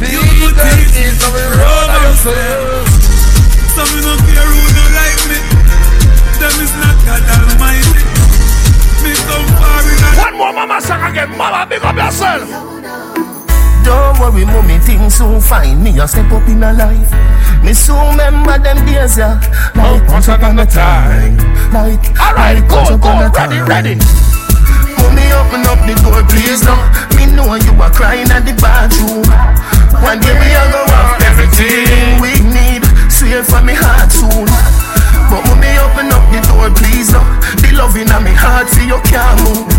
You 0.01 0.21
good 0.39 0.55
things, 0.57 1.13
so 1.21 1.29
me 1.29 1.43
proud 1.53 1.89
of 1.89 2.01
yourself. 2.09 3.10
So 3.71 3.83
me 3.95 4.03
no 4.03 4.13
care 4.27 4.47
who 4.51 4.61
don't 4.75 4.93
like 4.99 5.21
me. 5.31 5.39
Them 6.39 6.55
is 6.59 6.73
not 6.75 6.97
God 7.07 7.23
Almighty. 7.23 8.03
Me 9.03 9.15
come 9.23 9.47
far 9.55 9.81
in 9.87 10.03
a 10.03 10.09
One 10.19 10.35
more 10.37 10.53
mama 10.53 10.81
song 10.81 11.03
again. 11.07 11.31
Mama, 11.37 11.65
big 11.69 11.81
up 11.83 11.95
yourself. 11.95 12.49
Don't 13.83 14.19
worry, 14.19 14.45
mommy, 14.45 14.77
things 14.79 15.15
soon 15.15 15.39
fine. 15.39 15.81
Me 15.81 15.97
a 15.99 16.07
step 16.07 16.31
up 16.31 16.47
in 16.47 16.61
a 16.63 16.73
life. 16.73 17.11
Me 17.63 17.73
soon 17.73 18.11
remember 18.11 18.57
them 18.59 18.85
days, 18.85 19.17
yeah. 19.17 19.39
Oh, 19.75 19.97
like 19.97 20.07
once 20.09 20.27
upon 20.27 20.59
a 20.59 20.65
time. 20.65 21.37
Like, 21.71 22.03
Alright, 22.19 22.59
like 22.59 22.67
go, 22.67 22.75
once 22.75 22.99
go, 22.99 23.31
ready, 23.31 23.59
ready. 23.63 23.95
Mommy, 24.99 25.25
open 25.31 25.63
up 25.65 25.79
the 25.87 25.95
door, 26.03 26.21
please, 26.27 26.61
now. 26.67 26.77
Me 27.15 27.25
know 27.31 27.55
you 27.55 27.73
are 27.81 27.89
crying 27.89 28.29
at 28.29 28.43
the 28.43 28.53
bathroom. 28.59 29.25
One 30.03 30.19
day 30.19 30.33
we 30.33 30.49
are 30.57 30.69
go 30.73 30.81
have 30.91 31.21
everything 31.21 32.21
we 32.21 32.40
need. 33.31 33.45
For 33.47 33.61
me 33.63 33.73
heart 33.73 34.11
soon. 34.11 34.47
But 35.31 35.41
mommy, 35.47 35.71
open 35.79 36.11
up 36.11 36.23
the 36.27 36.39
door, 36.51 36.67
please, 36.75 37.11
now. 37.15 37.23
The 37.63 37.71
loving 37.79 38.11
in 38.11 38.23
me 38.23 38.35
heart, 38.35 38.67
see 38.67 38.87
you 38.87 38.99
can't 39.07 39.39
move. 39.47 39.71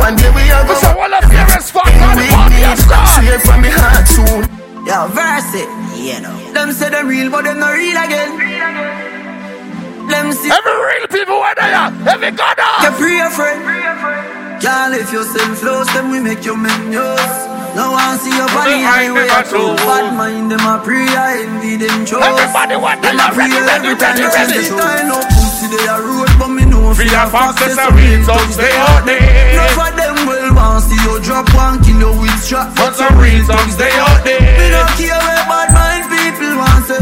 One 0.00 0.16
day 0.16 0.30
we 0.32 0.48
are 0.48 0.64
go 0.64 0.74
So 0.80 0.96
what 0.96 1.12
a 1.12 1.20
favorite 1.28 1.60
spot 1.60 1.92
on 1.92 2.16
the 2.16 2.24
party 2.32 2.64
has 2.64 2.80
started. 2.80 3.20
Swear 3.20 3.38
for 3.44 3.58
me 3.60 3.68
heart 3.68 4.08
soon. 4.08 4.40
Yo, 4.88 5.08
verse 5.12 5.52
it. 5.52 5.68
You 6.00 6.24
know. 6.24 6.32
Them 6.56 6.72
say 6.72 6.88
them 6.88 7.08
real, 7.08 7.30
but 7.30 7.44
them 7.44 7.60
not 7.60 7.76
real 7.76 7.98
again. 8.00 8.30
Them 10.08 10.32
see. 10.32 10.48
Every 10.48 10.72
real 10.72 11.06
people 11.12 11.36
where 11.36 11.54
they 11.54 11.72
are. 11.76 11.92
Every 12.08 12.32
God. 12.32 12.56
You 12.82 12.90
free 12.96 13.20
a 13.20 13.28
friend. 13.28 13.60
Can't 14.62 14.92
live 14.92 15.12
yourself 15.12 15.60
close, 15.60 15.86
then 15.92 16.10
we 16.10 16.20
make 16.20 16.44
you 16.44 16.56
menus. 16.56 17.49
No 17.74 17.94
one 17.94 18.18
see 18.18 18.34
your 18.34 18.50
body 18.50 18.82
highway 18.82 19.30
at 19.30 19.52
all. 19.54 19.76
Bad 19.86 20.14
mind 20.16 20.50
them 20.50 20.64
a 20.66 20.82
pray, 20.82 21.06
I 21.06 21.46
envy 21.46 21.76
them 21.78 22.04
chose. 22.04 22.22
Everybody 22.22 22.76
want 22.76 22.98
them 23.02 23.18
a 23.18 23.30
pray 23.30 23.46
every 23.46 23.94
time 23.94 24.16
they 24.18 24.26
test 24.26 24.50
the 24.50 24.62
show. 24.66 24.78
I 24.78 25.06
know 25.06 25.22
pussy 25.30 25.70
they 25.70 25.86
a 25.86 25.96
road, 26.02 26.30
but 26.38 26.50
me 26.50 26.64
know 26.66 26.90
Free 26.94 27.06
and 27.06 27.30
fast, 27.30 27.62
that's 27.62 27.78
a 27.78 27.86
real 27.94 28.18
dogs, 28.26 28.58
they 28.58 28.74
out 28.74 29.06
there. 29.06 29.22
Enough 29.54 29.78
of 29.78 29.92
them 29.94 30.16
will 30.26 30.50
want 30.58 30.82
see 30.82 30.98
you 30.98 31.22
drop 31.22 31.46
one 31.54 31.78
kilo 31.86 32.10
with 32.18 32.34
strap. 32.42 32.74
But 32.74 32.98
some 32.98 33.14
real 33.22 33.46
dogs, 33.46 33.78
they 33.78 33.94
out 33.94 34.26
there. 34.26 34.42
Me 34.42 34.66
don't 34.74 34.90
care 34.98 35.14
where 35.14 35.44
bad 35.46 35.70
mind 35.70 36.10
people 36.10 36.58
want 36.58 36.82
say. 36.90 36.98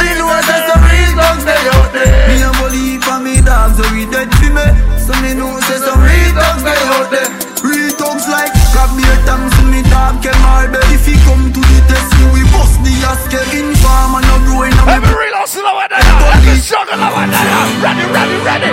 Me 0.00 0.08
know 0.16 0.32
that 0.32 0.62
some 0.72 0.84
real 0.88 1.12
dogs 1.12 1.44
they 1.44 1.62
out 1.76 1.92
there. 1.92 2.08
Me 2.32 2.40
a 2.40 2.50
believe 2.56 3.04
for 3.04 3.20
me 3.20 3.44
dogs, 3.44 3.76
so 3.76 3.84
we 3.92 4.08
dead 4.08 4.32
for 4.40 4.48
me. 4.48 4.66
So 4.96 5.12
me 5.20 5.36
know 5.36 5.52
say 5.68 5.76
some 5.84 6.00
real 6.00 6.32
dogs 6.32 6.64
they 6.64 6.80
out 6.96 7.12
there. 7.12 7.28
Real 7.60 7.92
dogs 8.00 8.24
like 8.32 8.52
grab 8.72 8.90
me 8.96 9.04
a 9.04 9.16
tongue, 9.28 9.52
so 9.96 10.12
me 10.12 10.12
dog 10.12 10.22
can 10.22 10.36
my 10.42 10.66
bed. 10.68 10.84
If 10.92 11.06
he 11.06 11.14
come 11.24 11.52
to 11.52 11.60
the 11.60 11.80
test, 11.88 12.10
me 12.20 12.24
we 12.32 12.42
bust 12.52 12.76
the 12.84 12.92
ass, 13.08 13.22
get 13.28 13.48
inform 13.54 14.14
and 14.16 14.26
no 14.28 14.36
growing 14.46 14.72
on 14.76 14.86
me. 14.86 14.92
Every 14.92 15.14
real 15.14 15.36
hustle 15.40 15.66
over 15.66 15.88
there. 15.88 16.00
Every 16.36 16.56
struggle 16.60 17.00
over 17.00 17.26
there. 17.26 17.56
Ready, 17.82 18.04
ready, 18.12 18.38
ready. 18.44 18.72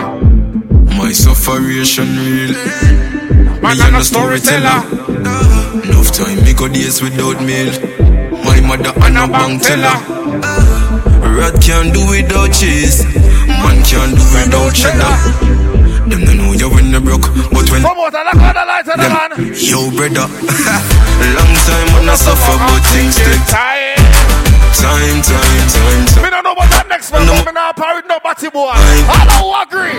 My 0.98 1.11
sufferation 1.11 2.08
real. 2.18 2.53
Man, 3.61 3.77
Me 3.77 3.84
I'm 3.84 3.95
a 3.95 4.00
a 4.00 4.03
storyteller. 4.03 4.82
storyteller. 4.84 5.84
Enough 5.88 6.11
time 6.11 6.43
me 6.43 6.53
go 6.53 6.68
days 6.68 7.02
without 7.02 7.40
meal. 7.43 7.72
My 8.43 8.60
mother 8.61 8.93
and 9.06 9.18
a 9.18 9.27
bank 9.27 9.61
teller. 9.64 9.98
Rat 11.38 11.56
can't 11.61 11.93
do 11.93 12.02
without 12.10 12.52
cheese. 12.53 13.03
Man 13.48 13.82
can't 13.84 14.14
do 14.16 14.26
without 14.35 14.74
cheddar. 14.76 15.16
Them 16.14 16.22
don't 16.30 16.38
know 16.38 16.53
you 16.53 16.69
when 16.69 16.93
you 16.93 17.01
broke, 17.01 17.25
but 17.50 17.66
when 17.74 17.82
Promoter, 17.82 18.22
look 18.22 18.38
on 18.38 18.53
the 18.53 18.66
light 18.69 18.85
of 18.85 18.98
the 19.01 19.09
man. 19.09 19.30
them, 19.33 19.50
yo 19.58 19.90
brother, 19.98 20.30
long 21.33 21.53
time 21.66 21.88
when 21.98 22.06
I 22.06 22.14
suffer, 22.14 22.53
but 22.53 22.85
things 22.93 23.17
take 23.17 23.42
Time. 23.50 23.98
time, 24.77 25.25
time, 25.25 25.66
time, 25.74 26.06
time. 26.14 26.22
Me 26.22 26.30
don't 26.30 26.45
know 26.45 26.53
about 26.53 26.69
that 26.69 26.85
next 26.88 27.09
man, 27.09 27.25
but 27.25 27.42
me 27.50 27.51
not 27.58 27.74
parry 27.75 28.06
no 28.06 28.22
batty 28.22 28.50
boy. 28.53 28.69
I 28.69 29.25
don't 29.25 29.58
agree. 29.66 29.98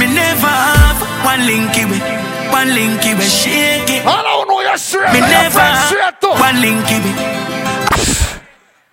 Me 0.00 0.08
never 0.08 0.48
have 0.48 0.96
one 1.28 1.44
linky 1.44 1.84
with, 1.84 2.00
one 2.48 2.72
linky 2.72 3.12
with 3.12 3.28
shake 3.28 4.00
it. 4.00 4.06
I 4.08 4.22
don't 4.24 4.48
know 4.48 4.60
you're 4.64 4.80
straight. 4.80 5.12
Me 5.12 5.20
never 5.20 5.60
friend 5.60 5.76
have 5.76 5.92
straight 5.92 6.16
too. 6.24 6.32
one 6.40 6.56
linky 6.64 6.96
with. 7.04 8.40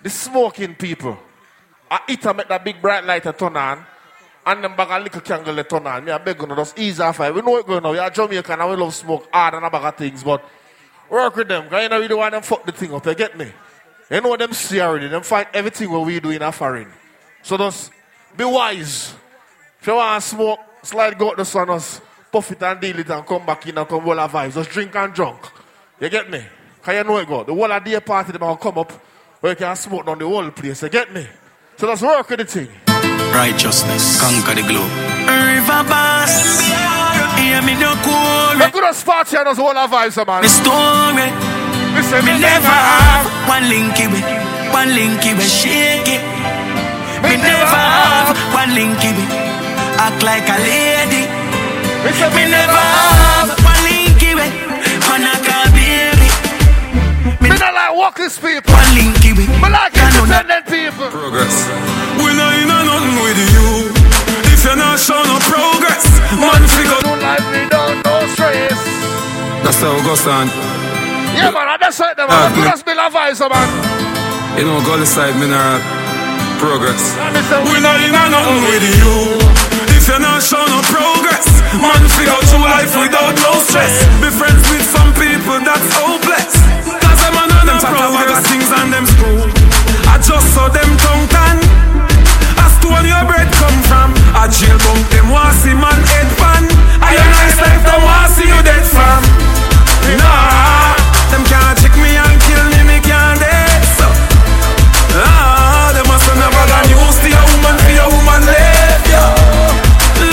The 0.04 0.10
smoking 0.10 0.76
people. 0.76 1.18
I 1.90 2.02
eat 2.10 2.26
and 2.26 2.36
make 2.36 2.50
that 2.50 2.66
big 2.66 2.82
bright 2.82 3.06
light 3.06 3.26
a 3.26 3.32
turn 3.32 3.56
on. 3.56 3.86
And 4.48 4.64
them 4.64 4.78
bag 4.78 4.88
a 4.90 5.04
little 5.04 5.20
candle. 5.20 5.54
Me 6.02 6.12
I 6.12 6.18
beg 6.20 6.42
you, 6.42 6.56
just 6.56 6.80
ease 6.80 7.02
off. 7.02 7.20
We 7.20 7.42
know 7.42 7.58
it 7.58 7.68
going 7.68 7.84
now. 7.84 7.92
You're 7.92 8.10
Jamaican 8.10 8.62
and 8.62 8.70
we 8.70 8.78
love 8.78 8.96
smoke 8.96 9.28
hard 9.34 9.56
and 9.56 9.66
a 9.66 9.70
bag 9.70 9.84
of 9.84 9.98
things. 9.98 10.24
But 10.24 10.42
work 11.10 11.36
with 11.36 11.50
them. 11.50 11.66
Because 11.66 11.84
you 11.84 11.90
know 11.90 12.00
really 12.00 12.16
want 12.16 12.32
them 12.32 12.42
fuck 12.42 12.66
the 12.66 12.72
thing 12.72 12.94
up. 12.94 13.06
You 13.06 13.14
get 13.14 13.38
me? 13.38 13.52
You 14.10 14.22
know 14.22 14.38
them 14.38 14.54
see 14.54 14.80
already. 14.80 15.10
Them 15.10 15.24
fight 15.24 15.50
everything 15.54 15.92
what 15.92 16.06
we 16.06 16.22
do 16.22 16.30
in 16.30 16.42
a 16.42 16.54
foreign. 16.54 16.88
So 17.44 17.58
just 17.58 17.92
be 18.38 18.46
wise. 18.46 19.14
If 19.82 19.88
you 19.88 19.96
want 19.96 20.24
to 20.24 20.30
smoke, 20.30 20.60
slide 20.82 21.18
go 21.18 21.32
out 21.32 21.38
the 21.38 21.44
sun, 21.44 21.70
us 21.70 22.00
puff 22.32 22.50
it 22.50 22.64
and 22.64 22.80
deal 22.80 22.98
it 23.00 23.10
and 23.10 23.28
come 23.28 23.46
back 23.46 23.68
in 23.68 23.78
and 23.78 23.86
come 23.86 24.08
all 24.08 24.18
our 24.18 24.30
vibes. 24.30 24.54
Just 24.54 24.70
drink 24.70 24.96
and 24.96 25.14
drunk. 25.14 25.42
You 26.00 26.08
get 26.08 26.30
me? 26.30 26.42
Can 26.84 26.96
you 26.96 27.04
know 27.04 27.18
it 27.18 27.28
go? 27.28 27.44
The 27.44 27.54
whole 27.54 27.70
of 27.70 27.84
day 27.84 28.00
party 28.00 28.32
will 28.38 28.56
come 28.56 28.78
up 28.78 28.94
where 29.42 29.52
you 29.52 29.58
can 29.58 29.76
smoke 29.76 30.08
on 30.08 30.18
the 30.18 30.26
whole 30.26 30.50
place. 30.52 30.84
You 30.84 30.90
get 30.90 31.14
me? 31.14 31.28
So 31.76 31.86
just 31.86 32.02
work 32.02 32.30
with 32.30 32.40
the 32.40 32.46
thing. 32.46 32.87
Righteousness 33.34 34.20
conquer 34.22 34.56
the 34.56 34.66
globe. 34.68 34.92
River 35.28 35.84
boss, 35.90 36.62
hear 37.40 37.62
me 37.62 37.76
no 37.76 37.94
cool. 38.02 38.58
Look 38.58 38.76
at 38.76 38.84
us 38.84 39.04
party 39.04 39.38
and 39.38 39.48
us 39.48 39.58
whole 39.58 39.78
our 39.78 39.88
vibes, 39.88 40.18
man. 40.26 40.42
Me 40.42 40.50
story, 40.50 41.28
Listen, 41.96 42.24
me 42.26 42.40
never 42.40 42.68
have 42.68 43.26
one 43.50 43.66
linky 43.72 44.06
with, 44.12 44.26
one 44.72 44.90
linky 44.90 45.34
with 45.38 45.50
shake 45.50 46.08
it. 46.08 46.24
Me 47.26 47.36
never 47.38 47.82
have 47.98 48.38
one 48.54 48.72
linky 48.78 49.12
with, 49.18 49.32
act 49.98 50.22
like 50.24 50.48
a 50.48 50.58
lady. 50.62 51.26
Me 52.06 52.44
never 52.50 52.84
have 52.94 53.50
one 53.66 53.77
Me 57.98 58.04
like 58.04 58.14
walking 58.14 58.30
people. 58.30 58.74
One 58.78 58.94
linky 58.94 59.34
with, 59.34 59.50
Me 59.50 59.70
like 59.74 59.98
independent 59.98 60.70
people. 60.70 61.10
Progress. 61.10 61.66
We 62.22 62.30
not 62.38 62.54
in 62.62 62.70
a 62.70 62.78
nothing 62.86 63.18
with 63.26 63.42
you. 63.42 63.90
If 64.54 64.62
you're 64.62 64.78
not 64.78 65.02
showing 65.02 65.26
no 65.26 65.42
progress, 65.42 66.06
man, 66.38 66.62
figure. 66.78 67.02
No 67.02 67.18
life, 67.18 67.42
we 67.50 67.66
don't 67.74 67.98
know 68.06 68.22
stress. 68.38 68.78
That's 69.66 69.82
how 69.82 69.98
it 69.98 70.06
goes 70.06 70.22
on. 70.30 70.46
Yeah, 71.34 71.50
man, 71.50 71.74
I 71.74 71.78
just 71.82 71.98
said 71.98 72.14
them, 72.14 72.30
man. 72.30 72.54
Put 72.54 72.70
us 72.70 72.84
bill 72.86 73.02
vibes, 73.02 73.42
man. 73.42 73.66
You 74.62 74.70
know, 74.70 74.78
go 74.86 74.94
side 75.02 75.34
mineral 75.42 75.82
progress. 76.62 77.02
Me 77.34 77.42
We 77.66 77.82
not 77.82 77.98
in 77.98 78.14
a 78.14 78.24
nothing 78.30 78.62
with 78.62 78.86
you. 78.94 79.42
If 79.98 80.06
you're 80.06 80.22
not 80.22 80.46
showing 80.46 80.70
no 80.70 80.86
progress, 80.86 81.50
man, 81.82 82.02
figure 82.14 82.30
out 82.30 82.46
your 82.46 82.62
life 82.62 82.94
without 82.94 83.34
no 83.42 83.58
stress. 83.66 84.06
Be 84.22 84.30
friends 84.30 84.62
with 84.70 84.86
some 84.86 85.10
people 85.18 85.58
that's 85.66 85.90
hopeless. 85.98 87.07
And 87.78 87.94
them 87.94 88.10
chat 88.18 88.26
about 88.26 88.42
things 88.50 88.70
and 88.74 88.90
them 88.90 89.06
school. 89.06 89.46
I 90.10 90.18
just 90.18 90.50
saw 90.58 90.66
them 90.66 90.90
tongue 90.98 91.30
tan. 91.30 91.62
As 92.58 92.74
to 92.82 92.90
where 92.90 93.06
your 93.06 93.22
bread 93.30 93.46
come 93.54 93.78
from. 93.86 94.18
A 94.34 94.50
jail 94.50 94.82
bunk 94.82 95.06
them 95.14 95.30
want 95.30 95.54
see 95.62 95.78
man 95.78 96.02
head 96.10 96.26
pan. 96.42 96.66
I 97.06 97.14
a 97.14 97.22
nice 97.22 97.58
life 97.62 97.84
them 97.86 98.02
want 98.02 98.34
see 98.34 98.50
you 98.50 98.60
dead 98.66 98.82
from. 98.82 99.22
Nah, 100.18 100.98
them 101.30 101.46
can't 101.46 101.78
check 101.78 101.94
me 102.02 102.18
and 102.18 102.38
kill 102.50 102.66
me, 102.74 102.82
me 102.90 102.98
can't 103.06 103.38
dead 103.38 103.82
so. 103.94 104.10
Ah, 105.22 105.94
them 105.94 106.08
must 106.10 106.26
never 106.34 106.64
got 106.66 106.82
used 106.90 107.22
to 107.22 107.30
a 107.30 107.42
woman 107.46 107.78
for 107.78 107.94
a 107.94 108.08
woman 108.10 108.42
live, 108.42 109.06
yo. 109.06 109.22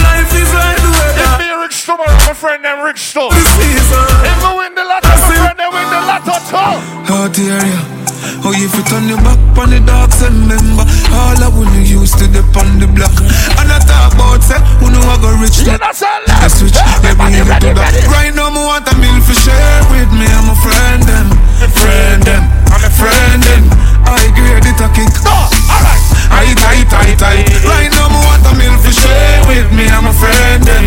Life 0.01 0.33
is 0.33 0.49
like 0.57 0.81
the 0.81 0.91
weather. 0.97 1.29
If 1.29 1.45
me 1.45 1.49
rich 1.61 1.85
tomorrow, 1.85 2.17
my 2.25 2.33
friend 2.33 2.65
them 2.65 2.81
rich 2.81 3.13
too. 3.13 3.29
This 3.37 3.53
season. 3.61 4.09
If 4.33 4.39
me 4.41 4.51
win 4.57 4.73
the 4.73 4.85
lotto, 4.89 5.13
my 5.13 5.17
friend 5.29 5.59
them 5.61 5.71
win 5.77 5.89
the 5.93 6.01
lotto 6.09 6.37
too. 6.49 7.04
Oh 7.25 7.33
yeah. 7.41 8.45
Oh, 8.45 8.53
if 8.53 8.69
you 8.77 8.85
turn 8.85 9.09
your 9.09 9.17
back 9.25 9.41
on 9.57 9.73
the 9.73 9.81
dogs 9.81 10.21
and 10.21 10.45
remember 10.45 10.85
All 11.09 11.41
I 11.41 11.49
wanna 11.49 11.81
use 11.81 12.13
to 12.21 12.29
dip 12.29 12.53
on 12.53 12.77
the 12.77 12.85
block. 12.85 13.17
And 13.57 13.73
I 13.73 13.81
talk 13.81 14.13
about 14.13 14.45
say, 14.45 14.61
who 14.77 14.93
know 14.93 15.01
I 15.09 15.17
go 15.17 15.33
rich 15.41 15.65
You 15.65 15.73
know 15.73 15.89
say 15.97 16.05
I 16.05 16.53
switch, 16.53 16.77
Everybody 17.01 17.41
every 17.41 17.49
ready, 17.49 17.73
to 17.73 17.81
that. 17.81 17.97
Right 18.13 18.29
now, 18.37 18.53
me 18.53 18.61
want 18.61 18.85
a 18.85 18.95
meal 19.01 19.17
for 19.25 19.33
share 19.33 19.81
with 19.89 20.13
me 20.13 20.29
I'm 20.37 20.53
a 20.53 20.57
friend 20.61 21.01
them, 21.09 21.33
friend 21.73 22.21
them, 22.29 22.45
I'm 22.69 22.85
a 22.85 22.93
friend 22.93 23.41
them. 23.41 23.73
I 24.05 24.29
grade 24.37 24.69
it 24.69 24.85
a 24.85 24.89
kick. 24.93 25.09
No, 25.25 25.49
alright. 25.73 26.05
I 26.29 26.53
tight, 26.61 26.93
tight, 26.93 27.17
tight 27.17 27.49
Right 27.65 27.89
now, 27.89 28.13
me 28.13 28.21
want 28.21 28.45
a 28.45 28.53
meal 28.53 28.77
for 28.85 28.93
share 28.93 29.41
with 29.49 29.73
me 29.73 29.89
I'm 29.89 30.05
a 30.05 30.13
friend 30.13 30.61
them, 30.61 30.85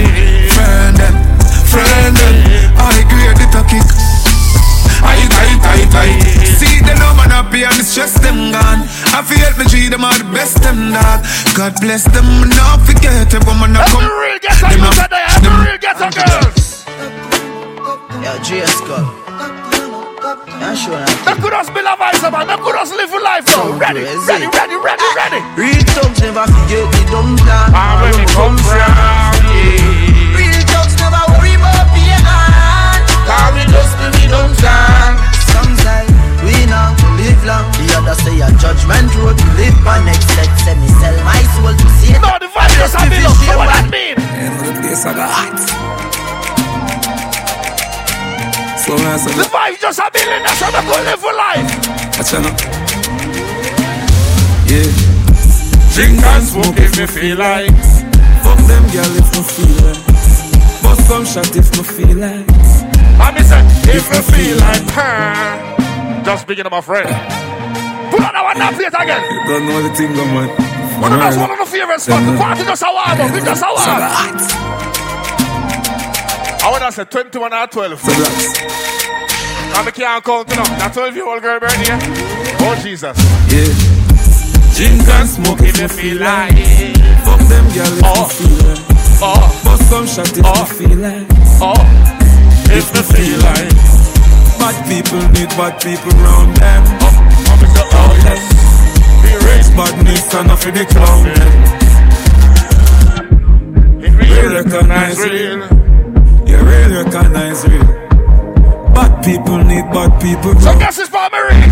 friend 0.54 0.94
them, 1.02 1.16
friend 1.66 2.14
them. 2.14 2.36
I 2.78 3.02
grade 3.10 3.42
it 3.42 3.58
a 3.58 3.66
kick 3.66 4.07
tight, 5.86 5.92
tight, 5.92 6.18
tight. 6.42 6.58
See 6.58 6.80
the 6.82 6.94
no 6.98 7.14
man 7.14 7.30
happy 7.30 7.64
and 7.64 7.76
the 7.78 7.84
stress 7.86 8.14
them 8.20 8.52
gone. 8.52 8.82
I 9.14 9.22
feel 9.22 9.52
me 9.58 9.66
G 9.70 9.90
them 9.90 10.04
are 10.04 10.18
the 10.18 10.26
best 10.34 10.62
them 10.64 10.92
dog. 10.94 11.22
God 11.54 11.74
bless 11.82 12.04
them, 12.10 12.26
and 12.26 12.50
not 12.56 12.82
forget 12.86 13.30
it, 13.34 13.42
but 13.46 13.56
man 13.62 13.76
I 13.78 13.86
come. 13.90 14.04
Every 14.04 14.18
real 14.18 14.40
get 14.42 14.58
a 14.58 14.68
Them 14.74 14.80
youth 14.82 15.02
a- 15.02 15.08
there. 15.10 15.26
Every 15.28 15.42
them- 15.46 15.62
real 15.66 15.78
get 15.78 15.98
a 16.02 16.08
girls. 16.10 16.86
Yo, 18.24 18.32
J 18.44 18.66
Scott. 18.66 19.06
Yeah, 20.58 20.74
sure. 20.74 21.06
Them 21.24 21.38
could 21.42 21.54
us 21.54 21.70
bill 21.70 21.88
of 21.88 22.00
vibes, 22.00 22.22
man. 22.32 22.48
Them 22.48 22.60
could 22.66 22.76
us 22.76 22.92
live 22.92 23.14
a 23.14 23.20
life 23.22 23.46
now. 23.48 23.72
Ready, 23.78 24.02
ready, 24.04 24.48
ready, 24.50 24.76
ready, 24.76 25.08
ready. 25.16 25.40
Real 25.56 25.84
thugs 25.94 26.20
never 26.22 26.44
forget 26.50 26.86
the 26.92 27.02
dumb 27.14 27.38
plan. 27.38 27.72
Ah, 27.74 28.02
where 28.02 28.12
we 28.18 28.26
come 28.34 28.58
from, 28.58 28.76
yeah. 28.76 30.36
Real 30.36 30.62
thugs 30.68 30.96
never 31.00 31.22
worry 31.38 31.54
about 31.56 31.88
being 31.94 32.26
on. 32.26 33.00
Cause 33.30 33.54
we 33.56 33.64
just 33.72 33.94
live 34.02 34.16
in 34.20 34.30
dumb 34.34 34.52
town. 34.58 35.27
Some 35.58 35.74
say 35.82 36.06
we 36.45 36.53
not 36.69 36.94
to 37.02 37.08
live 37.18 37.42
long. 37.50 37.66
The 37.82 37.86
other 37.98 38.14
say 38.22 38.38
a 38.45 38.50
judgment 38.61 39.10
road 39.18 39.34
to 39.42 39.48
live 39.58 39.77
by. 39.82 39.98
Next 40.06 40.30
set 40.38 40.53
say 40.61 40.77
me 40.77 40.86
sell 41.02 41.18
my 41.26 41.42
soul 41.58 41.74
to 41.74 41.88
see. 41.98 42.14
No, 42.22 42.38
the 42.38 42.45
vibe 42.53 42.77
just 42.77 42.94
a 42.94 43.02
bill. 43.10 43.34
So 43.34 43.58
what 43.58 43.74
that 43.74 43.90
mean? 43.90 44.22
You 44.38 44.53
know 44.53 44.69
the 44.69 44.74
place 44.86 45.02
I 45.02 45.18
got 45.18 45.34
hot. 45.34 45.58
So 48.86 48.94
when 48.94 49.10
I 49.10 49.18
say, 49.18 49.34
The 49.34 49.50
vibe 49.50 49.82
just 49.82 49.98
a 49.98 50.08
bill 50.14 50.30
in 50.30 50.45
there. 50.45 50.56
So 50.61 50.69
they 50.69 50.84
go 50.86 50.95
live 51.02 51.19
for 51.26 51.34
life. 51.34 51.66
watch 52.22 52.34
out. 52.38 52.53
Yeah. 54.69 54.86
Drink 55.98 56.22
and 56.22 56.44
smoke 56.45 56.77
if 56.77 56.94
me 57.00 57.08
feel 57.08 57.38
like. 57.38 57.74
Fuck 58.45 58.60
them 58.69 58.86
girl 58.94 59.14
if 59.18 59.34
no 59.34 59.42
feel 59.42 59.74
like. 59.90 60.06
Bust 60.84 61.08
some 61.10 61.26
shot 61.26 61.56
if 61.56 61.74
no 61.76 61.82
feel 61.82 62.18
like. 62.18 62.77
I 63.20 63.32
me 63.34 63.42
say, 63.44 63.62
if 63.96 64.06
me 64.12 64.20
feel 64.32 64.58
like. 64.58 64.84
huh. 64.92 66.24
Just 66.24 66.44
speaking 66.44 66.64
to 66.66 66.70
my 66.70 66.82
friend. 66.82 67.08
Put 68.12 68.22
on 68.24 68.34
that 68.34 68.44
one, 68.44 68.58
that 68.60 68.74
plate 68.76 68.94
again. 68.94 69.22
You 69.24 69.42
don't 69.48 69.66
know 69.68 69.82
the 69.84 69.92
thing, 69.96 70.12
man. 70.16 70.50
One 71.02 71.14
of 71.14 71.20
us, 71.22 71.38
one 71.38 71.52
of 71.52 71.58
the 71.60 71.66
favorite 71.66 72.00
spots. 72.02 72.26
The 72.26 72.38
party 72.38 72.64
just 72.64 72.82
a 72.84 72.90
warm 72.90 73.22
up. 73.22 73.32
We 73.32 73.40
just 73.42 73.62
a 73.62 73.68
warm 73.68 74.02
up. 74.02 74.18
I 76.64 76.70
want 76.72 76.84
to 76.84 76.92
say 76.92 77.06
21 77.06 77.54
or 77.54 77.68
12. 77.68 78.04
And 79.78 79.88
I 79.88 79.92
can't 79.92 80.24
count 80.24 80.50
now. 80.50 80.64
That 80.80 80.92
12 80.94 81.16
year 81.16 81.28
old 81.28 81.42
girl 81.42 81.60
birthday. 81.60 81.98
Oh, 82.66 82.76
Jesus. 82.82 83.16
Yeah. 83.52 83.72
Drink 84.76 85.08
and 85.08 85.30
smoke 85.30 85.60
if 85.62 85.78
you 85.80 85.88
feel 85.88 86.18
like 86.22 86.54
it. 86.56 86.98
Fuck 87.26 87.40
them 87.48 87.66
girl 87.74 87.94
if 87.94 88.04
Oh. 88.04 88.26
you 88.26 88.30
feel 88.30 88.58
like 88.68 88.84
Oh. 89.22 89.62
Bust 89.64 89.90
some 89.90 90.08
shot 90.08 90.30
if 90.30 90.38
you 90.38 90.44
oh. 90.46 90.66
feel 90.66 90.98
like 90.98 91.28
Oh 91.62 91.78
if 92.72 92.92
they 92.94 93.04
feel 93.04 93.40
like 93.42 94.08
Bad 94.58 94.78
people 94.90 95.22
need 95.38 95.50
bad 95.54 95.80
people 95.80 96.12
round 96.18 96.58
them. 96.58 96.84
Up, 97.06 97.14
up 97.54 97.62
the 97.62 97.70
We 99.22 99.32
raise 99.46 99.70
badness 99.70 100.34
and 100.34 100.48
nothing 100.48 100.74
the 100.74 100.86
clown 100.86 101.24
them. 101.24 101.54
It 104.02 104.12
recognize 104.52 105.20
real. 105.20 105.62
You 106.50 106.58
really 106.58 106.96
recognize 107.04 107.68
real. 107.68 107.86
Bad 108.98 109.24
people 109.24 109.58
need 109.60 109.86
bad 109.94 110.20
people 110.20 110.60
So 110.60 110.74
guess 110.80 110.98
it's 110.98 111.10
for 111.10 111.30
Marie. 111.30 111.70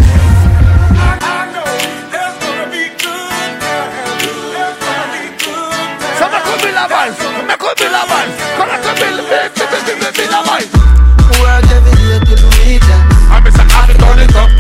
Come 6.20 6.34
on, 6.34 6.42
come 6.46 6.60
be 6.62 6.72
la 6.72 6.88
man. 6.88 7.12
Come 7.18 7.50
on, 7.50 7.58
come 7.58 7.76
be 7.76 7.90
la 7.90 8.06
man. 10.46 10.75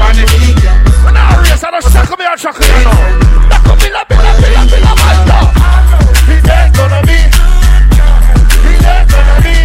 When 0.06 1.18
I 1.18 1.42
race, 1.42 1.64
I 1.64 1.72
don't 1.72 1.82
suck 1.82 2.12
me, 2.20 2.26
I 2.26 2.36
me, 2.60 2.68
know. 2.86 2.94
That 3.50 3.62
could 3.66 3.80
la, 3.90 4.06
be 4.06 4.16
la, 4.16 4.32
be 4.38 4.54
la, 4.54 4.62
be 4.70 4.78
la. 4.86 5.40
He 6.30 6.38
gonna 6.78 7.02
be. 7.10 7.18
He 8.66 8.74
gonna 9.10 9.38
be. 9.42 9.56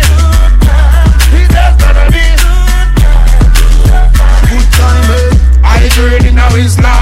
He 1.36 1.43
gonna 1.77 2.05
be. 2.09 2.25
Good 4.49 4.67
time, 4.73 5.12
eh? 5.12 6.33
Now 6.33 6.57
is 6.57 6.78
life. 6.81 6.99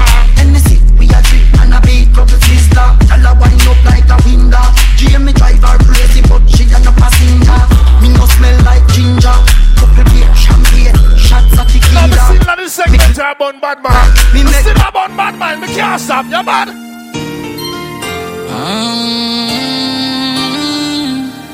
Me 12.69 12.75
tequila. 12.75 12.85
sing 12.85 12.85
on 12.85 12.91
this 12.91 13.15
segment 13.15 13.15
to 13.15 13.31
a 13.31 13.35
bun 13.35 13.59
bad 13.59 13.83
man. 13.83 14.13
Me 14.33 14.43
make- 14.43 14.53
sing 14.63 14.77
a 14.77 14.91
bun 14.91 15.17
bad 15.17 15.35
man. 15.37 15.59
Me 15.59 15.67
can't 15.67 16.01
stop. 16.01 16.25
You 16.25 16.43
bad? 16.43 16.67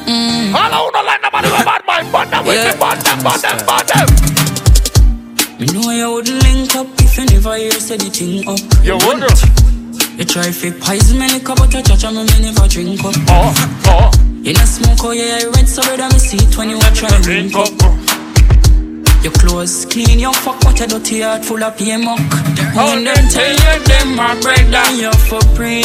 Mm. 0.05 0.53
All 0.53 0.73
I 0.73 0.79
wanna 0.81 1.03
like 1.05 1.21
nobody 1.21 1.49
go 1.49 1.57
bad 1.63 1.81
man. 1.87 2.11
Bun 2.11 2.29
them 2.29 2.45
with 2.45 2.65
me. 2.65 2.79
Bun 2.79 2.99
them, 2.99 3.23
bun 3.23 3.39
them, 3.41 3.57
bun 3.65 3.85
them. 3.87 4.07
Me 5.59 5.65
know 5.67 5.91
you 5.91 6.11
wouldn't 6.11 6.43
link 6.43 6.75
up 6.75 6.87
if 6.99 7.17
you 7.17 7.25
never 7.25 7.57
the 7.57 8.09
thing 8.11 8.47
up. 8.47 8.59
You 8.83 8.97
wouldn't. 8.97 9.41
You 10.17 10.23
try 10.23 10.51
fi 10.51 10.71
poison 10.71 11.19
me 11.19 11.27
liquor, 11.27 11.55
but 11.55 11.73
you 11.73 11.81
touch 11.81 12.03
me, 12.03 12.23
me 12.23 12.39
never 12.39 12.67
drink 12.67 13.03
up. 13.03 13.15
Oh, 13.27 13.53
oh. 13.87 14.11
You 14.43 14.53
not 14.53 14.67
smoke, 14.67 15.03
oh 15.03 15.11
yeah, 15.11 15.39
I 15.41 15.45
red 15.55 15.67
so 15.67 15.81
brother 15.81 16.07
me 16.13 16.19
see 16.19 16.37
it 16.37 16.57
when 16.57 16.69
you 16.69 16.77
a 16.77 16.91
try 16.93 17.09
drink 17.21 17.55
up. 17.55 17.67
Oh. 17.81 18.14
Your 19.25 19.33
clothes 19.33 19.87
clean, 19.89 20.19
your 20.19 20.33
fuck, 20.33 20.61
but 20.61 20.77
your 20.77 20.87
dirty 20.87 21.21
heart 21.21 21.43
full 21.43 21.63
of 21.63 21.75
pay 21.75 21.97
muck. 21.97 22.21
When 22.77 23.09
them 23.09 23.25
tell 23.33 23.57
you 23.57 23.81
them 23.89 24.13
bread 24.13 24.69
and 24.69 25.01
you 25.01 25.09
for 25.25 25.41
free 25.57 25.81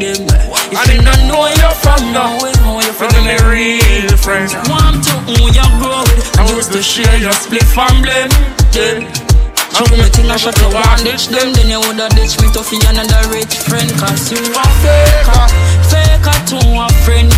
them. 0.00 0.24
If 0.72 0.80
you 0.88 1.04
don't 1.04 1.28
know 1.28 1.52
you're 1.52 1.76
from 1.84 2.00
nowhere, 2.16 2.56
how 2.64 2.80
you 2.80 2.96
feel 2.96 3.12
me 3.28 3.36
real 3.44 4.16
friends. 4.16 4.56
Want 4.72 5.04
to 5.04 5.12
who 5.20 5.52
you 5.52 5.68
grow 5.84 6.00
with, 6.16 6.40
I 6.40 6.48
used 6.56 6.72
to 6.72 6.80
share 6.80 7.18
your 7.20 7.36
split 7.36 7.68
from 7.76 7.92
them. 8.00 8.32
them. 8.72 9.04
Show 9.76 9.84
me 9.92 10.08
thing 10.08 10.30
I 10.30 10.36
shut 10.36 10.56
you 10.56 10.68
one 10.68 11.04
ditch 11.04 11.28
them 11.28 11.52
Then 11.52 11.68
you 11.72 11.80
woulda 11.80 12.08
ditch 12.12 12.36
me 12.44 12.52
to 12.52 12.60
fi 12.60 12.76
another 12.92 13.32
rich 13.32 13.56
friend 13.56 13.88
Cause 13.96 14.28
you 14.28 14.36
a 14.36 14.64
faker 14.84 15.48
Faker 15.88 16.38
to 16.52 16.60
a 16.76 16.92
friend 17.08 17.32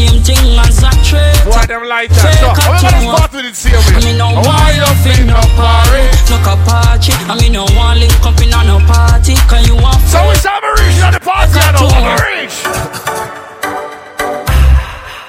Same 0.00 0.22
thing 0.24 0.56
as 0.56 0.80
a 0.80 0.88
trade 1.04 1.36
Boy, 1.44 1.60
them 1.68 1.84
like 1.84 2.08
that. 2.08 2.32
So, 2.40 2.48
Faker 2.56 2.72
I'm 2.72 2.80
to 2.80 2.88
gonna 2.88 3.20
a 3.20 3.28
with 3.36 3.52
it 3.52 3.56
same 3.56 3.76
way. 3.76 3.92
I 3.92 4.00
mean 4.00 4.16
no 4.16 4.32
Why 4.32 4.48
want 4.48 4.72
you 4.72 4.80
you 4.80 4.96
fin 5.04 5.26
no 5.28 5.40
party 5.60 6.08
Look 6.32 6.46
a 6.48 6.56
party 6.64 7.12
I 7.28 7.36
mean 7.36 7.52
no 7.52 7.68
want 7.76 8.00
link 8.00 8.16
up 8.24 8.40
in 8.40 8.48
a 8.48 8.60
no 8.64 8.80
party 8.88 9.36
Cause 9.44 9.60
you 9.68 9.76
a 9.76 9.92
So 10.08 10.24
we 10.24 10.32
shall 10.40 10.56
be 10.56 10.72
at 11.04 11.12
the 11.12 11.20
party 11.20 11.52
Faker 11.52 11.72
now. 11.76 11.84
to 11.84 11.92
I'm 11.92 12.08
a- 12.08 12.16
reach. 12.32 12.56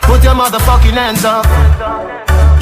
Put 0.07 0.23
your 0.23 0.35
motherfucking 0.39 0.95
hands 0.95 1.23
up. 1.27 1.43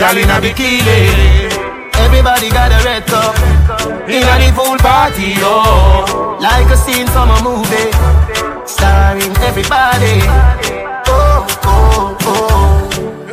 Girl 0.02 0.18
in 0.18 0.30
a 0.30 0.38
bikini. 0.42 1.50
Everybody 1.94 2.50
got 2.50 2.72
a 2.74 2.82
red 2.86 3.06
cup. 3.06 3.36
In 4.10 4.26
a 4.26 4.36
the 4.42 4.50
full 4.58 4.78
party, 4.78 5.34
oh. 5.46 6.38
Like 6.42 6.70
a 6.74 6.78
scene 6.78 7.08
from 7.08 7.30
a 7.30 7.38
movie. 7.44 8.59
Starring 8.70 9.36
everybody. 9.50 10.22
Oh, 11.10 11.42
oh, 11.66 12.18
oh. 12.22 12.50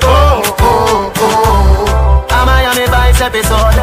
Oh, 0.02 0.42
oh, 0.58 1.12
oh. 1.20 1.20
oh. 1.20 2.32
A 2.32 2.46
Miami 2.48 2.86
Vice 2.88 3.20
episode. 3.20 3.76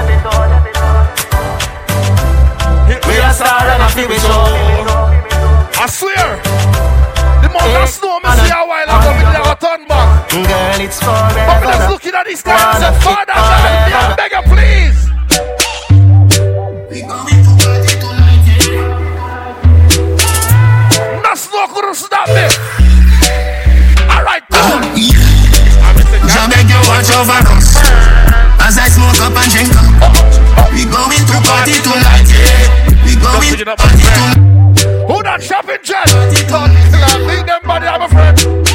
We 3.05 3.15
are 3.21 3.33
star 3.33 3.69
and 3.69 3.83
a 3.83 3.89
TV 3.93 4.17
show. 4.17 4.49
I 5.77 5.85
swear. 5.85 6.41
The 7.41 7.49
amount 7.49 7.69
of 7.69 7.69
eh, 7.69 7.85
snow 7.85 8.17
me 8.17 8.29
see 8.33 8.49
a 8.49 8.65
while 8.65 8.89
ago, 8.89 9.13
me 9.13 9.23
never 9.29 9.55
turn 9.61 9.85
back. 9.85 10.29
Girl, 10.33 10.81
it's 10.81 10.99
But 10.99 11.61
me 11.61 11.67
just 11.69 11.89
looking 11.91 12.15
at 12.15 12.25
this 12.25 12.41
guy 12.41 12.57
and 12.57 12.81
say, 12.81 12.93
Father 13.05 13.29
God, 13.29 13.61
forever. 13.61 14.15
Beg 14.17 14.31
you, 14.31 14.41
please. 14.49 14.99
Couldn't 21.83 21.95
stop 21.95 22.27
me. 22.29 22.47
All 24.07 24.23
right, 24.23 24.43
cool. 24.51 24.79
Jah 26.31 26.47
beg 26.47 26.69
you 26.69 26.79
watch 26.87 27.11
over 27.11 27.35
us 27.51 27.75
As 28.63 28.77
I 28.79 28.87
smoke 28.87 29.19
up 29.19 29.35
and 29.35 29.51
drink 29.51 29.75
up 29.75 30.71
We 30.71 30.85
going 30.85 31.19
to 31.27 31.37
party 31.43 31.75
tonight, 31.83 32.31
We 33.03 33.19
going 33.19 33.57
to 33.59 33.75
party 33.75 34.07
tonight 34.07 35.07
Who 35.07 35.21
that 35.23 35.43
shopping 35.43 35.83
jet? 35.83 36.07
Big 37.27 37.45
them 37.45 37.59
body, 37.65 37.87
I'm 37.87 38.01
a 38.03 38.07
friend. 38.07 38.72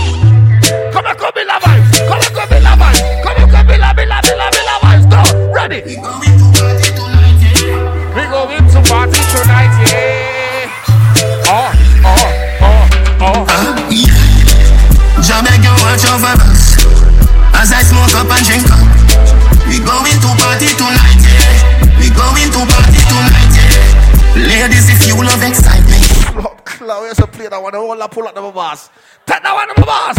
one. 27.72 27.98
The 27.98 28.00
whole 28.00 28.08
pull 28.08 28.26
up 28.26 28.34
the 28.34 28.40
boss. 28.40 28.90
Take 29.26 29.42
that 29.42 29.52
one, 29.52 29.68
the 29.76 29.82
boss. 29.84 30.16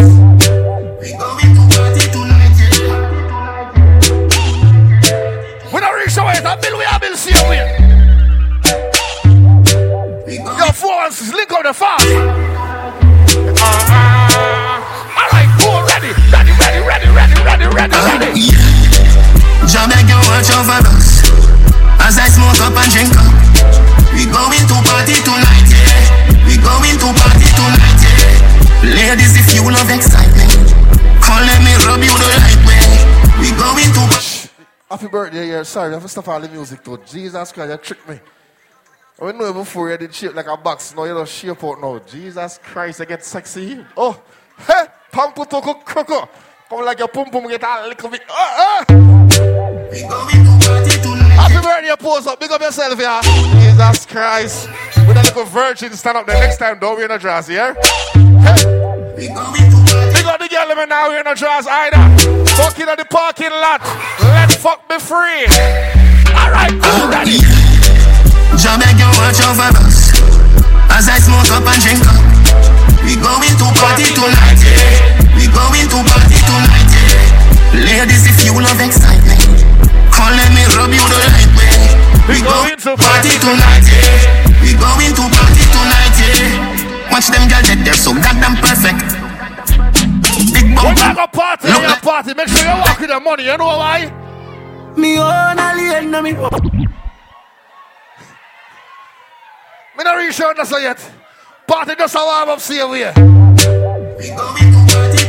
We 1.00 1.10
going 1.18 1.54
to 1.56 1.62
party 1.74 2.06
tonight. 2.14 2.58
We 5.72 5.80
don't 5.80 5.96
reach 5.98 6.14
the 6.14 6.22
way. 6.22 6.38
That 6.40 6.62
bill 6.62 6.78
we 6.78 6.84
have 6.84 7.00
bill 7.00 7.16
see 7.16 7.34
away. 7.34 7.66
Your 10.30 10.72
four 10.72 10.94
ones 10.96 11.32
link 11.34 11.50
up 11.50 11.62
the 11.62 11.74
fast. 11.74 12.06
Uh-uh. 13.50 13.98
All 15.18 15.28
right, 15.34 15.50
go 15.58 15.82
ready, 15.90 16.12
ready, 16.30 16.52
ready, 16.54 16.80
ready, 16.86 17.08
ready, 17.10 17.34
ready, 17.42 17.66
ready, 17.66 17.98
ready. 17.98 18.30
Yeah. 18.38 19.66
Jamaica 19.66 20.16
watch 20.30 20.50
over 20.54 20.78
us 20.86 21.26
as 21.98 22.18
I 22.18 22.26
smoke 22.30 22.60
up 22.62 22.78
and 22.78 22.90
drink 22.92 23.14
up. 23.18 23.34
We 24.14 24.26
going 24.26 24.66
to 24.70 24.76
party 24.86 25.18
tonight. 25.22 25.66
Yeah 25.70 25.79
going 26.62 26.96
to 27.00 27.08
party 27.16 27.48
tonight, 27.56 28.00
yeah 28.04 28.96
Ladies, 28.96 29.36
if 29.36 29.48
you 29.54 29.62
love 29.64 29.90
excitement 29.90 30.52
Come 31.24 31.42
let 31.44 31.60
me 31.64 31.72
rub 31.84 32.00
you 32.00 32.14
the 32.16 32.28
right 32.40 32.60
way 32.68 32.84
We 33.40 33.48
going 33.56 33.92
to 33.96 34.04
Happy 34.90 35.06
birthday, 35.06 35.50
yeah. 35.50 35.62
Sorry, 35.62 35.90
I 35.90 35.92
have 35.92 36.02
to 36.02 36.08
stop 36.08 36.26
all 36.26 36.40
the 36.40 36.48
music 36.48 36.82
too. 36.82 36.98
Jesus 37.06 37.52
Christ, 37.52 37.70
you 37.70 37.76
tricked 37.76 38.08
me. 38.08 38.18
I 39.22 39.30
know 39.30 39.52
before 39.52 39.88
you 39.88 39.96
did 39.96 40.12
shape 40.12 40.34
like 40.34 40.48
a 40.48 40.56
box. 40.56 40.96
Now 40.96 41.04
you 41.04 41.14
don't 41.14 41.28
shape 41.28 41.62
out 41.62 41.80
now. 41.80 42.00
Jesus 42.00 42.58
Christ, 42.60 43.00
I 43.00 43.04
get 43.04 43.24
sexy. 43.24 43.86
Oh, 43.96 44.20
hey, 44.58 44.86
pampu 45.12 45.48
toko 45.48 45.74
kroko. 45.74 46.28
Come 46.68 46.84
like 46.84 46.98
your 46.98 47.06
pum 47.06 47.30
pum 47.30 47.46
get 47.46 47.62
a 47.62 47.86
little 47.86 48.10
bit. 48.10 48.22
Uh, 48.28 48.84
uh. 48.90 51.19
Happy 51.40 51.54
birthday, 51.64 51.96
pose 51.98 52.26
up. 52.26 52.38
Big 52.38 52.50
up 52.50 52.60
yourself, 52.60 53.00
yeah. 53.00 53.22
Jesus 53.22 54.06
Christ. 54.06 54.68
With 55.08 55.16
a 55.16 55.22
little 55.22 55.44
virgin 55.44 55.92
stand 55.92 56.18
up 56.18 56.26
there 56.26 56.38
next 56.38 56.58
time, 56.58 56.78
don't 56.78 56.96
wear 56.96 57.08
no 57.08 57.18
dress, 57.18 57.48
yeah? 57.48 57.74
Hey. 58.44 58.68
We 59.16 59.28
got 59.28 60.38
the 60.38 60.48
girl 60.48 60.68
them 60.68 60.88
now 60.88 61.08
wear 61.08 61.22
no 61.24 61.34
dress 61.34 61.66
either. 61.66 61.96
Fucking 62.56 62.88
at 62.88 62.98
the 62.98 63.04
parking 63.06 63.50
lot. 63.50 63.80
Let 64.20 64.52
fuck 64.52 64.88
be 64.88 64.98
free. 64.98 65.48
Alright, 66.36 66.72
cool, 66.82 67.10
daddy. 67.10 67.40
Jah 68.60 68.76
beg 68.76 68.98
you 68.98 69.08
watch 69.16 69.40
over 69.46 69.72
us 69.78 70.12
As 70.92 71.08
I 71.08 71.16
smoke 71.22 71.48
up 71.54 71.64
and 71.64 71.80
drink 71.80 72.02
up 72.02 72.18
We 73.06 73.16
going 73.16 73.56
to 73.56 73.66
party 73.78 74.10
tonight, 74.10 74.60
yeah 74.60 75.16
We 75.38 75.46
going 75.48 75.86
to 75.86 75.98
party 76.04 76.38
tonight, 76.44 76.90
yeah 76.92 77.88
Ladies, 77.88 78.26
if 78.26 78.44
you 78.44 78.52
love 78.58 78.76
excitement 78.82 79.19
Come 80.20 80.36
let 80.36 80.52
me 80.52 80.60
rub 80.76 80.92
you 80.92 81.00
the 81.00 81.16
right 81.16 81.48
way. 81.56 81.72
We 82.28 82.44
going 82.44 82.76
to 82.76 82.92
party 82.92 83.32
tonight, 83.40 83.88
yeah. 83.88 84.44
We 84.60 84.76
going 84.76 85.16
to 85.16 85.24
party 85.32 85.64
tonight, 85.72 86.12
yeah. 86.20 87.08
Watch 87.08 87.32
them 87.32 87.48
girls 87.48 87.64
get 87.64 87.80
there 87.88 87.96
so 87.96 88.12
goddamn 88.12 88.60
perfect. 88.60 89.00
Big 90.52 90.76
When 90.76 90.92
bumper 90.92 91.08
you 91.08 91.14
go 91.16 91.26
party, 91.26 91.68
Look 91.68 91.88
you 91.88 91.96
party, 92.04 92.34
make 92.34 92.48
sure 92.48 92.60
you 92.60 92.76
walk 92.84 93.00
with 93.00 93.08
the 93.08 93.18
money, 93.18 93.44
you 93.44 93.56
know 93.56 93.64
why? 93.64 94.12
Me 94.94 95.18
own 95.18 95.58
a 95.58 95.72
lane, 95.74 96.10
no 96.10 96.20
me 96.20 96.32
Me 99.96 100.04
not 100.04 100.16
really 100.16 100.32
sure 100.32 100.52
that's 100.54 100.70
yet. 100.70 101.00
Party 101.66 101.94
just 101.96 102.14
a 102.14 102.18
warm 102.18 102.50
up, 102.50 102.60
see 102.60 102.76
you 102.76 102.92
here. 102.92 103.14
Now 103.16 104.52
could 104.86 105.19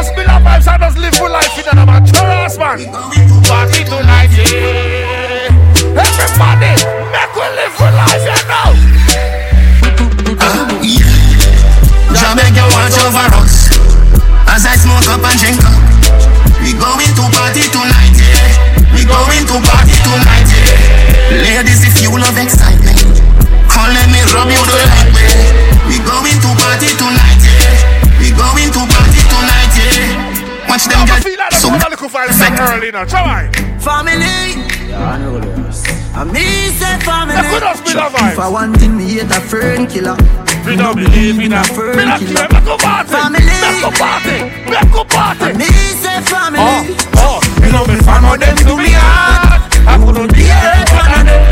us 0.00 0.08
build 0.16 0.32
our 0.32 0.40
vibes 0.40 0.64
and 0.64 0.80
just 0.80 0.96
live 0.96 1.14
for 1.20 1.28
life 1.28 1.52
in 1.60 1.68
a 1.68 1.84
man. 1.84 2.00
Chorus, 2.08 2.56
man. 2.56 2.80
Party 3.44 3.84
tonight, 3.84 4.32
yeah. 4.32 5.52
Everybody, 5.92 6.72
make 7.12 7.34
we 7.36 7.46
live 7.52 7.74
for 7.76 7.90
life, 7.92 8.24
you 8.24 8.40
know. 8.48 8.72
Ah, 10.40 10.72
Jah 12.16 12.32
beg 12.32 12.56
you 12.56 12.64
watch 12.72 12.96
over 13.04 13.28
us 13.44 13.70
As 14.48 14.64
I 14.64 14.74
smoke 14.80 15.06
up 15.12 15.20
and 15.20 15.36
drink 15.38 15.60
up 15.62 15.78
We 16.64 16.72
going 16.74 17.12
to 17.14 17.24
party 17.36 17.68
tonight, 17.68 18.16
yeah 18.16 18.96
We 18.96 19.04
going 19.04 19.44
to 19.46 19.56
party 19.62 19.96
tonight, 20.00 20.48
yeah 20.48 21.44
Ladies, 21.44 21.84
if 21.84 22.00
you 22.02 22.10
love 22.16 22.40
excitement 22.40 23.04
Come 23.68 23.92
let 23.92 24.08
me 24.08 24.24
rub 24.32 24.48
you 24.48 24.62
the 24.64 24.80
right 24.90 25.12
way 25.12 25.38
We 25.86 26.00
going 26.02 26.40
to 26.40 26.50
party 26.56 26.90
tonight, 26.96 27.42
yeah 27.44 28.18
We 28.18 28.32
going 28.32 28.72
to 28.72 28.80
yeah 28.80 28.89
Watch 30.70 30.86
them 30.86 31.02
I 31.02 31.06
get 31.06 31.24
feel 31.26 31.34
like 31.34 31.50
so 31.50 31.66
I'm 31.66 31.82
gonna 31.82 31.90
look 31.98 32.06
for 32.06 32.22
it 32.22 32.30
early 32.30 32.94
now. 32.94 33.02
Try. 33.02 33.50
Family. 33.82 34.54
I 34.94 36.22
me 36.22 36.70
say 36.78 36.94
family. 37.02 37.34
Now 37.34 37.50
could 37.50 37.66
us 37.66 37.80
build 37.82 37.98
our 37.98 38.06
If 38.06 38.38
I 38.38 38.46
vibes. 38.46 38.52
want 38.52 38.76
thing, 38.78 38.96
me 38.96 39.18
hate 39.18 39.34
a 39.34 39.40
fern 39.42 39.90
killer. 39.90 40.14
We 40.62 40.76
don't 40.78 40.94
believe 40.94 41.42
in 41.42 41.52
a 41.54 41.64
fern 41.64 41.96
Me 41.98 42.04
not 42.06 42.20
killer. 42.22 42.46
care, 42.46 42.54
make 42.54 42.70
a 42.70 42.76
party. 42.78 43.10
Family. 43.10 43.42
Make 43.42 43.82
a 43.82 43.90
party. 43.98 44.38
Make 44.70 44.94
a 44.94 45.04
party. 45.10 45.42
I 45.42 45.52
me 45.58 45.66
say 45.98 46.22
family. 46.30 46.62
Oh, 46.62 46.86
oh, 47.18 47.38
you 47.66 47.72
know 47.74 47.82
me 47.90 47.98
fan 48.06 48.22
of 48.22 48.38
them 48.38 48.54
to 48.62 48.76
me 48.78 48.94
heart. 48.94 49.66
I 49.90 49.98
couldn't 49.98 50.30
be 50.30 50.46
a 50.54 50.86
one 50.94 51.18
of 51.18 51.26
them. 51.26 51.50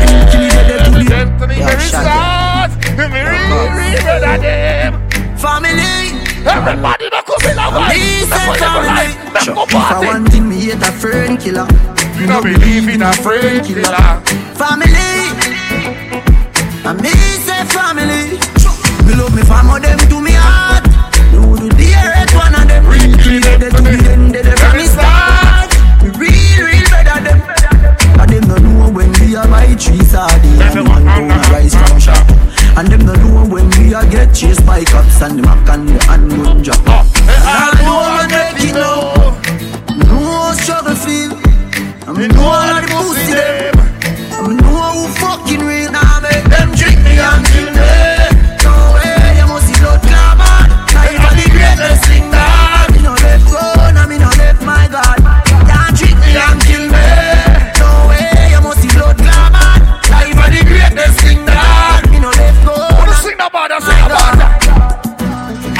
Them 1.11 1.27
to 1.39 1.47
the 1.47 1.59
very 1.59 1.91
start. 1.91 2.71
Me 2.95 3.03
really, 3.03 3.67
really 3.75 3.99
better 3.99 4.39
them. 4.39 4.95
Family. 5.35 5.98
Everybody 6.47 7.09
that 7.11 7.23
could 7.27 7.41
be 7.43 7.51
love 7.51 7.75
Me 7.91 8.23
say 8.23 8.47
family. 8.55 9.11
Make 9.35 9.51
If 9.51 9.75
I 9.75 9.99
want 9.99 10.31
thing, 10.31 10.47
me 10.47 10.71
hate 10.71 10.79
a 10.79 10.91
fern 10.95 11.35
killer. 11.35 11.67
You 12.15 12.27
don't 12.27 12.43
believe 12.43 12.87
in 12.87 13.01
a 13.03 13.11
friend 13.11 13.59
killer. 13.59 14.23
Family. 14.55 15.11
I 16.87 16.95
me 16.95 17.11
say 17.43 17.63
family. 17.75 18.39
Me 19.03 19.19
love 19.19 19.35
me 19.35 19.43
family, 19.43 19.83
them 19.83 19.99
to 19.99 20.17
me 20.23 20.31
heart. 20.39 20.87
You 21.35 21.59
do 21.59 21.75
the 21.75 21.87
earth 22.07 22.31
one 22.31 22.55
of 22.55 22.67
them. 22.71 22.87
Really 22.87 23.39
better 23.43 23.69
to 23.75 23.81
me 23.83 23.95
than 23.99 24.31
they 24.31 24.43
from 24.55 24.79
me 24.79 24.87
start. 24.87 25.67
Me 25.99 26.07
real, 26.15 26.71
real 26.71 26.87
better 26.87 27.19
them. 27.19 27.39
And 28.15 28.29
them 28.31 28.47
no 28.47 28.55
know 28.63 28.91
when 28.95 29.11
we 29.19 29.35
are 29.35 29.47
buy 29.47 29.75
trees 29.75 30.15
are 30.15 30.31
the 30.39 30.47
young 30.55 30.87
man 30.87 31.03
gonna 31.03 31.35
rise 31.51 31.75
from 31.75 31.99
shop. 31.99 32.38
And 32.79 32.87
them 32.87 33.05
no 33.05 33.13
know 33.13 33.45
when 33.53 33.69
we 33.71 33.93
are 33.93 34.07
get 34.09 34.33
chased 34.33 34.65
by 34.65 34.85
cops 34.85 35.21
and 35.21 35.37
the 35.37 35.43
mac 35.43 35.67
and 35.67 35.89
the 35.89 36.01
hand 36.05 36.31
gun 36.31 36.61
drop. 36.61 36.79
I 36.87 37.75
know 37.83 37.99
man 38.15 38.31
make 38.31 38.69
it 38.69 38.73
now. 38.73 39.35
Me 39.97 40.05
know 40.07 40.23
how 40.23 40.53
struggle 40.53 40.95
feel. 40.95 41.33
And 42.07 42.17
me 42.17 42.27
know 42.29 42.41
all 42.41 42.77
of 42.77 42.81
the 42.81 42.95
pussy 42.95 43.33
them. 43.35 43.75
And 44.31 44.47
me 44.47 44.55
know 44.63 44.95
who 44.95 45.07
fucking 45.19 45.59
real 45.59 45.91
now 45.91 46.21
make 46.21 46.45
them 46.45 46.73
trick 46.73 46.95
me 47.03 47.19
and 47.19 47.78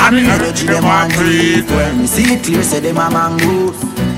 I 0.09 0.11
mean, 0.11 0.25
energy 0.25 0.65
them 0.65 0.89
creep. 1.13 1.69
When 1.69 2.01
me 2.01 2.07
see 2.09 2.33
it 2.33 2.41
clear, 2.41 2.65
say 2.65 2.81
them 2.81 2.97
a 2.97 3.13
mango. 3.13 3.69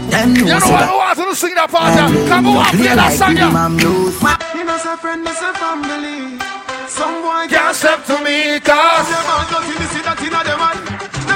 Them 0.07 0.39
know 0.39 0.47
You 0.47 0.55
know 0.55 0.71
what? 0.71 0.87
Who 0.87 0.95
wants 0.95 1.19
to 1.19 1.35
sing 1.35 1.51
that 1.59 1.67
part? 1.67 1.91
Come 2.31 2.47
on, 2.47 2.63
play 2.79 2.95
that 2.95 3.11
song. 3.19 3.35
Yeah. 3.35 3.51
You 4.55 4.63
know, 4.63 4.79
say 4.79 4.95
friend, 5.03 5.19
me 5.19 5.35
say 5.35 5.51
family. 5.59 6.39
Some 6.87 7.19
boy 7.19 7.43
Can't 7.51 7.75
step 7.75 8.07
to 8.07 8.23
me, 8.23 8.63
cause 8.63 9.03
Them 9.03 9.35
all 9.35 9.43
just 9.51 9.67
in 9.67 9.77
the 9.83 9.87
see 9.91 10.03
that 10.07 10.15
inna 10.23 10.39
them 10.47 10.63
man. 10.63 10.79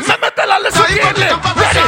Let 0.07 0.23
me 0.23 0.29
tell 0.31 0.47
her, 0.47 0.59
listen 0.63 0.79
Now 0.79 0.87
you 0.87 1.03
got 1.03 1.15
keenly. 1.19 1.27
the 1.27 1.35
top 1.35 1.47
of 1.47 1.55
the 1.55 1.59
Ready? 1.59 1.85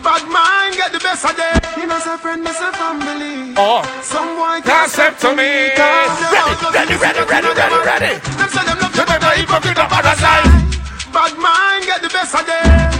Bad 0.00 0.24
mind 0.32 0.72
get 0.80 0.90
the 0.96 1.00
best 1.04 1.28
of 1.28 1.36
them. 1.36 1.60
You 1.76 1.86
know, 1.92 2.00
say 2.00 2.16
friend, 2.16 2.40
me 2.40 2.52
say 2.56 2.72
family. 2.72 3.52
Oh. 3.60 3.84
Some 4.00 4.32
boy 4.40 4.64
Can't 4.64 4.88
step 4.88 5.20
to 5.28 5.36
me. 5.36 5.76
Ready, 5.76 6.96
ready, 6.96 6.96
ready, 6.96 7.20
ready, 7.28 7.50
ready, 7.52 7.78
ready. 7.84 8.12
Them 8.16 8.48
say 8.48 8.64
them 8.64 8.80
love 8.80 8.96
You 8.96 9.04
better 9.04 9.32
hypocrite 9.36 9.76
up 9.76 9.92
on 9.92 10.08
the 10.08 10.16
side. 10.16 10.72
Bad 11.12 11.36
mind 12.24 12.91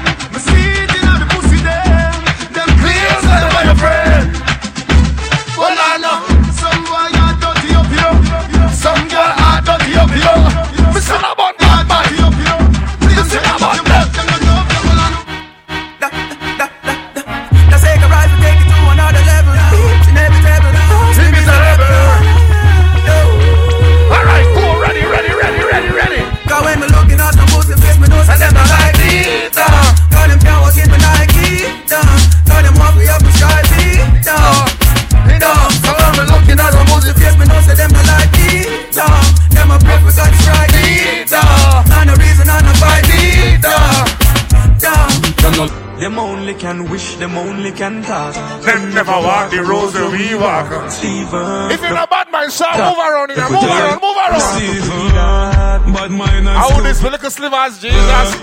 Yeah. 45.43 45.67
Them 45.99 46.19
only 46.19 46.55
can 46.55 46.89
wish, 46.91 47.17
them 47.17 47.37
only 47.37 47.71
can 47.73 48.03
talk. 48.03 48.35
Them 48.63 48.95
never 48.95 49.13
walk 49.13 49.51
the 49.51 49.63
roads 49.63 49.93
that 49.93 50.11
we 50.11 50.35
walk. 50.35 50.91
Steven. 50.91 51.71
If 51.71 51.83
you're 51.83 51.97
a 51.97 52.07
bad 52.07 52.31
man, 52.33 52.51
so 52.51 52.65
move 52.71 52.99
around 52.99 53.31
in. 53.31 53.39
Move 53.39 53.63
around, 53.63 54.01
move 54.01 54.17
around. 54.17 55.93
Bad 55.93 56.11
mind 56.11 56.49
and 56.49 56.57
How 56.57 56.81
this 56.81 57.03
look 57.03 57.23
a 57.23 57.31
slim 57.31 57.53
as 57.55 57.79
Jesus. 57.79 57.99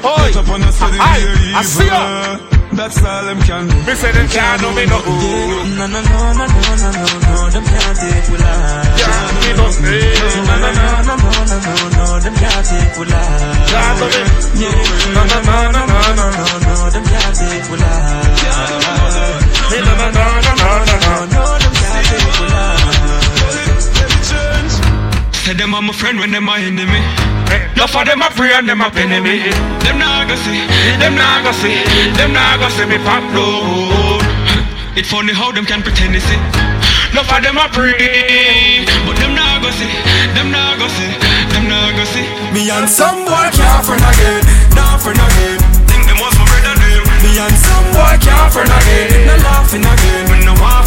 Oi. 0.05 0.31
Aye, 1.01 1.53
I 1.55 1.63
see 1.63 1.85
ya. 1.87 2.58
That's 2.79 3.03
all 3.03 3.25
them 3.27 3.41
can 3.43 3.67
do. 3.67 3.75
Me 3.83 3.91
say 3.91 4.07
them 4.15 4.23
can't 4.31 4.61
do 4.61 4.71
me 4.71 4.85
no 4.87 5.03
good. 5.03 5.67
No, 5.75 5.83
no, 5.83 5.99
no, 5.99 5.99
no, 5.99 6.47
no, 6.47 6.47
no, 6.47 6.95
no, 6.95 7.11
no, 7.27 7.51
them 7.51 7.65
can't 7.67 7.91
take 7.99 8.31
we 8.31 8.39
life. 8.39 8.95
Can't 9.03 9.35
me 9.43 9.51
no. 9.59 9.67
No, 9.67 10.55
no, 10.63 10.71
no, 10.79 10.95
no, 11.03 11.19
no, 11.19 11.35
no, 11.43 11.59
no, 11.59 11.75
no, 11.99 12.23
them 12.23 12.31
can't 12.39 12.63
take 12.63 12.95
we 12.95 13.03
life. 13.03 13.67
Can't 13.67 13.99
do 13.99 14.07
me. 14.15 14.23
No, 15.11 15.27
no, 15.27 15.43
no, 15.43 15.75
no, 15.75 15.91
no, 15.91 15.99
no, 16.15 16.23
no, 16.23 16.55
no, 16.63 16.87
them 16.87 17.03
can't 17.03 17.35
take 17.35 17.67
we 17.67 17.75
life. 17.83 18.47
Me 19.67 19.83
no, 19.83 19.91
no, 19.99 20.07
no, 20.15 20.23
no, 20.39 20.55
no, 20.55 20.71
no, 20.87 20.95
no. 21.03 21.35
No, 21.35 21.43
them 21.59 21.75
can't 21.83 21.99
take 22.07 22.31
we 22.39 22.47
life. 22.47 22.95
Say 25.35 25.51
them 25.51 25.75
are 25.75 25.81
my 25.81 25.91
friend 25.91 26.15
when 26.17 26.31
them 26.31 26.47
are 26.47 26.55
my 26.55 26.63
enemy. 26.63 27.03
Love 27.79 27.91
for 27.91 28.03
them 28.03 28.21
a 28.21 28.29
pray 28.35 28.51
and 28.53 28.67
them 28.67 28.81
a 28.81 28.91
penny 28.91 29.19
me. 29.23 29.49
Them 29.87 29.97
nah 29.97 30.27
go 30.27 30.35
see, 30.35 30.61
them 30.99 31.15
nah 31.15 31.41
go 31.41 31.51
see, 31.55 31.79
them 32.19 32.33
nah 32.33 32.59
go 32.59 32.67
see 32.69 32.85
me 32.85 32.99
pop 33.07 33.23
low. 33.31 34.19
It 34.99 35.05
funny 35.05 35.33
how 35.33 35.51
them 35.51 35.65
can 35.65 35.81
pretend 35.81 36.13
to 36.13 36.19
see. 36.19 36.41
No 37.15 37.23
for 37.23 37.39
them 37.41 37.57
a 37.57 37.65
pray, 37.71 38.85
but 39.07 39.15
them 39.17 39.33
not 39.33 39.63
go 39.63 39.71
see, 39.71 39.89
them 40.35 40.51
not 40.51 40.77
go 40.77 40.87
see, 40.91 41.13
them 41.55 41.65
not 41.71 41.95
go 41.95 42.03
see. 42.03 42.27
Me 42.53 42.69
and 42.69 42.85
some 42.85 43.25
boy 43.25 43.47
can't 43.55 43.81
friend 43.81 44.03
again, 44.03 44.43
not 44.75 45.01
friend 45.01 45.17
again. 45.17 45.57
Think 45.87 46.03
them 46.05 46.19
was 46.21 46.35
my 46.37 46.45
brother 46.45 46.75
them. 46.77 47.01
Me 47.23 47.31
and 47.39 47.55
some 47.57 47.87
boy 47.95 48.13
can't 48.21 48.51
friend 48.53 48.69
again, 48.69 49.25
no 49.25 49.35
laughing 49.41 49.87
again. 49.87 50.23
When 50.29 50.45
no 50.45 50.53
one 50.61 50.83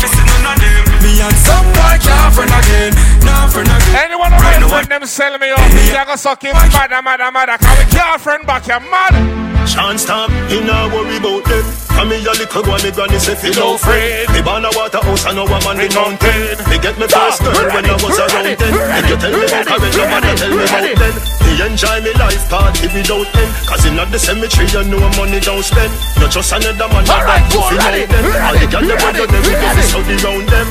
fi 1.13 1.21
see 1.21 1.21
none 1.21 1.21
of 1.21 1.21
them. 1.21 1.21
Me 1.21 1.21
and 1.21 1.37
some 1.37 1.67
boy 1.73 1.99
can't 2.01 2.35
friend 2.35 2.51
again, 2.51 2.93
not 3.25 3.53
friend 3.53 3.69
again. 3.69 3.97
Anyone 3.97 4.33
around 4.33 4.71
when 4.71 4.89
them 4.89 5.07
sell 5.07 5.39
me 5.39 5.51
off, 5.51 5.73
you 5.75 6.05
go 6.07 6.17
suck 6.17 6.43
him 6.43 6.55
mother, 6.55 7.03
mother, 7.03 7.31
mother. 7.31 7.59
Can 7.59 7.79
we 7.79 7.91
can't 7.93 8.21
friend 8.21 8.47
back, 8.47 8.67
you 8.67 8.81
mad? 8.91 9.52
Chant 9.67 10.01
stop, 10.01 10.31
you 10.51 10.61
not 10.65 10.93
worry 10.93 11.17
about 11.17 11.45
them. 11.45 11.65
Come 11.95 12.09
me 12.09 12.19
a 12.19 12.33
little 12.35 12.63
boy, 12.63 12.79
me 12.83 12.91
granny 12.91 13.19
say 13.19 13.37
feel 13.37 13.55
no 13.55 13.75
afraid. 13.77 14.29
Me 14.35 14.43
born 14.43 14.65
a 14.65 14.71
Waterhouse, 14.75 15.25
I 15.25 15.33
know 15.33 15.47
a 15.47 15.59
man 15.63 15.79
in 15.79 15.93
mountain. 15.95 16.59
Me 16.67 16.77
get 16.83 16.99
me 16.99 17.07
first 17.07 17.41
girl 17.45 17.55
when 17.71 17.87
I 17.87 17.95
was 18.01 18.19
around 18.19 18.59
ten. 18.59 18.73
And 18.75 19.05
you 19.07 19.17
tell 19.17 19.31
me 19.31 19.45
about 19.47 19.67
courage, 19.71 19.97
your 19.97 20.09
mother 20.11 20.35
tell 20.35 20.51
me 20.51 20.65
about 20.67 20.99
then. 20.99 21.15
Me 21.47 21.53
enjoy 21.63 21.97
me 22.03 22.13
life 22.19 22.43
party 22.51 22.89
without 22.91 23.29
end. 23.39 23.53
Cause 23.69 23.85
in 23.87 23.97
the 23.97 24.19
cemetery, 24.19 24.67
you 24.73 24.83
know 24.89 25.05
money 25.15 25.39
don't 25.39 25.63
spend. 25.63 25.93
Not 26.19 26.31
just 26.33 26.51
another 26.53 26.89
man, 26.91 27.05
Alright, 27.07 27.45
that 27.47 27.77
ready, 27.79 28.03
out 28.03 28.11
them. 28.11 28.25
All 28.43 28.57
the 28.57 28.67
girl 28.67 28.83
them 28.83 28.99
ready, 28.99 29.21
want 29.21 29.33
we 29.47 29.53
ready. 29.53 29.79
go 29.79 29.83
Saudi 29.87 30.17
round 30.27 30.49
them. 30.49 30.67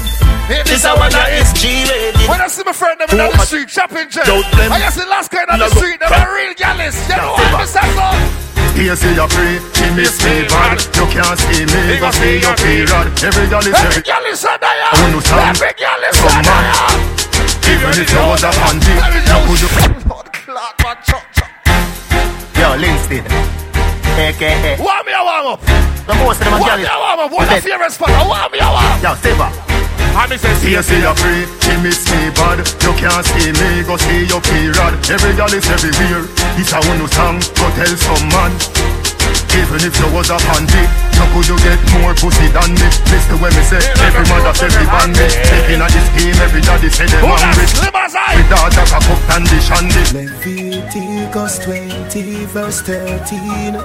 This 0.51 0.83
a 0.83 0.91
one 0.99 1.07
that 1.15 1.31
is 1.31 1.47
G-rated. 1.55 2.27
When 2.27 2.43
I 2.43 2.51
see 2.51 2.63
my 2.67 2.75
friend 2.75 2.99
them 2.99 3.07
in 3.07 3.17
the 3.31 3.45
street 3.47 3.71
shopping, 3.71 4.11
Jay, 4.11 4.27
I 4.27 4.83
just 4.83 4.99
see 4.99 5.07
last 5.07 5.31
guy 5.31 5.47
on 5.47 5.63
the 5.63 5.71
street, 5.71 5.95
them 6.03 6.11
crack. 6.11 6.27
a 6.27 6.35
real 6.35 6.51
gallus. 6.59 6.99
You 7.07 7.15
know 7.15 7.39
what 7.39 7.55
I'm 7.55 7.67
saying? 7.71 8.51
Here 8.75 8.95
see 8.99 9.15
you 9.15 9.27
free, 9.31 9.59
she 9.75 9.88
miss 9.95 10.15
me 10.23 10.47
bad 10.47 10.80
You 10.95 11.03
can't 11.11 11.35
see 11.39 11.67
me, 11.67 11.99
go 11.99 12.07
see 12.15 12.39
your 12.39 12.55
period 12.55 12.88
Every 13.19 13.45
girl 13.51 13.59
is 13.59 13.75
Every 13.75 13.99
every 13.99 14.03
girl 14.03 14.25
is 14.31 14.43
a 14.47 14.55
I 14.55 14.57
there. 14.63 14.95
wanna 14.95 15.19
stand 15.21 15.59
Every 15.59 15.75
girl 15.75 16.01
is 16.07 16.15
Some 16.15 16.31
a 16.31 16.41
man 16.41 16.63
there. 16.71 17.67
Even 17.67 17.93
if 17.99 18.07
you 18.11 18.23
was 18.31 18.43
a 18.47 18.51
panty 18.55 18.95
You 19.27 19.39
could 19.43 19.59
Yo, 22.55 22.67
Linstead. 22.81 23.27
AKA. 24.17 24.80
Warm 24.80 25.05
me 25.05 25.11
a 25.13 25.21
warm 25.23 25.47
up. 25.55 25.59
The 26.07 26.15
most 26.15 26.39
of 26.39 26.45
them 26.47 26.53
are 26.55 26.59
Warm 26.59 26.80
me 26.80 26.88
a 26.88 26.95
warm 26.95 27.19
up. 27.19 27.31
What's 27.31 27.51
your 27.51 27.61
favorite 27.61 27.91
spot? 27.91 28.09
Warm 28.27 28.51
me 28.51 28.59
a 28.59 28.67
warm 28.71 28.85
up. 28.88 29.03
Yo, 29.03 29.15
step 29.15 29.39
up. 29.39 29.70
And 30.11 30.30
me 30.30 30.38
say, 30.38 30.53
Here 30.64 30.83
see 30.83 30.99
you 30.99 31.14
free, 31.15 31.43
she 31.64 31.73
miss 31.81 32.03
me 32.11 32.30
bad 32.35 32.59
You 32.83 32.91
can't 32.99 33.25
see 33.25 33.51
me, 33.56 33.83
go 33.88 33.95
see 33.98 34.27
your 34.27 34.41
period 34.41 34.93
Every 35.07 35.33
girl 35.35 35.51
is 35.53 35.65
everywhere 35.69 36.27
It's 36.59 36.73
a 36.75 36.80
one 36.83 37.07
song, 37.07 37.40
go 37.56 37.65
tell 37.75 37.95
some 37.95 38.27
man 38.30 38.51
even 39.51 39.83
if 39.83 39.99
you 39.99 40.07
was 40.15 40.30
a 40.31 40.38
panty, 40.48 40.80
you 41.11 41.25
could 41.35 41.48
you 41.48 41.57
get 41.59 41.75
more 41.99 42.15
pussy 42.15 42.48
than 42.56 42.72
me. 42.72 42.88
Listen 43.11 43.35
when 43.43 43.51
me 43.51 43.64
say, 43.67 43.83
every 44.07 44.23
mother 44.31 44.53
say 44.56 44.72
me 44.72 44.85
ban 44.88 45.11
me. 45.11 45.27
Taking 45.27 45.81
a 45.83 45.88
this 45.91 46.07
game, 46.15 46.40
every 46.40 46.61
daddy 46.61 46.88
say 46.88 47.03
they 47.11 47.19
Who 47.19 47.27
that? 47.27 47.51
hungry. 47.51 47.67
Slim 47.67 47.95
as 47.95 48.15
I. 48.15 48.40
With 48.40 48.48
daughter 48.48 48.85
cock 48.88 49.03
up 49.11 49.19
and 49.35 49.45
the 49.51 49.59
shandy. 49.59 50.03
Leviticus 50.15 51.59
20 51.67 52.45
verse 52.45 52.80
13 52.81 53.75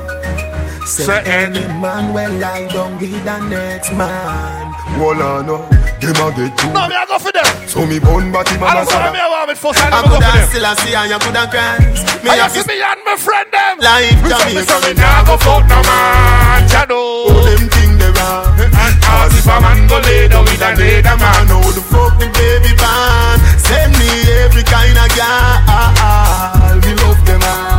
Say 0.86 1.02
Say 1.04 1.22
any 1.26 1.66
man 1.82 2.14
will 2.14 2.30
lie 2.38 2.66
down 2.68 2.94
with 2.98 3.10
the 3.10 3.38
next 3.50 3.90
man 3.92 4.72
Hold 4.96 5.20
on, 5.20 5.46
no. 5.46 5.56
Them 5.98 6.14
a 6.22 6.26
get 6.30 6.54
you. 6.62 6.70
No, 6.72 6.86
me 6.88 6.94
I 6.94 7.04
go 7.10 7.18
for 7.18 7.32
them. 7.34 7.44
So 7.66 7.84
me 7.84 7.98
bun 7.98 8.30
body 8.30 8.54
I 8.54 8.60
man 8.62 8.70
a 8.70 8.86
don't 8.86 8.94
want 8.94 9.12
me 9.12 9.18
sada. 9.18 9.26
a 9.26 9.28
warm 9.34 9.50
it 9.50 9.58
first. 9.58 9.82
I 9.82 9.90
I 9.90 10.00
go 10.00 10.14
could 10.14 10.22
for 10.22 10.24
have 10.24 10.38
them. 10.38 10.48
still 10.48 10.64
a 10.64 10.72
see 10.78 10.94
and 10.94 11.10
you 11.10 11.18
could 11.18 11.36
have 11.36 11.50
Christ 11.50 12.06
Me 12.22 12.30
I 12.30 12.36
have 12.38 12.52
see 12.54 12.62
me 12.70 12.78
and 12.80 13.00
my 13.04 13.16
friend 13.18 13.48
them. 13.50 13.74
life 13.82 14.14
Me 14.22 14.30
say, 14.30 14.54
me 14.54 14.62
Jamaica 14.62 14.76
say, 14.78 14.94
me 14.94 15.00
nah 15.02 15.26
go 15.26 15.34
fuck 15.42 15.62
no 15.68 15.78
man. 15.82 16.62
All 16.62 16.68
Shadow. 16.70 17.02
Oh, 17.28 17.44
them 17.44 17.66
thing 17.66 17.92
they 17.98 18.10
wrong 18.14 18.56
As 18.56 19.34
if 19.36 19.48
a 19.50 19.56
man 19.58 19.80
go 19.90 19.98
lay 20.06 20.30
down 20.30 20.44
with 20.46 20.62
another 20.62 21.16
man. 21.18 21.44
How 21.50 21.66
the 21.74 21.82
fuck 21.82 22.14
the 22.22 22.28
baby 22.30 22.72
born 22.78 23.36
Send 23.58 23.90
me 23.98 24.08
every 24.46 24.62
kind 24.64 24.96
of 24.96 25.08
girl 25.12 26.78
Me 26.80 26.92
love 27.04 27.20
them 27.26 27.42
all 27.42 27.75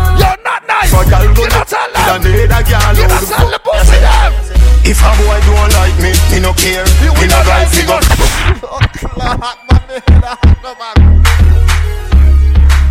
You're 0.98 1.06
not 1.06 1.06
nice. 1.06 1.06
But 1.06 1.06
girl 1.10 1.34
go 1.34 1.44
You 1.46 1.64
tell 1.66 1.90
them. 1.94 2.26
another 2.26 2.62
girl 2.66 2.94
You 2.98 3.08
not 3.08 3.22
the 3.22 3.38
the 3.54 3.60
pussy 3.62 4.00
them. 4.02 4.34
If 4.88 5.00
a 5.04 5.12
boy 5.20 5.38
don't 5.46 5.72
like 5.78 5.98
me, 6.02 6.12
me 6.32 6.40
no 6.40 6.54
care. 6.54 6.86
You 7.04 7.12
Me 7.20 7.28
no 7.28 7.38
right 7.44 7.68
like 7.68 7.72
to 7.72 7.84
go. 7.86 7.98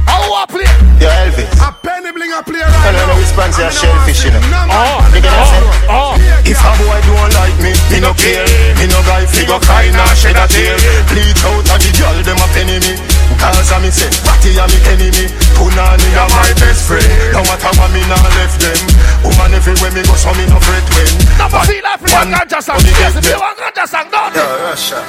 How 0.06 0.22
I 0.32 0.44
play? 0.46 0.68
Yo, 1.02 1.08
Elvis. 1.10 1.50
A 1.60 1.72
Penny 1.82 2.12
Bling 2.12 2.32
a 2.32 2.42
play 2.42 2.62
I 2.62 2.68
right 2.70 2.92
don't 2.94 2.94
know 2.94 3.06
now. 3.10 3.18
which 3.18 3.32
sponsor 3.32 3.66
a 3.66 3.70
shellfish, 3.72 4.24
you 4.24 4.30
know. 4.30 4.40
Oh, 4.70 5.02
They 5.12 5.20
get 5.20 5.32
us 5.34 5.50
in. 5.56 5.64
oh. 5.90 6.14
If 6.46 6.60
a 6.62 6.72
boy 6.78 7.00
don't 7.10 7.32
like 7.34 7.56
me, 7.58 7.72
me 7.90 7.98
no 8.00 8.14
care. 8.14 8.46
Me 8.78 8.86
no 8.86 9.02
fi 9.02 9.42
go 9.44 9.58
cry 9.58 9.90
nor 9.90 10.06
shed 10.14 10.36
a 10.38 10.46
tear. 10.46 10.76
Bleach 11.10 11.42
out 11.42 11.66
of 11.66 11.78
the 11.82 11.90
girl 11.98 12.16
them 12.22 12.38
a 12.38 12.46
penny 12.54 12.78
me. 12.86 12.94
Cause 13.34 13.72
a 13.72 13.76
me 13.82 13.90
say, 13.90 14.10
Ratty 14.22 14.54
a 14.56 14.64
me 14.70 14.78
enemy. 14.90 15.26
Punani 15.58 16.08
a 16.14 16.24
my 16.30 16.50
best 16.62 16.86
friend. 16.86 17.06
No 17.34 17.42
matter 17.42 17.72
what 17.76 17.90
me 17.90 18.02
nah 18.06 18.20
left 18.38 18.58
them. 18.62 18.78
Woman 19.26 19.54
everywhere 19.58 19.92
me 19.92 20.02
go, 20.06 20.14
so 20.14 20.30
me 20.38 20.46
no 20.46 20.58
fret 20.62 20.86
when. 20.94 21.10
Never 21.38 21.60
feel 21.66 21.82
like 21.82 22.00
play 22.00 22.14
a 22.14 22.22
ganja 22.30 22.60
song. 22.62 22.80
Yes, 22.82 23.16
if 23.16 23.26
you 23.26 23.38
want 23.38 23.58
ganja 23.58 23.84
song, 23.86 24.06
don't 24.10 24.34
Yo, 24.34 24.42
you? 24.42 24.70
Russia. 24.70 25.00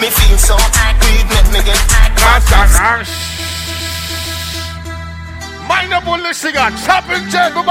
Me 0.00 0.08
feel 0.10 0.38
so 0.38 0.56
weed 1.06 1.26
make 1.30 1.50
me 1.54 1.60
get 1.62 1.78
Ganja 2.18 2.62
song. 2.68 3.06
Mind 5.68 5.92
the 5.92 6.00
bullet 6.04 6.34
singer. 6.34 6.70
Chopping 6.84 7.28
jet, 7.30 7.54
the 7.54 7.62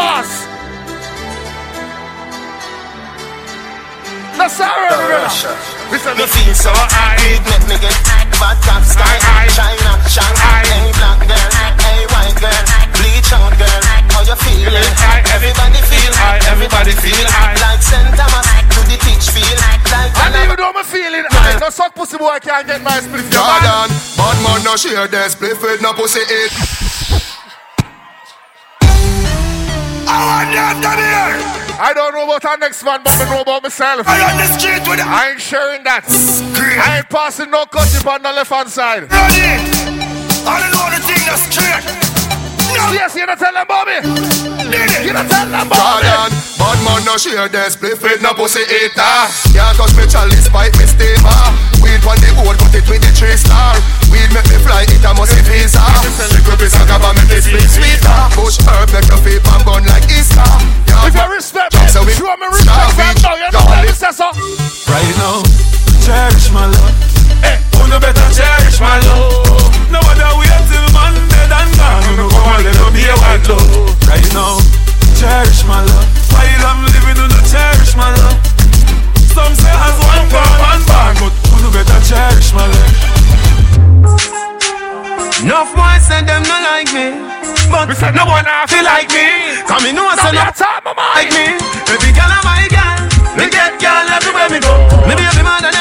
That's 4.38 4.60
all 4.60 4.68
Yo, 4.68 4.96
right, 4.96 5.24
Russia. 5.28 5.52
Listen, 5.92 6.16
Me 6.18 6.26
feel 6.26 6.56
so 6.56 6.72
weed 6.72 7.44
make 7.52 7.66
me 7.68 7.76
get 7.84 7.96
Bad 8.40 8.58
top 8.64 8.84
sky. 8.88 9.20
China, 9.52 9.92
Shanghai 10.08 10.64
Hey 10.72 10.90
black 10.96 11.20
girl, 11.28 11.50
hey 11.84 12.02
white 12.16 12.38
girl 12.40 12.64
Bleach 12.96 13.32
out 13.36 13.54
girl, 13.60 13.82
how 14.16 14.24
you 14.24 14.38
feeling? 14.40 14.92
Everybody 15.36 15.80
feel 15.92 16.14
high, 16.16 16.40
everybody 16.48 16.94
feel 16.96 17.28
high. 17.28 17.60
Like 17.60 17.84
St. 17.84 18.08
Thomas, 18.16 18.48
to 18.72 18.80
the 18.88 18.98
teach 19.04 19.28
feel 19.36 19.58
Like 19.92 20.16
And 20.24 20.36
even 20.48 20.56
though 20.56 20.72
I'm 20.72 20.86
feeling 20.86 21.26
high, 21.28 21.60
no 21.60 21.70
suck 21.70 21.94
pussy 21.94 22.18
boy 22.18 22.32
I 22.32 22.40
can't 22.40 22.66
get 22.66 22.82
my 22.82 23.00
split. 23.04 23.28
Jordan, 23.30 23.92
bad 24.16 24.38
man 24.42 24.64
no 24.64 24.76
share 24.80 25.08
their 25.08 25.30
split 25.30 25.60
with 25.62 25.82
no 25.82 25.94
pussy 25.94 26.24
eat. 26.24 26.52
I 30.08 30.18
want 30.28 30.50
you 30.56 30.82
to 30.82 30.92
hear. 31.68 31.71
I 31.82 31.94
don't 31.94 32.14
know 32.14 32.26
about 32.26 32.46
our 32.46 32.58
next 32.60 32.84
man, 32.84 33.02
but 33.04 33.12
I 33.14 33.26
know 33.26 33.42
about 33.42 33.64
myself. 33.64 34.08
I 34.08 34.22
on 34.22 34.38
the 34.38 34.46
street 34.54 34.88
with 34.88 35.00
i 35.00 35.32
ain't 35.32 35.42
sharing 35.42 35.84
that. 35.84 36.06
I 36.06 36.98
ain't 36.98 37.10
passing 37.10 37.50
no 37.50 37.66
cut 37.66 37.90
on 38.06 38.22
the 38.22 38.32
left 38.32 38.52
hand 38.52 38.70
side. 38.70 39.10
Ready? 39.10 39.42
I 40.46 40.62
don't 40.62 40.74
know 40.78 40.94
the 40.94 41.02
thing 41.02 41.18
that's. 41.26 41.61
Yes, 42.90 43.16
you 43.16 43.26
don't 43.26 43.38
tell 43.38 43.54
them, 43.54 43.66
Bobby. 43.70 43.98
You 44.02 45.14
don't 45.14 45.30
tell 45.30 45.48
them, 45.48 45.68
Bobby. 45.70 46.06
Jordan, 46.10 46.32
bad 46.58 46.78
man 46.84 47.02
no 47.06 47.16
share 47.18 47.48
their 47.48 47.70
split 47.70 48.02
with 48.02 48.22
no 48.22 48.34
pussy 48.34 48.62
eater. 48.66 49.16
Can't 49.54 49.76
touch 49.78 49.94
me 49.96 50.06
chalice, 50.10 50.50
bite 50.50 50.74
me 50.78 50.86
steamer. 50.90 51.42
Weed 51.82 52.02
on 52.06 52.18
the 52.22 52.30
board, 52.38 52.58
cut 52.60 52.74
it 52.76 52.86
with 52.90 53.02
the 53.02 53.12
three 53.16 53.38
star. 53.38 53.78
Weed 54.12 54.30
make 54.36 54.46
me 54.52 54.58
fly, 54.62 54.84
it 54.86 55.04
a 55.06 55.12
must 55.16 55.34
be 55.38 55.42
visa. 55.48 55.82
Little 56.34 56.58
piece 56.60 56.76
of 56.78 56.86
gaba 56.88 57.14
make 57.18 57.30
me 57.32 57.40
split 57.42 57.70
sweeter. 57.70 58.20
Bush 58.36 58.60
herb 58.68 58.90
make 58.94 59.08
your 59.10 59.20
feet 59.24 59.42
and 59.44 59.64
bun 59.66 59.84
like 59.88 60.06
Easter. 60.12 60.44
Yeah, 60.90 61.08
If 61.08 61.16
you 61.16 61.28
respect 61.32 61.72
Jump 61.74 61.86
me, 61.86 61.92
so 61.94 62.00
we 62.06 62.14
show 62.18 62.34
me 62.38 62.48
star 62.62 62.86
respect, 62.86 62.98
fam. 62.98 63.14
beach, 63.16 63.24
No, 63.24 63.32
you 63.40 63.50
know 63.56 63.64
what 63.66 63.82
me 63.88 63.92
say, 63.96 64.12
so. 64.14 64.28
Right 64.92 65.14
now, 65.18 65.42
cherish 66.04 66.50
my 66.52 66.68
love. 66.68 66.96
Oh, 67.82 67.88
no 67.90 67.98
better 68.00 68.28
cherish 68.36 68.78
my 68.80 69.00
love. 69.10 69.74
No 69.90 70.00
other 70.06 70.32
on, 73.12 73.20
let 73.20 73.44
no 73.48 73.56
be 73.58 73.60
a 73.60 73.60
white 73.60 73.60
love. 73.60 74.08
Right 74.08 74.34
now, 74.34 74.60
cherish 75.16 75.64
my 75.66 75.84
love. 75.84 76.08
While 76.32 76.66
I'm 76.68 76.84
living, 76.86 77.16
do 77.16 77.28
not 77.28 77.46
cherish 77.48 77.96
my 77.96 78.10
love. 78.12 78.40
Some 79.32 79.56
say 79.56 79.72
has 79.72 79.96
one 80.00 80.28
car, 80.28 80.52
one 80.60 80.84
band, 80.88 81.18
but 81.20 81.34
no 81.64 81.70
better 81.72 82.00
cherish 82.04 82.52
my 82.54 82.68
love. 82.68 83.22
Enough 85.42 85.74
boys 85.74 86.06
say 86.06 86.22
them 86.22 86.44
not 86.46 86.62
like 86.62 86.92
me, 86.94 87.18
but 87.72 87.88
We 87.90 87.96
said 87.96 88.14
no 88.14 88.26
one 88.30 88.46
I 88.46 88.68
feel 88.70 88.84
like 88.86 89.10
me. 89.10 89.58
Come 89.66 89.86
in, 89.90 89.96
no 89.96 90.06
one 90.06 90.18
Now 90.18 90.30
say 90.30 90.32
me 90.32 90.38
not 90.38 90.54
a 90.54 90.60
talk 90.60 90.86
my 90.86 90.94
like 90.94 91.32
me. 91.34 91.58
Every 91.90 92.12
girl 92.14 92.30
a 92.30 92.40
my 92.46 92.68
girl, 92.70 92.98
me 93.34 93.50
get 93.50 93.80
girl 93.82 94.06
everywhere 94.06 94.50
me 94.54 94.60
go. 94.62 94.74
Me 95.10 95.16
baby 95.18 95.42
mother 95.42 95.72
them 95.72 95.81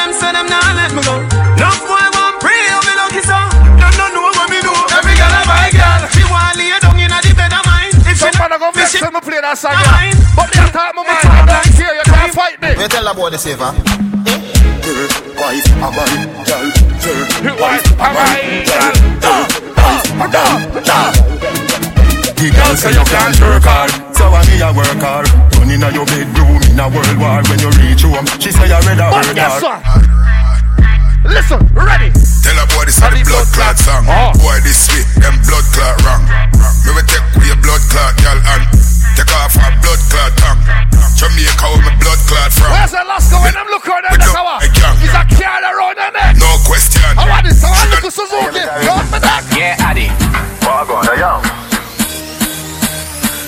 man 8.91 8.91
a 8.91 8.91
go 8.91 8.91
vex 8.91 8.93
she- 8.97 8.99
when 9.03 9.13
me 9.13 9.19
play 9.21 9.39
that 9.41 9.57
song, 9.57 9.73
My 9.73 9.81
yeah. 9.81 9.91
mind. 9.91 10.17
But 10.35 10.47
me 10.51 10.57
a 10.59 10.61
talk 10.71 10.93
my 10.95 11.03
mind. 11.07 11.23
I 11.23 11.25
don't 11.47 11.75
care, 11.77 11.95
you 11.95 12.03
can't 12.05 12.33
fight 12.33 12.61
me. 12.61 12.75
Me 12.75 12.87
tell 12.87 13.07
about 13.07 13.31
the 13.31 13.37
saver. 13.39 13.71
Wife, 15.41 15.65
a 15.71 15.73
man, 15.91 16.27
girl, 16.45 16.71
girl. 16.99 17.55
Wife, 17.59 17.85
a 17.95 17.97
man, 18.11 18.65
girl. 18.67 18.93
The 22.41 22.49
girl 22.49 22.73
say 22.75 22.89
you 22.93 23.05
can't 23.05 23.37
work 23.41 23.61
hard, 23.63 23.91
so 24.17 24.25
I 24.33 24.41
me 24.49 24.57
a 24.65 24.73
work 24.73 24.97
hard. 25.01 25.29
Run 25.61 25.69
inna 25.69 25.91
your 25.93 26.05
bedroom 26.09 26.57
in 26.73 26.79
a 26.81 26.89
world 26.89 27.17
war. 27.21 27.37
When 27.45 27.59
you 27.61 27.69
reach 27.77 28.01
home, 28.01 28.25
she 28.41 28.49
say 28.49 28.65
you 28.65 28.81
ready 28.81 28.97
But 28.97 29.13
work 29.29 29.37
guess 29.37 29.61
hard. 29.61 29.85
what? 29.85 30.01
Listen, 31.29 31.61
ready. 31.77 32.09
Tell 32.41 32.57
a 32.57 32.65
boy 32.73 32.89
this 32.89 32.97
is 32.97 33.05
the 33.05 33.21
blood 33.29 33.45
clot 33.53 33.77
song. 33.77 34.09
Oh. 34.09 34.33
Boy 34.41 34.57
this 34.65 34.89
sweet, 34.89 35.05
them 35.21 35.37
blood 35.45 35.61
clot 35.69 36.01
wrong. 36.01 36.25
Me 36.81 36.89
will 36.97 37.05
take 37.05 37.21
with 37.37 37.45
your 37.45 37.61
blood 37.61 37.83
clot, 37.93 38.17
girl, 38.25 38.41
and 38.41 38.65
take 39.21 39.35
off 39.37 39.53
our 39.57 39.71
blood 39.81 40.01
clot 40.09 40.31
tongue. 40.41 40.61
Jamaica 41.15 41.65
with 41.77 41.85
my 41.85 41.93
blood 42.01 42.19
clot 42.25 42.49
from. 42.53 42.71
Where's 42.73 42.91
the 42.91 43.03
last 43.05 43.29
going? 43.29 43.53
I'm 43.53 43.67
looking 43.69 43.93
at 43.93 44.11
We 44.11 44.17
that 44.17 44.25
don't 44.25 44.33
cover. 44.33 44.57
like 44.57 44.73
young. 44.73 44.97
Is 45.05 45.13
a 45.13 45.23
car 45.37 45.61
around 45.61 45.95
the 46.01 46.09
neck? 46.09 46.33
No 46.41 46.49
question. 46.65 47.05
I 47.17 47.29
want 47.29 47.45
this. 47.45 47.61
I 47.63 47.69
want 47.69 47.89
little 47.93 48.11
Suzuki. 48.11 48.61
Go 48.65 48.95
for 49.13 49.21
that. 49.21 49.45
Yeah, 49.53 49.77
Addy. 49.85 50.09
Wagwan, 50.65 51.05
yo. 51.17 51.60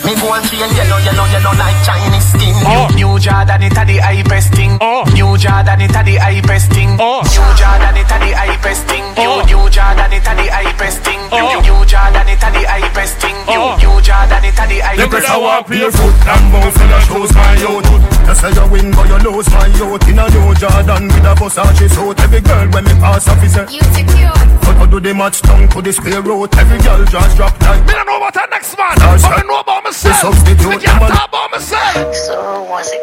Me 0.04 0.12
go 0.20 0.34
and 0.36 0.44
feel 0.52 0.68
yellow, 0.76 1.00
yellow, 1.00 1.24
yellow 1.32 1.56
like 1.56 1.80
Chinese 1.88 2.28
skin. 2.28 2.56
Oh. 2.68 2.92
New 2.92 3.16
Jordan, 3.20 3.64
it 3.64 3.72
a 3.72 3.84
the 3.88 4.04
hypest 4.04 4.52
thing. 4.52 4.76
New 5.16 5.38
Jordan, 5.40 5.80
it 5.80 5.96
a 5.96 6.04
the 6.04 6.20
hypest 6.20 6.68
thing. 6.76 6.98
Oh. 7.00 7.24
New 7.24 7.48
Jordan, 7.56 7.96
it 7.96 8.12
a 8.12 8.18
the 8.20 8.36
hypest 8.36 8.84
thing. 8.84 9.06
New 9.16 9.40
New 9.48 9.64
Jordan, 9.72 10.12
it 10.12 10.28
a 10.28 10.34
the 10.36 10.46
hypest 10.52 11.00
thing. 11.08 11.22
New 11.32 11.48
oh. 11.48 11.62
New 11.64 11.80
Jordan, 11.88 12.28
it 12.28 12.44
a 12.44 12.50
the 12.52 12.62
hypest 12.68 13.16
thing. 13.24 13.38
New 13.48 13.64
New 13.80 13.96
Jordan, 14.04 14.44
it 14.44 14.60
a 14.60 14.64
the 14.68 14.80
hypest 14.84 15.12
better 15.12 15.40
walk 15.40 15.68
barefoot 15.68 16.16
and 16.28 16.52
bounce 16.52 16.76
in 16.84 16.90
the 16.92 17.00
shoes, 17.08 17.34
my. 17.34 18.13
You 18.28 18.36
say 18.36 18.52
you 18.56 18.66
win, 18.72 18.92
but 18.92 19.08
you 19.08 19.18
lose, 19.30 19.50
my 19.52 19.68
youth. 19.78 20.08
In 20.08 20.20
a 20.20 20.26
new 20.30 20.54
Jordan 20.56 21.08
with 21.12 21.28
a 21.28 21.34
Versace 21.36 21.90
suit. 21.92 22.20
Every 22.20 22.42
girl 22.42 22.68
when 22.72 22.84
me 22.86 22.94
pass 23.04 23.28
off 23.28 23.44
is 23.44 23.56
a 23.58 23.64
You 23.70 23.82
secure. 23.94 24.32
But 24.64 24.78
I 24.80 24.86
do 24.90 25.00
the 25.00 25.14
match 25.14 25.42
down 25.42 25.68
to 25.70 25.82
the 25.82 25.92
square 25.92 26.22
root. 26.22 26.56
Every 26.58 26.80
girl 26.80 27.04
just 27.06 27.36
drop 27.38 27.60
like 27.62 27.86
Me 27.86 27.94
don't 27.94 28.06
know 28.08 28.18
about 28.18 28.34
the 28.34 28.46
next 28.50 28.78
man. 28.78 28.96
Stars, 28.98 29.22
But 29.24 29.32
I 29.32 29.42
know 29.44 29.60
about 29.60 29.84
myself. 29.84 30.16
substitute 30.16 30.70
Me 30.70 30.78
can't 30.80 31.00
woman. 31.02 31.16
talk 31.16 31.28
about 31.30 31.52
myself. 31.52 32.16
So 32.16 32.64
was 32.64 32.90
it? 32.92 33.02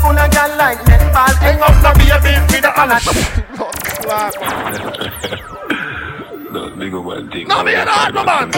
Full 0.00 0.16
of 0.18 0.30
girl 0.30 0.52
like 0.56 0.78
netball. 0.86 1.34
Hang 1.42 1.60
up 1.60 1.74
the 1.82 1.90
baby 1.98 2.32
with 2.50 2.62
the 2.62 2.70
honor. 2.80 3.00
No, 6.50 7.62
me 7.62 7.74
and 7.74 7.88
hard, 7.88 8.14
no 8.14 8.24
man. 8.24 8.50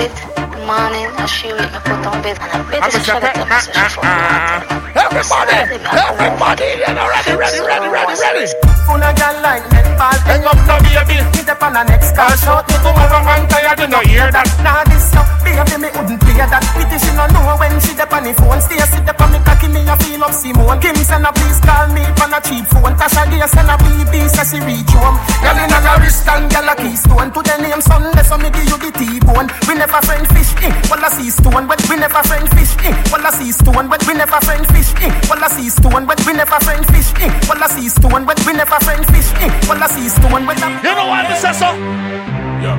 Morning, 0.62 1.10
I 1.18 1.26
shoot 1.26 1.58
me 1.58 1.66
put 1.82 2.06
on 2.06 2.22
bed 2.22 2.38
and 2.38 2.54
I 2.54 2.62
bet 2.70 2.82
I'm 2.82 2.86
it's 2.86 2.94
a 2.94 3.00
a 3.00 3.02
shot 3.02 3.18
shepherd. 3.18 3.34
at 3.34 3.50
the 3.50 3.58
session 3.66 3.98
for 3.98 4.92
Everybody, 4.94 5.58
everybody, 5.58 6.68
you 6.78 6.92
know, 6.94 7.06
ready, 7.10 7.34
ready, 7.34 7.58
ready, 7.66 7.88
ready, 7.90 8.14
ready. 8.14 8.46
Full 8.86 9.02
of 9.02 9.12
girl 9.18 9.36
like 9.42 9.64
netball. 9.74 10.14
Hang 10.22 10.46
up 10.46 10.58
the 10.62 10.74
baby. 10.86 11.18
Hit 11.34 11.50
up 11.50 11.62
on 11.66 11.74
the 11.74 11.82
next 11.90 12.14
call. 12.14 12.30
Short 12.38 12.62
me 12.70 12.78
tomorrow 12.78 13.22
man 13.26 13.42
tired. 13.50 13.78
You 13.82 13.88
know 13.90 14.02
hear 14.06 14.30
that. 14.30 14.46
Nah 14.62 14.86
this 14.86 15.10
no 15.10 15.26
baby 15.42 15.82
me 15.82 15.88
wouldn't 15.98 16.20
play 16.22 16.38
that. 16.38 16.62
Pity 16.78 16.96
she 17.00 17.10
no 17.18 17.26
know 17.34 17.58
when 17.58 17.74
she 17.82 17.92
dep 17.98 18.12
on 18.14 18.22
the 18.22 18.30
phone. 18.38 18.62
Stay 18.62 18.78
sit 18.86 19.02
up 19.08 19.18
on 19.18 19.34
me 19.34 19.38
cocky 19.42 19.66
me 19.66 19.82
a 19.82 19.94
feel 19.98 20.22
up 20.22 20.30
Simone. 20.30 20.78
Kim 20.78 20.94
send 21.02 21.26
a 21.26 21.30
please 21.34 21.58
call 21.58 21.90
me 21.90 22.06
on 22.22 22.30
a 22.30 22.38
cheap 22.38 22.66
phone. 22.70 22.94
Tasha 22.94 23.26
Gay 23.26 23.42
send 23.50 23.66
a 23.66 23.74
BB 23.82 24.14
say 24.30 24.46
she 24.46 24.58
reach 24.62 24.94
home. 24.94 25.18
Girl 25.42 25.58
in 25.58 25.74
a 25.74 25.92
wrist 25.98 26.26
and 26.30 26.46
girl 26.50 26.70
a 26.70 26.74
keystone. 26.78 27.30
To 27.34 27.40
the 27.42 27.54
name 27.58 27.82
Sunday 27.82 28.22
so 28.22 28.36
me 28.38 28.50
give 28.54 28.70
you 28.70 28.78
the 28.78 28.90
T-bone. 28.94 29.48
We 29.66 29.74
never 29.74 30.00
friend 30.06 30.26
fish. 30.30 30.41
Eh. 30.62 30.72
Well 30.90 31.04
I 31.04 31.08
see 31.10 31.30
stone. 31.30 31.66
But 31.66 31.80
we 31.88 31.96
never 31.96 32.22
friend 32.22 32.48
fish. 32.50 32.72
Eh. 32.84 32.94
Well 33.12 33.26
I 33.26 33.30
see 33.30 33.52
stone. 33.52 33.88
But 33.88 34.06
we 34.06 34.14
never 34.14 34.40
friend 34.40 34.66
fish. 34.68 34.90
Eh. 35.02 35.10
Well 35.28 35.42
I 35.42 35.48
see 35.48 35.68
stone. 35.68 36.06
But 36.06 36.24
we 36.26 36.32
never 36.32 36.58
friend 36.60 36.84
fish. 36.86 37.10
Eh. 37.20 37.30
Well 37.48 37.62
I 37.62 37.66
see 37.68 37.88
stone. 37.88 38.24
But 38.24 38.38
we 38.46 38.52
never 38.52 38.78
friend 38.80 39.04
fish. 39.06 39.30
Eh. 39.42 39.50
Well 39.68 39.82
I 39.82 39.86
see 39.88 40.08
stone. 40.08 40.46
But 40.46 40.58
You 40.58 40.94
know 40.94 41.06
why 41.06 41.28
me 41.28 41.34
say 41.36 41.52
so? 41.52 41.68
Yeah. 42.62 42.78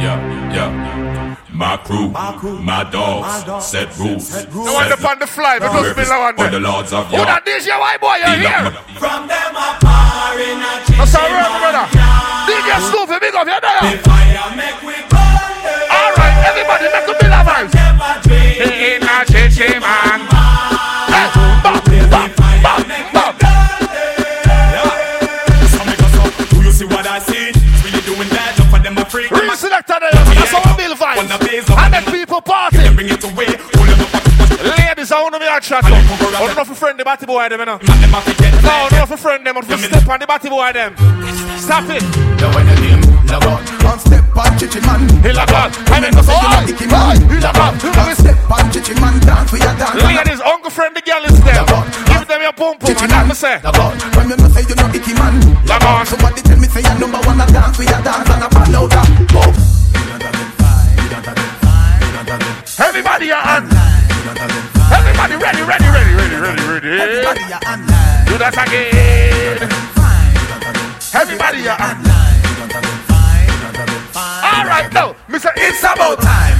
Yeah, 0.00 0.54
yeah. 0.54 1.36
My 1.52 1.76
crew, 1.76 2.08
my 2.08 2.84
dogs, 2.90 3.66
set 3.66 3.94
rules. 3.98 4.32
No 4.54 4.72
one 4.72 4.90
up 4.90 5.04
on 5.04 5.18
the 5.18 5.26
fly, 5.26 5.58
but 5.58 5.70
just 5.82 5.94
be 5.94 6.02
now 6.04 6.26
and 6.30 6.40
On 6.40 6.50
the 6.50 6.58
lords 6.58 6.90
of 6.90 7.06
Who 7.08 7.16
York. 7.16 7.28
that 7.28 7.44
DJ 7.44 7.76
white 7.78 8.00
boy, 8.00 8.16
you 8.16 8.32
He 8.32 8.48
here? 8.48 8.64
love. 8.64 8.80
From 8.96 9.28
them 9.28 9.52
a 9.52 9.76
par 9.76 10.40
in 10.40 10.56
a 10.56 10.72
That's 10.96 11.14
all 11.14 11.28
right, 11.28 11.52
brother. 11.60 11.84
DJ 12.48 12.80
Snoopy, 12.88 13.18
big 13.20 13.34
up, 13.34 13.46
you 13.46 13.60
there? 13.60 14.00
All 15.20 15.29
right, 16.16 16.36
everybody, 16.48 16.86
make 16.94 17.08
a 17.08 17.14
bill 17.18 17.34
of 17.34 17.46
vibes. 17.46 17.74
In 18.60 19.02
a 19.02 19.24
chichi 19.26 19.78
man. 19.78 20.28
A. 20.32 21.60
I 31.02 31.88
make 31.88 32.06
people 32.06 32.40
party. 32.40 32.78
Bring 32.94 33.08
it 33.08 33.24
away. 33.24 33.46
Ladies, 34.62 35.10
I 35.12 35.22
want 35.22 35.34
to 35.34 35.40
be 35.40 35.46
a 35.46 35.60
chat. 35.60 35.84
I 35.84 35.90
don't 35.90 36.56
know 36.56 36.62
if 36.62 36.68
you 36.68 36.74
friend 36.74 36.98
the 36.98 37.04
batty 37.04 37.26
boy 37.26 37.48
them, 37.48 37.60
you 37.60 37.66
know. 37.66 37.78
No, 37.78 37.88
I 37.88 38.88
don't 38.88 38.92
know 38.92 39.02
if 39.02 39.10
you 39.10 39.16
friend 39.16 39.46
them, 39.46 39.56
you 39.56 39.76
step 39.78 40.08
on 40.08 40.20
the 40.20 40.26
batty 40.26 40.48
boy 40.48 40.72
them. 40.72 40.94
Stop 41.58 41.84
it. 41.88 43.19
One 43.30 43.98
step 44.02 44.26
on 44.34 44.58
chichi 44.58 44.80
man. 44.82 45.06
He 45.22 45.30
like 45.30 45.46
that. 45.54 45.70
I 45.94 46.02
mean, 46.02 46.10
say 46.18 46.34
you 46.34 46.42
oh, 46.42 46.50
not 46.50 46.66
icky 46.66 46.86
man. 46.90 47.14
Like 47.38 47.54
that. 47.54 47.78
One 47.78 48.16
step 48.18 48.34
on 48.50 48.66
chichi 48.74 48.94
man. 48.98 49.14
Dance 49.22 49.50
for 49.54 49.58
your 49.62 49.70
dance. 49.78 50.02
Ladies, 50.02 50.42
uncle 50.42 50.70
friend 50.70 50.90
the 50.98 51.02
girl 51.06 51.22
is 51.22 51.38
there. 51.46 51.62
Give 52.10 52.26
them 52.26 52.42
your 52.42 52.50
pum 52.50 52.74
pum, 52.82 52.90
and 52.90 53.10
that 53.14 53.30
me 53.30 53.34
say. 53.38 53.62
When 54.18 54.26
you 54.26 54.34
know 54.34 54.50
say 54.50 54.66
you 54.66 54.74
not 54.74 54.90
icky 54.90 55.14
man. 55.14 55.38
Lag 55.62 55.84
on. 55.86 56.02
Somebody 56.10 56.42
tell 56.42 56.58
me 56.58 56.66
say 56.66 56.82
you 56.82 56.94
number 56.98 57.22
one 57.22 57.38
a 57.38 57.46
dance 57.46 57.78
for 57.78 57.86
your 57.86 58.02
dance 58.02 58.26
and 58.26 58.42
a 58.42 58.48
follow 58.50 58.90
that. 58.90 59.06
Oh. 59.38 59.54
Everybody 62.82 63.26
your 63.30 63.38
hand. 63.38 63.70
Everybody 64.90 65.34
ready, 65.38 65.62
ready, 65.62 65.86
ready, 65.86 66.14
ready, 66.18 66.34
ready, 66.34 66.62
ready. 66.66 67.38
Do 68.26 68.34
that 68.42 68.58
again. 68.58 69.70
Everybody 71.14 71.62
your 71.62 71.78
hand. 71.78 72.29
All 74.20 74.68
right, 74.68 74.92
now, 74.92 75.16
Mr. 75.32 75.48
It's 75.56 75.80
about 75.80 76.20
time. 76.20 76.52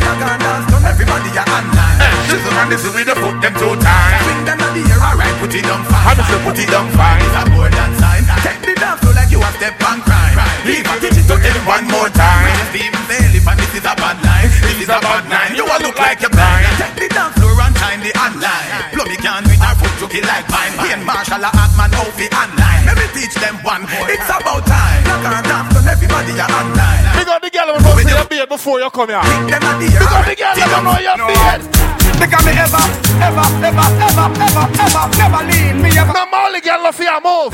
Everybody 0.80 1.28
a 1.36 1.44
online. 1.44 2.00
Shizzle 2.24 2.56
and 2.56 2.72
this 2.72 2.89
we 2.89 3.05
the 3.05 3.12
put 3.12 3.36
them 3.44 3.52
two 3.60 3.76
times. 3.76 4.20
Bring 4.24 4.42
them 4.48 4.64
on 4.64 4.72
the 4.72 4.80
air, 4.89 4.97
alright, 4.97 5.36
put 5.44 5.52
it 5.52 5.68
on 5.68 5.84
fine. 5.84 6.08
I 6.08 6.12
just 6.16 6.28
say 6.32 6.40
put 6.40 6.56
it 6.56 6.72
on 6.72 6.89
fine. 6.97 7.20
It's 7.20 7.36
a 7.36 7.42
board 7.52 7.76
and 7.76 7.92
sign. 8.00 8.24
Take 8.40 8.60
the 8.64 8.72
dance 8.80 9.00
floor 9.05 9.12
like 9.12 9.28
you 9.28 9.44
a 9.44 9.50
step 9.60 9.76
on 9.84 10.00
crime. 10.08 10.40
Leave 10.64 10.89
a 10.89 10.94
digit 11.05 11.28
to 11.28 11.36
tell 11.36 11.60
one 11.68 11.84
more 11.92 12.08
time. 12.16 12.48
Steven 12.72 13.05
Bailey, 13.05 13.40
but 13.44 13.60
this 13.60 13.76
is 13.76 13.84
a 13.84 13.92
bad 13.92 14.16
line. 14.24 14.48
This 14.48 14.80
is 14.80 14.89
a 14.89 14.98
bad 15.05 15.24
line. 15.28 15.52
You 15.52 15.68
all 15.68 15.80
look 15.84 16.00
like 16.00 16.24
you're 16.24 16.32
blind. 16.32 16.64
Take 16.80 16.97
the 16.97 17.08
dance 17.12 17.36
floor 17.36 17.60
and 17.60 17.76
time 17.76 18.00
the 18.00 18.12
online. 18.16 18.68
Plummy 18.97 19.20
can 19.20 19.44
with 19.44 19.60
our 19.60 19.76
foot 19.76 19.92
jockey 20.00 20.24
like 20.24 20.48
mine. 20.48 20.72
Ian 20.89 21.05
Marshall 21.05 21.44
a 21.44 21.52
Atman 21.52 21.92
outfit 21.92 22.32
online. 22.32 22.89
Let 22.89 22.97
me 22.97 23.06
teach 23.12 23.36
them 23.36 23.60
one. 23.60 23.84
More. 23.84 24.08
It's 24.08 24.32
about 24.32 24.64
time. 24.64 25.05
Knock 25.05 25.28
and 25.28 25.44
dance 25.44 25.76
everybody 25.84 26.40
a 26.40 26.48
online. 26.48 26.80
The 27.50 27.58
girl 27.58 27.74
must 27.82 27.98
see 27.98 28.14
your 28.14 28.24
beard 28.30 28.48
before 28.48 28.78
you 28.78 28.90
come 28.94 29.10
here. 29.10 29.18
A 29.18 29.26
the 29.26 29.90
the 29.90 30.34
girl 30.38 30.86
know 30.86 31.02
your 31.02 31.18
beard. 31.18 31.66
Because 32.14 32.46
me 32.46 32.54
ever, 32.54 32.84
ever, 33.26 33.46
ever, 33.66 33.86
ever, 34.06 34.26
ever, 34.38 34.64
ever, 34.70 35.04
never 35.18 35.42
lean. 35.50 35.82
Me 35.82 35.90
ever. 35.98 36.14
No 36.14 36.30
Molly 36.30 36.62
girl 36.62 36.78
no 36.78 36.94
fear 36.94 37.18
move. 37.18 37.50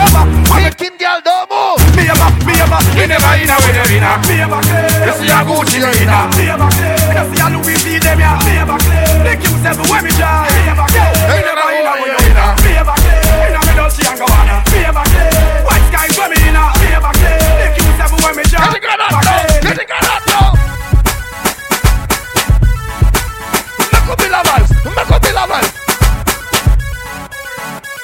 Making 0.53 1.01
girl 1.01 1.17
don't 1.25 1.49
move. 1.49 1.81
Me 1.97 2.13
ever, 2.13 2.29
me 2.45 2.61
ever. 2.61 2.81
You 2.93 3.09
never 3.09 3.41
in 3.41 3.49
a 3.49 3.57
way 3.57 3.73
in 3.97 4.05
a. 4.05 4.13
Me 4.29 4.37
ever 4.45 4.61
clear. 4.69 4.85
You 5.01 5.13
see 5.17 5.33
a 5.33 5.41
Gucci 5.49 5.81
you 5.81 5.89
in 5.89 6.13
a. 6.13 6.19
Me 6.37 6.45
ever 6.45 6.69
clear. 6.77 7.17
You 7.17 7.25
see 7.33 7.41
a 7.41 7.47
Louis 7.57 7.81
V 7.81 7.97
them 7.97 8.21
ya. 8.21 8.37
Me 8.45 8.53
ever 8.61 8.77
clear. 8.77 9.17
The 9.25 9.33
Q's 9.41 9.65
everywhere 9.65 10.03
me 10.05 10.13
drive. 10.13 10.53
Me 10.53 10.61
ever 10.77 10.89
clear. 10.93 11.09
Me 11.25 11.37
never 11.41 11.73
in 11.73 11.89
a 11.89 11.93
in 11.97 12.03
way 12.05 12.11
you 12.13 12.21
in 12.21 12.37
a. 12.37 12.47
Me 12.61 12.71
ever 12.77 12.97
clear. 13.01 13.49
In 13.49 13.57
a 13.57 13.61
me 13.65 13.73
don't 13.73 13.89
see 13.97 14.05
and 14.05 14.21
on. 14.21 14.61
Me 14.77 14.79
ever 14.85 15.05
clear. 15.09 15.33
White 15.65 15.89
sky 15.89 16.05
where 16.21 16.29
me 16.29 16.37
in 16.45 16.53
a. 16.53 16.65
Me 16.85 16.89
ever 16.93 17.13
clear. 17.17 17.41
The 17.65 17.67
Q's 17.81 17.97
everywhere 17.97 18.35
me 18.37 18.45
drive. 18.45 18.77
Get 18.77 18.77
the 18.77 18.81
gun 18.85 19.56
up 19.77 19.85
now. 19.85 19.85
Get 19.85 19.85
the 19.85 19.93
gun 19.93 20.05
up 20.09 20.23
now. 20.27 20.53
Make 23.93 24.09
up 24.09 24.17
the 24.17 24.25
vibes. 24.25 24.71
Make 24.89 25.11
up 25.13 25.21
the 25.21 25.29
vibes. 25.37 25.73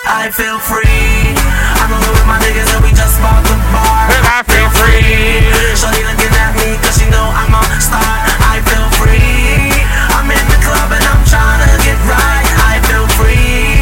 I 0.05 0.29
feel 0.31 0.59
free. 0.61 1.33
I'm 1.81 1.89
over 1.97 2.13
with 2.13 2.27
my 2.29 2.37
niggas 2.45 2.69
and 2.77 2.85
we 2.85 2.93
just 2.93 3.17
bought 3.25 3.41
the 3.49 3.57
bar. 3.73 4.05
And 4.13 4.27
I 4.29 4.45
feel 4.45 4.69
free. 4.77 5.49
Shorty 5.73 6.05
looking 6.05 6.35
at 6.37 6.53
me 6.61 6.77
cause 6.85 7.01
she 7.01 7.09
know 7.09 7.25
I'm 7.25 7.57
a 7.57 7.65
star. 7.81 8.21
I 8.53 8.61
feel 8.69 8.89
free. 9.01 9.73
I'm 10.13 10.29
in 10.29 10.45
the 10.53 10.61
club 10.61 10.93
and 10.93 11.05
I'm 11.09 11.25
trying 11.25 11.61
to 11.65 11.73
get 11.81 11.97
right. 12.05 12.47
I 12.69 12.85
feel 12.85 13.09
free. 13.17 13.81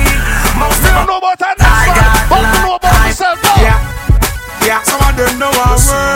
Most 0.63 0.79
You 0.87 0.95
don't 0.95 1.11
know 1.11 1.19
about 1.19 1.43
that 1.43 1.59
next 1.59 1.91
one. 1.91 2.39
But 2.39 2.55
know 2.55 2.79
about 2.79 3.03
yourself. 3.03 3.43
Yeah. 3.59 3.83
Yeah. 4.63 4.79
Some 4.87 5.03
of 5.03 5.19
them 5.19 5.43
know 5.43 5.51
our 5.51 5.75
word. 5.75 6.10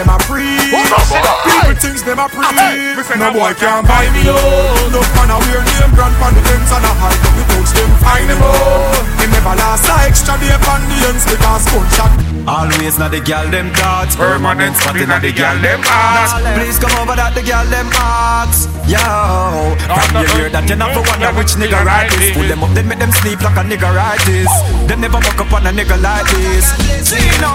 Them 0.00 0.08
a 0.08 0.18
free. 0.24 0.56
Oh 0.72 0.80
no. 0.88 1.32
People 1.44 1.76
thinks 1.76 2.02
them 2.02 2.18
a 2.18 2.26
free. 2.32 2.48
Hey, 2.56 2.96
no 3.20 3.28
no 3.28 3.36
boy 3.36 3.52
boy 3.52 3.54
can 3.60 3.84
buy 3.84 4.08
me 4.16 4.24
oh. 4.32 4.88
No 4.88 5.00
man 5.12 5.28
a 5.28 5.36
wear 5.44 5.60
name 5.60 5.92
brand 5.92 6.16
pan 6.16 6.32
the 6.32 6.40
ends 6.40 6.72
and 6.72 6.88
a 6.88 6.92
hide 6.96 7.20
up 7.20 7.32
the 7.36 7.44
coach 7.52 7.70
them 7.76 7.90
find 8.00 8.28
him 8.32 8.40
oh. 8.40 8.96
Him 9.20 9.28
never 9.28 9.54
last 9.60 9.84
a 9.84 10.08
extra 10.08 10.40
day 10.40 10.56
pan 10.64 10.80
the 10.88 10.96
ends 11.12 11.24
because 11.28 11.64
gunshot. 11.68 12.12
Always 12.48 12.96
not 12.96 13.12
the 13.12 13.20
gal 13.20 13.44
them 13.52 13.68
thoughts 13.76 14.16
Permanent 14.16 14.74
spot 14.74 14.96
in 14.96 15.12
the 15.12 15.30
gal 15.30 15.60
them 15.60 15.78
hearts 15.84 16.32
Please 16.56 16.80
come 16.80 16.96
over 16.96 17.12
that 17.12 17.36
the 17.36 17.44
gal 17.44 17.68
them 17.68 17.84
hearts 17.92 18.64
Yo 18.88 19.76
From 19.76 20.08
the 20.16 20.24
You 20.24 20.28
hear 20.40 20.48
that? 20.48 20.64
You 20.64 20.80
never 20.80 21.04
wonder 21.04 21.30
which 21.36 21.52
nigga 21.60 21.84
right 21.84 22.08
this. 22.08 22.32
Pull 22.32 22.48
them 22.48 22.64
up, 22.64 22.72
then 22.72 22.88
make 22.88 22.98
them 22.98 23.12
sleep 23.12 23.44
like 23.44 23.60
a 23.60 23.62
nigga 23.62 23.92
right 23.92 24.18
this. 24.24 24.48
Them 24.88 25.04
never 25.04 25.20
walk 25.20 25.36
up 25.36 25.52
on 25.52 25.68
a 25.68 25.70
nigga 25.70 26.00
like 26.00 26.24
this. 26.32 26.64
See 27.04 27.20
now, 27.44 27.54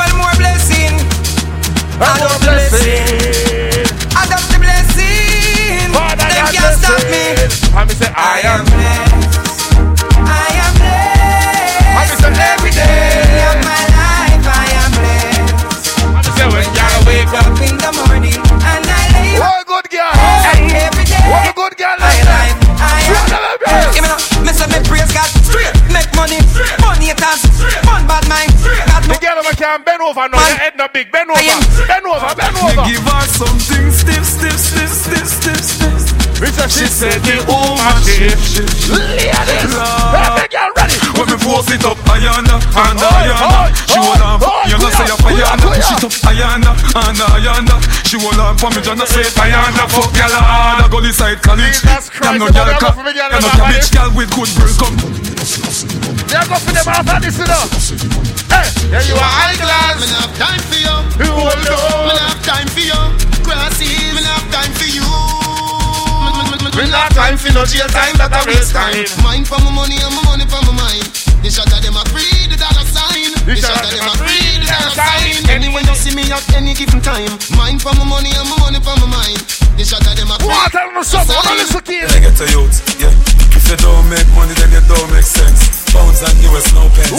Well, 0.00 0.16
more 0.16 0.32
blessing. 0.40 1.23
I 2.00 2.18
the 2.18 2.38
blessing. 2.42 3.86
I 4.14 4.22
love 4.26 4.46
the 4.50 4.58
blessing. 4.58 5.92
Them 5.94 6.46
can't 6.50 6.74
stop 6.78 6.98
me. 7.06 7.38
Me 7.86 7.94
say, 7.94 8.10
I 8.10 8.42
am 8.42 8.64
blessed. 8.66 9.38
I 10.18 10.48
am 10.64 10.72
blessed. 10.74 11.94
I 11.94 12.04
say 12.10 12.34
every 12.34 12.72
day 12.74 13.46
of 13.46 13.58
my 13.62 13.82
life, 13.94 14.42
I 14.42 14.66
am 14.82 14.90
blessed. 14.98 15.54
I 16.18 16.30
say, 16.34 16.46
when 16.50 16.66
I 16.66 16.98
wake 17.06 17.30
up 17.30 17.54
in 17.62 17.76
the 17.78 17.90
morning 18.02 18.40
and 18.42 18.84
I 18.90 19.02
lay 19.14 19.38
What 19.38 19.62
good 19.66 19.86
girl. 19.90 20.10
Every 20.10 21.04
day. 21.04 21.22
What 21.30 21.46
a 21.46 21.52
good 21.54 21.76
girl. 21.76 21.96
I 21.98 22.02
I 22.26 22.48
am. 22.48 22.53
Give 24.54 24.70
me 24.70 24.78
no, 24.78 24.78
me 24.78 24.86
praise 24.86 25.10
God. 25.10 25.26
Make 25.90 26.10
money, 26.14 26.38
money 26.78 27.10
haters, 27.10 27.42
fun 27.82 28.06
bad 28.06 28.28
mind. 28.28 28.52
God 28.86 29.02
The 29.02 29.18
girl 29.20 29.38
over 29.38 29.54
can 29.56 29.82
bend 29.82 30.02
over 30.02 30.28
now. 30.28 30.38
Your 30.38 30.58
head 30.58 30.76
not 30.76 30.92
big. 30.92 31.10
Bend 31.10 31.30
over. 31.30 31.42
Bend 31.86 32.06
over. 32.06 32.34
Bend 32.34 32.56
over. 32.56 32.86
give 32.86 33.02
her 33.02 33.26
something 33.26 33.90
stiff, 33.90 34.24
stiff, 34.24 34.58
stiff, 34.58 34.90
stiff, 34.90 35.26
stiff, 35.26 35.60
stiff. 35.60 36.23
Richard, 36.40 36.70
She 36.70 36.86
said 36.86 37.22
the 37.22 37.38
woman 37.46 37.94
shift. 38.02 38.58
Ladies. 38.90 39.30
Hey, 39.30 40.48
girl, 40.50 40.70
ready. 40.74 40.98
When 41.14 41.30
me 41.30 41.36
force 41.38 41.70
it 41.70 41.84
up, 41.86 41.98
Ayana, 42.10 42.58
and 42.58 42.98
Ayana 42.98 43.70
She 43.86 43.98
on, 44.02 44.18
you 44.66 44.76
know 44.78 44.90
say 44.90 45.06
up 45.06 45.22
Ayana 45.22 45.70
it 45.70 46.02
up, 46.02 46.14
Ayana, 46.26 46.72
and 46.74 47.22
Ayana 47.22 47.76
She 48.02 48.18
on 48.18 48.58
for 48.58 48.70
me, 48.74 48.82
Jana 48.82 49.06
say 49.06 49.22
Ayana 49.38 49.86
Fuck 49.86 50.10
y'all 50.18 50.34
hard, 50.34 50.82
I 50.82 50.88
go 50.90 51.00
this 51.00 51.16
side 51.16 51.38
college 51.42 51.78
You 51.86 52.38
know 52.38 52.50
y'all 52.50 52.74
ca, 52.82 52.90
you 52.98 53.14
know 53.14 53.50
cabbage 53.54 53.94
Y'all 53.94 54.10
with 54.10 54.30
good 54.34 54.50
girls 54.58 54.74
come 54.74 54.96
They 56.26 56.42
go 56.50 56.56
for 56.58 56.72
them 56.74 56.88
after 56.90 57.18
this, 57.22 57.38
you 57.38 57.46
know. 57.46 57.62
Hey, 58.50 58.66
yeah, 58.90 59.06
you 59.06 59.14
are 59.14 59.54
class. 59.54 59.94
Me 60.02 60.06
not 60.10 60.26
have 60.26 60.34
time 60.34 60.62
for 60.66 60.78
you. 60.82 60.94
You 61.22 61.30
hold 61.30 61.58
Me 61.62 61.70
on. 61.70 62.10
not 62.10 62.18
have 62.18 62.42
time 62.42 62.68
for 62.68 62.82
you. 62.82 63.00
Me 63.46 64.20
not 64.22 64.42
have 64.42 64.50
time 64.50 64.72
for 64.74 64.88
you. 64.90 65.03
We 66.74 66.90
not 66.90 67.14
time 67.14 67.38
for 67.38 67.54
no 67.54 67.62
jail 67.62 67.86
time, 67.86 68.18
that 68.18 68.34
a 68.34 68.42
waste 68.50 68.74
time. 68.74 69.06
Mine 69.22 69.46
for 69.46 69.62
my 69.62 69.70
money 69.70 69.94
and 69.94 70.10
my 70.10 70.26
money 70.26 70.42
for 70.42 70.58
my 70.66 70.74
mind. 70.74 71.06
The 71.38 71.46
shot 71.46 71.70
of 71.70 71.78
them 71.78 71.94
a 71.94 72.02
free 72.10 72.50
the 72.50 72.58
dollar 72.58 72.82
sign. 72.82 73.30
The 73.46 73.54
shot 73.54 73.78
of 73.78 73.94
them 73.94 74.10
a 74.10 74.14
free 74.18 74.58
the 74.58 74.66
dollar 74.66 74.90
sign. 74.90 75.38
Anyway 75.54 75.86
you 75.86 75.94
see 75.94 76.10
me 76.18 76.26
at 76.34 76.42
any 76.50 76.74
given 76.74 76.98
time. 76.98 77.30
Mine 77.54 77.78
for 77.78 77.94
my 77.94 78.02
money 78.02 78.34
and 78.34 78.50
my 78.50 78.58
money 78.58 78.82
for 78.82 78.90
my 78.98 79.06
mind. 79.06 79.38
The 79.78 79.86
shot 79.86 80.02
of 80.02 80.18
them 80.18 80.34
a 80.34 80.36
free. 80.42 80.50
What 80.50 80.74
tell 80.74 80.90
me 80.90 81.02
something? 81.06 81.38
What 81.38 81.54
listen 81.54 81.82
kid? 81.86 82.10
They 82.10 82.18
get 82.26 82.34
to 82.42 82.46
youth, 82.50 82.74
yeah 82.98 83.14
If 83.54 83.70
you 83.70 83.78
don't 83.78 84.10
make 84.10 84.26
money, 84.34 84.58
then 84.58 84.74
you 84.74 84.82
don't 84.90 85.10
make 85.14 85.26
sense 85.26 85.86
Pounds 85.94 86.26
and 86.26 86.38
US, 86.50 86.74
no 86.74 86.90
pence 86.90 87.14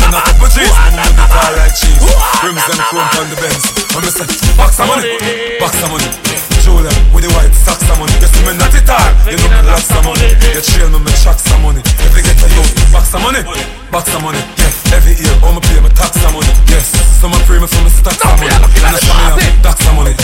Stand 0.00 0.16
up 0.16 0.32
for 0.40 0.48
cheese, 0.48 0.72
and 0.72 0.96
you 0.96 1.12
the 1.12 1.26
car 1.28 1.52
like 1.60 1.76
cheese 1.76 2.00
Rims 2.40 2.64
and 2.72 2.80
chrome 2.88 3.08
on 3.20 3.28
the 3.28 3.36
Benz 3.36 3.64
I'm 3.92 4.04
say, 4.08 4.28
box 4.56 4.80
of 4.80 4.88
money, 4.88 5.12
box 5.60 5.76
of 5.84 5.92
money 5.92 6.43
Julia, 6.64 6.88
with 7.12 7.28
the 7.28 7.30
white 7.36 7.52
socks 7.52 7.84
of 7.92 8.00
money. 8.00 8.16
You 8.24 8.28
see 8.32 8.40
me 8.40 8.56
not 8.56 8.72
it 8.72 8.88
all, 8.88 9.12
you 9.28 9.36
know 9.36 9.52
me 9.52 9.68
lots 9.68 9.92
of 9.92 10.00
money. 10.00 10.32
You 10.48 10.64
trail 10.64 10.88
me, 10.88 10.98
me 11.04 11.12
tracks 11.20 11.44
of 11.52 11.60
money. 11.60 11.84
If 11.84 12.16
you 12.16 12.24
get 12.24 12.40
to 12.40 12.48
youth, 12.56 12.72
box 12.88 13.12
of 13.12 13.20
money, 13.20 13.44
box 13.92 14.08
of 14.16 14.22
money 14.24 14.63
every 14.92 15.14
year, 15.16 15.34
all 15.40 15.54
me 15.54 15.60
pay 15.64 15.80
me 15.80 15.88
tax 15.94 16.18
of 16.20 16.32
money 16.34 16.52
Yes, 16.68 16.90
some 17.20 17.32
a 17.32 17.38
pray 17.46 17.60
me 17.60 17.66
for 17.66 17.80
me 17.84 17.90
stacks 17.90 18.20
of 18.20 18.36
money 18.36 18.50
And 18.50 18.94
I 18.94 18.98
show 19.00 19.14
me 19.14 19.24
up, 19.32 19.38
tax 19.62 19.78
of 19.86 19.94
money 19.94 20.14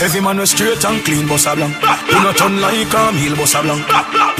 Every 0.00 0.20
man 0.20 0.38
was 0.40 0.50
straight 0.50 0.80
and 0.84 1.04
clean, 1.04 1.28
boss 1.28 1.44
a 1.44 1.52
blank. 1.52 1.76
You 2.08 2.20
not 2.24 2.36
turn 2.36 2.56
like 2.56 2.88
a 2.88 3.12
meal, 3.12 3.36
boss 3.36 3.52
a 3.52 3.60
blank. 3.60 3.84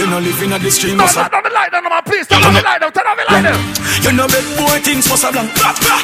You 0.00 0.09
no 0.09 0.17
live 0.17 0.41
in 0.41 0.52
a 0.52 0.59
the 0.59 0.73
stream, 0.73 0.97
boss 0.97 1.20
a 1.20 1.28
Turn 1.28 1.44
the 1.44 1.52
light 1.52 1.68
down, 1.68 1.84
man, 1.84 2.00
please. 2.00 2.25
Turn 2.25 2.41
the 2.41 2.65
light 2.65 2.81
down. 2.81 2.92
Turn 2.97 3.05
the 3.05 3.25
light 3.28 3.44
down. 3.44 3.60
You 4.00 4.12
no 4.17 4.25
bed 4.25 4.47
boy 4.57 4.81
things, 4.81 5.05
boss 5.05 5.20
a 5.20 5.28
blank. 5.28 5.52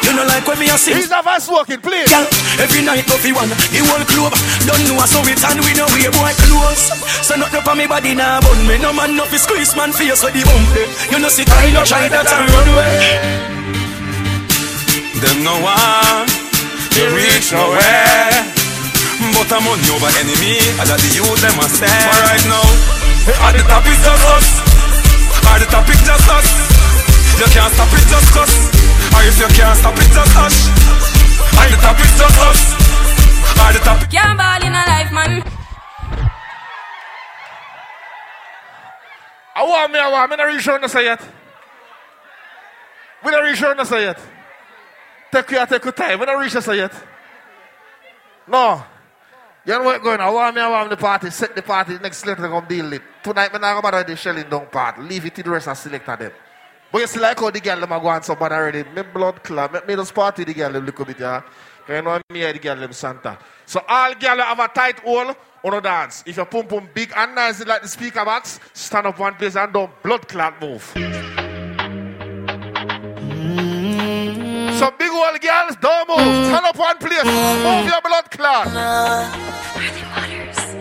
You 0.05 0.13
no 0.13 0.29
like 0.29 0.45
when 0.45 0.61
me 0.61 0.69
a 0.69 0.77
sing. 0.77 1.01
He's 1.01 1.09
a 1.09 1.25
fast 1.25 1.49
walking, 1.49 1.81
please. 1.81 2.05
Girl, 2.05 2.29
every 2.61 2.85
night 2.85 3.09
go 3.09 3.17
fi 3.17 3.33
one, 3.33 3.49
the 3.49 3.81
whole 3.89 4.05
club 4.05 4.37
Don't 4.69 4.85
know 4.85 5.01
so 5.09 5.25
it 5.25 5.41
and 5.41 5.61
we 5.65 5.73
know 5.73 5.89
we 5.97 6.05
boy 6.13 6.33
close 6.45 6.93
So 7.25 7.37
not 7.37 7.55
up 7.55 7.67
on 7.67 7.79
me 7.79 7.87
body 7.87 8.15
now 8.15 8.41
bun 8.41 8.67
me 8.67 8.77
No 8.79 8.93
man 8.93 9.17
no 9.17 9.25
fi 9.25 9.37
squeeze 9.39 9.75
man 9.77 9.93
face 9.93 10.23
with 10.23 10.35
the 10.35 10.45
bump. 10.45 10.69
You 11.11 11.19
know 11.19 11.29
see 11.29 11.45
I 11.49 11.73
no 11.73 11.85
try 11.85 12.09
that 12.09 12.29
and 12.29 12.51
run 12.53 12.69
away 12.69 13.76
Them 15.17 15.45
no 15.49 15.57
one 15.65 16.29
to 16.93 17.03
reach 17.17 17.49
nowhere 17.49 18.37
But 19.33 19.49
I'm 19.49 19.65
money 19.65 19.89
over 19.97 20.13
enemy 20.21 20.61
And 20.77 20.85
that 20.93 21.01
the 21.01 21.09
youth 21.17 21.41
them 21.41 21.57
a 21.57 21.67
say 21.73 21.89
But 21.89 22.21
right 22.21 22.45
now 22.45 22.69
At 23.49 23.57
the 23.57 23.65
top 23.65 23.85
is 23.89 23.97
just 23.97 24.25
us 24.29 24.47
At 25.41 25.65
the 25.65 25.67
top 25.73 25.89
is 25.89 26.01
just 26.05 26.29
us 26.29 26.49
You 27.41 27.49
can't 27.49 27.73
stop 27.73 27.89
it 27.97 28.05
just 28.13 28.37
us 28.37 28.53
Or 29.17 29.23
if 29.25 29.37
you 29.41 29.49
can't 29.57 29.77
stop 29.81 29.97
it 29.97 30.11
just 30.13 30.37
us 30.37 30.57
At 31.65 31.69
the 31.73 31.79
top 31.81 31.97
is 31.97 32.13
just 32.21 32.37
us 32.37 32.61
At 33.57 33.73
the 33.73 33.81
top 33.89 34.01
Can't 34.13 34.37
ball 34.37 34.61
in 34.61 34.77
a 34.77 34.85
life, 34.85 35.13
man. 35.17 35.41
I 39.57 39.65
want 39.65 39.93
me, 39.93 39.99
I 39.99 40.13
want 40.13 40.29
me. 40.29 40.35
I'm 40.35 40.39
not 40.39 40.45
really 40.45 40.61
sure 40.61 40.79
to 40.79 40.89
say 40.89 41.05
yet. 41.05 41.25
We're 43.25 43.33
not 43.33 43.41
really 43.41 43.57
sure 43.57 43.75
to 43.75 43.87
say 43.87 44.13
yet. 44.13 44.21
Take 45.33 45.51
your, 45.51 45.67
take 45.67 45.85
your 45.85 45.93
time. 45.93 46.19
We're 46.19 46.27
not 46.27 46.39
reach 46.39 46.53
say 46.53 46.77
yet. 46.77 46.93
No. 48.47 48.85
You 49.65 49.73
know 49.73 49.83
what's 49.83 50.03
going 50.03 50.21
on? 50.21 50.29
I 50.29 50.31
want 50.31 50.55
me, 50.55 50.63
I 50.63 50.69
want 50.69 50.91
the 50.91 50.97
party. 50.97 51.31
Set 51.31 51.57
the 51.57 51.63
party. 51.63 51.99
Next 51.99 52.25
later, 52.25 52.49
come 52.49 52.67
deal 52.67 52.93
it. 52.93 53.03
Tonight, 53.23 53.53
we're 53.53 53.59
not 53.59 53.83
going 53.83 54.05
to 54.05 54.11
the 54.11 54.17
shelling 54.17 54.49
down 54.49 54.67
part. 54.67 55.01
Leave 55.01 55.27
it 55.27 55.35
to 55.35 55.43
the 55.43 55.51
rest 55.51 55.67
and 55.67 55.77
select 55.77 56.07
them. 56.07 56.31
But 56.93 57.01
you 57.01 57.07
see, 57.09 57.19
like 57.19 57.41
how 57.41 57.51
the 57.51 57.61
girl 57.61 57.81
them 57.81 57.91
are 57.93 58.01
going 58.01 58.23
somebody 58.23 58.55
already. 58.55 58.85
Me 58.85 59.03
blood 59.03 59.43
club. 59.43 59.73
Me, 59.73 59.81
me 59.89 59.97
just 59.97 60.15
party 60.15 60.45
the 60.45 60.55
girl 60.55 60.71
them 60.71 60.87
little 60.87 61.05
bit, 61.05 61.19
yeah. 61.19 61.43
You 61.89 62.03
know 62.03 62.21
me 62.31 62.41
the 62.53 62.59
girl 62.61 62.77
them 62.77 62.93
Santa. 62.93 63.39
So 63.65 63.83
all 63.89 64.15
girl 64.15 64.39
have 64.39 64.61
a 64.61 64.69
tight 64.69 65.01
hole 65.01 65.35
on 65.65 65.75
a 65.75 65.81
dance. 65.81 66.23
If 66.27 66.37
your 66.37 66.47
pum 66.47 66.69
pum 66.69 66.89
big 66.95 67.13
and 67.17 67.35
nice 67.35 67.65
like 67.67 67.83
the 67.83 67.89
speaker 67.89 68.25
box, 68.25 68.61
stand 68.73 69.09
up 69.09 69.19
one 69.19 69.35
place 69.35 69.57
and 69.57 69.73
don't 69.73 69.91
blood 70.03 70.29
clot 70.29 70.61
move. 70.61 70.93
Mm. 73.37 73.76
So 74.79 74.91
big 74.99 75.11
old 75.11 75.41
girls, 75.41 75.77
don't 75.81 76.09
move. 76.09 76.19
Stand 76.19 76.67
up 76.67 76.77
one 76.77 76.99
place. 76.99 77.25
Move 77.25 77.87
your 77.89 78.03
blood 78.05 78.31
clot. 78.31 78.67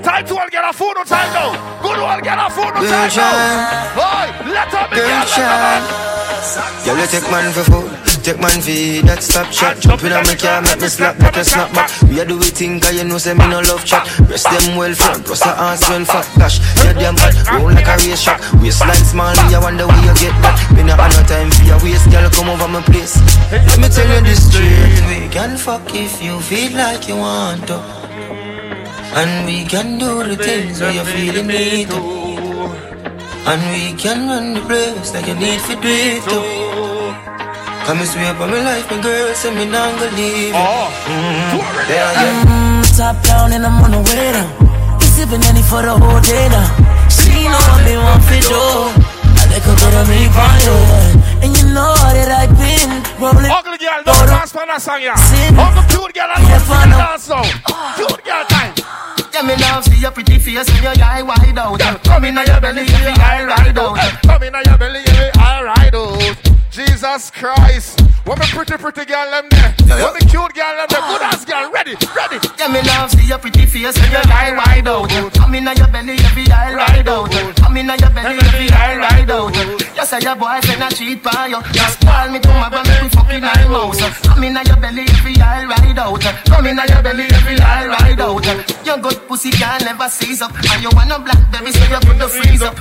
Tight 0.03 0.29
old 0.31 0.51
get 0.51 0.67
a 0.67 0.73
food 0.73 0.97
on 0.97 1.05
time 1.05 1.31
now. 1.33 1.81
Good 1.81 1.99
old 1.99 2.21
get 2.21 2.37
a 2.37 2.49
food 2.51 2.75
on 2.75 2.83
time 2.83 3.11
now. 3.15 3.95
Boy, 3.95 4.51
let 4.51 4.67
her 4.67 4.89
be 4.89 4.97
Girl, 4.97 5.07
let 5.07 5.29
her 5.31 6.15
Girl, 6.85 6.97
you 6.99 7.07
take 7.07 7.31
man 7.31 7.53
for 7.53 7.63
food. 7.63 8.05
Take 8.25 8.41
man 8.41 8.57
for 8.57 9.05
that 9.05 9.21
stop 9.21 9.49
chat. 9.53 9.77
Jump 9.77 10.03
in 10.03 10.11
on 10.11 10.25
me 10.25 10.33
car, 10.33 10.57
make 10.61 10.81
me 10.81 10.89
slap, 10.89 11.17
make 11.21 11.37
me 11.37 11.43
snap 11.45 11.69
back. 11.73 11.93
We 12.09 12.19
a 12.19 12.25
do 12.25 12.41
it 12.41 12.57
thing, 12.57 12.81
cause 12.81 12.97
you 12.97 13.05
know 13.05 13.17
say 13.17 13.33
me 13.33 13.45
no 13.45 13.61
love 13.61 13.85
chat. 13.85 14.01
Rest 14.25 14.49
them 14.49 14.75
well 14.75 14.93
front, 14.97 15.25
plus 15.25 15.45
her 15.45 15.53
ass 15.53 15.85
well 15.89 16.05
fat. 16.05 16.25
Gosh, 16.33 16.57
you 16.81 16.93
damn 16.97 17.13
bad, 17.15 17.37
roll 17.53 17.69
like 17.69 17.85
a 17.85 17.97
race 18.01 18.25
track. 18.25 18.41
Waistline 18.61 19.05
small, 19.05 19.29
me 19.29 19.53
I 19.53 19.61
wonder 19.61 19.85
where 19.85 20.01
you 20.01 20.13
get 20.17 20.33
that. 20.41 20.57
Me 20.73 20.81
no 20.81 20.97
have 20.97 21.13
no 21.13 21.21
time 21.29 21.53
for 21.53 21.63
your 21.69 21.77
waist, 21.85 22.09
girl, 22.09 22.25
come 22.33 22.49
over 22.49 22.65
my 22.65 22.81
place. 22.81 23.13
Let 23.51 23.77
me 23.79 23.87
tell 23.89 24.07
you 24.15 24.21
this 24.25 24.49
truth 24.51 24.99
We 25.09 25.29
can 25.29 25.57
fuck 25.57 25.93
if 25.93 26.21
you 26.21 26.39
feel 26.41 26.71
like 26.77 27.07
you 27.07 27.17
want 27.17 27.67
to. 27.67 27.77
And 29.15 29.45
we 29.45 29.63
can 29.65 29.97
do 29.97 30.23
the 30.23 30.35
things 30.35 30.81
where 30.81 30.91
you 30.91 31.03
feeling 31.05 31.47
need 31.47 31.87
to. 31.89 32.01
And 33.51 33.61
we 33.71 33.93
can 34.01 34.27
run 34.27 34.53
the 34.55 34.61
place 34.61 35.13
like 35.13 35.27
you 35.27 35.35
need 35.35 35.61
for 35.61 35.75
do 35.75 35.87
it 35.87 36.23
too. 36.25 36.43
Come 37.85 37.99
and 38.01 38.09
swear 38.09 38.33
by 38.33 38.47
my 38.49 38.61
life, 38.65 38.89
my 38.89 38.99
girl, 38.99 39.33
say 39.35 39.53
me 39.53 39.65
not 39.69 39.93
gonna 39.99 40.11
leave 40.17 40.49
you. 40.49 40.53
Mm, 40.53 41.87
there 41.87 42.11
you 42.17 42.31
Mm, 42.49 42.97
top 42.97 43.15
down 43.23 43.53
and 43.53 43.63
I'm 43.65 43.83
on 43.85 43.91
the 43.91 44.01
way 44.01 44.31
down. 44.33 44.49
Been 44.99 45.09
sipping 45.15 45.43
any 45.45 45.61
for 45.61 45.81
the 45.85 45.93
whole 45.93 46.19
day 46.19 46.49
now. 46.49 46.67
She 47.13 47.45
know 47.45 47.61
I've 47.61 47.85
been 47.85 48.01
one 48.01 48.21
for 48.25 48.41
sure. 48.41 48.89
I 49.37 49.43
think 49.47 49.63
I'm 49.69 49.75
gonna 49.77 50.03
make 50.09 50.33
my 50.33 50.59
own. 50.73 51.14
And 51.45 51.55
you 51.55 51.77
know 51.77 51.93
that 51.93 52.25
I've 52.25 52.49
been 52.57 52.89
rolling. 53.21 53.45
Ugly 53.45 53.77
girl, 53.77 54.01
don't 54.01 54.25
dance 54.25 54.49
for 54.49 54.65
that 54.65 54.81
song, 54.81 54.97
yeah. 54.97 55.13
Ugly 55.13 55.85
cute 55.93 56.13
girl, 56.17 56.25
I 56.25 56.41
don't 56.41 56.57
see 56.57 56.73
the 56.73 56.97
dance 56.97 57.29
now. 57.29 57.45
Cute 57.93 58.25
girl 58.25 58.45
time. 58.49 58.73
Yeah, 59.29 59.45
me 59.45 59.53
love 59.61 59.83
see 59.85 60.01
your 60.01 60.09
pretty 60.09 60.39
face 60.39 60.65
when 60.73 60.81
your 60.81 61.05
eye 61.05 61.21
wide 61.21 61.53
out. 61.53 61.77
Come 62.03 62.25
in 62.25 62.33
your 62.33 62.61
belly, 62.61 62.89
your 62.89 63.13
eye 63.21 63.45
ride 63.45 63.77
out. 63.77 63.93
Come 64.25 64.41
in 64.41 64.57
your 64.57 64.77
belly, 64.79 65.01
yeah, 65.05 65.31
I 65.37 65.61
ride 65.61 65.93
out. 65.93 66.54
Jesus 66.75 67.31
Christ. 67.31 68.01
What 68.25 68.37
me 68.37 68.45
pretty, 68.51 68.75
pretty 68.75 69.05
girl 69.05 69.31
them 69.31 69.47
there. 69.47 70.03
What 70.03 70.11
me 70.11 70.27
cute 70.27 70.51
girl 70.51 70.75
them 70.75 70.91
there. 70.91 71.07
Good 71.07 71.23
ass 71.23 71.45
girl, 71.45 71.71
ready, 71.71 71.95
ready. 72.11 72.35
Yeah, 72.59 72.67
me 72.67 72.83
love 72.83 73.11
see 73.15 73.31
your 73.31 73.39
pretty 73.39 73.65
face 73.65 73.95
when 73.95 74.11
your 74.11 74.27
eye 74.27 74.51
wide 74.51 74.83
out. 74.83 75.07
Come 75.39 75.55
in 75.55 75.63
your 75.63 75.87
belly, 75.87 76.19
every 76.19 76.51
eye 76.51 76.75
ride 76.75 77.07
out. 77.07 77.31
Come 77.31 77.77
in 77.77 77.87
your 77.87 78.11
belly, 78.11 78.35
every 78.43 78.67
eye 78.75 78.97
ride 78.99 79.31
out. 79.31 79.55
Yes, 79.95 80.09
say 80.09 80.19
your 80.19 80.35
boyfriend 80.35 80.83
a 80.83 80.89
cheat 80.91 81.23
by 81.23 81.47
you. 81.47 81.63
Just 81.71 82.01
call 82.03 82.27
me 82.27 82.39
to 82.43 82.49
my 82.59 82.67
band, 82.67 82.91
we 82.91 83.07
fucking 83.07 83.43
high 83.47 83.67
mouse. 83.71 84.03
Come 84.27 84.43
in 84.43 84.59
your 84.59 84.75
belly 84.75 85.07
every 85.07 85.39
eye 85.39 85.63
ride 85.63 85.99
out. 85.99 86.19
Come 86.43 86.67
in 86.67 86.75
your 86.75 87.01
belly 87.01 87.23
every 87.31 87.55
eye 87.55 87.87
ride 87.87 88.19
out. 88.19 88.43
Your 88.83 88.97
good 88.97 89.27
pussy 89.29 89.51
can 89.51 89.79
never 89.85 90.09
seize 90.09 90.41
up, 90.41 90.51
and 90.51 90.83
you 90.83 90.89
want 90.91 91.07
a 91.07 91.19
blackberry 91.23 91.71
so 91.71 91.87
you 91.87 91.99
put 92.03 92.19
the 92.19 92.27
freeze 92.27 92.61
up. 92.61 92.75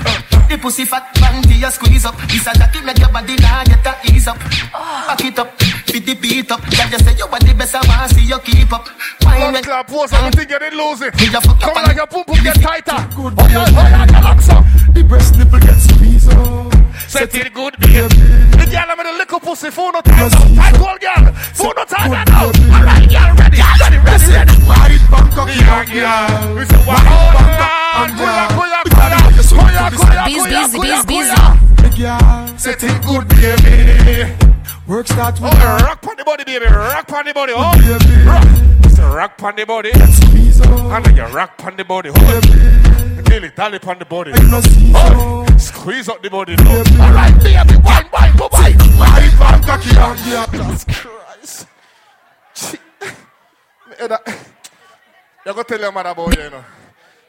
The 0.50 0.58
pussy 0.58 0.84
fat 0.84 1.14
panty 1.14 1.62
you 1.62 1.70
squeeze 1.70 2.05
up. 2.05 2.18
This 2.26 2.47
a 2.47 2.52
jacket 2.58 2.84
make 2.84 2.98
your 2.98 3.08
body 3.08 3.36
now 3.36 3.62
get 3.64 3.84
a 3.87 3.95
ease 4.13 4.29
up. 4.29 4.39
Back 4.39 5.25
it 5.25 5.39
up, 5.39 5.61
fit 5.61 6.07
the 6.07 6.15
beat 6.15 6.51
up. 6.51 6.61
Girl 6.61 6.89
just 6.91 7.05
say 7.05 7.15
you 7.17 7.27
want 7.27 7.45
the 7.47 7.55
best, 7.55 7.75
I 7.75 7.87
want 7.87 8.11
see 8.11 8.25
you 8.25 8.39
keep 8.41 8.73
up. 8.73 8.89
Wine 9.23 9.53
Blood 9.53 9.65
clot 9.65 9.87
pose, 9.87 10.13
everything 10.13 10.49
getting 10.49 10.79
losing. 10.79 11.13
you 11.19 11.41
fuck 11.41 11.61
Come 11.61 11.71
up 11.71 11.77
on, 11.77 11.85
like 11.85 11.97
your 11.97 12.07
pum 12.07 12.25
pum 12.25 12.43
get 12.43 12.61
tighter. 12.61 12.99
Good 13.15 13.35
Oh 13.39 13.49
yeah, 13.49 13.65
oh 13.67 13.89
yeah, 13.89 14.07
Galaxa. 14.07 14.95
The 14.95 15.03
breast 15.05 15.37
nipple 15.37 15.61
get 15.61 15.79
squeezed 15.79 16.33
up. 16.33 16.74
Set 17.08 17.34
it 17.34 17.52
good. 17.55 17.74
The 17.78 18.66
girl 18.70 18.89
I'm 18.90 19.00
in 19.00 19.06
the 19.06 19.12
little 19.18 19.40
pussy, 19.40 19.70
phone 19.70 19.92
no 19.92 20.00
time 20.00 20.31
now. 20.31 20.55
Tight 20.62 20.74
call, 20.74 20.98
girl. 20.98 21.32
Phone 21.55 21.73
no 21.76 21.84
time 21.84 22.10
now. 22.10 22.47
All 22.47 22.84
right, 22.84 23.08
girl, 23.08 23.34
ready, 23.36 23.58
ready, 23.60 23.98
ready, 23.98 24.26
ready. 24.28 24.52
Right 24.64 25.00
Bangkok, 25.10 25.48
Yeah, 25.48 25.84
girl. 25.84 26.55
We 26.56 26.64
say, 26.64 26.82
wow, 26.86 26.97
oh, 26.98 27.74
Koya, 28.14 28.48
koya, 28.56 28.81
koya, 28.81 28.81
koya, 28.84 29.18
koya, 29.20 29.31
Busy, 29.36 29.55
koya, 29.56 29.90
busy, 29.90 30.05
koya, 30.05 30.66
busy, 30.66 31.06
busy. 31.06 31.31
koya. 31.31 31.42
The 31.76 31.89
girl 31.97 32.58
Set 32.58 32.82
it 32.82 33.02
good, 33.05 33.28
baby. 33.28 34.53
Work 34.87 35.07
start 35.07 35.41
with 35.41 35.53
Oh, 35.55 35.79
rock 35.83 36.07
on 36.07 36.17
the 36.17 36.25
body, 36.25 36.45
baby. 36.45 36.67
Rock 36.67 37.13
on 37.13 37.25
the 37.25 37.35
body. 37.35 37.53
Oh, 37.57 37.73
baby. 37.75 38.23
rock. 38.27 38.45
It's 38.85 38.99
a 38.99 39.07
rock 39.09 39.43
on 39.43 39.57
the 39.57 39.65
body. 39.67 39.91
Squeeze 39.93 40.61
up. 40.61 40.69
And 40.71 41.05
then 41.07 41.17
you 41.17 41.25
rock 41.35 41.53
on 41.65 41.77
the 41.77 41.85
body. 41.85 42.11
Oh, 42.15 42.41
Dilly, 43.25 43.51
dally 43.57 43.79
on 43.87 43.99
the 43.99 44.05
body. 44.05 44.31
You 44.31 44.49
know 44.49 44.61
Oh, 44.95 45.47
squeeze 45.59 46.09
up 46.09 46.23
the 46.23 46.31
body. 46.31 46.57
now. 46.57 46.77
All 46.79 47.13
right, 47.15 47.35
baby. 47.43 47.77
Wine, 47.83 48.09
wine, 48.13 48.37
go 48.37 48.49
by. 48.49 48.71
Right 48.99 49.31
Bangkok, 49.39 49.85
yeah. 50.27 50.47
Jesus 50.53 50.85
Christ. 50.85 51.67
Chi- 52.55 52.79
Eh, 53.99 54.07
that- 54.09 54.39
You 55.47 55.53
go 55.55 55.63
tell 55.63 55.81
your 55.81 55.93
mother 55.93 56.11
about 56.11 56.37
you, 56.37 56.43
you 56.43 56.51
know. 56.51 56.65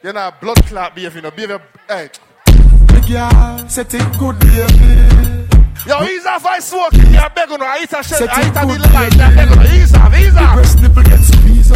You're 0.02 0.12
not 0.12 0.40
blood 0.40 0.64
clot 0.66 0.94
behavior, 0.94 1.16
you 1.18 1.22
know. 1.22 1.30
Behavior, 1.30 1.62
hey. 1.88 2.08
The 2.46 3.04
girl 3.08 3.68
set 3.68 3.92
it 3.94 4.18
good, 4.18 4.38
baby. 4.38 5.55
Yo, 5.84 6.02
ease 6.04 6.26
off 6.26 6.46
I 6.46 6.58
smoke. 6.60 6.92
You're 6.94 7.30
begging, 7.30 7.62
I 7.62 7.80
eat 7.82 7.92
a 7.92 8.02
shell. 8.02 8.18
Set 8.18 8.30
I 8.30 8.48
eat 8.48 8.56
a 8.56 8.66
little 8.66 8.92
light. 8.92 9.14
You're 9.14 9.34
begging, 9.36 9.80
ease 9.80 9.94
off, 9.94 10.14
ease 10.16 10.34
The 10.34 10.40
off. 10.42 10.54
breast 10.54 10.80
nipple 10.80 11.02
get 11.02 11.20
squeezed. 11.20 11.74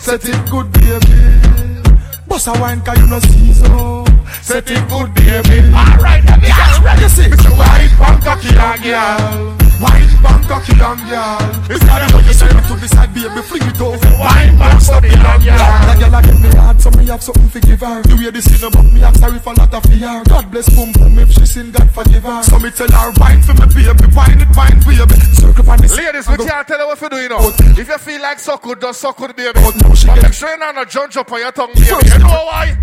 Set 0.00 0.24
it 0.24 0.50
good, 0.50 0.70
baby. 0.72 1.98
Bust 2.28 2.46
a 2.48 2.52
wine, 2.60 2.80
cause 2.82 2.98
you 2.98 3.06
know 3.06 3.18
see 3.20 3.52
so. 3.54 4.04
Set 4.42 4.70
it 4.70 4.88
good, 4.88 5.12
baby. 5.14 5.72
All 5.72 5.96
right, 5.98 6.22
baby, 6.24 6.48
girl, 6.52 6.82
ready, 6.84 7.08
see. 7.08 7.28
Mr. 7.30 7.52
White 7.56 7.92
Bangkok, 7.98 8.44
young 8.44 8.80
girl. 8.82 9.64
White 9.80 10.14
Bangkok, 10.22 10.68
young 10.76 11.00
girl. 11.08 11.38
It's 11.68 11.84
not 11.84 12.02
a 12.02 12.24
You 12.24 12.32
say 12.32 12.48
to 12.48 12.74
the 12.76 12.88
side, 12.88 13.12
baby, 13.14 13.40
fling 13.42 13.62
it 13.68 13.80
over. 13.80 13.98
Wine 14.16 14.56
the 14.56 15.08
young 15.10 15.40
girl. 15.42 15.58
That 15.58 15.96
girl 15.98 16.14
a 16.14 16.20
get 16.22 16.40
me 16.40 16.48
hard, 16.56 16.80
so 16.80 16.90
me 16.92 17.06
have 17.06 17.22
something 17.22 17.50
to 17.50 17.60
give 17.60 17.80
her. 17.80 18.02
The 18.02 18.16
way 18.16 18.30
this 18.30 18.44
sin 18.44 18.68
about 18.68 18.86
me, 18.92 19.04
I'm 19.04 19.14
sorry 19.14 19.38
for 19.38 19.54
not 19.54 19.74
a 19.74 19.80
fear. 19.88 20.22
God 20.28 20.50
bless 20.50 20.68
boom 20.70 20.92
boom 20.92 21.18
if 21.18 21.32
she 21.32 21.46
sin, 21.46 21.72
God 21.72 21.90
forgive 21.90 22.22
her. 22.22 22.42
So 22.42 22.58
me 22.58 22.70
tell 22.70 22.90
her, 22.90 23.12
wine 23.18 23.42
for 23.42 23.54
me, 23.54 23.66
baby, 23.72 24.06
wine 24.14 24.40
it, 24.40 24.50
wine, 24.56 24.80
baby. 24.84 25.16
Circle 25.34 25.70
on 25.70 25.78
this. 25.80 25.96
Ladies, 25.96 26.28
we 26.28 26.36
can't 26.36 26.66
tell 26.66 26.80
you 26.80 26.86
what 26.86 26.98
to 26.98 27.08
do, 27.08 27.16
you 27.16 27.28
know. 27.28 27.52
If 27.76 27.88
you 27.88 27.98
feel 27.98 28.22
like 28.22 28.38
suck 28.38 28.62
good, 28.62 28.80
just 28.80 29.00
suck 29.00 29.16
good, 29.16 29.34
baby. 29.36 29.52
But 29.56 29.74
get 29.74 30.22
make 30.22 30.32
sure 30.32 30.48
you're 30.48 30.58
not 30.58 30.78
a 30.80 30.86
jump 30.86 31.16
up 31.16 31.32
on 31.32 31.40
your 31.40 31.52
tongue, 31.52 31.72
baby. 31.74 31.88
You 31.88 32.18
know 32.18 32.44
why? 32.48 32.76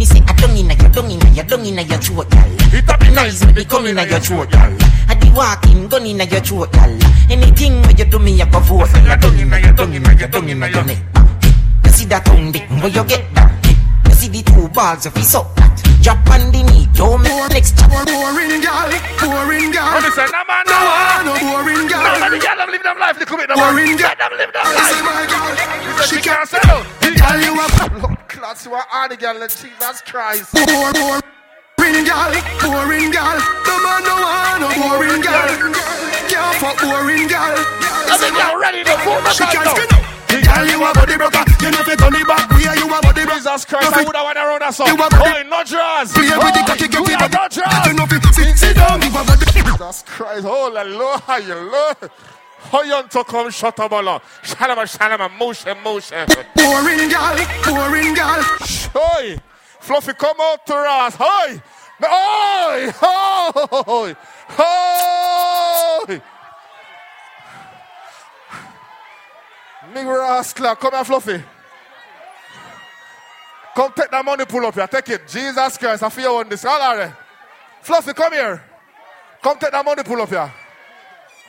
Me 0.00 0.06
say 0.06 0.22
I 0.26 0.32
don't 0.32 0.56
inna 0.56 0.72
your, 0.72 0.88
don't 0.88 1.10
inna 1.10 1.28
your, 1.28 1.44
don't 1.44 1.62
inna 1.62 1.82
your 1.82 1.98
throat, 1.98 2.30
gal. 2.30 2.48
It 2.72 2.88
a 2.88 2.96
be 2.96 3.10
nice, 3.14 3.44
Nice, 3.44 3.54
me 3.54 3.66
come 3.66 3.84
inna 3.84 4.06
your 4.06 4.18
throat, 4.18 4.50
gal. 4.50 4.74
I 5.10 5.14
di 5.14 5.28
walking, 5.28 5.88
gun 5.88 6.06
inna 6.06 6.24
your 6.24 6.40
throat, 6.40 6.72
gal. 6.72 6.98
Anything 7.28 7.82
where 7.82 7.92
you 7.92 8.06
do 8.06 8.18
me, 8.18 8.40
I 8.40 8.48
go 8.48 8.60
for. 8.60 8.86
for 8.86 8.98
your 8.98 9.18
tongue 9.18 9.38
inna 9.38 9.58
your, 9.58 9.74
tongue 9.74 9.92
inna 9.92 10.14
your, 10.14 10.28
tongue 10.28 10.48
inna 10.48 10.68
your 10.68 10.84
neck. 10.84 11.02
You 11.84 11.90
see 11.90 12.06
that 12.06 12.24
tongue 12.24 12.50
where 12.80 12.88
you 12.88 13.04
get 13.04 13.34
that? 13.34 13.59
See 14.20 14.28
the 14.28 14.42
two 14.44 14.68
balls 14.76 15.06
of 15.06 15.16
his 15.16 15.34
up 15.34 15.48
that. 15.56 15.72
Drop 16.04 16.20
on 16.28 16.52
the 16.52 16.60
knee, 16.60 16.84
don't 16.92 17.24
make 17.24 17.32
next 17.56 17.72
chop. 17.80 17.88
Boring 17.88 18.60
girl, 18.60 18.92
boring 19.16 19.72
girl. 19.72 19.96
When 19.96 20.04
they 20.04 20.12
say, 20.12 20.28
no 20.28 20.44
man, 20.44 20.60
No, 20.68 20.76
no 20.76 21.32
no 21.32 21.34
boring 21.40 21.88
No, 21.88 21.96
girl. 21.96 22.20
man, 22.20 22.28
the 22.28 22.40
girl 22.40 22.56
them 22.60 22.68
live 22.68 22.84
them 22.84 22.98
life, 23.00 23.16
little 23.16 23.36
bit, 23.40 23.48
no 23.48 23.56
Boring 23.56 23.96
girl. 23.96 24.12
Let 24.12 24.20
them 24.20 24.32
live 24.36 24.52
them 24.52 24.60
life. 24.76 25.00
my 25.08 25.24
girl, 25.24 26.04
She 26.04 26.20
can't 26.20 26.44
say 26.44 26.60
no. 26.68 26.84
Girl, 27.00 27.40
you 27.40 27.52
a 27.56 27.64
Lord, 27.96 28.20
class, 28.28 28.68
you 28.68 28.76
are 28.76 29.08
the 29.08 29.16
girl, 29.16 29.40
and 29.40 29.48
Jesus 29.48 30.04
Christ. 30.04 30.52
Boring, 30.52 32.04
girl, 32.04 32.32
boring 32.60 33.08
girl. 33.08 33.38
No 33.40 33.74
man 33.80 34.00
no 34.04 34.14
want 34.20 34.60
no 34.60 34.68
boring 34.76 35.24
girl. 35.24 35.48
Can't 36.28 36.52
fuck 36.60 36.76
boring 36.76 37.24
girl. 37.24 37.56
I 38.04 38.20
think 38.20 38.36
you're 38.36 38.60
ready 38.60 38.84
to 38.84 38.94
vote 39.00 39.24
the 39.24 39.32
She 39.32 39.48
time 39.48 39.64
can't 39.64 39.80
up. 39.80 40.19
Girl, 40.60 40.68
you 40.68 40.84
a 40.84 40.92
body 40.92 41.16
broker. 41.16 41.44
You 41.64 41.70
know 41.72 41.82
fi 41.88 41.94
turn 41.96 42.14
it 42.14 42.26
back. 42.28 42.50
We 42.52 42.66
are 42.68 42.76
you 42.76 42.84
a 42.84 43.00
body 43.00 43.24
broker. 43.24 43.38
Jesus 43.40 43.64
Christ, 43.64 43.92
I 43.96 44.04
would 44.04 44.14
have 44.16 44.26
went 44.26 44.36
around 44.36 44.60
that 44.60 44.74
song. 44.74 44.88
You 44.88 44.94
a 45.00 45.06
Oh, 45.06 45.08
body- 45.08 45.48
no 45.48 45.64
draws. 45.64 46.12
Play 46.12 46.28
with 46.28 46.52
the 46.52 46.60
Oh, 46.60 46.66
cocky, 46.68 46.88
get 46.88 47.00
it 47.00 47.06
no 47.08 47.26
You 47.88 47.94
know 47.96 48.04
draws. 48.04 48.20
fi 48.20 48.32
sit, 48.36 48.58
sit 48.58 48.76
down. 48.76 49.00
You 49.00 49.08
a 49.08 49.24
body. 49.24 49.46
Jesus 49.52 50.04
Christ, 50.06 50.44
oh, 50.44 50.68
la 50.68 50.82
Lord, 50.82 51.22
you 51.46 51.54
Lord. 51.54 52.10
How 52.70 52.82
you 52.82 53.02
to 53.08 53.24
come 53.24 53.50
shut 53.50 53.80
up, 53.80 53.90
Allah. 53.90 54.20
Shalama, 54.42 54.84
shalama, 54.84 55.30
motion, 55.38 55.76
motion. 55.82 56.28
Boring 56.54 57.08
girl, 57.08 57.36
boring 57.64 58.12
girl. 58.12 58.44
Oi, 59.16 59.38
Fluffy, 59.80 60.12
come 60.12 60.36
out 60.40 60.66
to 60.66 60.74
us. 60.76 61.16
Oi, 61.18 61.62
oi, 62.04 62.92
oi, 63.88 64.14
oi. 64.60 66.20
Nigga 69.92 70.78
come 70.80 70.92
here, 70.92 71.04
Fluffy. 71.04 71.42
Come 73.74 73.92
take 73.92 74.10
that 74.10 74.24
money, 74.24 74.44
pull 74.44 74.66
up 74.66 74.74
here. 74.74 74.86
Take 74.86 75.08
it. 75.10 75.28
Jesus 75.28 75.78
Christ, 75.78 76.02
I 76.02 76.08
feel 76.08 76.32
you 76.32 76.38
on 76.38 76.48
this. 76.48 76.64
All 76.64 76.78
right. 76.78 77.12
Fluffy, 77.82 78.12
come 78.12 78.32
here. 78.32 78.62
Come 79.42 79.58
take 79.58 79.72
that 79.72 79.84
money, 79.84 80.02
pull 80.02 80.20
up 80.20 80.28
here. 80.28 80.52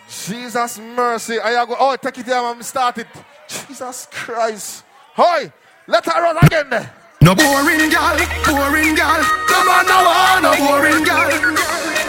Jesus 0.07 0.79
mercy. 0.79 1.39
I 1.39 1.65
go. 1.65 1.75
Oh, 1.79 1.95
take 1.95 2.17
it 2.17 2.25
here, 2.25 2.41
man. 2.41 2.61
Start 2.63 2.97
it. 2.99 3.07
Jesus 3.47 4.07
Christ. 4.11 4.83
Oi, 5.17 5.51
let 5.87 6.05
her 6.05 6.21
run 6.21 6.37
again. 6.37 6.89
No 7.21 7.35
boring 7.35 7.89
girl, 7.89 8.17
boring 8.45 8.95
girl. 8.95 9.21
No 9.51 9.65
man 9.65 9.85
no 9.85 9.97
want 10.03 10.41
no 10.43 10.51
boring 10.57 11.03
girl. 11.03 11.29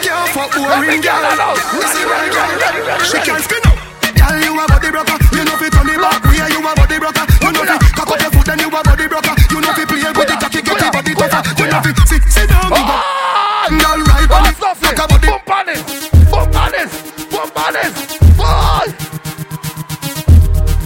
Can't 0.03 0.29
fuck 0.31 0.55
boring 0.55 1.01
girl. 1.01 1.57
You 1.75 1.83
see 1.83 2.05
my 2.07 2.29
girl, 2.33 2.99
she 3.01 3.19
can't 3.19 3.43
spin 3.45 3.61
up. 3.67 3.82
Girl, 4.23 4.39
you 4.39 4.55
a 4.55 4.65
body 4.71 4.91
broker. 4.95 5.19
You 5.35 5.43
know 5.43 5.57
fi 5.59 5.67
turn 5.67 5.91
it 5.91 5.99
back. 5.99 6.23
We 6.31 6.39
you 6.39 6.63
a 6.63 6.73
body 6.79 6.99
broker. 7.03 7.27
You 7.43 7.51
know 7.51 7.65
fi 7.67 7.77
cock 7.99 8.11
up 8.15 8.21
your 8.23 8.31
foot 8.31 8.47
then 8.47 8.59
you 8.63 8.71
a 8.71 8.81
body 8.83 9.07
broker. 9.11 9.35
You 9.51 9.59
know 9.59 9.73
fi 9.75 9.83
play 9.83 10.07
with 10.15 10.29
the 10.31 10.37
cocky, 10.39 10.63
get 10.63 10.79
your 10.79 10.93
body 10.95 11.15
tougher. 11.15 11.43
You 11.59 11.67
know 11.67 11.83
fi 11.83 11.91
sit, 12.07 12.23
sit 12.31 12.47
down, 12.49 12.71
give 12.71 12.87
up. 12.87 13.03
Ah! 13.03 13.67
Girl, 13.71 13.99
right 14.07 14.31
on 14.31 14.47
it, 14.47 14.55
ah, 14.63 14.75
Fluffy, 14.79 14.95
a 14.95 15.07
body. 15.11 15.27
bump 15.27 15.51
on 15.51 15.69
it, 15.69 15.83
bump 16.31 16.55
on 16.55 16.75
it, 16.75 16.91
bump 17.31 17.59
on 17.59 17.75
it. 17.77 17.93
Boy, 18.39 18.87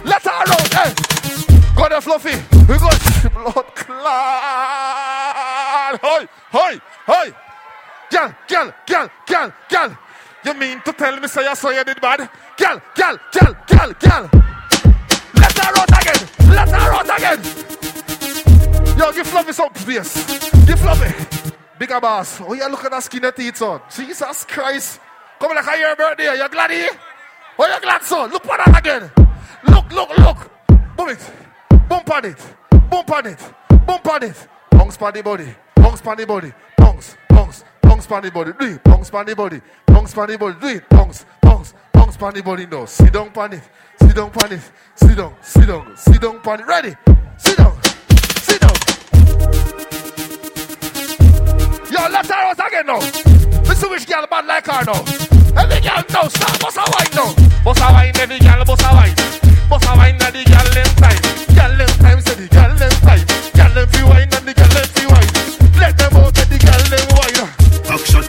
let 0.04 0.24
her 0.24 0.40
out. 0.48 0.72
Hey, 0.72 0.88
eh. 0.88 0.94
go 1.76 1.84
there, 1.88 2.00
Fluffy. 2.00 2.36
We 2.68 2.78
go 2.80 2.88
blood 3.36 3.68
clot. 3.74 5.06
Hoi, 6.02 6.28
hoi, 6.52 6.80
hoi. 7.06 7.32
Girl, 8.10 8.34
girl, 8.48 8.72
girl, 8.86 9.08
girl, 9.26 9.52
girl. 9.68 9.98
You 10.46 10.54
mean 10.54 10.80
to 10.82 10.92
tell 10.92 11.18
me 11.18 11.26
say 11.26 11.42
you 11.42 11.56
saw 11.56 11.70
you 11.70 11.82
did 11.82 12.00
bad? 12.00 12.30
Girl, 12.56 12.80
girl, 12.94 13.18
girl, 13.32 13.56
girl, 13.66 13.92
girl. 13.98 14.30
Let 15.34 15.58
her 15.58 15.72
out 15.76 15.90
again. 16.00 16.28
Let 16.48 16.68
her 16.68 16.92
out 16.94 17.18
again. 17.18 17.40
Yo, 18.96 19.10
give 19.10 19.26
Fluffy 19.26 19.52
some 19.52 19.74
space. 19.74 20.64
Give 20.64 20.78
Fluffy. 20.78 21.52
Bigger 21.80 22.00
boss. 22.00 22.40
Oh, 22.42 22.54
yeah, 22.54 22.68
look 22.68 22.84
at 22.84 22.92
that 22.92 23.02
skinny 23.02 23.32
teeth, 23.32 23.56
son. 23.56 23.80
Jesus 23.90 24.44
Christ. 24.44 25.00
Come 25.40 25.52
like 25.52 25.66
a 25.66 25.80
your 25.80 25.96
birthday. 25.96 26.38
You 26.38 26.48
glad 26.48 26.70
here? 26.70 26.90
Oh, 27.58 27.66
you 27.66 27.80
glad, 27.80 28.02
son? 28.04 28.30
Look 28.30 28.44
for 28.44 28.56
that 28.56 28.78
again. 28.78 29.10
Look, 29.66 29.90
look, 29.90 30.16
look. 30.16 30.96
Boom 30.96 31.08
it. 31.08 31.30
Bump 31.88 32.08
on 32.08 32.24
it. 32.24 32.56
Bump 32.88 33.10
on 33.10 33.26
it. 33.26 33.52
Bump 33.84 34.06
on 34.06 34.22
it. 34.22 34.48
Bounce 34.70 35.02
on 35.02 35.12
the 35.12 35.22
body. 35.24 35.56
Bounce 35.74 36.06
on 36.06 36.16
the 36.16 36.24
body. 36.24 36.52
Bounce, 36.78 37.16
bounce, 37.28 37.64
bounce 37.96 38.10
on 38.10 38.22
the 38.22 38.30
body. 38.30 38.52
Do 38.58 38.66
it. 38.66 38.84
Bounce 38.84 39.10
on 39.10 39.26
the 39.26 39.34
body. 39.34 39.60
Bounce 39.86 40.16
on 40.18 40.28
the 40.28 40.38
body. 40.38 40.56
Do 40.60 40.66
it. 40.68 40.88
Bounce, 40.88 41.24
bounce, 41.40 41.74
bounce 41.92 42.20
on 42.20 42.34
the 42.34 42.42
body. 42.42 42.66
No. 42.66 42.84
Sit 42.84 43.12
down 43.12 43.30
on 43.34 43.52
it. 43.54 43.62
Sit 44.00 44.14
down 44.14 44.30
on 44.30 44.52
it. 44.52 44.60
Sit 44.94 45.16
down, 45.16 45.34
sit 45.40 45.66
down, 45.66 45.96
sit 45.96 46.20
down 46.20 46.40
on 46.44 46.60
it. 46.60 46.66
Ready? 46.66 46.94
Sit 47.38 47.56
down. 47.56 47.78
Sit 48.44 48.60
down. 48.60 48.76
Yo, 51.90 52.00
let 52.12 52.26
her 52.26 52.34
out 52.34 52.60
again 52.66 52.86
now. 52.86 53.00
Listen 53.64 53.90
which 53.90 54.06
girl 54.06 54.26
bad 54.28 54.46
like 54.46 54.66
her 54.66 54.84
now. 54.84 55.00
Every 55.56 55.80
girl 55.80 56.04
now, 56.12 56.28
stop, 56.28 56.60
bust 56.60 56.76
a 56.76 56.84
wine 56.92 57.12
now. 57.16 57.32
Bust 57.64 57.80
a 57.80 57.92
wine, 57.92 58.16
every 58.20 58.38
girl, 58.38 58.64
bust 58.64 58.84
a 58.84 58.92
wine. 58.92 59.14
Bust 59.70 59.88
a 59.88 59.96
wine, 59.96 60.20
and 60.20 60.34
the 60.36 60.44
girl 60.44 60.68
them 60.76 60.90
time. 61.00 61.20
Girl 61.56 61.72
them 61.76 61.92
time, 61.96 62.20
say 62.20 62.34
the 62.34 62.48
girl 62.52 62.76
them 62.76 62.92
time. 63.00 63.24
Girl 63.56 63.72
them 63.72 63.88
fi 63.88 64.02
wine, 64.04 64.28
and 64.36 64.44
the 64.44 64.52
girl 64.52 64.68
them 64.68 64.88
fi 64.92 65.06
wine. 65.08 65.32
Let 65.80 65.96
them 65.96 66.16
out, 66.16 66.36
let 66.36 66.48
the 66.48 66.58
girl 66.60 66.84
them 66.92 67.15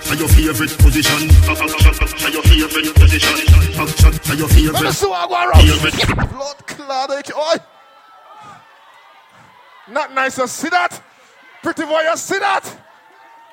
wine. 0.10 0.18
Back 0.18 0.30
shot 0.30 0.38
are 0.38 0.42
your 0.44 0.54
favorite. 0.54 0.78
Position. 0.78 1.28
Back 1.28 1.58
shot 1.58 2.18
to 2.18 2.32
your 2.32 2.44
favorite 2.44 2.96
position. 2.96 3.46
Back 3.76 3.90
shot 3.98 4.14
to 4.14 4.36
your 4.36 4.48
favorite. 4.48 4.74
Let 4.74 4.84
me 4.84 4.92
see 4.92 5.08
what 5.08 5.32
I. 5.32 5.62
Favorite. 5.62 6.30
Blood 6.30 6.68
clot, 6.68 7.10
oi. 7.36 7.58
Not 9.90 10.14
nice, 10.14 10.38
you 10.38 10.48
see 10.48 10.70
that? 10.70 11.02
Pretty 11.64 11.84
boy, 11.84 12.02
you 12.02 12.18
see 12.18 12.40
that? 12.40 12.66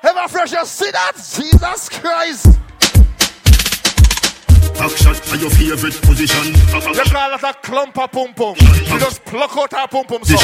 Ever 0.03 0.27
fresh, 0.27 0.51
you 0.51 0.65
see 0.65 0.91
that? 0.91 1.13
Jesus 1.15 1.89
Christ. 1.89 2.59
Back 4.73 4.91
shot 4.97 5.15
to 5.29 5.37
your 5.37 5.49
favorite 5.53 5.97
position. 6.01 6.53
You 6.73 7.05
call 7.13 7.29
that 7.31 7.43
a 7.45 7.53
clump 7.61 7.97
of 7.97 8.11
pum 8.11 8.33
pum. 8.33 8.55
You 8.57 8.97
just 8.99 9.23
pluck 9.25 9.55
out 9.57 9.73
our 9.73 9.87
pum 9.87 10.05
pum 10.05 10.23
song. 10.23 10.41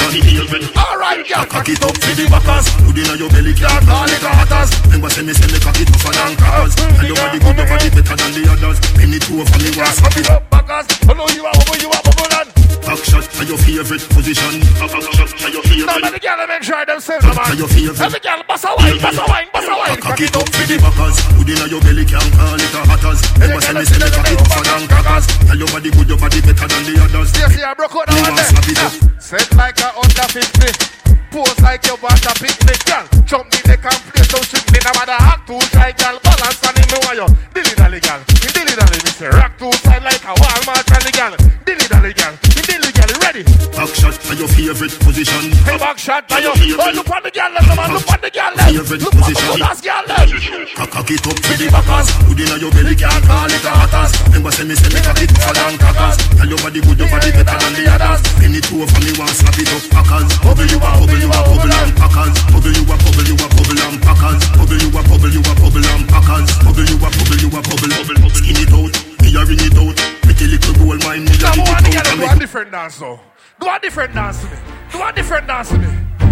Alright, 0.77 1.27
yeah. 1.29 1.45
Cock 1.45 1.67
it 1.69 1.81
up 1.83 1.95
for 1.97 2.13
the 2.15 2.25
backers. 2.29 2.69
Put 2.85 2.97
in 2.97 3.17
your 3.19 3.29
belly, 3.29 3.53
can't 3.53 3.83
call 3.85 4.05
it 4.07 4.21
hatters. 4.21 4.69
Remember, 4.85 5.09
say 5.09 5.23
me, 5.23 5.33
say 5.33 5.47
me 5.51 5.59
cock 5.59 5.79
it 5.81 5.87
tougher 5.89 6.13
than 6.13 6.35
crackers. 6.37 6.73
And 7.01 7.07
your 7.09 7.17
body 7.17 7.39
good, 7.41 7.57
body 7.57 7.89
better 7.89 8.15
than 8.15 8.31
the 8.37 8.43
others. 8.53 8.77
Penny 8.95 9.19
two 9.19 9.41
of 9.41 9.49
me, 9.59 9.69
want 9.75 9.93
slap 9.97 10.15
it 10.17 10.29
up. 10.29 10.45
Backers. 10.49 10.85
I 11.09 11.13
know 11.17 11.27
you 11.33 11.43
are 11.45 11.53
bubble, 11.57 11.77
you 11.81 11.89
are 11.89 12.03
bubble, 12.05 12.29
and. 12.37 12.49
Back 12.81 12.97
shot 13.05 13.23
your 13.45 13.57
favorite 13.61 14.03
position. 14.09 14.53
Back 14.81 14.89
shot 14.95 15.53
your 15.53 15.61
Now, 15.85 15.97
favorite. 15.97 16.01
let 16.01 16.13
the 16.13 16.21
girl 16.21 16.37
them 16.47 16.61
try 16.61 16.83
themselves, 16.85 17.25
man. 17.25 17.35
To 17.51 17.55
your 17.55 17.67
favorite. 17.69 17.99
Every 18.01 18.19
girl, 18.19 18.41
bust 18.47 18.65
a 18.65 18.71
wine, 18.77 18.97
bust 19.01 19.19
a 19.21 19.25
wine, 19.27 19.47
bust 19.53 19.69
a 19.69 19.73
wine. 19.75 19.97
Cock 20.01 20.21
it 20.21 20.35
up 20.35 20.47
for 20.49 20.65
the 20.65 20.77
backers. 20.81 21.17
Put 21.37 21.47
in 21.49 21.61
your 21.69 21.81
belly, 21.81 22.05
can't 22.05 22.31
call 22.33 22.57
it 22.57 22.73
a 22.73 22.81
hatters. 22.89 23.19
Remember, 23.37 23.61
say 23.61 23.73
me, 23.77 23.85
say 23.85 23.97
me 24.01 24.09
cock 24.11 24.29
it 24.29 24.37
tougher 24.39 24.63
than 24.67 24.83
crackers. 24.87 25.25
Tell 25.47 25.57
your 25.57 25.71
body 25.71 25.89
good, 25.91 26.07
your 26.07 26.19
body 26.19 26.39
better 26.41 26.67
than 26.67 26.83
the 26.85 26.93
others. 27.01 27.29
Yes, 27.35 27.55
yeah, 27.57 27.73
broke 27.73 27.95
out 27.95 28.05
that 28.07 28.15
You 28.15 28.27
one 28.27 28.35
want 28.35 28.67
there. 28.67 29.21
Set 29.21 29.49
like 29.55 29.79
a 29.79 29.89
under 29.95 30.27
50. 30.27 31.01
Pose 31.31 31.59
like 31.63 31.87
you 31.87 31.95
want 32.03 32.25
a 32.27 32.33
picnic, 32.35 32.83
girl. 32.83 33.07
Jump 33.23 33.47
the 33.51 33.63
and 33.71 33.99
play 34.11 34.27
some 34.27 34.43
strictly. 34.43 34.79
Now 34.83 34.91
matter 34.99 35.15
act 35.15 35.47
too 35.47 35.59
shy, 35.71 35.95
girl. 35.95 36.19
Balance 36.19 36.59
me 36.75 36.83
you. 37.15 37.27
Dilly 37.55 37.75
dally, 37.79 37.99
girl. 38.03 38.19
Dilly 38.27 38.75
dally, 38.75 38.99
me 38.99 39.11
say. 39.15 39.31
Rock 39.31 39.55
too 39.57 39.71
side 39.79 40.03
like 40.03 40.19
a 40.27 40.35
Walmart 40.35 40.83
girl. 41.15 41.33
Dilly 41.63 41.87
dally, 41.87 42.11
girl. 42.11 42.35
Dilly, 42.67 42.91
girl. 42.91 43.00
Ready? 43.31 43.47
Back 43.71 43.87
shot 43.95 44.19
to 44.27 44.35
your 44.35 44.51
favorite 44.51 44.91
position. 45.07 45.55
Hey, 45.63 45.79
back 45.79 45.95
shot 45.95 46.27
by 46.27 46.43
you. 46.43 46.51
Oh, 46.51 46.91
look 46.91 47.07
on 47.07 47.23
the 47.23 47.31
girl, 47.31 47.47
man. 47.47 47.95
Look 47.95 48.03
on 48.11 48.19
the 48.19 48.27
girl. 48.27 48.51
Favorite 48.59 48.99
Look 49.07 49.15
on 49.15 49.23
the 49.23 49.31
position. 49.31 49.55
good 49.55 49.63
ass 49.71 49.79
girl, 49.79 50.03
left. 50.03 50.35
Cock 50.75 50.91
cock 50.91 51.11
it 51.15 51.23
up 51.23 51.39
for 51.39 51.55
the 51.55 51.67
backers. 51.71 52.07
Put 52.27 52.39
in 52.43 52.51
your 52.59 52.71
belly, 52.75 52.91
can't 52.91 53.23
call 53.23 53.47
it 53.47 53.63
a 53.63 53.71
hatters. 53.71 54.11
Remember, 54.27 54.51
say 54.51 54.67
me, 54.67 54.75
say 54.75 54.91
me 54.91 54.99
cock 54.99 55.15
it 55.23 55.31
tougher 55.31 55.55
than 55.55 55.79
crackers. 55.79 56.15
Tell 56.27 56.49
your 56.51 56.59
body 56.59 56.79
good, 56.83 56.99
your 56.99 57.07
body 57.07 57.29
better 57.31 57.55
than 57.55 57.71
the 57.71 57.83
others. 57.87 58.19
Penny 58.35 58.59
two 58.59 58.83
of 58.83 58.91
me, 58.99 59.11
want 59.15 59.31
slap 59.31 59.55
it 59.55 59.71
up, 59.71 59.83
packers. 59.95 60.27
Bubble 60.43 60.67
you 60.67 60.79
a 60.83 60.89
bubble, 60.91 61.19
you 61.23 61.31
a 61.31 61.39
bubble 61.39 61.71
and 61.71 61.91
packers. 61.95 62.35
Bubble 62.51 62.75
you 62.75 62.83
a 62.83 62.95
bubble, 62.99 63.27
you 63.31 63.35
a 63.39 63.47
bubble 63.47 63.79
and 63.79 63.97
packers. 64.03 64.41
Bubble 64.59 64.75
you 64.75 64.91
a 64.91 65.01
bubble, 65.07 65.31
you 65.31 65.39
a 65.39 65.53
bubble 65.55 65.87
and 65.87 66.03
packers. 66.03 66.51
Bubble 66.67 66.83
you 66.83 66.99
a 66.99 67.07
bubble, 67.07 67.39
you 67.39 67.47
a 67.47 67.59
bubble, 67.63 67.91
bubble. 67.95 68.35
Skin 68.35 68.59
it 68.59 68.75
out, 68.75 68.91
me 69.23 69.29
a 69.31 69.41
ring 69.47 69.63
it 69.63 69.79
out. 69.79 70.10
Pretty 70.21 70.47
little 70.47 70.73
gold 70.75 71.03
mine, 71.03 71.25
me 71.25 71.31
a 71.31 71.41
Now, 71.41 71.53
dig 71.53 71.67
I 71.67 71.71
want 71.71 71.85
the 71.85 71.91
it 71.91 72.03
girl 72.03 72.15
do 72.17 72.25
a 72.25 72.39
different 72.39 72.71
dance, 72.71 72.97
though. 72.97 73.19
Do 73.59 73.69
a 73.69 73.79
different 73.79 74.13
dance 74.13 74.39
to 74.41 74.47
me. 74.47 74.57
Do 74.91 75.03
a 75.03 75.13
different 75.13 75.47
dance 75.47 75.69
to 75.69 75.77
me. 75.77 75.87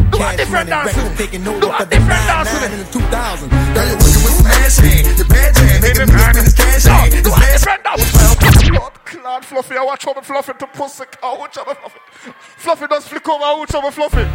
Do 0.10 0.20
a 0.20 0.36
different 0.36 0.70
dance 0.70 0.94
to 0.94 1.02
me. 1.04 1.40
Do 1.60 1.70
a 1.70 1.86
different 1.86 2.26
dance 2.30 2.50
to 2.50 2.58
me. 2.60 2.74
in 2.74 2.80
the 2.80 2.90
2000. 2.92 3.50
Girl, 3.50 3.86
you're 3.86 3.96
working 3.96 4.24
with 4.24 4.38
smash 4.40 4.78
hand. 4.78 5.18
The 5.18 5.26
bad 5.26 5.56
jam, 5.56 5.82
making 5.82 6.08
me 6.10 6.20
spend 6.20 6.38
his 6.38 6.54
cash 6.54 6.86
hand. 6.86 7.12
Do 7.12 7.30
This 7.30 7.38
a 7.38 7.52
different 7.54 7.84
dance. 7.84 8.70
Lord, 8.70 8.94
Claude 9.06 9.46
Fluffy, 9.46 9.76
I 9.78 9.84
watch 9.84 10.08
over 10.08 10.22
Fluffy 10.22 10.54
to 10.54 10.68
pussy. 10.68 11.04
I 11.24 11.38
watch 11.38 11.58
over 11.58 11.76
Fluffy. 11.76 12.00
Fluffy 12.58 12.88
does 12.88 13.08
flick 13.08 13.28
over, 13.28 13.44
I 13.44 13.54
watch 13.58 13.76
over 13.76 13.92
Fluffy. 13.92 14.26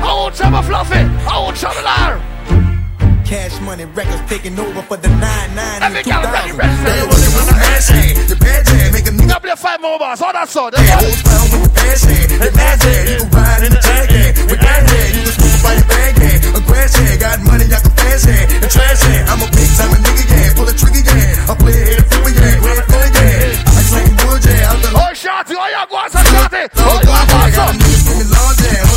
I 0.00 0.14
watch 0.14 0.40
over 0.40 0.62
Fluffy. 0.62 0.94
I 0.98 1.38
watch 1.44 1.64
over 1.64 1.82
Lar. 1.82 2.37
Cash 3.28 3.60
money 3.60 3.84
records 3.84 4.24
taking 4.24 4.56
over 4.58 4.80
for 4.88 4.96
the 4.96 5.08
99 5.08 5.52
in 5.52 5.82
Every 5.84 6.00
the 6.00 6.08
girl 6.08 6.24
ready, 6.32 6.48
2000. 6.48 6.56
ready, 6.56 6.76
Girl, 6.80 6.88
ready. 6.88 6.96
you're 6.96 7.12
working 7.12 7.32
with. 7.36 7.48
The 8.32 8.36
making 8.88 9.16
me 9.20 9.24
You 9.28 9.36
play 9.44 9.52
five 9.52 9.80
more 9.84 9.98
bars. 10.00 10.24
All 10.24 10.32
that 10.32 10.48
song. 10.48 10.72
Hey, 10.72 10.88
old 10.96 11.12
style 11.12 11.44
with 11.52 11.68
the 11.68 11.84
hand. 12.08 12.40
The 12.40 12.48
hand, 12.56 13.04
you 13.04 13.20
can 13.20 13.28
ride 13.28 13.62
in 13.68 13.72
the 13.76 13.80
hand. 13.84 14.32
With 14.48 14.64
hand, 14.64 15.12
you 15.12 15.22
can 15.28 15.34
smoke 15.36 15.60
by 15.60 15.72
your 15.76 15.84
bag. 15.92 16.16
A 16.56 16.60
hand, 16.96 17.20
got 17.20 17.38
money, 17.44 17.68
I 17.68 17.78
can 17.84 17.92
fast 18.00 18.24
hand. 18.24 18.48
A 18.64 18.68
trash 18.72 19.00
hand, 19.04 19.24
I'm 19.28 19.44
a 19.44 19.48
big 19.52 19.70
time 19.76 19.92
a 19.92 19.98
nigga, 20.00 20.24
yeah. 20.24 20.56
Pull 20.56 20.68
a 20.68 20.72
trigger, 20.72 21.04
yeah. 21.12 21.50
I 21.50 21.54
play 21.60 21.76
it, 21.84 22.00
flipper, 22.08 22.32
yeah. 22.32 22.64
Red 22.64 22.80
Philly, 22.88 23.12
yeah. 23.12 23.76
I 23.76 23.80
sing 23.92 24.08
wood, 24.24 24.40
yeah. 24.48 24.72
I'm 24.72 24.80
the 24.80 24.88
Oh, 24.96 25.12
Shorty. 25.12 25.52
Oh, 25.52 25.68
yeah, 25.68 25.84
go 25.84 26.00
on, 26.00 26.08
son, 26.08 26.24
Shorty. 26.32 26.64
Oh, 26.64 26.80
Lord, 26.80 27.04
you 27.04 27.12
God, 27.12 27.28
are 27.28 27.44
I 27.44 27.52
got 27.52 27.76
awesome. 27.76 27.76
niggas 27.76 28.00
screaming 28.08 28.30
Lord, 28.32 28.56
yeah. 28.64 28.87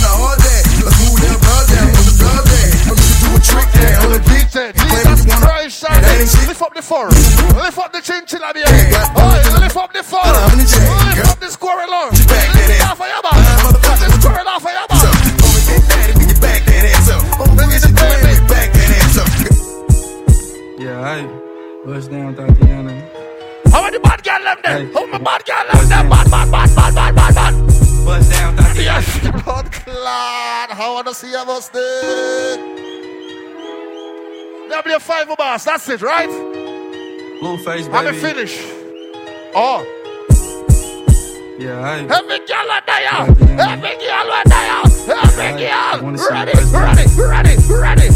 Trick, 3.42 3.68
yeah. 3.76 4.04
On 4.06 4.12
the 4.14 4.20
beat, 4.30 4.48
Said, 4.52 4.76
Claim 4.76 4.90
Jesus 4.92 5.26
you 5.26 5.32
wanna- 5.32 5.46
Christ, 5.48 5.82
That 5.82 6.04
ain't 6.04 6.30
Shorty. 6.30 6.38
shit. 6.38 6.48
Lift 6.52 6.62
up 6.62 6.74
the 6.76 6.82
foreign. 6.82 7.16
Lift 7.64 7.78
up 7.80 7.92
the 7.94 8.02
chinchilla, 8.02 8.50
baby. 8.54 8.68
Oh, 8.68 9.60
lift 9.64 9.78
up 9.78 9.92
the 9.94 10.04
foreign. 10.04 10.28
Hold 10.28 10.38
on, 10.38 10.50
let 10.52 10.58
me 10.60 10.66
check. 10.68 11.16
Lift 11.16 11.32
up 11.32 11.40
the 11.40 11.50
squirrel, 11.52 11.90
Lord. 11.90 12.12
back 12.12 12.28
that 12.28 12.56
Lift 12.56 12.70
it 12.70 12.82
ass. 12.82 12.92
off 12.92 13.02
of 13.02 13.08
your 13.08 13.22
back. 13.24 13.40
Lift 13.64 13.82
the 13.82 14.10
squirrel 14.20 14.48
off 14.52 14.66
of 14.66 14.72
your 14.72 14.88
back. 14.92 15.02
Homie, 15.02 15.64
get 15.68 15.82
daddy, 15.90 16.14
when 16.20 16.28
you 16.30 16.38
back 16.44 16.62
that 16.68 16.84
ass 16.92 17.10
up. 17.10 17.22
Homie, 17.40 17.56
bring 17.58 17.72
it 17.72 17.82
to 17.82 17.88
the 17.88 18.04
when 18.04 18.36
you 18.36 18.44
back 18.52 18.70
that 18.76 18.92
ass 19.00 19.18
up. 19.22 19.30
Yeah, 20.84 21.16
I 21.16 21.20
bust 21.88 22.08
down 22.12 22.36
Thotiana. 22.36 22.96
How 23.72 23.82
many 23.84 24.00
bad 24.00 24.20
girl 24.24 24.44
them 24.44 24.58
there? 24.64 24.82
How 24.94 25.06
many 25.06 25.20
bad 25.24 25.42
girl 25.46 25.66
them 25.72 25.90
there? 25.90 26.04
Bad, 26.12 26.28
bad, 26.32 26.52
bad, 26.52 26.70
bad, 26.76 26.94
bad, 26.96 27.16
bad, 27.16 27.36
bad. 27.36 27.54
Bust 28.06 28.32
down 28.32 28.52
Thotiana. 28.58 28.70
Yes, 28.92 29.06
blood 29.46 29.72
clot. 29.72 30.70
How 30.72 30.94
wanna 30.96 31.14
see 31.14 31.32
you 31.32 31.46
bust 31.46 31.72
it? 31.76 33.01
W5 34.72 35.38
boss, 35.38 35.66
that's 35.66 35.90
it, 35.90 36.02
right? 36.02 36.30
Blueface, 37.42 37.92
I'm 37.94 38.06
baby. 38.06 38.18
finish. 38.18 38.58
Oh, 39.54 39.84
Yeah, 41.60 41.78
I 41.84 42.00
every 42.00 42.40
girl 42.48 42.72
are 42.72 42.84
there. 42.88 43.20
Every 43.68 43.96
girl 44.00 44.32
are 44.32 44.46
there. 44.48 44.82
Every 45.12 45.52
girl. 45.60 46.16
Ready, 46.32 46.52
you 46.56 46.72
bust 46.72 46.72
down. 46.72 46.88
ready, 46.88 47.06
ready, 47.20 47.56
ready. 47.68 48.08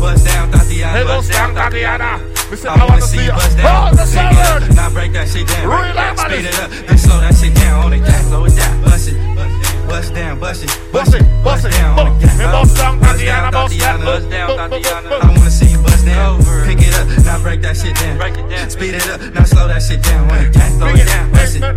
bust 0.00 0.26
down 0.26 0.50
Thotiana. 0.50 0.90
Hey, 0.90 1.04
don't 1.04 1.06
bust 1.06 1.30
down 1.32 1.54
Thotiana. 1.54 2.50
We 2.50 2.56
said, 2.56 2.70
I 2.70 2.74
I 2.74 2.84
wanna 2.88 3.02
see 3.02 3.24
you 3.24 3.30
bust 3.30 3.56
down. 3.56 3.92
Oh, 3.92 3.94
the 3.94 4.02
Pick 4.02 4.14
it 4.16 4.38
up, 4.38 4.62
sound. 4.62 4.76
Now 4.76 4.90
break 4.90 5.12
that 5.12 5.28
shit 5.28 5.46
down. 5.46 6.16
Speed 6.18 6.44
it 6.46 6.58
up. 6.58 6.70
Then 6.70 6.98
slow 6.98 7.20
that 7.20 7.34
shit 7.36 7.54
down 7.54 7.84
on 7.84 7.90
the 7.92 7.98
gas. 7.98 8.26
Slow 8.26 8.44
it 8.44 8.56
down. 8.56 8.82
Bust 8.82 9.08
it. 9.10 9.35
Bust 9.88 10.14
down. 10.14 10.40
Bust 10.40 10.64
it. 10.64 10.92
Bust 10.92 11.14
it, 11.14 11.22
bust 11.44 11.64
it. 11.64 11.72
down 11.72 11.98
on 11.98 12.18
the 12.18 12.26
gas. 12.26 12.38
bust 12.38 12.76
down, 12.76 13.00
Bust 13.00 13.20
Thotiana, 13.20 13.50
down, 13.50 13.52
bust 13.52 13.78
that. 13.78 14.00
Bust 14.04 14.30
down, 14.30 14.70
Thotiana. 14.70 15.20
I 15.20 15.28
wanna 15.28 15.50
see 15.50 15.70
you 15.70 15.78
bust 15.82 16.06
down. 16.06 16.38
Pick 16.66 16.78
it 16.80 16.94
up. 16.94 17.24
Now 17.24 17.42
break 17.42 17.62
that 17.62 17.76
shit 17.76 17.94
down. 17.96 18.18
Break 18.18 18.36
it 18.36 18.48
down. 18.50 18.70
Speed 18.70 18.94
it 18.94 19.08
up. 19.08 19.20
Now 19.34 19.44
slow 19.44 19.68
that 19.68 19.82
shit 19.82 20.02
down 20.02 20.30
on 20.30 20.44
the 20.44 20.50
gas. 20.50 20.74
Slow 20.76 20.88
it 20.88 21.06
down. 21.06 21.32
Bust 21.32 21.56
it. 21.56 21.60
Down. 21.60 21.76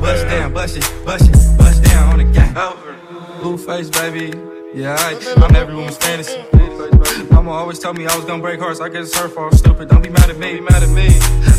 Bust 0.00 0.26
down. 0.26 0.52
Bust 0.52 0.76
it. 0.76 1.04
Bust 1.04 1.28
it. 1.28 1.58
Bust 1.58 1.84
down 1.84 2.12
on 2.12 2.18
the 2.18 2.24
gas. 2.24 2.52
Blueface, 3.40 3.90
baby. 3.92 4.32
Yeah, 4.74 4.96
I, 4.98 5.44
I'm 5.44 5.54
every 5.54 5.74
woman's 5.74 5.98
fantasy. 5.98 6.42
Mama 7.30 7.50
always 7.50 7.78
told 7.78 7.98
me 7.98 8.06
I 8.06 8.16
was 8.16 8.24
gonna 8.24 8.42
break 8.42 8.60
hearts. 8.60 8.80
I 8.80 8.88
guess 8.88 9.08
it's 9.08 9.18
her 9.18 9.28
fault. 9.28 9.54
Stupid. 9.54 9.88
Don't 9.88 10.02
be 10.02 10.08
mad 10.08 10.30
at 10.30 10.38
me. 10.38 10.54
Be 10.54 10.60
mad 10.60 10.82
at 10.82 10.88
me. 10.88 11.08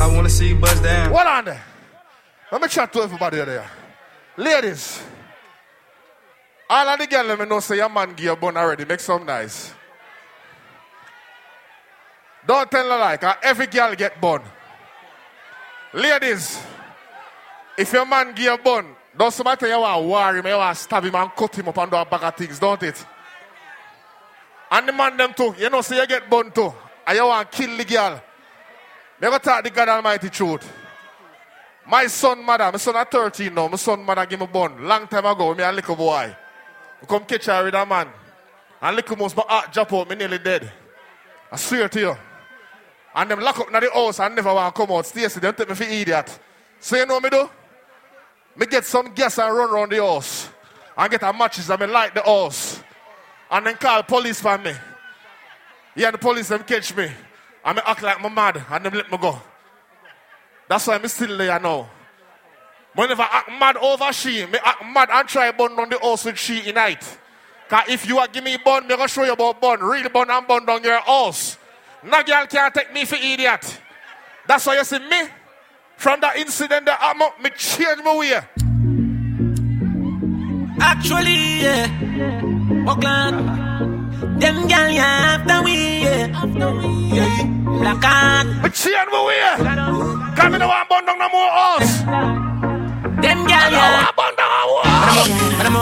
I 0.01 0.09
wanna 0.13 0.29
see 0.29 0.49
you 0.49 0.55
bust 0.55 0.81
down. 0.81 1.11
What 1.11 1.27
on 1.27 1.45
there? 1.45 1.61
Let 2.51 2.61
me 2.61 2.67
chat 2.67 2.91
to 2.93 3.01
everybody 3.01 3.37
there. 3.37 3.69
Ladies, 4.37 5.03
all 6.73 6.89
of 6.89 6.99
the 6.99 7.05
girls 7.05 7.27
let 7.27 7.39
me 7.39 7.45
know 7.45 7.59
say 7.59 7.77
your 7.77 7.89
man 7.89 8.09
give 8.13 8.25
you 8.25 8.35
bun 8.35 8.57
already. 8.57 8.83
Make 8.83 8.99
some 8.99 9.25
nice. 9.25 9.71
Don't 12.47 12.69
tell 12.69 12.87
lie, 12.87 13.17
cause 13.17 13.35
every 13.43 13.67
girl 13.67 13.95
get 13.95 14.19
bun. 14.19 14.41
Ladies, 15.93 16.59
if 17.77 17.93
your 17.93 18.05
man 18.05 18.33
give 18.33 18.45
you 18.45 18.57
bun, 18.57 18.95
doesn't 19.15 19.45
matter 19.45 19.67
you 19.67 19.79
want 19.79 20.01
to 20.01 20.07
war 20.07 20.35
him, 20.35 20.47
you 20.47 20.55
want 20.55 20.75
to 20.75 20.83
stab 20.83 21.03
him 21.03 21.15
and 21.15 21.31
cut 21.35 21.55
him 21.55 21.67
up 21.67 21.77
and 21.77 21.91
do 21.91 21.97
a 21.97 22.05
bag 22.05 22.23
of 22.23 22.35
things, 22.35 22.57
don't 22.57 22.81
it? 22.81 23.05
And 24.71 24.87
the 24.87 24.93
man 24.93 25.15
them 25.15 25.33
too, 25.35 25.53
you 25.59 25.69
know, 25.69 25.81
say 25.81 25.97
you 25.97 26.07
get 26.07 26.27
bun 26.27 26.51
too. 26.51 26.73
And 27.05 27.15
you 27.15 27.25
want 27.25 27.51
to 27.51 27.57
kill 27.57 27.77
the 27.77 27.85
girl. 27.85 28.21
Never 29.21 29.37
talk 29.37 29.63
the 29.63 29.69
God 29.69 29.89
Almighty 29.89 30.29
truth. 30.29 30.67
My 31.85 32.07
son, 32.07 32.43
mother, 32.43 32.71
my 32.71 32.77
son 32.79 32.95
at 32.95 33.11
13 33.11 33.53
now, 33.53 33.67
my 33.67 33.77
son, 33.77 34.03
mother 34.03 34.25
give 34.25 34.39
me 34.39 34.47
bun. 34.47 34.83
Long 34.83 35.07
time 35.07 35.25
ago, 35.27 35.53
me 35.53 35.63
a 35.63 35.71
little 35.71 35.95
boy. 35.95 36.35
Come 37.07 37.25
catch 37.25 37.45
her 37.45 37.63
with 37.63 37.73
a 37.73 37.85
man. 37.85 38.07
And 38.81 38.95
little 38.95 39.15
mouse, 39.15 39.35
my 39.35 39.43
heart 39.47 39.71
drop 39.71 39.93
out, 39.93 40.09
me 40.09 40.15
nearly 40.15 40.39
dead. 40.39 40.71
I 41.51 41.55
swear 41.55 41.87
to 41.89 41.99
you. 41.99 42.17
And 43.15 43.29
them 43.29 43.39
lock 43.39 43.59
up 43.59 43.67
in 43.67 43.73
the 43.73 43.89
house 43.91 44.19
and 44.19 44.35
never 44.35 44.53
want 44.53 44.75
to 44.75 44.81
come 44.81 44.95
out. 44.95 45.05
Stacy, 45.05 45.39
them 45.39 45.53
take 45.53 45.69
me 45.69 45.75
for 45.75 45.83
idiot. 45.83 46.39
So 46.79 46.97
you 46.97 47.05
know 47.05 47.19
me 47.19 47.29
do? 47.29 47.49
Me 48.55 48.65
get 48.65 48.85
some 48.85 49.13
gas 49.13 49.37
and 49.37 49.55
run 49.55 49.69
around 49.69 49.91
the 49.91 49.97
house. 49.97 50.49
And 50.97 51.11
get 51.11 51.23
a 51.23 51.31
matches 51.31 51.69
and 51.69 51.79
me 51.79 51.87
light 51.87 52.13
the 52.13 52.21
house. 52.21 52.81
And 53.49 53.65
then 53.67 53.75
call 53.75 54.03
police 54.03 54.39
for 54.39 54.57
me. 54.57 54.73
Yeah, 55.95 56.11
the 56.11 56.17
police 56.17 56.47
them 56.47 56.63
catch 56.63 56.95
me. 56.95 57.09
And 57.63 57.75
me 57.75 57.81
act 57.85 58.01
like 58.01 58.21
my 58.21 58.29
mad 58.29 58.65
and 58.69 58.85
them 58.85 58.93
let 58.93 59.11
me 59.11 59.17
go. 59.17 59.39
That's 60.67 60.87
why 60.87 60.95
I'm 60.95 61.07
still 61.07 61.37
there 61.37 61.59
now. 61.59 61.89
Whenever 62.95 63.23
I 63.23 63.29
act 63.31 63.49
mad 63.59 63.77
over 63.77 64.13
she, 64.13 64.45
me 64.45 64.59
act 64.63 64.85
mad 64.85 65.09
and 65.11 65.27
try 65.27 65.51
burn 65.51 65.71
on 65.79 65.89
the 65.89 65.97
house 65.99 66.25
with 66.25 66.37
she 66.37 66.69
in 66.69 66.75
night. 66.75 67.03
Cause 67.67 67.85
if 67.87 68.07
you 68.07 68.19
are 68.19 68.27
give 68.27 68.43
me 68.43 68.57
bun, 68.63 68.83
me 68.83 68.95
gonna 68.95 69.07
show 69.07 69.23
you 69.23 69.33
about 69.33 69.59
bun. 69.59 69.79
Real 69.79 70.09
bun 70.09 70.29
and 70.29 70.47
bun 70.47 70.65
down 70.65 70.83
your 70.83 70.99
house. 70.99 71.57
No 72.03 72.21
girl 72.21 72.45
can't 72.45 72.73
take 72.73 72.93
me 72.93 73.05
for 73.05 73.15
idiot. 73.15 73.79
That's 74.45 74.65
why 74.65 74.77
you 74.77 74.83
see 74.83 74.99
me. 74.99 75.23
From 75.97 76.21
that 76.21 76.37
incident 76.37 76.85
that 76.85 76.99
I'm 77.01 77.21
up, 77.21 77.41
me 77.41 77.49
change 77.57 78.03
my 78.03 78.15
way. 78.15 78.39
Actually, 80.79 81.61
yeah. 81.61 81.87
Buckland. 82.85 83.49
Them 84.39 84.67
gal 84.67 84.91
yeah 84.91 85.39
after 85.39 85.63
we, 85.63 86.03
yeah. 86.03 86.27
yeah. 87.13 87.43
Black 87.63 88.05
on. 88.05 88.61
Me 88.61 88.69
change 88.69 89.09
my 89.11 89.25
way. 89.25 90.35
Cause 90.35 90.51
me 90.51 90.57
no 90.59 90.67
want 90.67 90.89
bun 90.89 91.05
down 91.05 91.17
no 91.17 91.29
more 91.29 91.49
house. 91.49 92.52
Them 93.23 93.47
gal 93.47 93.55
I 93.55 93.71
yeah. 93.71 94.03
want 94.03 94.15
bun 94.19 94.35
down 94.35 94.51
no 94.51 94.67
more 94.67 94.83
house. 94.83 95.31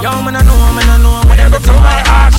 Yo, 0.05 0.11
man, 0.21 0.35
I 0.37 0.41
know, 0.45 0.57
man, 0.77 0.89
I 0.93 0.97
know 1.01 1.17
what 1.25 1.37
them 1.37 1.49
do 1.51 1.57
to 1.57 1.73
my 1.73 1.99
heart. 2.05 2.33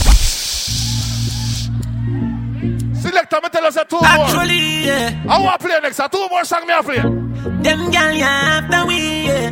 Selector, 3.03 3.41
me 3.43 3.49
tell 3.51 3.67
us 3.67 3.77
a 3.77 3.85
two 3.85 3.97
more. 3.99 4.07
Actually, 4.07 4.87
yeah. 4.87 5.27
I 5.29 5.43
want 5.43 5.61
to 5.61 5.67
play 5.67 5.81
next. 5.83 5.99
A 5.99 6.09
two 6.09 6.29
more 6.31 6.45
song 6.45 6.67
me 6.69 6.75
a 6.75 6.83
play. 6.87 7.03
Them 7.67 7.91
gal 7.91 8.15
yeah 8.15 8.63
after 8.63 8.87
we, 8.87 9.27
yeah. 9.27 9.51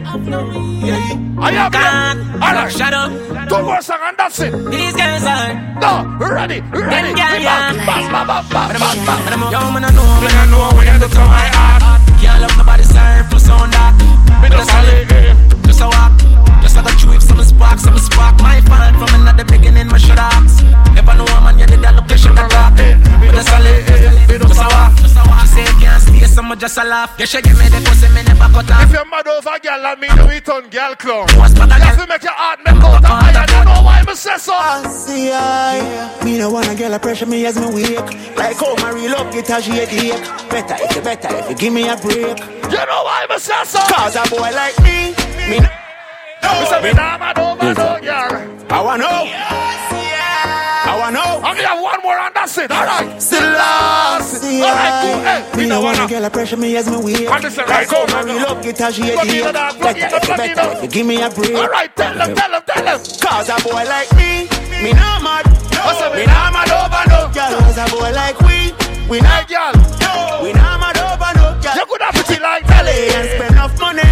I 1.43 1.51
have 1.51 1.73
Gone. 1.73 2.19
it. 2.21 2.43
All 2.43 2.55
right. 2.55 2.71
Shut 2.71 2.95
up. 2.95 3.11
Two 3.49 3.63
more 3.67 3.83
song 3.83 3.99
and 4.07 4.17
that's 4.17 4.39
it. 4.39 4.53
These 4.71 4.95
guys 4.95 5.25
are. 5.27 5.51
No, 5.83 6.07
ready, 6.31 6.61
ready. 6.61 7.11
Them 7.11 7.15
gal 7.19 7.41
yeah. 7.43 7.75
Bam, 7.75 8.07
bam, 8.13 8.27
bam, 8.27 8.47
bam, 8.47 8.71
bam, 8.79 9.03
bam. 9.03 9.51
Yo, 9.51 9.61
man, 9.75 9.83
I 9.83 9.91
know, 9.91 10.07
man, 10.23 10.31
I 10.31 10.47
know 10.47 10.71
what 10.77 10.85
them 10.87 11.01
do 11.01 11.09
to 11.11 11.19
my 11.27 11.51
heart. 11.59 11.83
Can't 12.23 12.41
love 12.41 12.57
nobody 12.57 12.85
surplus 12.85 13.49
on 13.51 13.71
that. 13.71 14.20
Just 14.49 14.71
that's 14.71 15.13
it. 15.13 15.67
Just 15.67 15.81
a 15.83 15.87
walk. 15.87 16.40
Spark, 17.61 17.79
some 17.79 17.99
spark. 17.99 18.41
My 18.41 18.61
fan 18.63 18.95
from 18.97 19.21
another 19.21 19.45
beginning, 19.45 19.89
my 19.89 19.99
shut 19.99 20.19
ups. 20.19 20.63
Never 20.97 21.15
know 21.15 21.29
a 21.29 21.41
man, 21.45 21.59
you 21.59 21.67
did 21.67 21.81
that 21.85 21.95
location 21.95 22.35
that 22.35 22.49
rock. 22.57 22.73
But 23.21 23.33
that's 23.37 23.53
all 23.53 23.67
it. 23.69 23.85
Just 24.41 24.61
a 24.61 24.69
walk. 24.73 24.97
She 24.97 25.47
say 25.47 25.65
can't 25.81 26.01
stay, 26.03 26.25
so 26.27 26.43
much 26.43 26.61
just 26.61 26.79
a 26.79 26.85
laugh. 26.85 27.15
You 27.19 27.27
should 27.27 27.45
give 27.45 27.59
me 27.59 27.69
the 27.69 27.81
pussy, 27.85 28.09
me 28.15 28.23
never 28.25 28.49
cut 28.49 28.71
off. 28.71 28.83
If 28.85 28.93
you're 28.93 29.05
mad 29.05 29.29
over 29.29 29.59
girl 29.61 29.87
and 29.87 30.01
me 30.01 30.09
do 30.09 30.25
it 30.33 30.49
on 30.49 30.69
girl 30.71 30.95
clown. 30.97 31.27
What's 31.37 31.55
You 31.55 31.61
have 31.69 31.97
girl? 31.97 31.97
to 32.01 32.07
make 32.09 32.23
your 32.25 32.33
heart 32.33 32.61
make 32.65 32.81
out 32.81 33.05
of 33.05 33.05
iron. 33.05 33.49
You 33.53 33.65
know 33.69 33.83
why 33.85 34.03
me 34.07 34.15
say 34.15 34.37
so? 34.39 34.57
See 34.89 35.31
I, 35.33 36.25
me 36.25 36.39
no 36.39 36.51
wanna 36.51 36.75
get 36.75 36.93
a 36.93 36.99
pressure 36.99 37.27
me 37.27 37.45
as 37.47 37.59
me 37.59 37.69
wake. 37.75 38.37
Like 38.37 38.57
how 38.57 38.75
my 38.77 38.91
real 38.91 39.13
love 39.13 39.33
get 39.33 39.51
a 39.51 39.61
shade 39.61 39.93
ache. 39.93 40.23
Better 40.49 40.77
if 40.81 40.97
you 40.97 41.03
better 41.03 41.29
if 41.37 41.51
you 41.51 41.57
give 41.57 41.73
me 41.73 41.89
a 41.89 41.97
break. 41.97 42.39
You 42.73 42.83
know 42.89 43.03
why 43.05 43.27
me 43.29 43.39
say 43.39 43.63
so? 43.65 43.81
Cause 43.93 44.17
a 44.17 44.25
boy 44.31 44.51
like 44.55 44.79
me, 44.83 45.13
me 45.51 45.59
no. 46.43 46.61
Me 46.61 46.67
say 46.67 46.81
me 46.83 46.93
nah 46.93 47.19
mad 47.19 47.39
over 47.39 47.75
no 47.75 48.01
girl. 48.01 48.67
I 48.71 48.81
wanna 48.83 49.03
know. 49.05 49.25
I 50.83 50.97
wanna 50.99 51.13
know. 51.19 51.43
And 51.45 51.59
me 51.59 51.65
have 51.65 51.81
one 51.81 52.01
more 52.03 52.19
and 52.19 52.35
that's 52.35 52.57
it. 52.59 52.71
All 52.71 52.85
right. 52.85 53.21
Selassie, 53.23 54.63
All 54.63 54.75
right, 54.75 54.95
cool. 55.03 55.21
Hey, 55.23 55.57
me 55.57 55.63
me 55.65 55.69
no 55.69 55.75
no 55.77 55.81
wanna 55.85 56.07
wanna. 56.11 56.27
a 56.27 56.31
pressure 56.31 56.57
me 56.57 56.77
as 56.77 56.89
me 56.89 56.97
wake. 56.97 57.29
And 57.31 57.45
this 57.45 57.53
is 57.53 57.59
Like 57.59 57.69
right, 57.69 57.89
how 57.89 58.07
go, 58.07 58.13
my 58.13 58.23
go, 58.23 58.27
real 58.27 58.39
go. 58.39 58.45
love 58.55 58.63
get 58.63 58.81
a 58.81 58.93
shade 58.93 59.13
Plug 59.15 59.27
in 59.29 59.35
ache. 59.35 59.45
the 59.45 59.53
dance, 59.53 59.75
plug 59.77 59.95
Better 59.95 60.17
you 60.31 60.37
better 60.37 60.55
the- 60.55 60.73
if 60.77 60.83
you 60.83 60.89
give 60.89 61.07
me 61.07 61.23
a 61.23 61.31
break. 61.31 61.55
All 61.55 61.69
right, 61.69 61.95
tell 61.97 62.15
them, 62.15 62.35
tell 62.35 62.51
them, 62.51 62.63
tell 62.67 62.85
them. 62.85 62.99
Cause 63.21 63.49
a 63.51 63.57
boy 63.63 63.85
like 63.87 64.11
me, 64.17 64.49
me 64.83 64.93
no 64.93 65.09
mad. 65.23 65.45
What's 65.81 66.01
up, 66.03 66.13
Me 66.13 66.21
me 66.21 66.27
nah 66.27 66.51
nah 66.51 66.51
mad 66.51 66.71
over 66.71 67.05
no 67.09 67.21
Girl, 67.33 67.59
cause 67.61 67.79
a 67.79 67.87
boy 67.95 68.11
like 68.13 68.39
we, 68.45 68.73
we 69.09 69.17
Hey, 69.19 69.25
not 69.25 69.49
girl. 69.49 69.73
We 70.45 70.53
not 70.53 70.77
mad 70.81 70.97
over 71.01 71.33
no 71.41 71.47
girl. 71.63 71.75
You 71.77 71.85
could 71.89 72.03
have 72.03 72.15
pretty 72.15 72.41
like 72.43 72.65
Kelly 72.67 72.93
Kelly. 72.93 73.15
and 73.17 73.29
spend 73.37 73.53
enough 73.57 73.79
money, 73.81 74.03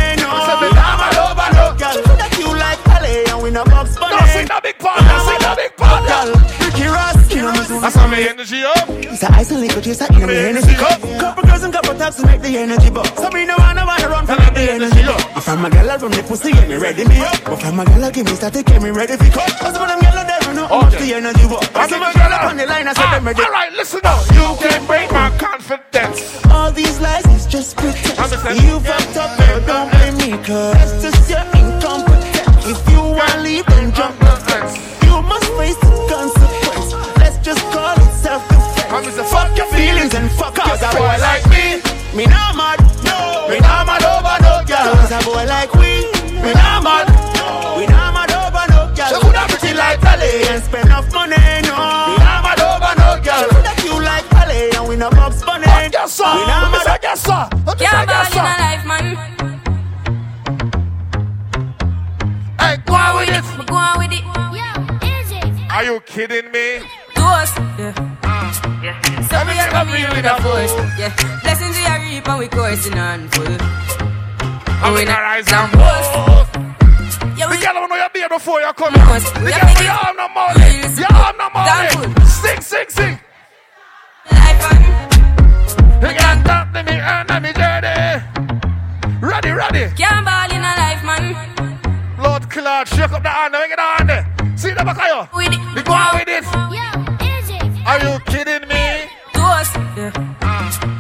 big 4.69 4.79
part, 4.79 5.01
now 5.01 5.19
sing 5.25 5.41
the 5.41 5.53
big 5.57 5.73
part. 5.77 6.03
Girl, 6.05 6.29
Ricky 6.61 6.87
Ross, 6.93 7.17
you 7.33 7.43
know 7.43 7.53
me 7.57 7.65
do 7.65 7.77
me 8.13 8.19
energy 8.29 8.61
up. 8.65 8.85
It's 9.09 9.23
a 9.23 9.29
ice 9.33 9.51
and 9.51 9.61
liquor 9.61 9.81
you 9.81 9.97
know 10.21 10.27
me 10.27 10.37
energy 10.37 10.75
cup. 10.75 11.01
Couple 11.01 11.45
girls 11.49 11.63
and 11.65 11.73
couple 11.73 11.95
taps 11.95 12.17
to 12.21 12.27
make 12.27 12.43
the 12.43 12.53
energy 12.59 12.91
bump. 12.91 13.09
So 13.17 13.31
me 13.31 13.47
no 13.47 13.57
wanna 13.57 13.85
wanna 13.87 14.09
run 14.09 14.27
from 14.27 14.37
the 14.55 14.65
energy 14.77 15.03
up. 15.09 15.21
But 15.35 15.43
from 15.49 15.65
a 15.65 15.71
girl 15.71 15.99
from 15.99 16.13
the 16.13 16.23
pussy, 16.29 16.53
get 16.53 16.69
me 16.69 16.77
ready 16.77 17.05
me 17.09 17.19
up. 17.21 17.39
But 17.45 17.59
from 17.63 17.81
a 17.81 17.85
girl 17.85 18.11
give 18.11 18.27
me 18.27 18.35
static, 18.37 18.67
get 18.67 18.83
me 18.83 18.91
ready 18.91 19.17
for 19.17 19.31
cut. 19.33 19.51
Cause 19.57 19.79
when 19.79 19.89
them 19.89 20.01
girl 20.05 20.21
there, 20.29 20.55
know 20.55 20.67
how 20.69 20.91
the 20.91 21.15
energy 21.15 21.47
up. 21.49 21.65
Cause 21.73 21.93
if 21.93 22.03
a 22.09 22.11
girl 22.19 22.33
up 22.37 22.45
on 22.45 22.57
the 22.57 22.67
line, 22.67 22.89
I 22.89 22.93
said 22.93 23.09
ah, 23.09 23.15
them 23.15 23.25
ready. 23.27 23.43
All 23.43 23.53
right, 23.53 23.73
listen 23.73 24.01
now. 24.05 24.21
You 24.37 24.47
can 24.61 24.81
break 24.87 25.09
my 25.13 25.29
confidence. 25.39 26.45
All 26.53 26.71
these 26.73 27.01
lies 27.01 27.27
is 27.37 27.47
just 27.47 27.77
pretense. 27.77 28.33
You 28.61 28.81
fucked 28.81 29.17
up, 29.17 29.31
girl, 29.39 29.61
don't 29.65 29.89
blame 29.93 30.17
me, 30.21 30.31
cause 30.45 30.75
that's 30.77 31.03
just 31.03 31.31
your 31.31 31.45
incompetence. 31.57 32.08
If 33.19 33.25
you 33.27 33.35
want 33.35 33.43
leave, 33.43 33.67
then 33.67 33.93
jump 33.93 34.15
the 34.21 34.31
fence. 34.47 34.79
You 35.03 35.19
must 35.23 35.51
face 35.59 35.75
the 35.83 35.91
consequence. 36.07 36.95
Let's 37.19 37.39
just 37.43 37.59
call 37.75 37.99
it 37.99 38.13
self-defense. 38.15 38.93
I'm 38.95 39.03
just 39.03 39.19
a 39.19 39.25
Fuck 39.25 39.57
your 39.59 39.67
feelings 39.75 40.15
and 40.15 40.31
fuck 40.31 40.55
Cause 40.55 40.81
a 40.83 40.91
boy 40.95 41.19
like 41.19 41.43
me, 41.51 41.83
Me 42.15 42.27
not 42.31 42.55
mad, 42.55 42.79
no. 43.03 43.49
me 43.51 43.59
nah 43.59 43.83
mad 43.83 44.03
over 44.07 44.39
no 44.39 44.63
girl. 44.71 44.95
Cause 45.03 45.11
a 45.11 45.19
boy 45.27 45.45
like 45.51 45.75
we, 45.75 46.07
Me 46.39 46.55
nah 46.55 46.79
mad. 46.81 47.11
we 47.77 47.91
not 47.91 48.15
mad 48.15 48.31
over 48.39 48.65
no 48.71 48.87
girl. 48.95 49.11
You 49.11 49.19
could 49.19 49.35
have 49.35 49.51
pretty 49.51 49.75
like 49.75 49.99
Kelly. 50.01 50.47
and 50.55 50.63
spend 50.63 50.87
enough 50.87 51.11
money, 51.13 51.35
no. 51.67 51.75
Me 51.75 52.23
nah 52.23 52.39
mad 52.47 52.63
over 52.63 52.95
no 53.03 53.19
girl. 53.19 53.51
Could 53.51 53.67
that 53.67 53.83
you 53.83 53.99
like 53.99 54.31
Pele 54.31 54.71
and 54.79 54.87
we 54.89 54.95
no 54.95 55.11
box 55.11 55.45
money. 55.45 55.67
Yes, 55.67 56.15
sir. 56.15 56.23
We 56.23 56.47
not 56.47 56.71
Me 56.71 56.79
say 56.87 56.95
mad. 56.95 57.01
yes, 57.03 57.21
sir. 57.27 57.49
Me 57.67 57.73
say 57.75 57.85
Can't 57.85 58.07
ball 58.07 58.23
yes, 58.23 58.33
in 58.33 58.39
a 58.39 58.55
life, 58.63 58.85
man. 58.87 59.28
Go 62.89 62.95
on 62.95 63.17
with 63.17 63.29
it. 63.29 63.45
We 63.59 63.65
go 63.65 63.77
on 63.77 63.99
with 63.99 64.13
it. 64.13 64.25
Are 65.71 65.85
you 65.85 66.01
kidding 66.01 66.51
me? 66.51 66.81
Toast. 67.15 67.55
Ah, 68.25 68.51
yeah. 68.83 68.99
So 69.29 69.37
we 69.47 69.55
are 69.61 69.69
coming 69.71 69.95
here 69.97 70.11
with 70.11 70.25
a 70.25 70.35
force. 70.43 70.73
Yeah. 70.99 71.13
Blessings 71.43 71.77
we 71.77 71.85
are 71.87 72.01
reap 72.01 72.29
and 72.29 72.39
we 72.39 72.49
coursing 72.49 72.99
on 72.99 73.29
full. 73.29 73.57
I'm 74.83 74.95
We 74.95 75.03
in 75.03 75.09
not 75.09 75.19
a 75.21 75.23
rise 75.23 75.47
down 75.47 75.71
and 75.71 75.79
post. 75.79 76.13
fall. 76.13 76.47
Yeah, 77.37 77.47
The 77.47 77.57
we 77.57 77.61
girl 77.63 77.75
don't 77.75 77.89
know 77.91 77.97
your 77.97 78.09
beer 78.15 78.29
before 78.29 78.61
you 78.61 78.73
come 78.73 78.93
Must. 78.95 79.37
here. 79.37 79.45
We 79.45 79.51
The 79.51 79.57
are 79.57 79.61
girl 79.61 79.69
making 79.69 79.85
you 79.85 79.91
have 79.91 80.17
no 80.17 80.29
money. 80.29 80.65
reels. 80.65 80.99
You 80.99 81.07
have 81.11 81.37
no 81.37 81.49
Down 81.53 81.85
money. 82.09 82.25
Sing, 82.27 82.61
sing, 82.61 82.89
sing. 82.89 83.21
life 84.33 84.73
and 84.73 86.03
You 86.03 86.09
can't 86.17 86.41
stop 86.45 86.73
me, 86.75 86.83
me 86.83 86.97
and 86.99 87.43
me 87.45 87.53
journey. 87.53 88.23
Ready, 89.21 89.51
ready. 89.51 89.85
can't 89.97 90.27
Claude, 92.49 92.89
shake 92.89 93.13
up 93.13 93.23
the 93.23 93.29
hand, 93.29 93.53
make 93.53 93.71
it 93.71 93.79
on 93.79 94.07
there. 94.07 94.25
See 94.57 94.71
the 94.71 94.83
back 94.85 94.97
of 94.99 95.29
you. 95.33 95.49
We 95.75 95.83
go 95.83 95.93
on 95.93 96.19
with 96.19 96.29
it. 96.29 96.45
Are 97.87 97.99
you 98.01 98.19
kidding 98.27 98.67
me? 98.69 98.85
Toast. 99.33 99.75
Yeah. 99.97 100.13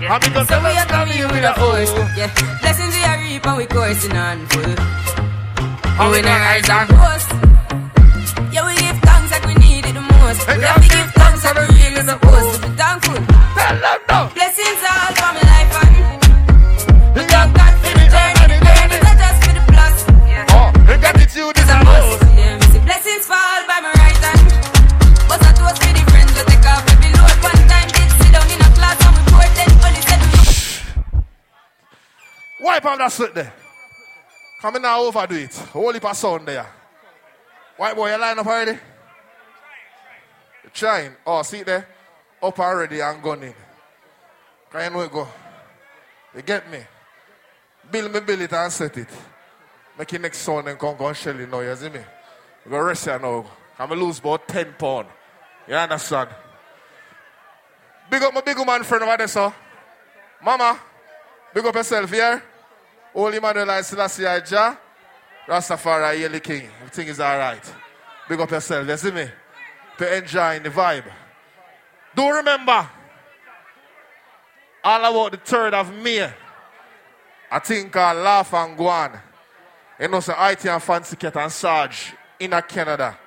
I'm 0.08 0.20
because 0.20 0.48
So 0.48 0.60
we 0.60 0.70
are 0.76 0.86
coming 0.86 1.22
with 1.28 1.44
a 1.44 1.54
force. 1.58 1.92
Yeah. 2.16 2.32
Blessings 2.60 2.94
we 2.94 3.02
are 3.04 3.18
reap 3.18 3.46
and 3.46 3.56
we 3.56 3.66
coursing 3.66 4.16
on 4.16 4.46
full. 4.46 4.74
I'm 6.00 6.10
we 6.12 6.22
not 6.22 6.38
rise 6.40 6.68
and 6.68 6.90
and. 6.90 7.48
Yeah, 8.52 8.64
we 8.66 8.74
give 8.76 8.98
thanks 9.02 9.30
like 9.32 9.44
we 9.46 9.54
need 9.54 9.84
it 9.84 9.94
the 9.94 10.00
most. 10.00 10.42
Hey, 10.48 10.58
We 10.58 10.64
have 10.64 10.80
to 10.82 10.88
give 10.88 11.10
thanks 11.12 11.44
like 11.44 11.56
we 11.56 11.66
really 11.76 12.02
supposed 12.08 12.62
to 12.62 12.68
be 12.68 12.76
thankful. 12.76 13.14
Tell 13.56 13.76
them 13.84 14.00
now. 14.08 14.30
Blessings 14.32 14.82
all 14.88 14.97
On 33.08 33.24
that 33.24 33.34
there. 33.34 33.54
Come 34.60 34.76
in 34.76 34.82
now, 34.82 35.00
overdo 35.00 35.34
it. 35.34 35.54
Heap 35.54 36.04
of 36.04 36.16
sound 36.16 36.46
there. 36.46 36.66
White 37.78 37.96
boy, 37.96 38.12
you 38.12 38.20
line 38.20 38.38
up 38.38 38.46
already? 38.46 38.72
You 38.72 40.70
trying? 40.74 41.12
Oh, 41.26 41.40
see 41.42 41.62
there? 41.62 41.88
Up 42.42 42.58
already 42.58 43.00
and 43.00 43.22
gunning. 43.22 43.54
Can 44.70 44.92
you 44.92 44.98
know 44.98 45.08
go? 45.08 45.26
You 46.36 46.42
get 46.42 46.70
me? 46.70 46.80
Build 47.90 48.12
me, 48.12 48.20
build 48.20 48.40
it 48.42 48.52
and 48.52 48.70
set 48.70 48.98
it. 48.98 49.08
Make 49.98 50.12
it 50.12 50.20
next 50.20 50.38
sound 50.38 50.68
and 50.68 50.78
come, 50.78 50.98
come 50.98 51.14
shell 51.14 51.40
it 51.40 51.50
now, 51.50 51.60
you 51.60 51.74
see 51.74 51.88
me? 51.88 52.00
You 52.66 52.70
go 52.70 52.78
rest 52.80 53.06
here 53.06 53.18
now. 53.18 53.46
I'm 53.78 53.88
going 53.88 54.00
to 54.00 54.04
lose 54.04 54.18
about 54.18 54.46
10 54.46 54.74
pounds. 54.78 55.08
You 55.66 55.74
understand? 55.74 56.28
Big 58.10 58.22
up 58.22 58.34
my 58.34 58.42
big 58.42 58.58
man 58.66 58.82
friend 58.82 59.04
over 59.04 59.16
there, 59.16 59.28
sir. 59.28 59.54
Mama, 60.44 60.78
big 61.54 61.64
up 61.64 61.74
yourself 61.74 62.10
here. 62.10 62.42
Holy 63.18 63.38
Emmanuel 63.38 63.68
I 63.68 63.82
Selassie 63.82 64.22
Jah. 64.46 64.78
Rastafari, 65.48 66.20
Yeli 66.20 66.40
King. 66.40 66.70
Everything 66.78 67.08
is 67.08 67.18
alright. 67.18 67.74
Big 68.28 68.38
up 68.38 68.48
yourself, 68.48 68.86
you 68.86 68.96
see 68.96 69.10
me? 69.10 69.28
To 69.98 70.16
enjoy 70.18 70.60
the 70.60 70.70
vibe. 70.70 71.10
Do 72.14 72.30
remember, 72.30 72.88
all 74.84 75.00
about 75.00 75.32
the 75.32 75.38
3rd 75.38 75.72
of 75.72 75.92
May, 75.94 76.30
I 77.50 77.58
think 77.58 77.96
I 77.96 78.12
Laugh 78.12 78.54
and 78.54 78.78
Guan. 78.78 79.20
You 79.98 80.06
know, 80.06 80.20
so 80.20 80.34
Ity 80.40 80.68
and 80.68 80.80
Fancy 80.80 81.16
Cat 81.16 81.38
and 81.38 81.50
Sarge 81.50 82.14
in 82.38 82.52
Canada. 82.68 83.18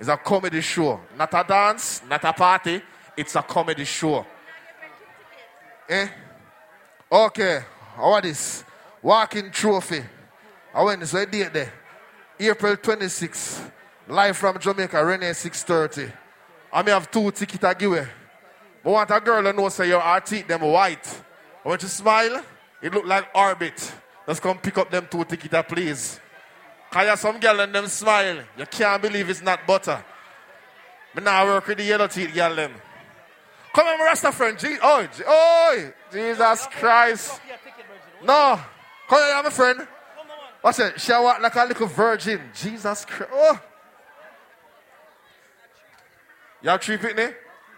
It's 0.00 0.08
a 0.08 0.16
comedy 0.16 0.62
show. 0.62 0.98
Not 1.18 1.34
a 1.34 1.44
dance, 1.46 2.00
not 2.08 2.24
a 2.24 2.32
party. 2.32 2.80
It's 3.14 3.36
a 3.36 3.42
comedy 3.42 3.84
show. 3.84 4.24
Eh? 5.86 6.08
Okay. 7.12 7.60
How 7.94 8.12
are 8.14 8.22
this? 8.22 8.64
Walking 9.04 9.50
trophy. 9.50 10.02
I 10.72 10.82
went 10.82 11.00
this 11.00 11.12
way 11.12 11.26
date 11.26 11.52
there. 11.52 11.70
April 12.40 12.74
26. 12.74 13.60
Live 14.08 14.34
from 14.34 14.58
Jamaica, 14.58 15.04
Renee 15.04 15.34
630. 15.34 16.10
I 16.72 16.82
may 16.82 16.90
have 16.90 17.10
two 17.10 17.30
tickets 17.30 17.58
to 17.58 17.76
give 17.78 17.92
away. 17.92 18.08
But 18.82 18.90
want 18.90 19.10
a 19.10 19.20
girl 19.20 19.42
to 19.42 19.52
know 19.52 19.68
say 19.68 19.88
your 19.88 20.20
teeth 20.20 20.48
them 20.48 20.62
white. 20.62 21.22
I 21.62 21.68
want 21.68 21.82
you 21.82 21.88
smile, 21.88 22.42
it 22.80 22.94
look 22.94 23.04
like 23.04 23.28
orbit. 23.34 23.92
Let's 24.26 24.40
come 24.40 24.56
pick 24.56 24.78
up 24.78 24.90
them 24.90 25.06
two 25.10 25.24
tickets, 25.26 25.54
please. 25.68 26.18
Cause 26.90 27.20
some 27.20 27.38
girl 27.38 27.60
and 27.60 27.74
them 27.74 27.86
smile. 27.88 28.42
You 28.56 28.64
can't 28.64 29.02
believe 29.02 29.28
it's 29.28 29.42
not 29.42 29.66
butter. 29.66 30.02
Me 31.14 31.22
now 31.22 31.44
work 31.44 31.66
with 31.66 31.76
the 31.76 31.84
yellow 31.84 32.06
teeth 32.06 32.34
girl 32.34 32.54
them. 32.54 32.72
Come 33.74 33.86
on, 33.86 33.98
my 33.98 34.04
Rasta 34.06 34.32
friend. 34.32 34.58
Je- 34.58 34.78
oh, 34.82 35.06
oh, 35.26 35.92
Jesus 36.10 36.66
Christ. 36.70 37.38
No. 38.24 38.58
Come 39.08 39.18
here, 39.18 39.42
my 39.42 39.50
friend. 39.50 39.88
What's 40.60 40.78
it? 40.78 40.94
Walk 41.08 41.40
like 41.40 41.54
a 41.54 41.64
little 41.64 41.86
virgin. 41.86 42.40
Jesus 42.54 43.04
Christ. 43.04 43.30
Oh. 43.32 43.60
You 46.62 46.70
have 46.70 46.80
three 46.80 46.96
picnic? 46.96 47.36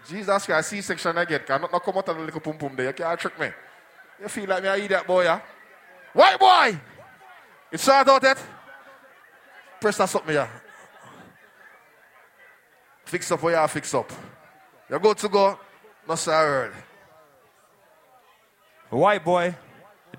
Jesus 0.09 0.47
Christ, 0.47 0.69
C-section 0.69 1.19
I 1.19 1.25
get. 1.25 1.45
Can 1.45 1.63
not 1.63 1.73
not 1.73 1.83
come 1.83 1.97
out 1.99 2.09
of 2.09 2.17
the 2.17 2.23
little 2.23 2.41
pum 2.41 2.57
pum 2.57 2.77
there. 2.77 2.87
You 2.87 2.93
can't 2.93 3.19
trick 3.19 3.39
me. 3.41 3.49
You 4.21 4.29
feel 4.29 4.49
like 4.49 4.63
me 4.63 4.69
I 4.69 4.79
eat 4.79 4.89
that 4.89 5.07
boy, 5.07 5.25
yeah? 5.25 5.41
White 6.13 6.39
boy! 6.39 6.79
You 7.73 7.79
short 7.79 8.09
out 8.09 8.23
it? 8.25 8.39
Press 9.81 9.97
that 9.99 10.09
something 10.09 10.33
here. 10.33 10.49
Fix 13.05 13.31
up 13.33 13.43
what 13.43 13.61
you 13.61 13.69
fix 13.69 13.93
up. 13.95 14.11
You're 14.89 15.01
good 15.01 15.19
to 15.19 15.29
go. 15.29 15.59
No 16.09 16.15
say. 16.15 16.71
White 18.91 19.25
boy, 19.25 19.55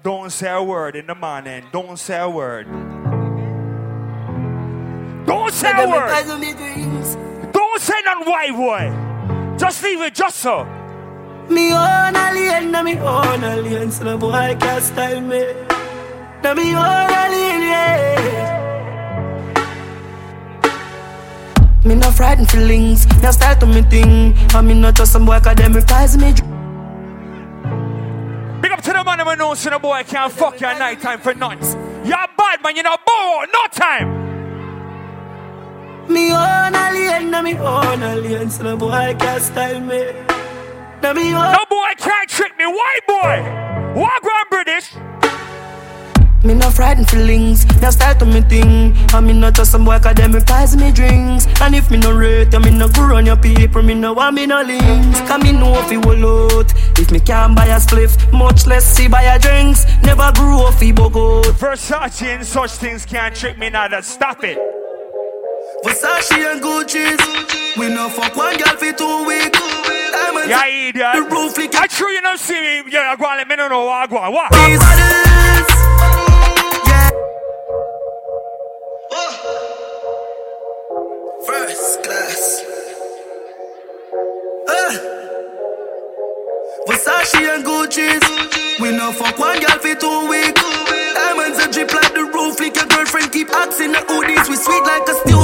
don't 0.04 0.32
say 0.32 0.52
a 0.52 0.62
word 0.64 0.96
in 0.96 1.08
the 1.08 1.16
morning. 1.16 1.64
Don't 1.72 1.98
say 1.98 2.20
a 2.20 2.30
word. 2.30 2.68
Don't 5.26 5.54
say 5.54 5.72
a 5.72 5.88
word. 5.88 7.52
Don't 7.52 7.82
say 7.82 8.00
none, 8.06 8.26
white 8.26 8.56
boy. 8.56 9.58
Just 9.58 9.84
leave 9.84 10.02
it 10.02 10.14
just 10.16 10.38
so. 10.38 10.66
Me 11.50 11.74
own 11.74 12.16
alien, 12.16 12.72
na 12.72 12.84
me 12.84 12.98
own 13.00 13.44
alien, 13.44 13.92
so 13.92 14.04
no 14.04 14.18
boy 14.18 14.56
can't 14.60 14.84
style 14.84 15.22
me. 15.22 15.46
Na 16.44 16.54
me 16.54 16.76
own 16.76 17.12
alien, 17.12 17.62
yeah. 17.62 18.48
Me 21.84 21.96
no 21.96 22.12
frightened 22.12 22.50
feelings, 22.50 23.06
now 23.22 23.32
start 23.32 23.60
to 23.62 23.66
me 23.66 23.82
thing. 23.84 24.36
I 24.50 24.62
me 24.62 24.74
not 24.74 24.96
just 24.96 25.14
some 25.14 25.26
boy, 25.26 25.40
cause 25.40 25.56
them 25.56 25.74
reprise 25.74 26.18
me. 26.18 26.34
To 28.88 28.94
the 28.94 29.04
man 29.04 29.20
who 29.20 29.36
knows 29.36 29.62
the 29.62 29.78
boy 29.80 29.92
I 29.92 30.04
can't 30.04 30.32
fuck 30.32 30.62
you 30.62 30.68
at 30.68 30.80
night 30.80 31.02
time 31.02 31.20
for 31.20 31.34
nuts. 31.34 31.74
You're 32.06 32.28
bad 32.38 32.64
man, 32.64 32.74
you're 32.74 32.86
not 32.86 33.06
bored, 33.06 33.50
no 33.52 33.68
time. 33.70 34.08
Me 36.08 36.32
own 36.32 36.74
alien, 36.74 37.30
na 37.30 37.42
me 37.42 37.58
own 37.58 38.02
alien, 38.02 38.50
so 38.50 38.64
no 38.64 38.78
boy 38.78 39.14
can't 39.20 39.44
style 39.44 39.82
me. 39.82 40.06
Na 41.02 41.12
me 41.12 41.34
own. 41.34 41.52
No 41.52 41.66
boy 41.70 41.92
can't 41.98 42.30
trick 42.30 42.58
me, 42.58 42.66
white 42.66 43.06
boy. 43.06 44.00
Walk 44.00 44.24
around 44.24 44.50
British. 44.50 44.96
Me 46.48 46.54
no 46.54 46.70
frightened 46.70 47.10
feelings, 47.10 47.66
now 47.82 47.90
start 47.90 48.20
to 48.20 48.26
me 48.26 48.40
thing. 48.40 48.96
I 49.10 49.20
me 49.20 49.34
not 49.34 49.54
just 49.54 49.72
some 49.72 49.84
boy, 49.84 50.00
cause 50.00 50.16
them 50.16 50.32
reprise 50.32 50.78
me 50.78 50.94
drinks. 50.94 51.46
And 51.60 51.76
if 51.76 51.92
me 51.92 51.98
no 51.98 52.16
rate, 52.16 52.54
you 52.54 52.60
me 52.62 52.72
no 52.72 52.88
go 52.88 53.06
run 53.06 53.26
your 53.26 53.36
people, 53.36 53.84
me 53.84 53.94
no 53.94 54.14
want 54.14 54.36
me 54.36 54.46
no 54.46 54.62
links. 54.62 55.20
Cause 55.28 55.44
me 55.44 55.52
know 55.52 55.78
if 55.78 55.92
he 55.92 55.98
will 55.98 56.56
out. 56.56 56.74
If 56.98 57.12
me 57.12 57.20
can't 57.20 57.54
buy 57.54 57.66
a 57.66 57.76
spliff, 57.82 58.32
much 58.32 58.66
less 58.66 58.86
see 58.86 59.10
buy 59.10 59.24
a 59.24 59.38
drinks. 59.38 59.84
Never 60.04 60.32
grew 60.36 60.62
up, 60.62 60.76
he 60.76 60.94
bogo. 60.94 61.44
Versace 61.60 62.22
and 62.22 62.46
such 62.46 62.72
things 62.72 63.06
can't 63.06 63.36
trick 63.36 63.58
me 63.58 63.70
now, 63.70 63.90
That 63.90 64.06
stop 64.06 64.42
it. 64.46 64.58
Versace 65.84 66.32
and 66.32 66.62
Gucci's. 66.62 67.76
We 67.78 67.90
no 67.90 68.08
fuck 68.08 68.38
one 68.38 68.56
girl 68.56 68.78
for 68.78 68.94
two 68.94 69.26
weeks. 69.28 69.60
Diamonds. 70.14 70.48
Yeah, 70.48 70.66
idiot. 70.66 71.08
The 71.14 71.36
roof 71.36 71.58
leak. 71.58 71.76
I 71.76 71.88
true 71.88 72.10
you 72.10 72.22
don't 72.22 72.40
see 72.40 72.54
me. 72.54 72.90
Yeah, 72.90 73.12
I 73.12 73.16
go 73.18 73.26
on, 73.26 73.36
let 73.36 73.50
me 73.50 73.58
know 73.58 73.84
what 73.84 73.92
I 73.92 74.08
go 74.08 74.18
on. 74.18 74.32
What? 74.32 74.52
These 74.54 74.82
are 74.82 76.27
First 81.48 82.04
class. 82.04 82.64
Uh. 84.68 84.92
Versace 86.88 87.56
and 87.56 87.64
Gucci's. 87.64 88.80
We 88.82 88.92
no 88.92 89.12
fuck 89.14 89.40
one 89.40 89.60
girl 89.60 89.80
for 89.80 89.96
two 89.96 90.28
weeks. 90.30 90.62
Diamonds 91.14 91.60
a 91.60 91.72
drip 91.72 91.94
like 91.94 92.14
the 92.14 92.26
roof 92.34 92.60
leak. 92.60 92.76
Your 92.76 92.86
girlfriend 92.88 93.32
keep 93.32 93.50
asking 93.50 93.94
the 93.94 94.00
hoodies. 94.00 94.50
We 94.50 94.56
sweet 94.58 94.84
like 94.84 95.08
a 95.08 95.14
steel 95.24 95.37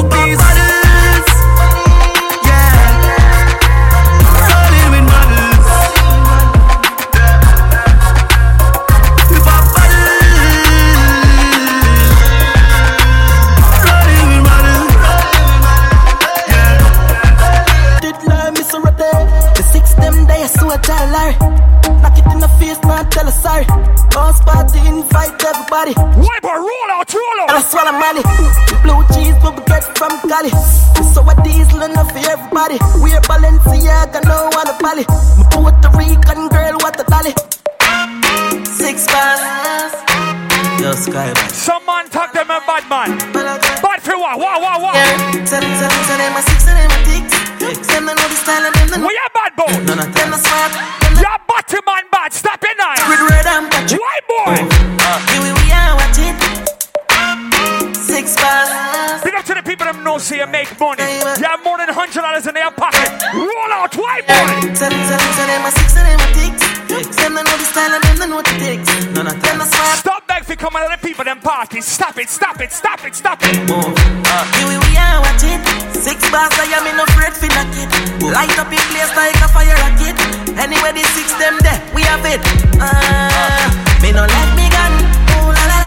sorry. 23.54 23.66
Boss 24.10 24.42
party, 24.42 24.80
invite 24.88 25.38
everybody. 25.44 25.94
Wipe 25.98 26.46
a 26.46 26.56
roll 26.58 26.90
out, 26.98 27.14
roll 27.14 27.40
out. 27.42 27.50
And 27.50 27.58
I 27.58 27.62
swallow 27.62 27.96
money. 27.98 28.24
Blue 28.82 29.02
cheese, 29.14 29.38
what 29.42 29.58
we 29.58 29.64
get 29.66 29.84
from 29.98 30.14
Cali. 30.30 30.50
So 31.14 31.22
a 31.22 31.34
diesel 31.44 31.82
enough 31.82 32.12
for 32.12 32.24
everybody. 32.30 32.78
We're 33.02 33.22
Balenciaga, 33.30 34.22
no 34.26 34.50
one 34.54 34.70
a 34.70 34.76
Bali. 34.82 35.06
Puerto 35.54 35.90
Rican 35.98 36.48
girl, 36.50 36.78
what 36.82 37.00
a 37.00 37.06
dolly. 37.06 37.34
Six 38.66 39.08
bars. 39.08 39.94
Yo, 40.82 40.92
Sky, 40.94 41.32
man. 41.34 41.50
Some 41.50 41.86
man 41.86 42.10
talk 42.10 42.34
them 42.34 42.50
a 42.50 42.60
bad 42.68 42.84
man. 42.90 43.18
Bad 43.34 44.02
for 44.02 44.18
what? 44.18 44.38
What, 44.38 44.62
what, 44.62 44.82
what? 44.82 44.96
Yeah, 44.96 45.46
tell 45.46 45.62
them, 45.62 45.74
tell 45.80 45.90
them, 45.90 46.04
tell 46.08 46.18
them, 46.18 46.34
my 46.34 46.42
six 46.42 46.68
and 46.68 46.78
them, 46.78 46.90
my 46.90 47.00
ticks. 47.08 47.88
Them 47.88 48.06
know 48.06 48.16
the 48.16 48.36
style 48.36 48.66
and 48.66 48.76
them 48.76 49.02
know. 49.02 49.08
We 49.08 49.16
a 49.16 49.30
bad 49.32 49.56
boy. 49.56 49.72
No, 49.88 49.96
no, 49.96 50.04
them 50.04 50.34
smart. 50.36 50.74
You're 51.16 51.40
bad. 51.82 52.34
Stop 52.34 52.64
it 52.64 52.76
now. 52.78 52.96
Squid 52.96 53.20
red 53.30 53.46
and 53.46 53.72
patch. 53.72 53.94
White 53.94 54.28
boy. 54.28 54.58
Uh, 55.02 55.20
here 55.32 55.42
we, 55.42 55.52
we 55.58 55.72
are, 55.72 55.96
watch 55.96 56.20
it. 56.20 56.36
Six 57.96 58.36
bars. 58.36 59.24
Big 59.24 59.34
up 59.34 59.46
to 59.46 59.54
the 59.56 59.64
people 59.64 59.86
that 59.86 59.98
know 60.04 60.18
say 60.18 60.38
you 60.38 60.48
make 60.48 60.70
money. 60.80 61.04
You 61.40 61.48
have 61.48 61.64
more 61.64 61.78
than 61.78 61.90
hundred 61.90 62.22
dollars 62.22 62.46
in 62.48 62.54
their 62.54 62.72
pocket. 62.72 63.10
Roll 63.34 63.72
out, 63.74 63.96
white 63.96 64.28
boy. 64.28 64.70
Them, 64.76 64.76
them, 64.78 64.94
them, 64.94 65.72
six 65.72 65.98
and 65.98 66.08
them. 66.08 66.24
Them 66.94 67.34
know 67.34 67.44
the 67.44 67.66
style 67.66 67.94
and 67.94 68.04
them 68.04 68.30
know 68.30 68.36
what 68.36 68.48
it 68.48 68.60
takes. 68.60 69.06
No, 69.16 69.24
no, 69.24 69.32
them 69.32 69.58
no 69.58 70.13
smart. 70.34 70.34
Stop 70.34 70.40
back 70.40 70.44
for 70.44 70.56
coming 70.56 70.82
other 70.84 71.02
people 71.02 71.24
them 71.24 71.40
parties. 71.40 71.86
Stop 71.86 72.18
it, 72.18 72.30
stop 72.30 72.62
it, 72.62 72.72
stop 72.72 73.06
it, 73.06 73.16
stop 73.16 73.40
it. 73.44 73.56
Mm, 73.68 74.26
uh. 74.26 74.58
Here 74.58 74.68
we, 74.68 74.78
we 74.78 74.98
are, 74.98 75.22
watch 75.22 75.44
it. 75.44 75.62
Six 75.96 76.30
bars, 76.32 76.52
I 76.60 76.66
am 76.74 76.88
in 76.88 76.98
no 76.98 77.04
afraid 77.04 77.34
for 77.34 77.48
knock 77.48 77.74
it. 77.76 77.90
Light 78.24 78.58
up 78.60 78.72
your 78.72 78.86
place 78.92 79.14
like 79.16 79.36
a 79.36 79.48
fire 79.50 79.76
rocket. 79.78 80.18
Anyway, 80.58 80.92
the 80.94 81.04
six 81.14 81.34
them 81.38 81.58
there, 81.62 81.80
we 81.94 82.02
have 82.04 82.26
it. 82.26 82.42
Uh, 82.80 83.70
me 84.02 84.12
no 84.12 84.26
let 84.26 84.50
me 84.56 84.70
gun. 84.70 84.94
Ooh 85.38 85.52
la 85.54 85.66
la. 85.72 85.80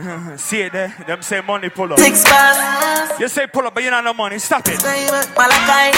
See 0.36 0.62
it 0.62 0.72
there? 0.72 0.94
Them 1.06 1.22
say 1.22 1.40
money 1.40 1.68
pull 1.68 1.92
up. 1.92 1.98
Six 1.98 2.24
bars. 2.24 3.20
You 3.20 3.28
say 3.28 3.46
pull 3.46 3.66
up, 3.66 3.74
but 3.74 3.82
you 3.82 3.90
not 3.90 4.04
no 4.04 4.14
money. 4.14 4.38
Stop 4.38 4.66
it. 4.68 4.82
Uh, 4.82 5.24
Malachi. 5.36 5.96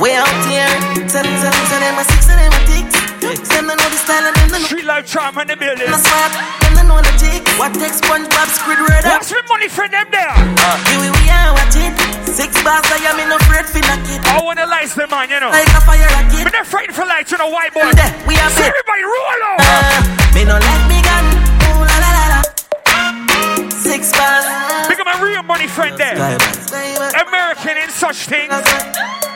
Way 0.00 0.14
out 0.14 0.28
here. 0.46 0.68
Tell 1.08 1.24
them, 1.24 1.34
tell 1.42 1.50
them, 1.50 1.66
tell 1.66 1.80
them, 1.80 1.94
my 1.96 2.02
six 2.04 2.30
and 2.30 2.50
my 2.52 2.64
ticks. 2.66 2.97
Them 3.36 3.68
don't 3.68 3.76
know 3.76 3.90
the 3.92 4.00
style 4.00 4.24
and 4.24 4.36
them 4.36 4.48
don't 4.48 4.62
know. 4.64 4.68
Street 4.72 4.88
life 4.88 5.04
charm 5.04 5.36
in 5.36 5.46
the 5.48 5.56
building. 5.56 5.84
No. 5.92 6.00
Them 6.00 6.72
don't 6.80 6.88
know 6.88 7.00
the 7.04 7.12
tick. 7.20 7.44
What 7.60 7.76
takes 7.76 8.00
SpongeBob, 8.00 8.48
Squidward 8.56 9.04
up? 9.04 9.20
What's 9.20 9.28
the 9.28 9.42
money 9.52 9.68
for 9.68 9.84
them 9.88 10.08
there? 10.08 10.32
Here 10.32 11.00
we, 11.02 11.12
are, 11.28 11.52
watch 11.52 11.76
it. 11.76 11.92
Six 12.24 12.56
bars, 12.64 12.86
I 12.88 13.04
am 13.04 13.20
in 13.20 13.28
no 13.28 13.36
afraid 13.36 13.66
for 13.68 13.84
knock 13.84 14.00
it. 14.08 14.20
I 14.24 14.40
wanna 14.40 14.64
lights 14.64 14.94
them 14.94 15.10
man, 15.10 15.28
you 15.28 15.40
know. 15.40 15.50
Like 15.52 15.68
a 15.68 15.80
fire 15.84 16.08
rocket. 16.08 16.44
But 16.44 16.52
they're 16.56 16.64
fighting 16.64 16.94
for 16.94 17.04
lights, 17.04 17.28
you 17.32 17.38
know, 17.38 17.50
white 17.52 17.74
boy. 17.74 17.90
There, 17.92 18.12
we 18.24 18.34
have 18.40 18.52
so 18.52 18.64
everybody 18.64 19.04
roll 19.04 19.40
out. 19.44 19.60
Uh, 19.60 20.32
me 20.32 20.42
no 20.48 20.56
let 20.56 20.80
me 20.88 20.98
gun. 21.04 21.24
Ooh 21.68 21.84
la 21.84 21.96
la 22.00 22.10
la 22.16 22.26
la. 22.32 22.40
Six 23.76 24.12
bars. 24.16 24.46
Up 24.88 25.06
my 25.06 25.20
real 25.22 25.42
money 25.42 25.68
friend 25.68 25.96
there. 25.98 26.16
American 26.16 27.76
in 27.76 27.90
such 27.90 28.26
things. 28.26 28.50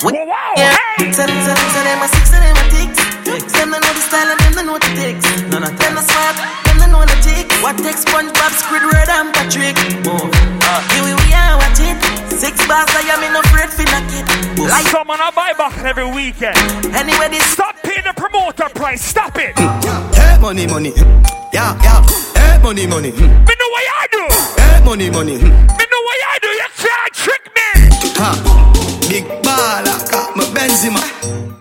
Wow, 0.03 0.27
wow, 0.27 0.53
Yeah. 0.57 0.77
hey. 0.99 1.13
Tell 1.13 1.27
them, 1.27 1.39
tell 1.45 1.55
them, 1.55 1.69
tell 1.71 1.85
them, 1.85 1.99
my 2.01 2.07
six 2.07 2.33
and 2.35 2.43
them, 2.43 2.55
my 2.55 3.02
ticks. 3.25 3.53
Them 3.53 3.71
don't 3.71 3.81
know 3.83 3.93
the 3.95 4.03
style 4.03 4.29
and 4.31 4.41
them 4.41 4.53
don't 4.53 4.67
know 4.67 4.77
what 4.77 4.85
it 4.85 4.97
takes. 4.97 5.25
No, 5.51 5.59
no, 5.59 5.69
them 5.71 5.95
no 5.95 6.03
smart, 6.03 6.37
them 6.67 6.77
don't 6.79 6.91
know 6.93 7.05
the 7.07 7.17
tick. 7.23 7.47
What 7.63 7.79
takes 7.79 8.05
SpongeBob, 8.05 8.53
Squidward 8.59 9.09
and 9.09 9.33
Patrick? 9.35 9.77
Uh, 10.07 10.81
here 10.95 11.05
we, 11.05 11.13
we 11.15 11.29
are, 11.33 11.57
watch 11.59 11.81
it. 11.81 11.97
Six 12.33 12.59
boss, 12.67 12.91
I 12.91 13.07
am 13.15 13.23
in 13.23 13.37
afraid 13.37 13.71
for 13.71 13.87
knock 13.87 14.09
it. 14.11 14.27
Like 14.59 14.87
someone 14.87 15.21
I 15.21 15.31
buy 15.31 15.53
back 15.55 15.79
every 15.85 16.11
weekend. 16.11 16.57
Anyway, 16.95 17.29
this 17.29 17.45
stop 17.45 17.77
paying 17.83 18.03
the 18.05 18.13
promoter 18.17 18.69
price. 18.75 19.03
Stop 19.05 19.37
it. 19.37 19.55
Mm. 19.57 20.15
Hey, 20.15 20.39
money, 20.41 20.67
money. 20.67 20.91
Mm. 20.91 21.53
Yeah, 21.53 21.79
yeah. 21.83 22.03
Hey, 22.35 22.59
money, 22.63 22.87
money. 22.87 23.13
Mm. 23.13 23.47
Me 23.47 23.55
know 23.55 23.69
what 23.71 23.85
I 24.01 24.07
do. 24.11 24.25
Hey, 24.59 24.85
money, 24.85 25.11
money. 25.11 25.37
Me 25.37 25.85
know 25.93 26.03
what 26.09 26.21
I 26.33 26.39
do. 26.43 26.49
You 26.49 26.69
can't 26.77 27.13
trick 27.15 27.45
me. 27.55 27.69
Ha. 28.19 28.31
Big 29.09 29.25
baller, 29.45 30.11
got 30.11 30.37
my 30.37 30.45
Benzema. 30.45 31.52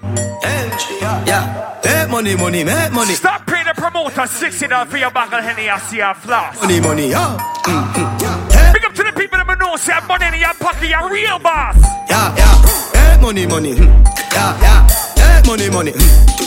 Yeah. 1.31 1.79
Hey, 1.81 2.11
money, 2.11 2.35
money, 2.35 2.65
make 2.65 2.91
money. 2.91 3.13
Stop 3.13 3.47
paying 3.47 3.63
the 3.63 3.73
promoter 3.73 4.27
sixty 4.27 4.67
dollars 4.67 4.91
for 4.91 4.97
your 4.97 5.15
of 5.15 5.31
henny. 5.31 5.69
I 5.69 5.79
see 5.79 6.03
your 6.03 6.13
floss. 6.13 6.59
Money, 6.59 6.81
money, 6.81 7.07
yeah. 7.07 7.37
Mm-hmm. 7.63 8.73
Big 8.73 8.83
up 8.83 8.93
to 8.95 9.03
the 9.03 9.13
people 9.15 9.39
that 9.39 9.47
know 9.57 9.77
say 9.77 9.95
money 10.11 10.27
in 10.27 10.41
your 10.43 10.53
pocket. 10.59 10.89
You're 10.91 11.07
real 11.09 11.39
boss. 11.39 11.79
Yeah, 12.11 12.35
yeah. 12.35 12.55
Hey, 12.91 13.21
money, 13.21 13.47
money. 13.47 13.79
Yeah, 13.79 14.59
yeah. 14.59 14.83
Hey, 15.15 15.39
money, 15.47 15.69
money. 15.71 15.93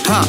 Ha. 0.05 0.21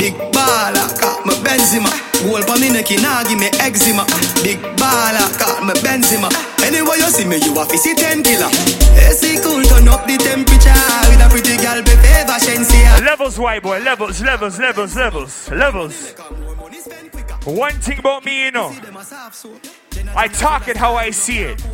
Big 0.00 0.14
baller, 0.32 0.88
got 0.96 1.26
my 1.26 1.34
Benzema. 1.44 1.92
Goal 2.24 2.40
for 2.40 2.56
me 2.56 2.72
neck, 2.72 2.88
nah 3.04 3.22
give 3.28 3.38
me 3.38 3.52
eczema. 3.60 4.08
Big 4.40 4.64
baller, 4.80 5.28
got 5.36 5.60
my 5.62 5.74
Benzema. 5.84 6.32
Anyway 6.74 6.96
you 6.98 7.10
see 7.10 7.24
me, 7.24 7.36
you 7.36 7.54
to 7.54 7.78
see 7.78 7.94
ten 7.94 8.20
killer. 8.22 8.50
AC 8.98 9.38
cool, 9.42 9.62
turn 9.62 9.86
up 9.86 10.04
the 10.06 10.18
temperature 10.18 10.74
with 11.06 11.22
a 11.22 11.28
pretty 11.30 11.56
girl, 11.62 11.80
be 11.82 11.94
favor 12.02 12.38
Shenseea. 12.42 13.06
Levels, 13.06 13.38
white 13.38 13.62
boy, 13.62 13.78
levels, 13.78 14.20
levels, 14.20 14.58
levels, 14.58 14.96
levels, 14.96 15.50
levels. 15.52 16.14
One 17.44 17.74
thing 17.74 18.00
about 18.00 18.24
me, 18.24 18.46
you 18.46 18.50
know, 18.50 18.74
I 20.16 20.26
talk 20.26 20.66
it 20.66 20.76
how 20.76 20.96
I 20.96 21.10
see 21.10 21.38
it. 21.38 21.64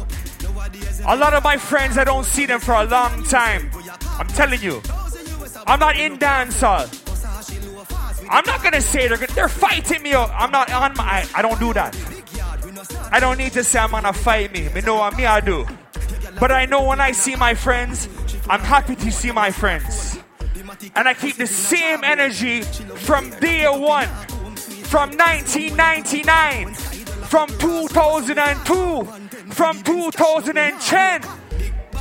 A 1.06 1.16
lot 1.16 1.32
of 1.32 1.42
my 1.44 1.56
friends, 1.56 1.96
I 1.96 2.04
don't 2.04 2.26
see 2.26 2.44
them 2.44 2.60
for 2.60 2.74
a 2.74 2.84
long 2.84 3.24
time. 3.24 3.70
I'm 4.18 4.28
telling 4.28 4.60
you, 4.60 4.82
I'm 5.66 5.80
not 5.80 5.96
in 5.96 6.18
dancehall. 6.18 6.88
I'm 8.28 8.44
not 8.44 8.62
gonna 8.62 8.82
say 8.82 9.08
they're 9.08 9.16
they're 9.16 9.48
fighting 9.48 10.02
me. 10.02 10.14
I'm 10.14 10.50
not 10.50 10.70
on 10.70 10.94
my. 10.94 11.26
I 11.34 11.40
don't 11.40 11.58
do 11.58 11.72
that. 11.72 12.19
I 13.10 13.20
don't 13.20 13.38
need 13.38 13.52
to 13.52 13.64
say 13.64 13.78
I'm 13.78 13.90
gonna 13.90 14.12
fight 14.12 14.52
me. 14.52 14.68
Me 14.70 14.80
know 14.80 14.96
what 14.96 15.16
me 15.16 15.26
I 15.26 15.40
do. 15.40 15.66
But 16.38 16.52
I 16.52 16.66
know 16.66 16.84
when 16.84 17.00
I 17.00 17.12
see 17.12 17.36
my 17.36 17.54
friends, 17.54 18.08
I'm 18.48 18.60
happy 18.60 18.96
to 18.96 19.10
see 19.10 19.32
my 19.32 19.50
friends. 19.50 20.18
And 20.94 21.08
I 21.08 21.14
keep 21.14 21.36
the 21.36 21.46
same 21.46 22.04
energy 22.04 22.62
from 22.62 23.30
day 23.40 23.66
one, 23.66 24.08
from 24.84 25.10
1999, 25.10 26.74
from 26.74 27.48
2002, 27.58 29.04
from 29.52 29.82
2010. 29.82 31.22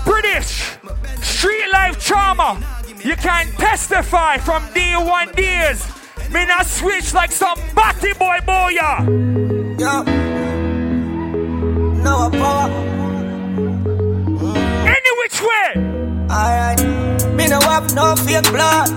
British 0.05 0.77
street 1.21 1.71
life 1.73 2.03
trauma. 2.03 2.61
You 3.03 3.15
can 3.15 3.47
testify 3.53 4.37
from 4.37 4.63
day 4.73 4.93
one 4.95 5.31
days. 5.33 5.87
Me 6.31 6.45
not 6.45 6.65
switch 6.65 7.13
like 7.13 7.31
some 7.31 7.59
batty 7.75 8.13
boy 8.13 8.39
boy. 8.45 8.69
Yeah. 8.69 10.28
No 12.03 12.27
a 12.27 12.29
power. 12.31 12.69
Any 14.95 15.11
which 15.19 15.41
way. 15.41 15.69
Alright. 16.29 16.81
Me 17.35 17.47
no 17.47 17.59
have 17.61 17.93
no 17.93 18.15
fake 18.15 18.49
blood. 18.51 18.89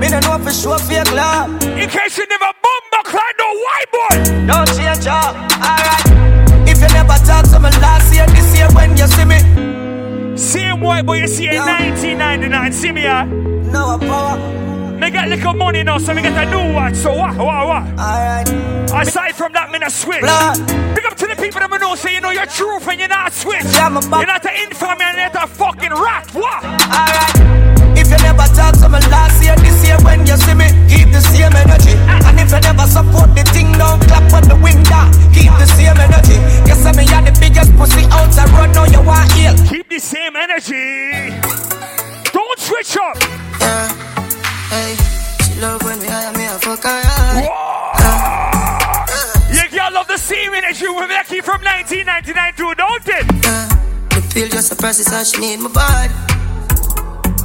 Me 0.00 0.08
no 0.08 0.20
know 0.20 0.38
for 0.38 0.52
sure 0.52 0.78
fake 0.78 1.12
love. 1.12 1.50
In 1.62 1.88
case 1.88 2.18
you 2.18 2.26
never 2.26 2.52
bumble 2.62 3.04
clad 3.04 3.34
no 3.38 3.48
white 3.64 3.90
boy. 3.92 4.16
Don't 4.46 4.68
change 4.76 5.06
up. 5.06 5.34
Alright. 5.58 6.06
If 6.68 6.80
you 6.80 6.88
never 6.94 7.16
talk 7.26 7.44
to 7.50 7.58
me 7.58 7.70
last 7.80 8.14
year, 8.14 8.26
this 8.26 8.56
year 8.56 8.68
when 8.72 8.96
you 8.96 9.06
see 9.06 9.24
me. 9.24 9.38
Same 10.36 10.80
white 10.80 11.04
boy 11.04 11.18
you 11.18 11.28
see 11.28 11.48
in 11.48 11.56
1999. 11.56 12.72
See 12.72 12.92
me, 12.92 13.02
yeah? 13.02 13.24
No 13.24 13.98
power. 13.98 14.38
Me 14.98 15.10
get 15.12 15.28
little 15.28 15.54
money 15.54 15.84
now, 15.84 15.98
so 15.98 16.12
me 16.12 16.22
get 16.22 16.34
a 16.34 16.50
new 16.50 16.74
watch. 16.74 16.94
So 16.94 17.14
what, 17.14 17.36
what, 17.36 17.66
what? 17.70 17.86
Alright. 17.94 18.48
Aside 18.90 19.36
from 19.36 19.52
that, 19.52 19.70
me 19.70 19.78
not 19.78 19.92
switch. 19.92 20.20
Blood. 20.20 20.58
Big 20.96 21.06
up 21.06 21.14
to 21.14 21.26
the 21.30 21.36
people 21.38 21.60
that 21.62 21.70
me 21.70 21.78
know 21.78 21.94
say 21.94 22.14
you 22.14 22.20
know 22.20 22.34
you're 22.34 22.50
true 22.50 22.82
and 22.82 22.98
you're 22.98 23.08
not 23.08 23.32
switch. 23.32 23.62
you're 23.62 24.26
not 24.26 24.42
an 24.42 24.54
infamy 24.58 25.06
and 25.06 25.16
you're 25.22 25.30
not 25.30 25.38
a 25.38 25.46
fucking 25.46 25.94
rat. 25.94 26.26
What? 26.34 26.66
Alright. 26.66 27.30
If 27.94 28.10
you 28.10 28.18
never 28.26 28.42
talk 28.58 28.74
to 28.82 28.90
me 28.90 28.98
last 29.06 29.38
year, 29.38 29.54
this 29.62 29.78
year 29.86 30.02
when 30.02 30.26
you 30.26 30.34
see 30.34 30.58
me, 30.58 30.66
keep 30.90 31.14
the 31.14 31.22
same 31.22 31.54
energy. 31.54 31.94
And 31.94 32.34
if 32.34 32.50
you 32.50 32.58
never 32.58 32.90
support 32.90 33.30
the 33.38 33.46
thing, 33.54 33.70
don't 33.78 34.02
clap 34.02 34.26
on 34.34 34.50
the 34.50 34.58
wing 34.58 34.82
down. 34.90 35.14
Keep 35.30 35.54
the 35.62 35.68
same 35.78 35.94
energy. 35.94 36.42
You 36.66 36.74
say 36.74 36.90
me 36.98 37.06
are 37.14 37.22
the 37.22 37.38
biggest 37.38 37.70
pussy 37.78 38.02
out 38.10 38.34
I 38.34 38.50
run, 38.50 38.74
now 38.74 38.90
you 38.90 38.98
want 39.06 39.30
heal. 39.30 39.54
Keep 39.70 39.94
the 39.94 40.02
same 40.02 40.34
energy. 40.34 41.38
Don't 42.34 42.58
switch 42.58 42.98
up. 42.98 43.14
Yeah. 43.62 44.17
Hey, 44.70 44.96
she 45.44 45.60
love 45.60 45.82
when 45.82 45.98
we 45.98 46.06
hire 46.06 46.32
me 46.36 46.44
a 46.44 46.58
fuck 46.58 46.82
her 46.82 47.00
hard. 47.04 47.44
Yeah, 49.54 49.68
girl 49.68 49.92
love 49.94 50.08
the 50.08 50.18
same 50.18 50.52
energy 50.54 50.86
we 50.88 51.06
make 51.06 51.32
it 51.32 51.44
from 51.44 51.60
1999 51.62 52.54
too, 52.54 52.74
don't 52.74 53.08
it? 53.08 53.24
Uh, 53.44 53.68
the 54.10 54.20
feel 54.32 54.48
just 54.48 54.72
a 54.72 54.76
process 54.76 55.08
how 55.08 55.22
she 55.24 55.40
need 55.40 55.60
my 55.60 55.70
body. 55.72 56.12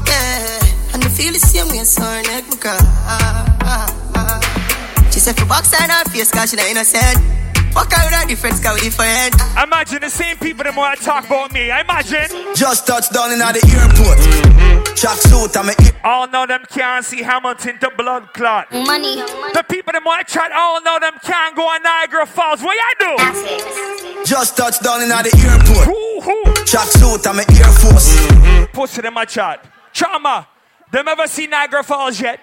Yeah, 0.08 0.94
and 0.94 1.02
the 1.04 1.10
feel 1.10 1.32
the 1.34 1.40
same 1.40 1.68
way 1.70 1.84
so 1.84 2.04
her 2.04 2.22
neck 2.24 2.44
my 2.50 2.58
girl. 2.58 2.78
Ah, 3.08 3.58
ah, 3.62 3.88
ah. 4.16 5.10
She 5.12 5.20
said 5.20 5.38
for 5.38 5.46
box 5.46 5.74
and 5.80 5.92
her 5.92 6.04
face 6.12 6.32
cause 6.32 6.50
she 6.50 6.58
not 6.58 6.68
innocent. 6.68 7.43
What 7.74 7.90
kind 7.90 8.14
of 8.14 8.30
difference 8.30 8.60
can 8.60 8.76
we 8.76 8.82
different? 8.82 9.34
Imagine 9.58 10.02
the 10.02 10.10
same 10.10 10.38
people 10.38 10.64
that 10.64 10.78
want 10.78 11.00
to 11.00 11.04
talk 11.04 11.26
about 11.26 11.52
me. 11.52 11.72
I 11.72 11.82
imagine. 11.82 12.30
Just 12.54 12.86
touched 12.86 13.12
down 13.12 13.32
in 13.34 13.40
the 13.40 13.46
airport. 13.50 14.18
Mm-hmm. 14.22 14.94
Track 14.94 15.18
suit, 15.18 15.58
I'm 15.58 15.70
a 15.70 15.76
All 16.04 16.28
know 16.28 16.46
them 16.46 16.62
can't 16.70 17.04
see 17.04 17.24
Hamilton 17.24 17.80
to 17.80 17.90
blood 17.98 18.32
clot. 18.34 18.72
Money. 18.72 19.16
The 19.58 19.66
people 19.68 19.92
that 19.92 20.06
want 20.06 20.28
to 20.28 20.34
chat, 20.34 20.52
all 20.52 20.82
know 20.82 21.00
them 21.00 21.18
can't 21.24 21.56
go 21.56 21.64
on 21.64 21.82
Niagara 21.82 22.28
Falls. 22.28 22.62
What 22.62 22.78
you 22.78 22.94
do? 23.02 24.24
Just 24.24 24.56
touched 24.56 24.84
down 24.84 25.02
in 25.02 25.10
the 25.10 25.34
airport. 25.34 25.90
Who, 25.90 26.22
who? 26.22 26.54
Track 26.66 26.88
suit, 26.94 27.26
I'm 27.26 27.40
a 27.40 27.46
Air 27.58 27.74
Force. 27.74 28.22
Mm-hmm. 28.22 28.66
Pussy 28.72 29.02
them 29.02 29.18
a 29.18 29.26
chat. 29.26 29.66
Trauma. 29.92 30.48
Them 30.92 31.08
ever 31.08 31.26
see 31.26 31.48
Niagara 31.48 31.82
Falls 31.84 32.22
yet? 32.22 32.40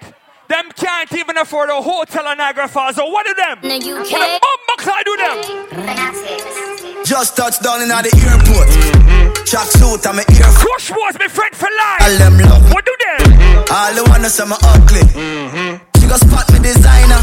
Them 0.49 0.69
can't 0.75 1.13
even 1.13 1.37
afford 1.37 1.69
a 1.69 1.81
hotel 1.81 2.29
in 2.29 2.37
Niagara 2.37 2.67
Falls. 2.67 2.97
So 2.97 3.05
what 3.05 3.25
do 3.25 3.33
them? 3.33 3.59
In 3.63 3.79
the 3.79 3.91
UK. 3.95 4.11
What 4.11 4.59
clot 4.81 5.05
do 5.05 5.15
them? 5.17 5.37
Just 7.05 7.37
touched 7.37 7.61
down 7.61 7.81
in 7.81 7.89
the 7.89 8.11
airport. 8.25 8.67
Track 9.45 9.67
suit, 9.67 10.05
a 10.05 10.09
Air 10.09 10.51
Force. 10.51 10.63
Crush 10.63 10.91
was 10.91 11.15
my 11.19 11.27
friend 11.27 11.53
for 11.55 11.69
life. 11.69 12.01
All 12.01 12.17
them 12.17 12.37
love. 12.39 12.73
What 12.73 12.85
do 12.85 12.95
them? 13.05 13.19
All 13.69 13.93
the 13.93 14.03
wanna 14.09 14.29
say 14.29 14.45
me 14.45 14.55
ugly. 14.63 15.90
Go 16.11 16.17
spot 16.17 16.51
me 16.51 16.59
designer. 16.59 17.21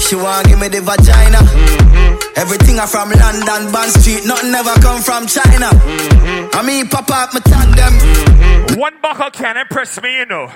She 0.00 0.16
want 0.16 0.48
give 0.48 0.58
me 0.58 0.66
the 0.66 0.80
vagina. 0.82 1.38
Everything 2.34 2.80
I 2.80 2.86
from 2.90 3.10
London, 3.14 3.70
Bond 3.70 3.92
Street. 3.94 4.26
Nothing 4.26 4.54
ever 4.58 4.74
come 4.82 5.00
from 5.02 5.28
China. 5.30 5.70
I 6.50 6.66
mean, 6.66 6.88
pop 6.88 7.08
up, 7.14 7.32
me 7.32 7.38
tag 7.46 7.76
them. 7.78 8.76
One 8.76 9.00
buckle 9.00 9.30
can 9.30 9.56
impress 9.56 10.02
me, 10.02 10.18
you 10.18 10.26
know. 10.26 10.50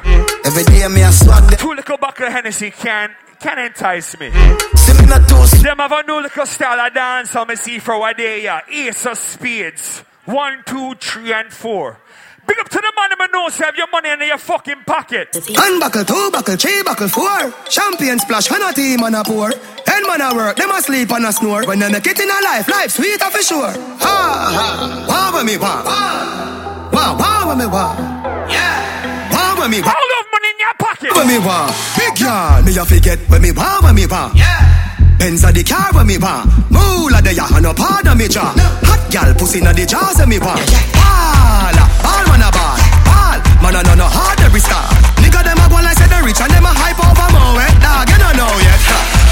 Every 0.45 0.65
day 0.65 0.89
me 0.89 1.03
a 1.03 1.13
swag 1.13 1.51
them. 1.51 1.59
Two 1.61 1.75
little 1.75 1.99
buckle 1.99 2.29
Hennessy 2.29 2.73
can 2.73 3.15
can 3.39 3.61
entice 3.61 4.19
me. 4.19 4.33
See 4.75 4.99
me 4.99 5.07
not 5.07 5.29
too. 5.29 5.63
Them 5.63 5.79
have 5.79 5.93
a 5.93 6.03
new 6.03 6.21
little 6.21 6.47
style 6.47 6.85
of 6.85 6.93
dance. 6.93 7.37
I'm 7.37 7.55
see 7.55 7.79
for 7.79 7.97
what 7.97 8.17
day, 8.17 8.43
yeah. 8.43 8.63
Ace 8.69 9.07
of 9.07 9.17
spades. 9.17 10.03
One, 10.25 10.65
two, 10.67 10.97
three, 10.97 11.33
and 11.33 11.53
four. 11.53 11.99
Big 12.47 12.59
up 12.59 12.69
to 12.69 12.79
the 12.79 12.93
man 12.97 13.11
who 13.19 13.27
knows 13.33 13.57
have 13.59 13.77
your 13.77 13.87
money 13.91 14.11
in 14.11 14.21
your 14.27 14.39
fucking 14.39 14.83
pocket. 14.87 15.29
One 15.51 15.79
buckle, 15.79 16.05
two 16.05 16.31
buckle, 16.33 16.57
three 16.57 16.83
buckle, 16.83 17.09
four. 17.09 17.53
Champion 17.69 18.19
splash, 18.19 18.51
when 18.51 18.63
a 18.63 18.73
team 18.73 19.03
and 19.03 19.15
a 19.15 19.23
pour. 19.23 19.51
Ten 19.87 20.03
man 20.07 20.21
a 20.21 20.35
work, 20.35 20.57
them 20.57 20.71
a 20.71 20.83
sleep 20.83 21.11
and 21.13 21.27
a 21.27 21.33
snore. 21.33 21.65
When 21.67 21.79
they 21.79 21.91
make 21.91 22.07
it 22.07 22.19
in 22.19 22.29
a 22.29 22.41
life, 22.43 22.69
life 22.69 22.91
sweeter 22.91 23.31
for 23.31 23.43
sure. 23.43 23.71
Ha 23.71 24.17
ha, 24.57 25.07
wow 25.09 25.39
with 25.39 25.47
me 25.47 25.57
wow. 25.57 25.85
Wow, 26.93 27.17
wow 27.19 27.49
with 27.49 27.59
me 27.59 27.67
wow. 27.67 27.95
Yeah. 28.51 29.31
Wow 29.33 29.63
with 29.63 29.71
me 29.71 29.81
wow. 29.81 29.95
All 29.95 30.11
of 30.21 30.27
money 30.33 30.51
in 30.51 30.59
your 30.59 30.75
pocket. 30.75 31.15
When 31.15 31.27
me 31.29 31.39
wow. 31.39 31.71
Big 31.97 32.21
yard, 32.21 32.65
me 32.65 32.77
a 32.77 32.85
forget 32.85 33.19
when 33.31 33.43
me 33.43 33.53
wow 33.53 33.81
when 33.83 33.95
me 33.95 34.07
wow. 34.07 34.33
Yeah. 34.35 34.83
Benz 35.19 35.45
a 35.45 35.53
the 35.53 35.63
car 35.63 35.93
when 35.95 36.07
me 36.09 36.19
want 36.19 36.51
Moolah 36.69 37.23
the 37.23 37.33
ya 37.33 37.47
and 37.55 37.63
no 37.63 37.73
part 37.73 38.05
of 38.09 38.19
me 38.19 38.27
jaw 38.27 38.51
Hot 38.59 39.03
gal 39.13 39.33
pussy 39.35 39.61
na 39.61 39.73
the 39.73 39.87
jaws 39.87 40.19
of 40.19 40.27
me 40.27 40.41
want 40.41 40.59
Ball, 40.99 41.79
all 42.05 42.25
man 42.31 42.43
a 42.43 42.51
ball 42.51 42.79
Ball, 43.07 43.39
man 43.63 43.77
a 43.79 43.81
no 43.87 43.95
no 43.95 44.07
hard 44.07 44.41
every 44.43 44.61
star 44.61 44.87
Nigga 45.23 45.41
them 45.47 45.59
a 45.63 45.67
go 45.71 45.79
like 45.79 45.97
say 45.97 46.11
they 46.11 46.21
rich 46.21 46.41
and 46.43 46.51
them 46.51 46.67
a 46.67 46.73
hype 46.75 46.99
over 46.99 47.29
more. 47.31 47.63
Eh 47.63 47.71
Dog 47.79 48.11
you 48.11 48.19
don't 48.19 48.35
know 48.35 48.51
yet. 48.59 48.83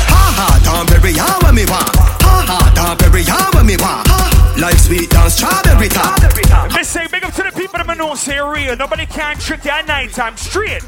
Ha 0.07 0.23
ha, 0.39 0.47
Tom 0.63 0.87
Perry 0.87 1.13
ya 1.19 1.27
when 1.43 1.59
me 1.59 1.67
want. 1.67 1.91
Ha 2.23 2.35
ha, 2.47 2.59
Tom 2.79 2.95
Perry 2.95 3.27
ya 3.27 3.39
when 3.55 3.67
me 3.67 3.77
want. 3.77 4.07
Life 4.55 4.79
sweet 4.87 5.11
down 5.11 5.31
strawberry 5.31 5.89
top. 5.91 6.23
Me 6.71 6.83
say 6.87 7.07
big 7.11 7.25
up 7.25 7.35
to 7.35 7.43
the 7.43 7.51
people 7.59 7.83
that 7.83 7.91
know 7.99 8.15
say 8.15 8.39
real. 8.39 8.77
Nobody 8.77 9.07
can 9.07 9.37
trick 9.37 9.65
you 9.65 9.75
at 9.75 9.87
night 9.87 10.13
time 10.15 10.37
straight. 10.37 10.83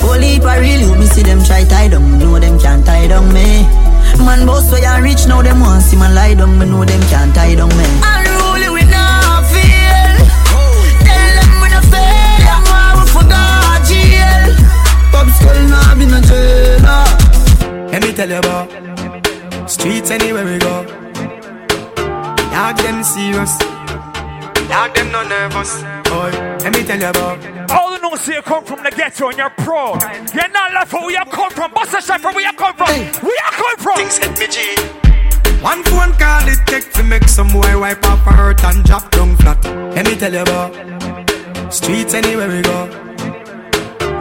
Holy 0.00 0.40
if 0.40 0.44
I 0.48 0.56
really 0.56 0.88
me 0.96 1.04
see 1.04 1.22
them 1.22 1.44
try 1.44 1.64
tie 1.64 1.88
down, 1.88 2.08
me 2.12 2.24
know 2.24 2.38
them 2.38 2.58
can't 2.58 2.86
tie 2.86 3.08
down 3.08 3.28
me. 3.28 3.68
Man 4.24 4.46
boss 4.46 4.70
so 4.70 4.76
ya 4.80 4.96
rich 5.04 5.26
now 5.28 5.42
them 5.42 5.60
want 5.60 5.82
see 5.82 5.96
man 6.00 6.14
lie 6.14 6.34
down, 6.34 6.58
me 6.58 6.64
know 6.64 6.84
them 6.84 7.02
can't 7.12 7.34
tie 7.34 7.54
down 7.54 7.68
me. 7.76 7.84
Unruly 8.00 8.72
we 8.72 8.82
not 8.88 9.44
feel. 9.52 10.31
Let 17.92 18.02
me 18.02 18.12
tell 18.14 18.28
you 18.28 18.38
about 18.38 19.70
streets 19.70 20.10
anywhere 20.10 20.44
we 20.46 20.58
go. 20.58 20.84
Dog 22.50 22.76
them 22.78 23.04
serious. 23.04 23.58
Dog 24.68 24.94
them 24.94 25.12
no 25.12 25.22
nervous. 25.28 25.82
Boy, 26.08 26.30
let 26.64 26.72
me 26.74 26.84
tell 26.84 26.98
you 26.98 27.10
about. 27.10 27.70
All 27.70 27.90
the 27.90 27.98
noise 27.98 28.26
you 28.28 28.40
come 28.40 28.64
from 28.64 28.82
the 28.82 28.90
ghetto 28.90 29.28
and 29.28 29.36
you're 29.36 29.50
pro. 29.50 29.92
You're 30.34 30.48
not 30.48 30.72
left 30.72 30.92
where 30.94 31.10
you 31.10 31.24
come 31.30 31.50
from. 31.50 31.70
Boss, 31.72 31.88
from 31.88 32.34
where 32.34 32.46
you 32.46 32.52
come 32.56 32.74
from. 32.76 32.88
Where 32.88 33.34
you 33.34 33.50
come 33.50 33.76
from. 33.76 33.96
Things 33.96 34.16
hit 34.16 34.38
me, 34.38 34.46
G. 34.46 35.11
One 35.62 35.84
phone 35.84 36.12
call 36.14 36.48
it 36.48 36.58
take 36.66 36.92
to 36.94 37.04
make 37.04 37.28
some 37.28 37.46
boy 37.46 37.78
wipe 37.78 38.04
off 38.06 38.26
a 38.26 38.32
hurt 38.32 38.64
and 38.64 38.84
drop 38.84 39.08
down 39.12 39.36
flat. 39.36 39.64
Let 39.94 40.06
me 40.06 40.16
tell 40.16 40.32
you 40.32 40.40
about 40.42 41.72
streets 41.72 42.14
anywhere 42.14 42.48
we 42.48 42.62
go. 42.62 42.86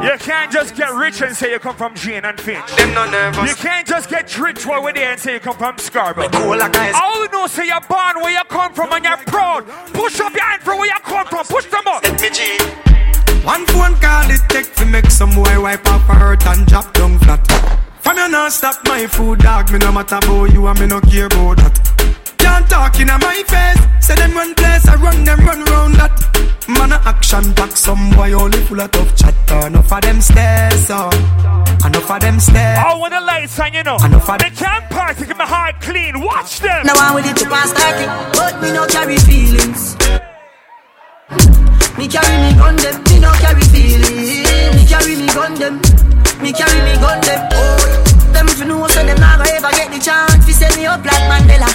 You 0.03 0.17
can't 0.19 0.51
just 0.51 0.75
get 0.75 0.93
rich 0.93 1.19
and 1.21 1.35
say 1.35 1.51
you 1.51 1.57
come 1.57 1.75
from 1.75 1.95
Jane 1.95 2.25
and 2.25 2.39
Finch. 2.39 2.75
Them 2.75 2.93
no 2.93 3.09
nervous. 3.09 3.49
You 3.49 3.55
can't 3.55 3.87
just 3.87 4.07
get 4.07 4.37
rich 4.37 4.67
while 4.67 4.83
we're 4.83 4.93
there 4.93 5.11
and 5.11 5.19
say 5.19 5.33
you 5.33 5.39
come 5.39 5.57
from 5.57 5.79
Scarborough. 5.79 6.29
cool 6.29 6.57
like 6.57 6.73
guys. 6.73 6.93
All 6.95 7.23
you 7.23 7.31
know 7.31 7.47
say 7.47 7.65
you're 7.65 7.81
born 7.81 8.21
where 8.21 8.31
you 8.31 8.43
come 8.47 8.73
from 8.75 8.93
and 8.93 9.03
you're 9.03 9.17
proud. 9.17 9.65
Push 9.93 10.19
up 10.19 10.33
your 10.33 10.43
hand 10.43 10.61
for 10.61 10.75
where 10.75 10.85
you 10.85 10.99
come 11.03 11.25
from. 11.25 11.43
Push 11.45 11.65
them 11.65 11.87
up. 11.87 12.03
Let 12.03 12.21
me 12.21 12.29
G. 12.29 12.57
One 13.43 13.65
phone 13.65 13.95
call 13.95 14.29
it 14.29 14.41
take 14.49 14.75
to 14.75 14.85
make 14.85 15.09
some 15.09 15.31
boy 15.31 15.59
wipe 15.59 15.87
off 15.87 16.07
a 16.07 16.13
hurt 16.13 16.45
and 16.45 16.67
drop 16.67 16.93
down 16.93 17.17
flat. 17.17 17.80
From 18.11 18.17
you 18.17 18.27
not 18.27 18.51
stop 18.51 18.75
my 18.89 19.07
food, 19.07 19.39
dog. 19.39 19.71
Me 19.71 19.79
no 19.79 19.89
matter 19.89 20.17
about 20.17 20.51
you 20.51 20.67
and 20.67 20.77
me 20.81 20.85
no 20.85 20.99
care 20.99 21.27
about 21.27 21.55
that. 21.63 21.79
Can't 22.37 22.67
talk 22.69 22.99
in 22.99 23.07
my 23.07 23.39
face. 23.47 23.79
Say 24.05 24.15
them 24.15 24.35
run 24.35 24.53
place, 24.53 24.85
I 24.85 24.95
run 24.95 25.23
them 25.23 25.39
run 25.47 25.63
round 25.71 25.95
that. 25.95 26.11
Man 26.67 26.91
a 26.91 26.99
action 27.07 27.53
back, 27.53 27.71
some 27.71 28.09
boy 28.11 28.33
only 28.33 28.59
full 28.67 28.81
of 28.81 28.91
tough 28.91 29.15
chatter. 29.15 29.67
Enough 29.67 29.93
of 29.93 30.01
them 30.01 30.19
stairs, 30.19 30.87
so 30.87 31.07
enough 31.87 32.11
of 32.11 32.19
them 32.19 32.37
stairs. 32.41 32.83
Oh, 32.83 32.99
when 32.99 33.11
the 33.11 33.21
lights 33.21 33.57
on, 33.61 33.71
you 33.71 33.83
know. 33.83 33.95
Enough 34.03 34.29
of 34.29 34.39
they 34.39 34.49
can't 34.49 34.89
party, 34.89 35.25
keep 35.25 35.37
my 35.37 35.45
heart 35.45 35.79
clean. 35.79 36.19
Watch 36.19 36.59
them. 36.59 36.85
Now 36.85 36.99
I'm 36.99 37.15
with 37.15 37.31
it 37.31 37.37
to 37.37 37.45
pass 37.47 37.71
starting, 37.71 38.11
but 38.35 38.59
me 38.61 38.73
no 38.75 38.87
carry 38.87 39.15
feelings. 39.23 39.95
Me 41.95 42.11
carry 42.11 42.35
me 42.43 42.59
gun 42.59 42.75
them, 42.75 43.03
me 43.07 43.19
no 43.23 43.31
carry 43.39 43.63
feelings. 43.71 44.43
Me 44.75 44.83
carry 44.83 45.15
me 45.15 45.27
gun 45.31 45.55
them, 45.55 45.79
me 46.41 46.51
carry 46.51 46.81
me 46.81 46.97
gun 46.97 47.21
them. 47.21 47.41
Oh, 47.53 47.77
them 48.33 48.47
if 48.49 48.59
you 48.59 48.65
know 48.65 48.87
so 48.87 49.05
them 49.05 49.19
never 49.19 49.45
ever 49.45 49.71
get 49.77 49.93
the 49.93 49.99
chance. 49.99 50.45
Fi 50.45 50.51
set 50.51 50.75
me 50.75 50.85
up 50.85 51.05
like 51.05 51.25
Mandela. 51.29 51.69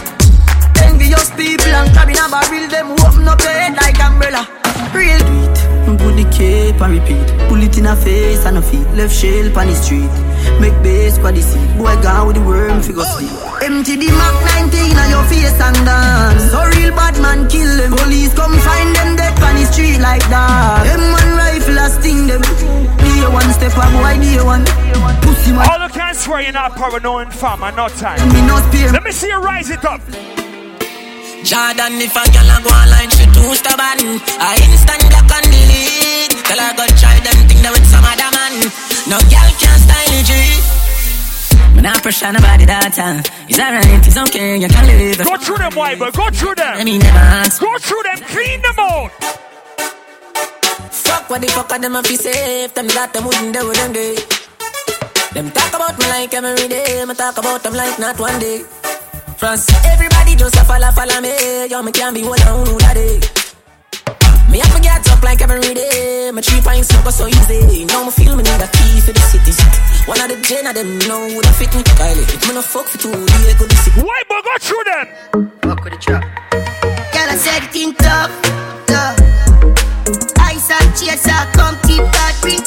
Envious 0.82 1.30
people 1.38 1.70
and 1.70 1.90
crabbing 1.94 2.18
a 2.18 2.26
barrel, 2.28 2.66
them 2.68 2.90
open 3.06 3.28
up 3.28 3.40
your 3.40 3.54
head 3.54 3.74
like 3.78 3.98
umbrella. 4.02 4.42
Real 4.92 5.18
tweet. 5.22 5.56
Put 6.06 6.14
the 6.14 6.26
cape 6.30 6.80
and 6.82 6.92
repeat. 6.98 7.26
Pull 7.48 7.62
it 7.62 7.78
in 7.78 7.86
a 7.86 7.96
face 7.96 8.44
and 8.44 8.58
a 8.58 8.62
feet. 8.62 8.86
Left 8.94 9.14
shell 9.14 9.46
on 9.58 9.66
the 9.66 9.74
street. 9.74 10.10
Make 10.60 10.76
base 10.82 11.16
for 11.18 11.32
the 11.32 11.42
seat. 11.42 11.66
Boy 11.78 11.94
gone 12.02 12.26
with 12.26 12.36
the 12.36 12.42
worm 12.42 12.82
figure 12.82 13.02
sleep. 13.02 13.30
Empty 13.62 13.96
the 13.96 14.10
Mac 14.14 14.70
19 14.70 14.98
on 14.98 15.10
your 15.10 15.24
face 15.30 15.58
and 15.58 15.78
dance. 15.86 16.50
So 16.50 16.62
real 16.74 16.90
bad 16.94 17.18
man 17.22 17.48
kill 17.48 17.70
them. 17.76 17.92
Police 17.96 18.34
come 18.34 18.54
find 18.66 18.94
them 18.94 19.16
dead 19.16 19.34
on 19.42 19.54
the 19.56 19.64
street 19.66 19.98
like 19.98 20.26
that. 20.28 20.84
Them 20.86 21.02
one 21.10 21.32
rifle 21.38 21.78
a 21.78 21.86
sting 21.88 22.26
them. 22.26 22.42
Day 23.26 23.32
one 23.32 23.52
step 23.52 23.74
up, 23.74 23.90
boy 23.90 24.22
day 24.22 24.38
one. 24.38 24.64
Pussy 25.26 25.50
man. 25.50 25.66
All 25.66 25.82
you 25.82 25.90
can 25.90 26.14
swear 26.14 26.42
you're 26.42 26.52
not 26.52 26.76
paranoid 26.76 27.34
fam 27.34 27.60
and 27.64 27.74
not 27.74 27.90
time. 27.98 28.22
Me 28.30 28.40
no 28.46 28.54
spare. 28.70 28.92
Let 28.92 29.02
me 29.02 29.10
see 29.10 29.26
you 29.26 29.40
rise 29.42 29.68
it 29.68 29.84
up. 29.84 30.00
Jordan, 31.42 31.98
if 31.98 32.14
a 32.14 32.22
girl 32.30 32.50
a 32.54 32.56
go 32.62 32.70
online, 32.70 33.10
she 33.10 33.26
too 33.34 33.50
stubborn. 33.58 34.22
I 34.38 34.54
instant 34.62 35.02
block 35.10 35.26
and 35.26 35.46
delete. 35.50 36.38
Tell 36.46 36.60
her 36.62 36.70
go 36.78 36.86
try 36.94 37.18
them 37.18 37.38
thing 37.50 37.62
that 37.66 37.74
with 37.74 37.86
some 37.90 38.06
other 38.06 38.30
man. 38.30 38.62
No 39.10 39.18
girl 39.18 39.50
can 39.58 39.78
style 39.82 40.22
G. 40.22 40.30
Me 41.74 41.82
not 41.82 41.98
pressure 42.06 42.30
nobody 42.30 42.64
that 42.66 42.94
time. 42.94 43.26
It's 43.50 43.58
alright, 43.58 44.06
it's 44.06 44.16
okay, 44.16 44.54
you 44.54 44.68
can 44.68 44.86
live. 44.86 45.18
Go 45.26 45.36
through 45.36 45.58
them, 45.58 45.74
white 45.74 45.98
boy. 45.98 46.12
Go 46.14 46.30
through 46.30 46.54
them. 46.54 46.78
Let 46.78 46.86
me 46.86 46.98
never 46.98 47.26
ask. 47.42 47.60
Go 47.60 47.74
through 47.78 48.06
them. 48.06 48.18
Clean 48.30 48.62
them 48.62 48.78
out. 48.78 49.10
Fuck 51.04 51.28
what 51.28 51.40
the 51.40 51.48
fuck 51.48 51.70
are 51.72 51.78
them 51.78 51.96
a 51.96 52.02
fi 52.02 52.16
safe. 52.16 52.72
Them 52.74 52.88
that 52.88 53.12
them 53.12 53.24
wouldn't 53.24 53.52
do 53.52 53.72
them 53.72 53.92
day. 53.92 54.16
Them 55.34 55.50
talk 55.50 55.72
about 55.74 55.98
me 55.98 56.06
like 56.08 56.32
every 56.32 56.68
day. 56.68 57.04
Me 57.04 57.14
talk 57.14 57.36
about 57.36 57.62
them 57.62 57.74
like 57.74 57.98
not 57.98 58.18
one 58.18 58.38
day. 58.40 58.64
France, 59.36 59.68
everybody 59.84 60.34
just 60.36 60.56
a 60.56 60.64
follow, 60.64 60.90
follow 60.92 61.20
me. 61.20 61.66
Yo, 61.68 61.82
me 61.82 61.92
can't 61.92 62.14
be 62.14 62.24
one 62.24 62.40
on 62.48 62.64
who 62.66 62.78
that 62.78 62.94
day. 62.94 63.20
Me 64.50 64.58
have 64.58 64.74
to 64.74 64.80
get 64.80 65.04
up 65.10 65.22
like 65.22 65.42
every 65.42 65.60
day. 65.74 66.30
My 66.32 66.40
three 66.40 66.62
pints 66.62 66.90
not 66.92 67.04
go 67.04 67.10
so 67.10 67.26
easy. 67.26 67.84
Now 67.84 68.04
me 68.04 68.10
feel 68.10 68.34
me 68.34 68.42
need 68.42 68.62
a 68.64 68.68
key 68.72 69.00
for 69.04 69.12
the 69.12 69.20
city. 69.20 69.52
One 70.08 70.20
of 70.20 70.28
the 70.32 70.40
gen 70.40 70.66
of 70.66 70.74
them 70.74 70.96
know 71.04 71.28
who 71.28 71.42
that 71.42 71.54
fit 71.60 71.74
me. 71.76 71.82
Kylie, 72.00 72.24
if 72.24 72.48
me 72.48 72.54
no 72.54 72.62
fuck 72.62 72.86
for 72.86 72.96
two, 72.96 73.12
yeah, 73.12 73.58
go 73.58 73.66
this. 73.68 73.86
White 74.00 74.28
boy, 74.32 74.40
go 74.40 74.52
through 74.64 74.84
them. 74.88 75.06
Fuck 75.60 75.84
with 75.84 75.92
the 75.92 75.98
trap. 76.00 76.22
Girl, 77.12 77.28
I 77.28 77.36
said 77.36 77.64
it 77.68 77.76
in 77.76 77.92
tough, 77.94 78.32
tough. 78.86 79.25
Ice 80.68 80.82
and 80.82 80.96
chaser, 80.96 81.52
come 81.52 81.76
keep 81.86 82.02
that 82.02 82.34
ring. 82.42 82.58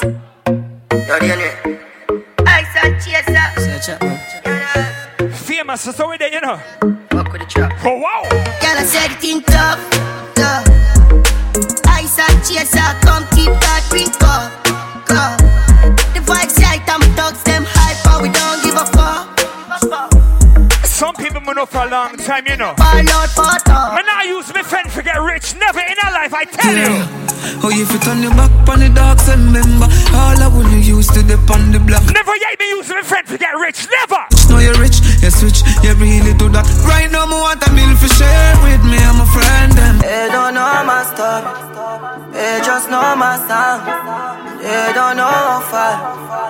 Yo, 1.05 1.19
DNA. 1.19 1.51
Ice 2.47 2.75
and 2.81 2.95
chaser. 3.03 3.47
Search 3.59 3.89
up. 3.89 5.33
Famous, 5.33 5.83
that's 5.83 5.99
already 5.99 6.23
there, 6.23 6.33
you 6.33 6.39
know. 6.39 6.55
Fuck 7.09 7.33
with 7.33 7.41
the 7.41 7.47
trap. 7.49 7.73
Oh, 7.83 7.97
wow. 7.97 8.23
Girl, 8.61 8.77
I 8.79 8.85
said 8.87 9.11
it 9.11 9.23
in 9.25 9.41
tough, 9.41 9.83
tough. 10.33 10.65
Ice 11.87 12.19
and 12.19 12.39
chaser, 12.47 12.87
come 13.03 13.27
keep 13.35 13.51
that 13.51 13.83
ring. 13.91 14.07
Go, 14.15 14.47
go. 15.03 15.35
The 16.13 16.21
vibes 16.23 16.57
right, 16.63 16.81
I'm 16.87 17.01
thugs, 17.17 17.43
them 17.43 17.65
hype, 17.67 18.01
but 18.05 18.21
we 18.21 18.29
don't 18.29 18.63
give 18.63 18.75
a 18.75 18.85
fuck. 18.95 19.28
Some 20.99 21.15
people 21.15 21.39
been 21.39 21.57
up 21.57 21.69
for 21.69 21.87
a 21.87 21.89
long 21.89 22.17
time, 22.17 22.45
you 22.45 22.57
know. 22.57 22.75
Ball 22.75 23.07
out, 23.07 23.29
part 23.31 23.63
out. 23.69 23.95
Man, 23.95 24.03
I 24.03 24.27
use 24.27 24.53
my 24.53 24.61
friend 24.61 24.83
to 24.91 25.01
get 25.01 25.15
rich. 25.15 25.55
Never 25.55 25.79
in 25.79 25.95
our 26.03 26.11
life, 26.11 26.33
I 26.35 26.43
tell 26.43 26.75
you. 26.75 27.07
Oh, 27.63 27.71
if 27.71 27.87
you 27.87 27.99
turn 28.03 28.19
your 28.19 28.35
back 28.35 28.51
on 28.67 28.83
the 28.83 28.91
dogs, 28.91 29.29
and 29.31 29.47
remember 29.47 29.87
all 30.11 30.35
I 30.35 30.47
wanna 30.51 30.75
use 30.75 31.07
to 31.15 31.23
dip 31.23 31.49
on 31.49 31.71
the 31.71 31.79
block. 31.79 32.03
Never 32.11 32.35
yet 32.35 32.59
me 32.59 32.67
use 32.75 32.89
my 32.89 33.01
friend 33.01 33.25
to 33.31 33.37
get 33.37 33.55
rich. 33.55 33.87
Never. 33.87 34.27
Just 34.31 34.49
Know 34.49 34.59
you're 34.59 34.75
rich, 34.75 34.99
you 35.23 35.31
switch, 35.31 35.63
you 35.87 35.95
really 35.95 36.35
do 36.35 36.51
that. 36.51 36.67
Right 36.83 37.07
now, 37.07 37.23
me 37.31 37.39
want 37.39 37.63
a 37.63 37.71
meal 37.71 37.95
for 37.95 38.11
share 38.19 38.59
with 38.59 38.83
me 38.83 38.99
and 38.99 39.23
my 39.23 39.27
friend 39.31 39.71
them. 39.71 40.03
They 40.03 40.27
don't 40.27 40.51
know 40.51 40.83
my 40.83 41.07
story. 41.15 41.69
They 42.35 42.59
just 42.59 42.91
know 42.91 43.15
my 43.15 43.39
song. 43.47 44.19
They 44.59 44.91
don't 44.93 45.15
know 45.15 45.23
how 45.23 45.63
far, 45.63 45.93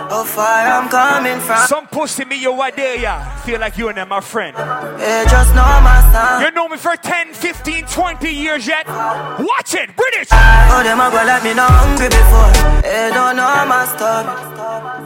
how 0.10 0.24
far 0.24 0.66
I'm 0.66 0.90
coming 0.90 1.40
from. 1.40 1.68
Some 1.68 1.88
pussy 1.88 2.26
me 2.26 2.42
you 2.42 2.52
are 2.52 2.72
there, 2.72 2.98
yeah. 2.98 3.38
Feel 3.46 3.60
like 3.60 3.78
you 3.78 3.88
and 3.90 3.98
them 3.98 4.10
my 4.10 4.20
friend. 4.40 4.56
They 5.00 5.04
eh, 5.04 5.26
just 5.28 5.52
know 5.54 5.68
my 5.84 6.00
song. 6.14 6.42
You 6.44 6.52
know 6.52 6.68
me 6.70 6.78
for 6.78 6.96
10, 6.96 7.34
15, 7.34 7.86
20 7.88 8.30
years 8.32 8.66
yet. 8.66 8.88
Watch 8.88 9.74
it, 9.76 9.90
British. 10.00 10.30
Oh, 10.32 10.82
them 10.82 11.00
a 11.04 11.12
go 11.12 11.20
let 11.28 11.44
me 11.44 11.54
not 11.54 11.68
hungry 11.68 12.08
before. 12.08 12.52
They 12.80 13.12
don't 13.12 13.36
know 13.36 13.52
my 13.68 13.84
story. 13.92 14.32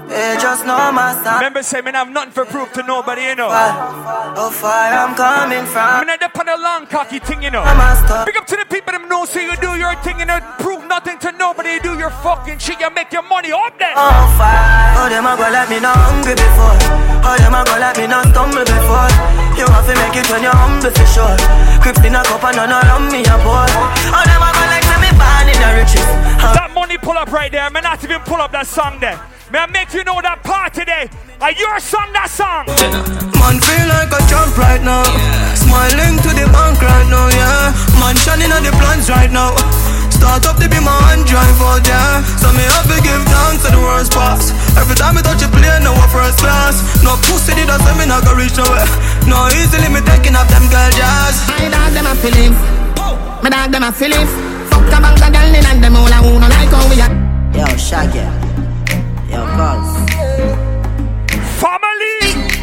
They 0.09 0.37
eh, 0.37 0.39
just 0.39 0.65
know 0.67 0.91
my 0.91 1.17
song. 1.23 1.37
Remember, 1.41 1.63
say, 1.63 1.81
man, 1.81 1.95
I 1.95 1.99
have 2.05 2.11
nothing 2.11 2.33
for 2.37 2.45
proof 2.45 2.73
to 2.73 2.83
nobody, 2.83 3.23
you 3.23 3.35
know. 3.35 3.49
How 3.49 4.33
oh, 4.37 4.51
far 4.51 4.93
I'm 5.01 5.15
coming 5.15 5.65
from. 5.65 5.81
I'm 5.81 6.05
not 6.05 6.21
up 6.21 6.37
on 6.37 6.49
a 6.49 6.57
long 6.57 6.85
cocky 6.85 7.17
thing, 7.17 7.41
you 7.41 7.49
know. 7.49 7.63
Big 8.25 8.37
up 8.37 8.45
to 8.45 8.55
the 8.55 8.67
people 8.69 8.93
that 8.93 9.01
know, 9.09 9.25
say 9.25 9.45
you 9.49 9.55
do 9.57 9.73
your 9.81 9.95
thing 10.05 10.21
and 10.21 10.29
don't 10.29 10.45
prove 10.59 10.85
nothing 10.85 11.17
to 11.25 11.31
nobody. 11.31 11.81
You 11.81 11.81
do 11.81 11.97
your 11.97 12.11
fucking 12.21 12.59
shit, 12.59 12.79
you 12.79 12.91
make 12.91 13.11
your 13.11 13.23
money 13.23 13.51
up 13.51 13.79
there. 13.79 13.93
Oh, 13.97 14.25
fire. 14.37 14.93
Oh, 15.01 15.09
them 15.09 15.25
a 15.25 15.33
go 15.33 15.49
let 15.49 15.69
me 15.69 15.79
not 15.79 15.97
hungry 15.97 16.35
before. 16.37 16.77
Oh, 17.25 17.35
them 17.39 17.55
a 17.55 17.61
go 17.65 17.75
let 17.81 17.97
me 17.97 18.05
not 18.05 18.27
stumble 18.29 18.65
before. 18.65 19.22
You 19.57 19.65
have 19.69 19.85
to 19.87 19.95
make 19.95 20.15
it 20.17 20.27
when 20.31 20.43
you're 20.43 20.55
humble 20.55 20.91
for 20.91 21.07
sure. 21.07 21.37
Crips 21.81 22.03
in 22.03 22.15
a 22.15 22.23
cup 22.23 22.43
and 22.43 22.57
none 22.57 22.71
around 22.71 23.11
me 23.11 23.21
a 23.23 23.37
boy. 23.41 23.67
Oh, 24.11 24.23
them 24.25 24.43
a 24.43 24.49
go 24.51 24.63
like 24.67 24.87
me 24.99 25.11
born 25.15 25.47
in 25.51 25.57
the 25.59 25.69
riches. 25.77 26.09
That 26.55 26.71
money 26.73 26.97
pull 26.97 27.17
up 27.17 27.31
right 27.31 27.51
there. 27.51 27.69
Man, 27.69 27.83
not 27.83 28.03
even 28.03 28.21
pull 28.21 28.41
up 28.41 28.51
that 28.51 28.67
song 28.67 28.99
there. 28.99 29.19
May 29.51 29.59
I 29.59 29.67
make 29.67 29.93
you 29.93 30.03
know 30.03 30.17
that 30.21 30.41
part 30.41 30.73
today? 30.73 31.05
Are 31.37 31.53
your 31.53 31.77
song 31.77 32.09
that 32.17 32.31
song? 32.31 32.65
Man 33.37 33.59
feel 33.59 33.85
like 33.91 34.09
a 34.09 34.21
champ 34.31 34.55
right 34.57 34.81
now. 34.81 35.05
Smiling 35.53 36.17
to 36.23 36.31
the 36.33 36.47
bank 36.49 36.81
right 36.81 37.07
now, 37.11 37.27
yeah. 37.29 37.75
Man 37.99 38.15
shining 38.15 38.49
on 38.49 38.63
the 38.63 38.71
plans 38.79 39.11
right 39.11 39.29
now. 39.29 39.53
Start 40.09 40.47
up 40.47 40.55
to 40.57 40.71
be 40.71 40.79
my 40.79 40.95
hand 41.11 41.27
drive 41.27 41.59
out, 41.59 41.83
yeah. 41.83 42.23
So 42.39 42.47
me 42.55 42.63
have 42.63 42.87
to 42.87 42.97
give 43.03 43.19
thanks 43.27 43.67
to 43.67 43.75
the 43.75 43.81
worst 43.83 44.15
pass. 44.15 44.55
Every 44.79 44.95
time 44.95 45.19
I 45.19 45.21
touch 45.21 45.43
a 45.43 45.51
plane, 45.51 45.83
no 45.83 45.91
first 46.09 46.39
class. 46.39 46.79
No 47.03 47.19
pussy 47.27 47.51
did 47.53 47.67
say 47.67 47.93
me 47.99 48.07
not 48.07 48.23
go 48.23 48.31
reach 48.33 48.55
nowhere. 48.55 48.87
No 49.27 49.47
easily 49.49 49.89
me 49.89 50.01
taking 50.05 50.35
up 50.35 50.47
them 50.47 50.65
girl 50.69 50.89
jazz. 50.97 51.35
My 51.49 51.69
dog 51.69 51.91
them 51.93 52.05
a 52.07 52.13
feeling. 52.21 52.53
My 53.43 53.49
dog 53.49 53.71
them 53.71 53.83
a 53.83 53.91
feeling. 53.91 54.27
Fuck 54.69 54.87
a 54.93 54.97
bank 55.01 55.21
of 55.21 55.31
girl 55.33 55.55
in 55.55 55.65
and 55.65 55.83
them 55.83 55.95
all 55.95 56.07
a 56.07 56.17
who 56.23 56.39
no 56.39 56.47
like 56.47 56.69
how 56.69 56.85
we 56.89 56.99
a. 57.01 57.07
Yo, 57.57 57.65
Shaggy. 57.77 58.23
Yo, 59.31 59.41
cuz. 59.57 59.87
Family. 61.61 62.17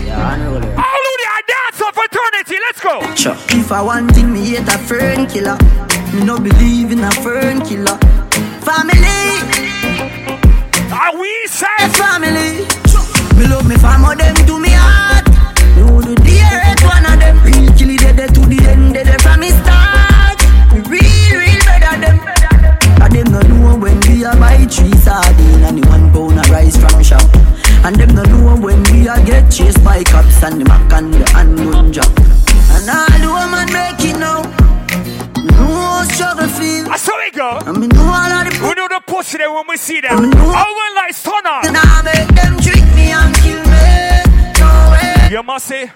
Yeah, 0.06 0.34
unruly. 0.34 0.68
All 0.76 1.04
of 1.10 1.14
the 1.20 1.42
dance 1.50 1.80
of 1.80 1.94
fraternity. 1.94 2.56
Let's 2.66 2.80
go. 2.80 2.94
Sure. 3.14 3.36
If 3.58 3.72
I 3.72 3.80
want 3.82 4.12
thing, 4.14 4.32
me 4.32 4.44
hate 4.50 4.68
a 4.68 4.78
fern 4.78 5.26
killer. 5.26 5.56
Me 6.14 6.24
no 6.24 6.38
believe 6.38 6.92
in 6.92 7.00
a 7.04 7.10
fern 7.22 7.60
killer. 7.64 7.96
Family, 8.66 9.20
Are 10.92 11.16
we 11.18 11.32
say? 11.46 11.66
family. 11.96 12.66
Me 13.38 13.46
love 13.48 13.66
me 13.66 13.76
family, 13.76 14.16
them 14.16 14.34
to 14.46 14.58
me 14.60 14.70
heart 14.70 15.26
one 16.84 17.04
of 17.06 17.18
them. 17.18 17.36
Real 17.44 17.72
killy 17.74 17.96
dead 17.96 18.16
de 18.16 18.26
to 18.28 18.40
the 18.40 18.58
end, 18.68 18.94
dead 18.94 19.06
de 19.06 19.18
from 19.22 19.42
his 19.42 19.54
start. 19.62 20.38
Real, 20.88 21.38
real 21.38 21.62
better 21.64 21.96
them. 22.00 22.18
And 23.02 23.12
them 23.14 23.32
no 23.32 23.40
know 23.40 23.78
when 23.78 23.98
we 24.08 24.24
are 24.24 24.36
buy 24.36 24.64
three 24.66 24.92
sardine 25.00 25.64
and 25.64 25.82
the 25.82 25.88
one 25.88 26.12
pound 26.12 26.38
of 26.38 26.50
rice 26.50 26.76
from 26.76 27.02
shop. 27.02 27.24
And 27.84 27.96
them 27.96 28.14
no 28.14 28.22
know 28.24 28.56
when 28.60 28.82
we 28.92 29.08
are 29.08 29.22
get 29.24 29.50
chased 29.50 29.82
by 29.82 30.04
cops 30.04 30.42
and 30.42 30.60
the 30.60 30.64
mac 30.66 30.92
and 30.92 31.14
the 31.14 31.28
handgun 31.30 31.92
job. 31.92 32.12
And 32.76 32.88
all 32.88 33.18
the 33.18 33.28
woman 33.28 33.72
make 33.72 34.04
it 34.04 34.18
now. 34.18 34.42
No 35.56 36.04
struggle 36.04 36.48
feel. 36.48 36.84
That's 36.84 37.06
how 37.06 37.16
we 37.18 37.30
go. 37.30 37.58
I 37.64 37.72
mean, 37.72 37.88
know 37.88 38.04
all 38.04 38.32
of 38.32 38.52
the. 38.52 38.58
We 38.62 38.74
know 38.74 38.88
the 38.88 39.00
pussy 39.06 39.38
there 39.38 39.50
when 39.52 39.64
we 39.68 39.76
see 39.76 40.00
them. 40.00 40.18
I 40.18 40.20
mean, 40.20 40.30
know. 40.30 40.52
Our 40.52 40.94
lights 40.94 41.22
turn 41.22 41.46
on. 41.46 41.66
And 41.66 41.76
I 41.76 42.02
make 42.04 42.28
them 42.36 42.58
trick 42.58 42.84
me 42.94 43.10
and 43.12 43.34
kill 43.36 43.62
me. 43.64 44.60
No 44.60 44.92
way. 44.92 45.28
You 45.30 45.42
must 45.42 45.66
say. 45.66 45.90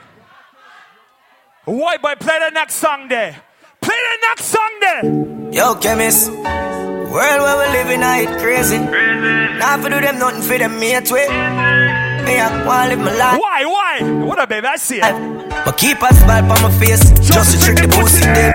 White 1.64 2.02
boy, 2.02 2.14
play 2.20 2.38
the 2.40 2.50
next 2.50 2.74
song 2.74 3.08
there. 3.08 3.40
Play 3.80 3.96
the 3.96 4.26
next 4.28 4.44
song 4.44 4.70
there. 4.80 5.02
Yo, 5.50 5.74
chemist. 5.76 6.30
World 6.30 7.10
where 7.10 7.56
we 7.58 7.72
living, 7.78 8.02
I 8.02 8.26
it 8.26 8.38
crazy. 8.38 8.78
Not 8.78 9.80
for 9.80 9.88
do 9.88 9.98
them 9.98 10.18
nothing 10.18 10.42
for 10.42 10.58
them 10.58 10.78
mate 10.78 11.10
way. 11.10 11.26
Me, 11.26 12.38
I 12.38 12.66
wanna 12.66 12.90
live 12.90 12.98
my 12.98 13.16
life. 13.16 13.40
Why, 13.40 13.64
why? 13.64 14.24
What 14.26 14.38
up, 14.40 14.50
baby? 14.50 14.66
I 14.66 14.76
see 14.76 15.00
it. 15.02 15.64
But 15.64 15.78
keep 15.78 16.02
a 16.02 16.12
smile 16.12 16.52
on 16.52 16.62
my 16.62 16.70
face, 16.78 17.10
just 17.20 17.52
to 17.52 17.64
trick 17.64 17.78
the 17.78 17.88
pussy 17.88 18.20
them. 18.26 18.52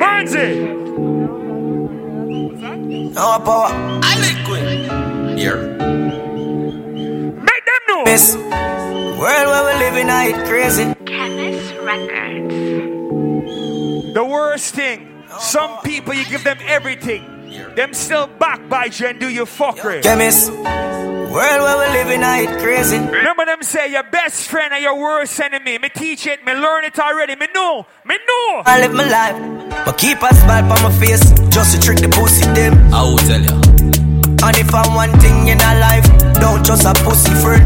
Barnsey. 0.00 0.82
No 3.12 3.38
power. 3.44 3.68
I 4.02 4.16
liquid. 4.18 5.38
Here. 5.38 6.31
Make 7.92 8.06
know. 8.06 8.12
Miss. 8.12 8.36
World 8.36 9.20
where 9.20 9.64
we 9.64 9.72
living, 9.78 10.10
I 10.10 10.26
it 10.28 10.46
crazy. 10.48 10.94
Chemist 11.04 11.74
Records. 11.82 12.54
The 14.14 14.24
worst 14.24 14.74
thing, 14.74 15.24
some 15.38 15.78
people 15.82 16.14
you 16.14 16.24
give 16.26 16.44
them 16.44 16.58
everything. 16.66 17.28
Them 17.74 17.92
still 17.94 18.26
back 18.26 18.68
by 18.68 18.86
you 18.86 19.06
and 19.06 19.20
do 19.20 19.28
your 19.28 19.46
fuckery. 19.46 20.02
Chemist. 20.02 20.50
World 20.50 21.32
where 21.32 21.78
we 21.78 21.86
living, 21.98 22.22
I 22.22 22.40
it 22.40 22.60
crazy. 22.60 22.98
Remember 22.98 23.44
them 23.46 23.62
say 23.62 23.90
your 23.90 24.04
best 24.04 24.48
friend 24.48 24.72
and 24.72 24.82
your 24.82 24.98
worst 24.98 25.38
enemy. 25.40 25.78
Me 25.78 25.88
teach 25.88 26.26
it, 26.26 26.44
me 26.44 26.52
learn 26.54 26.84
it 26.84 26.98
already. 26.98 27.36
Me 27.36 27.46
know, 27.54 27.86
me 28.04 28.16
know. 28.16 28.62
I 28.66 28.80
live 28.80 28.92
my 28.92 29.08
life, 29.08 29.84
but 29.84 29.98
keep 29.98 30.22
a 30.22 30.34
smile 30.34 30.72
on 30.72 30.82
my 30.82 30.92
face, 30.98 31.30
just 31.48 31.74
to 31.74 31.80
trick 31.80 31.98
the 31.98 32.08
pussy 32.08 32.44
them. 32.52 32.92
I 32.92 33.02
will 33.02 33.18
tell 33.18 33.40
ya. 33.40 33.60
And 34.44 34.56
if 34.56 34.74
I'm 34.74 34.94
one 34.94 35.12
thing 35.20 35.48
in 35.48 35.60
a 35.60 35.78
life, 35.78 36.21
don't 36.42 36.64
just 36.66 36.84
a 36.84 36.92
pussy 37.04 37.34
friend. 37.42 37.64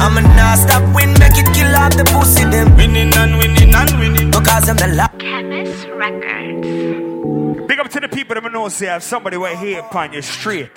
I'ma 0.00 0.20
not 0.20 0.58
stop 0.58 0.82
win, 0.94 1.12
make 1.18 1.36
it 1.36 1.52
kill 1.52 1.74
off 1.74 1.96
the 1.96 2.04
pussy 2.14 2.44
them. 2.44 2.76
Winning 2.76 3.12
and 3.12 3.38
winning 3.38 3.74
and 3.74 3.98
winning, 3.98 4.30
because 4.30 4.68
I'm 4.68 4.76
the 4.76 4.86
last. 4.94 5.18
Big 7.66 7.78
up 7.80 7.88
to 7.90 8.00
the 8.00 8.08
people 8.08 8.34
that 8.36 8.52
know 8.52 8.68
say 8.68 8.86
have 8.86 9.02
somebody 9.02 9.36
right 9.36 9.58
here 9.58 9.80
upon 9.80 10.12
your 10.12 10.22
street. 10.22 10.70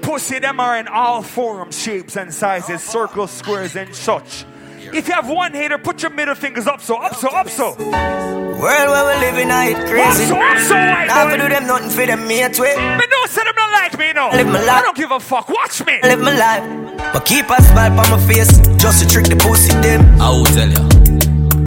Pussy 0.00 0.38
them 0.38 0.58
are 0.58 0.78
in 0.78 0.88
all 0.88 1.22
forms, 1.22 1.78
shapes, 1.78 2.16
and 2.16 2.32
sizes, 2.32 2.82
circles, 2.82 3.30
squares, 3.30 3.76
and 3.76 3.94
such. 3.94 4.46
If 4.92 5.08
you 5.08 5.14
have 5.14 5.28
one 5.28 5.52
hater, 5.52 5.78
put 5.78 6.02
your 6.02 6.10
middle 6.10 6.34
fingers 6.34 6.66
up 6.66 6.80
so, 6.80 6.96
up 6.96 7.14
so, 7.14 7.28
up 7.28 7.48
so. 7.48 7.74
World 7.74 8.60
where 8.60 9.14
we 9.14 9.20
living, 9.26 9.50
I 9.50 9.70
it 9.70 9.88
crazy. 9.88 10.24
Up 10.24 10.28
so, 10.28 10.36
up 10.36 10.58
so, 10.58 10.74
white 10.74 11.06
Not 11.06 11.24
boy. 11.24 11.30
for 11.30 11.36
do 11.42 11.48
them 11.48 11.66
nothing 11.66 11.90
for 11.90 12.06
them 12.06 12.28
mate 12.28 12.58
way. 12.58 12.76
Me 12.76 13.04
know 13.10 13.26
say 13.26 13.44
them 13.44 13.54
not 13.56 13.72
like 13.72 13.98
me, 13.98 14.12
no. 14.12 14.30
Live 14.30 14.46
my 14.46 14.60
life. 14.60 14.68
I 14.68 14.82
don't 14.82 14.96
give 14.96 15.10
a 15.10 15.20
fuck. 15.20 15.48
Watch 15.48 15.84
me. 15.86 16.00
live 16.02 16.20
my 16.20 16.36
life, 16.36 17.12
but 17.12 17.24
keep 17.24 17.48
a 17.50 17.62
smile 17.62 17.98
on 17.98 18.10
my 18.10 18.26
face, 18.26 18.58
just 18.76 19.02
to 19.02 19.08
trick 19.08 19.26
the 19.26 19.36
pussy 19.36 19.72
them. 19.80 20.20
I 20.20 20.30
will 20.30 20.44
tell 20.46 20.68
ya. 20.68 21.04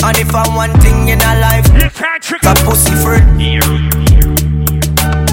And 0.08 0.18
if 0.18 0.34
I'm 0.34 0.56
one 0.56 0.72
thing 0.80 1.10
in 1.10 1.20
a 1.20 1.40
life, 1.40 1.68
you 1.74 1.90
can't 1.90 2.22
trick 2.22 2.44
a 2.44 2.54
pussy 2.64 2.94
friend. 3.04 4.17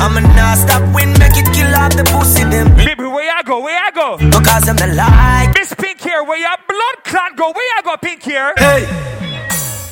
I'ma 0.05 0.20
not 0.36 0.60
stop 0.60 0.84
win, 0.92 1.16
make 1.16 1.33
it 1.33 1.49
kill 1.57 1.73
off 1.81 1.97
the 1.97 2.05
pussy 2.05 2.44
them. 2.44 2.76
Baby, 2.76 3.08
where 3.08 3.24
I 3.33 3.41
go? 3.41 3.65
Where 3.65 3.73
I 3.73 3.89
go? 3.89 4.20
Because 4.20 4.68
I'm 4.68 4.76
the 4.76 4.92
like. 4.92 5.57
Miss 5.57 5.73
Pink 5.73 5.97
here, 5.97 6.20
where 6.20 6.36
your 6.36 6.60
blood 6.68 6.97
clot 7.08 7.33
go? 7.41 7.49
Where 7.57 7.73
I 7.73 7.81
go, 7.81 7.97
Pink 7.97 8.20
here? 8.20 8.52
Hey. 8.60 8.84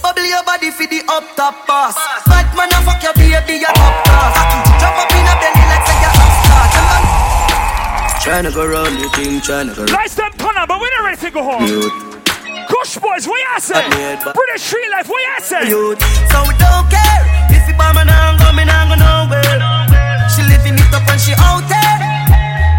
Bubble 0.04 0.28
your 0.28 0.44
body 0.44 0.68
for 0.68 0.84
the 0.84 1.00
up 1.08 1.24
top 1.32 1.64
boss. 1.64 1.96
Fat 2.28 2.44
man, 2.52 2.68
I 2.68 2.84
fuck 2.84 3.00
your 3.00 3.16
baby, 3.16 3.64
your 3.64 3.72
top 3.72 3.96
class. 4.04 4.36
Jump 4.84 5.00
up 5.00 5.08
in 5.16 5.24
a 5.24 5.34
belly 5.40 5.64
like 5.72 5.84
say 5.88 5.96
you're 6.04 6.12
upstart. 6.20 6.92
Tryna 8.20 8.52
go 8.52 8.68
round 8.68 8.92
the 9.00 9.08
thing, 9.16 9.40
tryna 9.40 9.72
go 9.72 9.88
round. 9.88 9.96
Nice 9.96 10.12
them 10.12 10.28
turn 10.36 10.60
but 10.68 10.76
we're 10.76 10.92
not 11.00 11.08
ready 11.08 11.24
to 11.24 11.30
go 11.32 11.40
home. 11.40 11.64
Kush 12.68 13.00
boys, 13.00 13.24
what 13.24 13.40
you 13.40 13.60
say? 13.64 13.80
British 14.28 14.60
street 14.60 14.92
life, 14.92 15.08
what 15.08 15.24
you 15.24 15.40
say? 15.40 15.72
Youth. 15.72 16.04
So 16.28 16.44
we 16.44 16.52
don't 16.60 16.84
care 16.92 17.24
if 17.48 17.64
you 17.64 17.72
bomb 17.80 17.96
and 17.96 18.12
I'm 18.12 18.36
coming, 18.36 18.68
I'm 18.68 18.92
going 18.92 19.00
nowhere. 19.00 19.81
Up 20.92 21.08
and 21.08 21.20
she 21.20 21.32
out 21.38 21.64
there. 21.68 21.98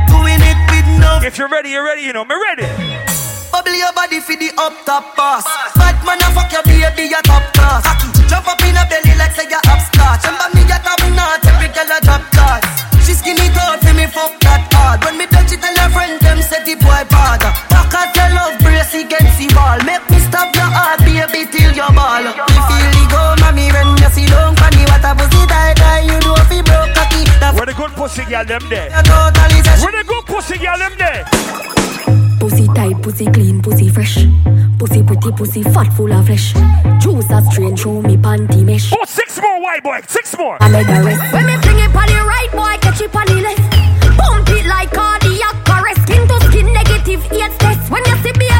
Doing 0.08 0.42
it 0.42 0.60
with 0.70 0.88
no. 1.02 1.20
If 1.26 1.38
you're 1.38 1.50
ready, 1.50 1.70
you're 1.70 1.84
ready, 1.84 2.02
you 2.04 2.14
know, 2.14 2.26
me 2.26 2.36
ready. 2.36 2.70
Bubble 3.52 3.74
your 3.74 3.94
body 3.94 4.20
for 4.20 4.36
the 4.36 4.50
up 4.58 4.74
top 4.86 5.16
boss. 5.16 5.46
Fat 5.78 5.98
man, 6.06 6.18
I 6.22 6.30
fuck 6.34 6.50
your 6.54 6.66
baby, 6.66 7.10
your 7.10 7.22
top 7.22 7.46
class. 7.54 7.86
Jump 8.30 8.50
up 8.50 8.62
in 8.66 8.74
a 8.74 8.86
belly 8.90 9.14
like 9.18 9.34
say 9.38 9.46
you're 9.46 9.62
upstart. 9.70 10.26
Remember 10.26 10.50
me, 10.58 10.62
your 10.66 10.82
top 10.82 11.02
notch, 11.14 11.46
every 11.46 11.70
girl 11.70 11.90
a 11.90 11.98
drop 12.02 12.26
class. 12.34 12.66
She 13.06 13.14
skinny 13.14 13.50
tall 13.54 13.78
for 13.78 13.94
me, 13.94 14.10
fuck 14.10 14.34
that 14.42 14.66
hard. 14.74 15.06
When 15.06 15.22
me 15.22 15.30
touch 15.30 15.54
it, 15.54 15.62
tell 15.62 15.78
her 15.78 15.90
friend 15.94 16.18
them 16.18 16.42
say 16.42 16.66
the 16.66 16.74
boy 16.82 17.06
bad. 17.14 17.46
Back 17.70 17.94
at 17.94 18.10
your 18.18 18.30
love 18.34 18.58
brace 18.66 18.94
against 18.98 19.38
the 19.38 19.54
wall. 19.54 19.78
Make 19.86 20.02
me 20.10 20.18
stop 20.18 20.50
your 20.58 20.70
heart, 20.70 21.06
baby, 21.06 21.46
till 21.46 21.74
your 21.78 21.94
ball. 21.94 22.26
Me 22.26 22.58
feel 22.58 22.90
the 22.90 23.04
go, 23.10 23.22
mommy, 23.38 23.70
when 23.70 23.94
you 24.02 24.10
see 24.18 24.26
long 24.34 24.58
funny. 24.58 24.82
What 24.90 25.06
a 25.06 25.14
pussy 25.14 25.46
tight, 25.46 25.78
you 26.10 26.23
Where 27.64 27.74
the 27.74 27.80
good 27.80 27.92
pussy 27.92 28.26
girl 28.26 28.44
them 28.44 28.68
there? 28.68 28.90
totally 28.90 29.64
say 29.64 29.80
Where 29.80 29.96
the 29.96 30.04
good 30.06 30.26
pussy 30.26 30.58
girl 30.58 30.78
them 30.78 30.92
there? 30.98 31.24
Pussy 32.38 32.68
tight, 32.76 33.02
pussy 33.02 33.26
clean, 33.28 33.62
pussy 33.62 33.88
fresh. 33.88 34.18
Pussy 34.78 35.02
pretty, 35.02 35.32
pussy 35.32 35.64
fat, 35.64 35.88
full 35.94 36.12
of 36.12 36.26
flesh. 36.26 36.52
Juice 37.00 37.32
a 37.32 37.42
strain 37.50 37.78
through 37.78 38.02
me 38.02 38.18
panty 38.18 38.66
mesh. 38.66 38.92
Oh, 38.92 39.06
six 39.06 39.40
more 39.40 39.62
white 39.62 39.82
boy, 39.82 40.02
six 40.10 40.38
more. 40.38 40.58
I 40.60 40.68
made 40.68 40.88
the 40.88 41.04
rest. 41.08 41.32
When 41.32 41.46
me 41.46 41.56
fling 41.64 41.80
it 41.80 41.96
on 41.96 42.06
the 42.06 42.20
right, 42.28 42.52
boy, 42.52 42.76
catch 42.82 43.00
it 43.00 43.16
on 43.16 43.26
the 43.28 43.40
left. 43.40 43.64
Pump 44.20 44.50
it 44.50 44.66
like 44.66 44.92
cardiac 44.92 45.56
arrest. 45.70 46.02
Skin 46.02 46.28
to 46.28 46.42
skin, 46.52 46.68
negative 46.74 47.24
AIDS 47.32 47.58
test. 47.60 47.90
When 47.90 48.04
you 48.04 48.16
see 48.24 48.34
baby 48.34 48.53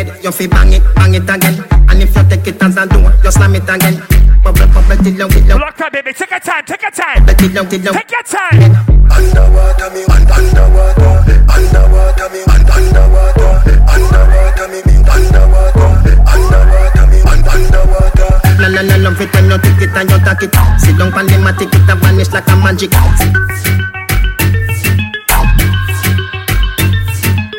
On 0.00 0.06
bed, 0.06 0.24
you 0.24 0.32
fi 0.32 0.46
bang 0.46 0.72
it, 0.72 0.82
bang 0.94 1.14
it 1.14 1.28
again. 1.28 1.64
And 1.90 2.02
if 2.02 2.16
you 2.16 2.24
take 2.28 2.46
it 2.46 2.62
as 2.62 2.76
a 2.76 2.86
door, 2.86 3.12
you 3.22 3.30
slam 3.30 3.54
it 3.54 3.68
again. 3.68 4.00
Bubble, 4.42 4.66
bubble, 4.72 4.96
till 5.04 5.12
you 5.12 5.28
get 5.28 5.44
low. 5.46 5.58
Block 5.58 5.76
time, 5.76 5.92
baby. 5.92 6.12
Take 6.14 6.30
your 6.30 6.40
time, 6.40 6.64
take 6.64 6.82
your 6.82 6.90
time. 6.90 7.26
Till 7.36 7.50
you 7.50 7.64
get 7.68 7.84
low. 7.84 7.92
Take 7.92 8.10
your 8.10 8.22
time. 8.24 8.72
Underwater, 9.12 9.90
me, 9.92 10.02
un- 10.08 10.30
underwater, 10.32 11.12
underwater, 11.52 12.28
me, 12.32 12.40
un- 12.48 12.70
underwater, 12.72 13.52
underwater, 13.92 14.66
me, 14.72 14.80
me, 14.88 14.96
underwater, 15.04 15.88
underwater, 16.32 17.06
me, 17.12 17.18
un- 17.20 17.48
underwater. 17.52 18.30
La 18.56 18.68
la 18.72 18.80
la, 18.80 18.96
love 19.04 19.20
it 19.20 19.28
when 19.34 19.50
you 19.50 19.58
take 19.60 19.82
it 19.84 19.96
and 20.00 20.10
you 20.10 20.18
take 20.24 20.42
it. 20.48 20.56
Sit 20.80 20.96
down 20.96 21.12
pon 21.12 21.26
the 21.26 21.36
mat, 21.44 21.58
take 21.58 21.74
it 21.74 21.84
and 21.90 22.00
vanish 22.00 22.32
like 22.32 22.48
a 22.48 22.56
magic. 22.56 23.99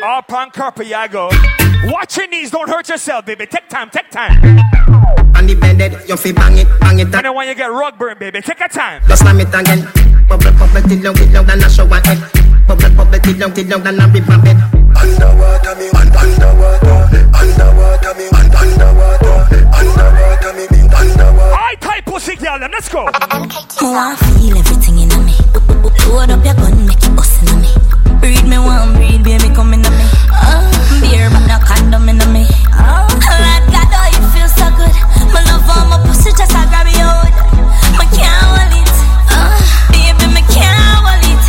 Up 0.02 0.32
on 0.32 0.50
carpet, 0.50 0.86
you 0.88 1.08
go. 1.08 1.30
Watch 1.84 2.16
your 2.16 2.26
knees, 2.28 2.50
don't 2.50 2.68
hurt 2.68 2.88
yourself, 2.88 3.24
baby. 3.24 3.46
Take 3.46 3.68
time, 3.68 3.88
take 3.88 4.10
time. 4.10 4.34
On 5.36 5.46
the 5.46 5.54
bed, 5.54 5.78
you 6.08 6.16
fi 6.16 6.32
bang 6.32 6.58
it, 6.58 6.66
bang 6.80 6.98
it, 6.98 7.14
And 7.14 7.24
then 7.24 7.34
when 7.34 7.46
you 7.48 7.54
get 7.54 7.70
rug 7.70 7.98
burn, 7.98 8.18
baby, 8.18 8.40
take 8.40 8.58
your 8.58 8.68
time. 8.68 9.02
you 9.08 9.16
slam 9.16 9.38
it 9.40 9.48
again. 9.54 9.86
Bubble, 10.28 10.50
bubble, 10.58 10.82
till 10.88 10.98
you 10.98 11.12
get 11.14 11.30
low, 11.32 11.42
then 11.44 11.62
I 11.62 11.68
show 11.68 11.86
a 11.86 12.00
head. 12.06 12.18
Bubble, 12.66 12.90
bubble, 12.96 13.18
till 13.20 13.36
you 13.36 13.48
get 13.50 13.66
low, 13.68 13.78
then 13.78 14.00
I 14.00 14.10
rip 14.12 14.26
a 14.26 14.38
bed. 14.42 14.58
Underwater, 14.98 15.74
me, 15.78 15.86
un- 15.94 16.16
underwater, 16.18 17.22
underwater, 17.38 18.14
me, 18.18 18.26
un- 18.26 18.54
underwater, 18.58 19.38
underwater, 19.70 20.52
me, 20.58 20.64
me, 20.66 20.80
underwater. 20.94 21.54
I 21.54 21.76
type 21.80 22.04
pussy 22.06 22.34
girl, 22.36 22.58
them. 22.58 22.70
Let's 22.72 22.88
go. 22.88 23.06
Oh, 23.06 23.94
I 23.94 24.16
feel 24.16 24.58
everything 24.58 24.98
in 24.98 25.08
me. 25.24 25.34
Load 26.10 26.30
up 26.30 26.44
your 26.44 26.54
gun, 26.54 26.86
make 26.86 26.98
it 27.02 27.14
bust 27.16 27.42
in 27.50 27.60
me. 27.62 27.68
Breed 28.22 28.46
me 28.46 28.56
one, 28.56 28.94
breed, 28.94 29.24
baby, 29.24 29.50
come 29.52 29.74
in 29.74 29.84
uh. 29.84 29.90
me. 29.90 30.06
Oh, 30.30 30.62
beer, 31.02 31.26
but 31.28 31.42
no 31.50 31.58
condom 31.58 32.08
in 32.08 32.22
me. 32.30 32.46
Oh, 32.70 33.02
Lord 33.10 33.64
God, 33.74 33.90
oh, 33.90 34.08
you 34.14 34.22
feel 34.30 34.46
so 34.46 34.70
good. 34.78 34.94
My 35.34 35.42
love 35.50 35.66
on 35.66 35.90
my 35.90 35.98
pussy, 36.06 36.30
just 36.30 36.54
I 36.54 36.62
grab 36.70 36.86
your 36.86 37.02
hood. 37.02 37.34
My 37.98 38.06
can't 38.14 38.30
hold 38.46 38.70
it. 38.78 38.94
Oh, 39.34 39.58
baby, 39.90 40.26
me 40.38 40.42
can't 40.54 40.78
hold 41.02 41.18
it. 41.26 41.42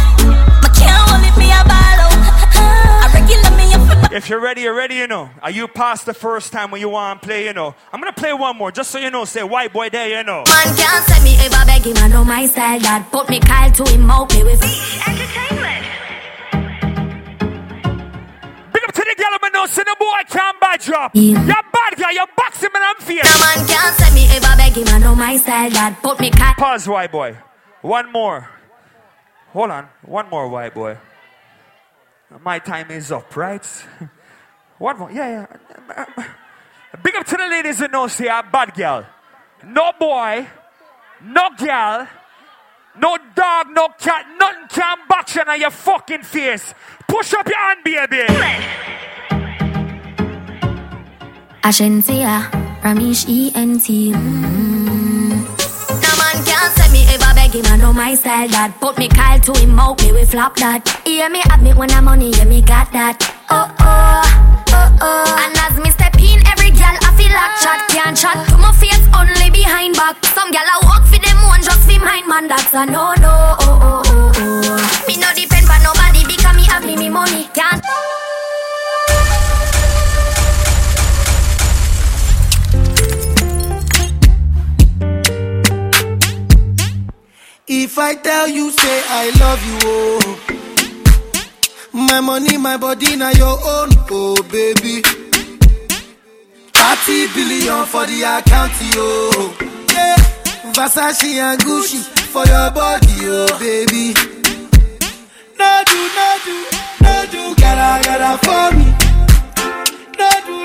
My 0.65 0.69
can't 0.73 0.97
hold 0.97 1.21
it, 1.21 1.37
me 1.37 1.53
a 1.53 1.61
ball 1.61 2.09
out. 2.09 2.17
I 2.57 3.11
regular 3.13 3.53
me 3.53 3.69
up. 3.77 4.11
If 4.11 4.27
you're 4.27 4.41
ready, 4.41 4.61
you're 4.61 4.73
ready, 4.73 4.95
you 4.95 5.05
know. 5.05 5.29
Are 5.43 5.51
you 5.51 5.67
past 5.67 6.07
the 6.07 6.15
first 6.15 6.51
time 6.51 6.71
when 6.71 6.81
you 6.81 6.89
want 6.89 7.21
to 7.21 7.27
play, 7.27 7.45
you 7.45 7.53
know? 7.53 7.75
I'm 7.93 8.01
going 8.01 8.11
to 8.11 8.19
play 8.19 8.33
one 8.33 8.57
more 8.57 8.71
just 8.71 8.89
so 8.89 8.97
you 8.97 9.11
know. 9.11 9.25
Say, 9.25 9.43
white 9.43 9.71
boy 9.73 9.89
there, 9.91 10.09
you 10.09 10.23
know. 10.23 10.43
Man 10.47 10.75
can't 10.75 11.05
say 11.05 11.23
me 11.23 11.37
ever 11.37 11.65
beg 11.67 11.85
him, 11.85 11.97
I 11.97 12.07
know 12.07 12.25
my 12.25 12.47
style. 12.47 12.79
That 12.79 13.09
put 13.11 13.29
me 13.29 13.39
Kyle 13.39 13.71
to 13.71 13.83
him, 13.91 14.09
out 14.09 14.33
me 14.33 14.43
with. 14.43 15.22
You're 21.13 21.45
bad 21.45 21.95
girl, 21.97 22.11
you're 22.11 22.27
boxing 22.35 22.69
man, 22.73 22.83
I'm 22.83 22.95
fierce. 22.97 23.23
No 23.23 23.45
man 23.45 23.67
can't 23.67 23.95
say 23.95 24.15
me 24.15 24.27
ever 24.35 24.57
beg 24.57 24.73
him, 24.73 24.87
I 24.87 24.97
know 24.99 25.15
my 25.15 25.37
style 25.37 25.69
that 25.69 25.99
put 26.01 26.19
me 26.19 26.29
cat. 26.31 26.57
Pause, 26.57 26.87
white 26.87 27.11
boy. 27.11 27.37
One 27.81 28.11
more. 28.11 28.49
Hold 29.51 29.71
on. 29.71 29.89
One 30.03 30.29
more, 30.29 30.47
white 30.47 30.73
boy. 30.73 30.97
My 32.41 32.59
time 32.59 32.89
is 32.91 33.11
up, 33.11 33.35
right? 33.35 33.65
One 34.79 34.97
more. 34.97 35.11
Yeah, 35.11 35.47
yeah. 35.87 36.05
Big 37.03 37.15
up 37.15 37.25
to 37.27 37.37
the 37.37 37.47
ladies 37.47 37.79
who 37.79 37.87
know 37.87 38.07
say 38.07 38.27
I'm 38.27 38.49
bad 38.51 38.73
girl. 38.73 39.05
No 39.65 39.91
boy, 39.99 40.47
no 41.21 41.49
girl, 41.57 42.07
no 42.99 43.17
dog, 43.35 43.67
no 43.71 43.89
cat, 43.99 44.25
nothing 44.37 44.67
can 44.69 44.97
box 45.07 45.35
you 45.35 45.41
on 45.41 45.59
your 45.59 45.69
fucking 45.69 46.23
face. 46.23 46.73
Push 47.07 47.33
up 47.33 47.47
your 47.47 47.57
hand, 47.57 47.83
baby. 47.83 49.02
Ashensia, 51.63 52.49
Romeich 52.83 53.23
ENT. 53.27 53.87
Mm. 53.87 55.39
No 56.03 56.11
man 56.19 56.37
can't 56.43 56.73
say 56.75 56.91
me 56.91 57.05
ever 57.07 57.33
beg 57.35 57.55
him, 57.55 57.65
I 57.71 57.77
know 57.77 57.93
my 57.93 58.15
style 58.15 58.49
that. 58.49 58.75
Put 58.81 58.97
me 58.97 59.07
call 59.07 59.39
to 59.39 59.53
him 59.59 59.79
out, 59.79 60.01
me 60.03 60.11
we 60.11 60.25
flop 60.25 60.55
that. 60.57 60.83
Hear 61.05 61.29
me 61.29 61.39
have 61.49 61.61
me 61.63 61.73
when 61.73 61.89
I'm 61.91 62.05
money, 62.05 62.31
yeah 62.31 62.43
me 62.45 62.61
got 62.61 62.91
that. 62.91 63.15
Oh 63.49 63.71
oh, 63.79 64.23
oh 64.75 64.97
oh. 65.01 65.39
And 65.39 65.55
as 65.55 65.79
me 65.79 65.89
step 65.91 66.15
in, 66.19 66.43
every 66.51 66.71
girl 66.71 66.97
I 66.99 67.15
feel 67.15 67.31
like 67.31 67.55
chat 67.63 67.79
can't 67.95 68.17
chat 68.17 68.43
to 68.49 68.57
my 68.57 68.73
face 68.75 68.99
only 69.15 69.49
behind 69.49 69.95
back. 69.95 70.19
Some 70.35 70.51
girl 70.51 70.67
I 70.67 70.77
walk 70.83 71.07
for 71.07 71.19
them 71.19 71.39
one 71.47 71.63
just 71.63 71.87
for 71.87 71.99
mine 72.03 72.27
man 72.27 72.47
that's 72.51 72.73
a 72.73 72.85
no 72.85 73.15
no. 73.23 73.31
Oh 73.63 74.03
oh 74.03 74.03
oh 74.03 74.31
oh. 74.35 75.05
Me 75.07 75.15
no 75.15 75.31
depend 75.31 75.63
on 75.71 75.79
nobody 75.79 76.27
because 76.27 76.55
me 76.59 76.67
have 76.67 76.83
me 76.83 76.97
me 76.97 77.07
money 77.07 77.47
can't. 77.55 77.79
If 87.67 87.97
I 87.97 88.15
tell 88.15 88.47
you, 88.49 88.71
say 88.71 89.03
I 89.07 89.31
love 89.39 89.65
you, 89.65 89.77
oh. 89.83 90.39
My 91.93 92.19
money, 92.19 92.57
my 92.57 92.77
body, 92.77 93.15
now 93.15 93.29
your 93.31 93.57
own, 93.57 93.89
oh 94.11 94.35
baby. 94.51 95.01
30 96.73 97.27
billion 97.33 97.85
for 97.85 98.05
the 98.05 98.23
account, 98.23 98.73
yo. 98.93 99.31
Yeah. 99.93 100.15
Versace 100.73 101.35
and 101.39 101.59
Gucci 101.61 102.01
for 102.33 102.45
your 102.45 102.71
body, 102.71 103.27
oh 103.31 103.57
baby. 103.59 104.13
No 105.57 105.83
do, 105.85 105.97
no 106.17 106.37
do, 106.43 106.65
no 107.01 107.13
gotta, 107.55 108.37
for 108.43 108.71
me. 108.77 108.85
No 110.19 110.29
do, 110.45 110.55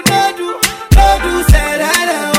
no 0.96 1.42
say 1.44 1.78
that, 1.78 2.37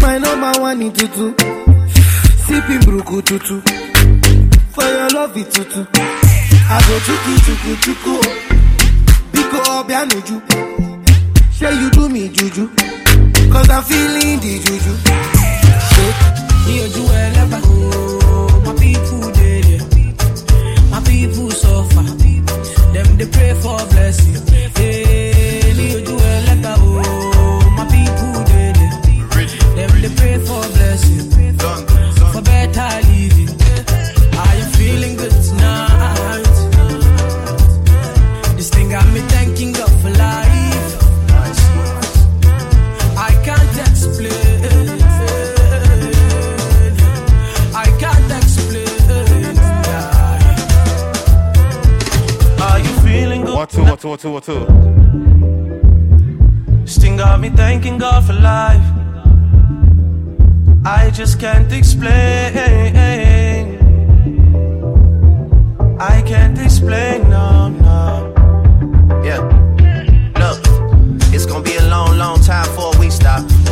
My 0.00 0.16
number 0.18 0.52
one 0.60 0.82
in 0.82 0.92
tutu. 0.92 1.34
Sipping 2.46 2.80
bruku. 2.80 3.62
For 4.72 4.84
your 4.84 5.08
love 5.10 5.36
it 5.36 5.50
tutu. 5.50 5.86
I 6.70 6.78
go 6.86 6.98
chuku 7.06 7.32
chuku 7.44 7.70
chuku. 7.84 8.14
Biko 9.32 9.58
obianuju. 9.78 10.36
Say 11.52 11.74
you 11.80 11.90
do 11.90 12.08
me 12.08 12.28
juju. 12.28 12.70
I'm 13.54 13.82
feeling 13.84 14.40
the 14.40 14.58
juju. 14.64 14.92
ní 16.68 16.74
ojú 16.84 17.02
ẹlẹ́bà 17.22 17.58
my 18.64 18.72
people 18.80 19.27
people 21.18 21.50
suffer. 21.50 22.02
Them 22.92 23.16
they 23.16 23.26
pray 23.26 23.52
for 23.54 23.76
blessing 23.90 24.47
two, 53.68 53.82
what 53.82 54.00
two, 54.00 54.08
what 54.08 54.20
two, 54.20 54.30
what 54.32 54.44
two? 54.44 54.66
Sting 56.86 57.16
got 57.16 57.40
me 57.40 57.50
thanking 57.50 57.98
God 57.98 58.24
for 58.24 58.32
life. 58.32 58.82
I 60.84 61.10
just 61.10 61.38
can't 61.38 61.70
explain. 61.72 62.08
I 66.00 66.22
can't 66.22 66.58
explain, 66.58 67.28
no, 67.28 67.68
no. 67.68 68.32
Yeah. 69.24 69.40
Look, 70.38 70.60
it's 71.34 71.44
gonna 71.44 71.62
be 71.62 71.76
a 71.76 71.88
long, 71.88 72.16
long 72.16 72.40
time 72.40 72.66
for 72.74 72.90
we 72.92 72.96
stop. 72.96 72.97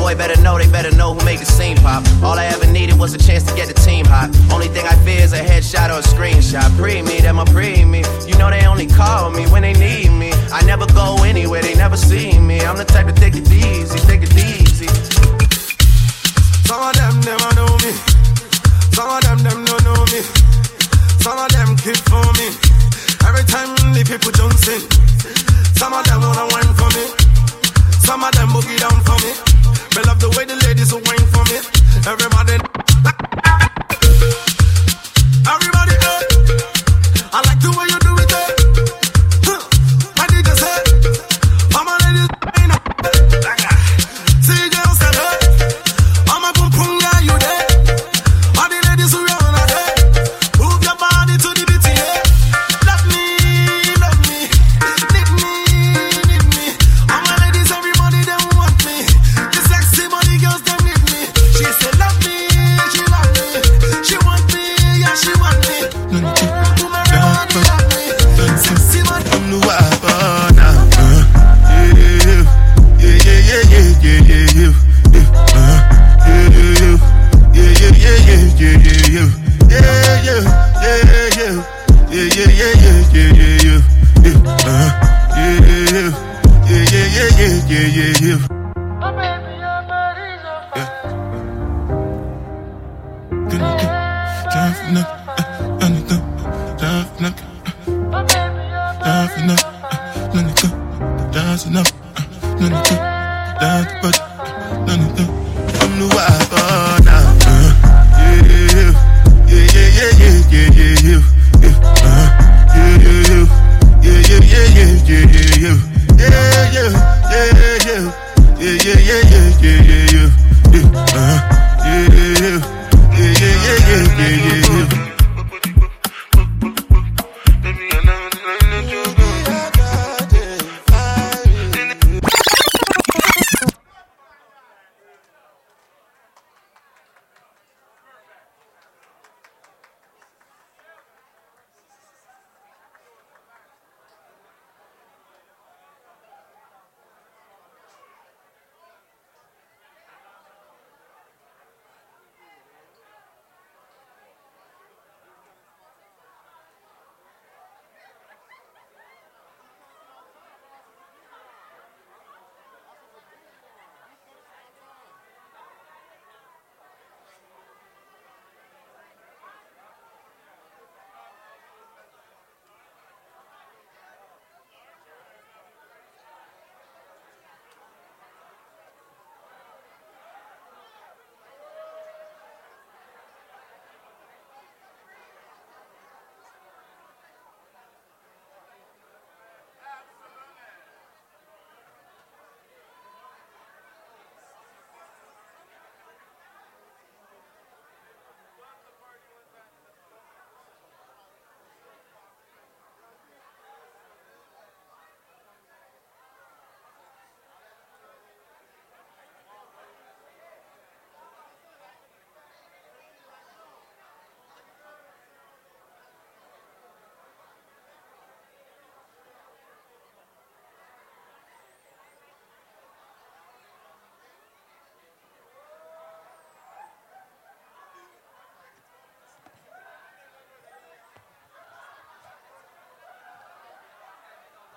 Boy, 0.06 0.14
better 0.14 0.40
know, 0.40 0.56
they 0.56 0.70
better 0.70 0.94
know 0.94 1.14
who 1.14 1.24
made 1.24 1.40
the 1.40 1.44
scene 1.44 1.76
pop. 1.78 2.06
All 2.22 2.38
I 2.38 2.44
ever 2.46 2.70
needed 2.70 2.96
was 2.96 3.12
a 3.12 3.18
chance 3.18 3.42
to 3.42 3.52
get 3.56 3.66
the 3.66 3.74
team 3.74 4.06
hot. 4.06 4.30
Only 4.54 4.68
thing 4.68 4.86
I 4.86 4.94
fear 5.02 5.18
is 5.18 5.32
a 5.32 5.42
headshot 5.42 5.90
or 5.90 5.98
a 5.98 6.06
screenshot. 6.14 6.70
Pre 6.78 7.02
me, 7.02 7.18
them 7.18 7.40
a 7.40 7.44
pre 7.44 7.84
me. 7.84 8.04
You 8.22 8.38
know 8.38 8.48
they 8.48 8.64
only 8.66 8.86
call 8.86 9.32
me 9.32 9.50
when 9.50 9.62
they 9.62 9.72
need 9.72 10.14
me. 10.14 10.30
I 10.54 10.62
never 10.62 10.86
go 10.94 11.24
anywhere, 11.24 11.60
they 11.60 11.74
never 11.74 11.96
see 11.96 12.38
me. 12.38 12.60
I'm 12.60 12.76
the 12.76 12.84
type 12.84 13.06
to 13.10 13.12
take 13.18 13.34
it 13.34 13.50
easy, 13.50 13.98
take 14.06 14.22
it 14.22 14.30
easy. 14.30 14.86
Some 16.70 16.86
of 16.86 16.94
them 16.94 17.18
never 17.26 17.50
know 17.58 17.74
me. 17.82 17.90
Some 18.94 19.10
of 19.10 19.20
them 19.26 19.42
them 19.42 19.64
don't 19.66 19.82
know 19.82 20.06
me. 20.14 20.22
Some 21.18 21.34
of 21.34 21.50
them 21.50 21.74
keep 21.82 21.98
for 22.06 22.22
me. 22.38 22.54
Every 23.26 23.42
time 23.42 23.74
the 23.90 24.06
people 24.06 24.30
in. 24.70 24.82
Some 25.74 25.92
of 25.98 26.06
them 26.06 26.22
wanna 26.22 26.46
wine 26.54 26.74
for 26.78 26.90
me. 26.94 27.10
Some 28.06 28.22
of 28.22 28.30
them 28.38 28.54
boogie 28.54 28.78
down 28.78 29.02
for 29.02 29.18
me. 29.26 29.65
Me 29.96 30.02
love 30.02 30.20
the 30.20 30.28
way 30.36 30.44
the 30.44 30.56
ladies 30.66 30.92
will 30.92 31.00
wine 31.08 31.26
for 31.32 31.42
me. 31.48 31.56
Everybody. 32.04 32.60
Everybody. 35.48 35.96
I 37.32 37.40
like 37.48 37.60
the 37.64 37.72
way 37.78 37.85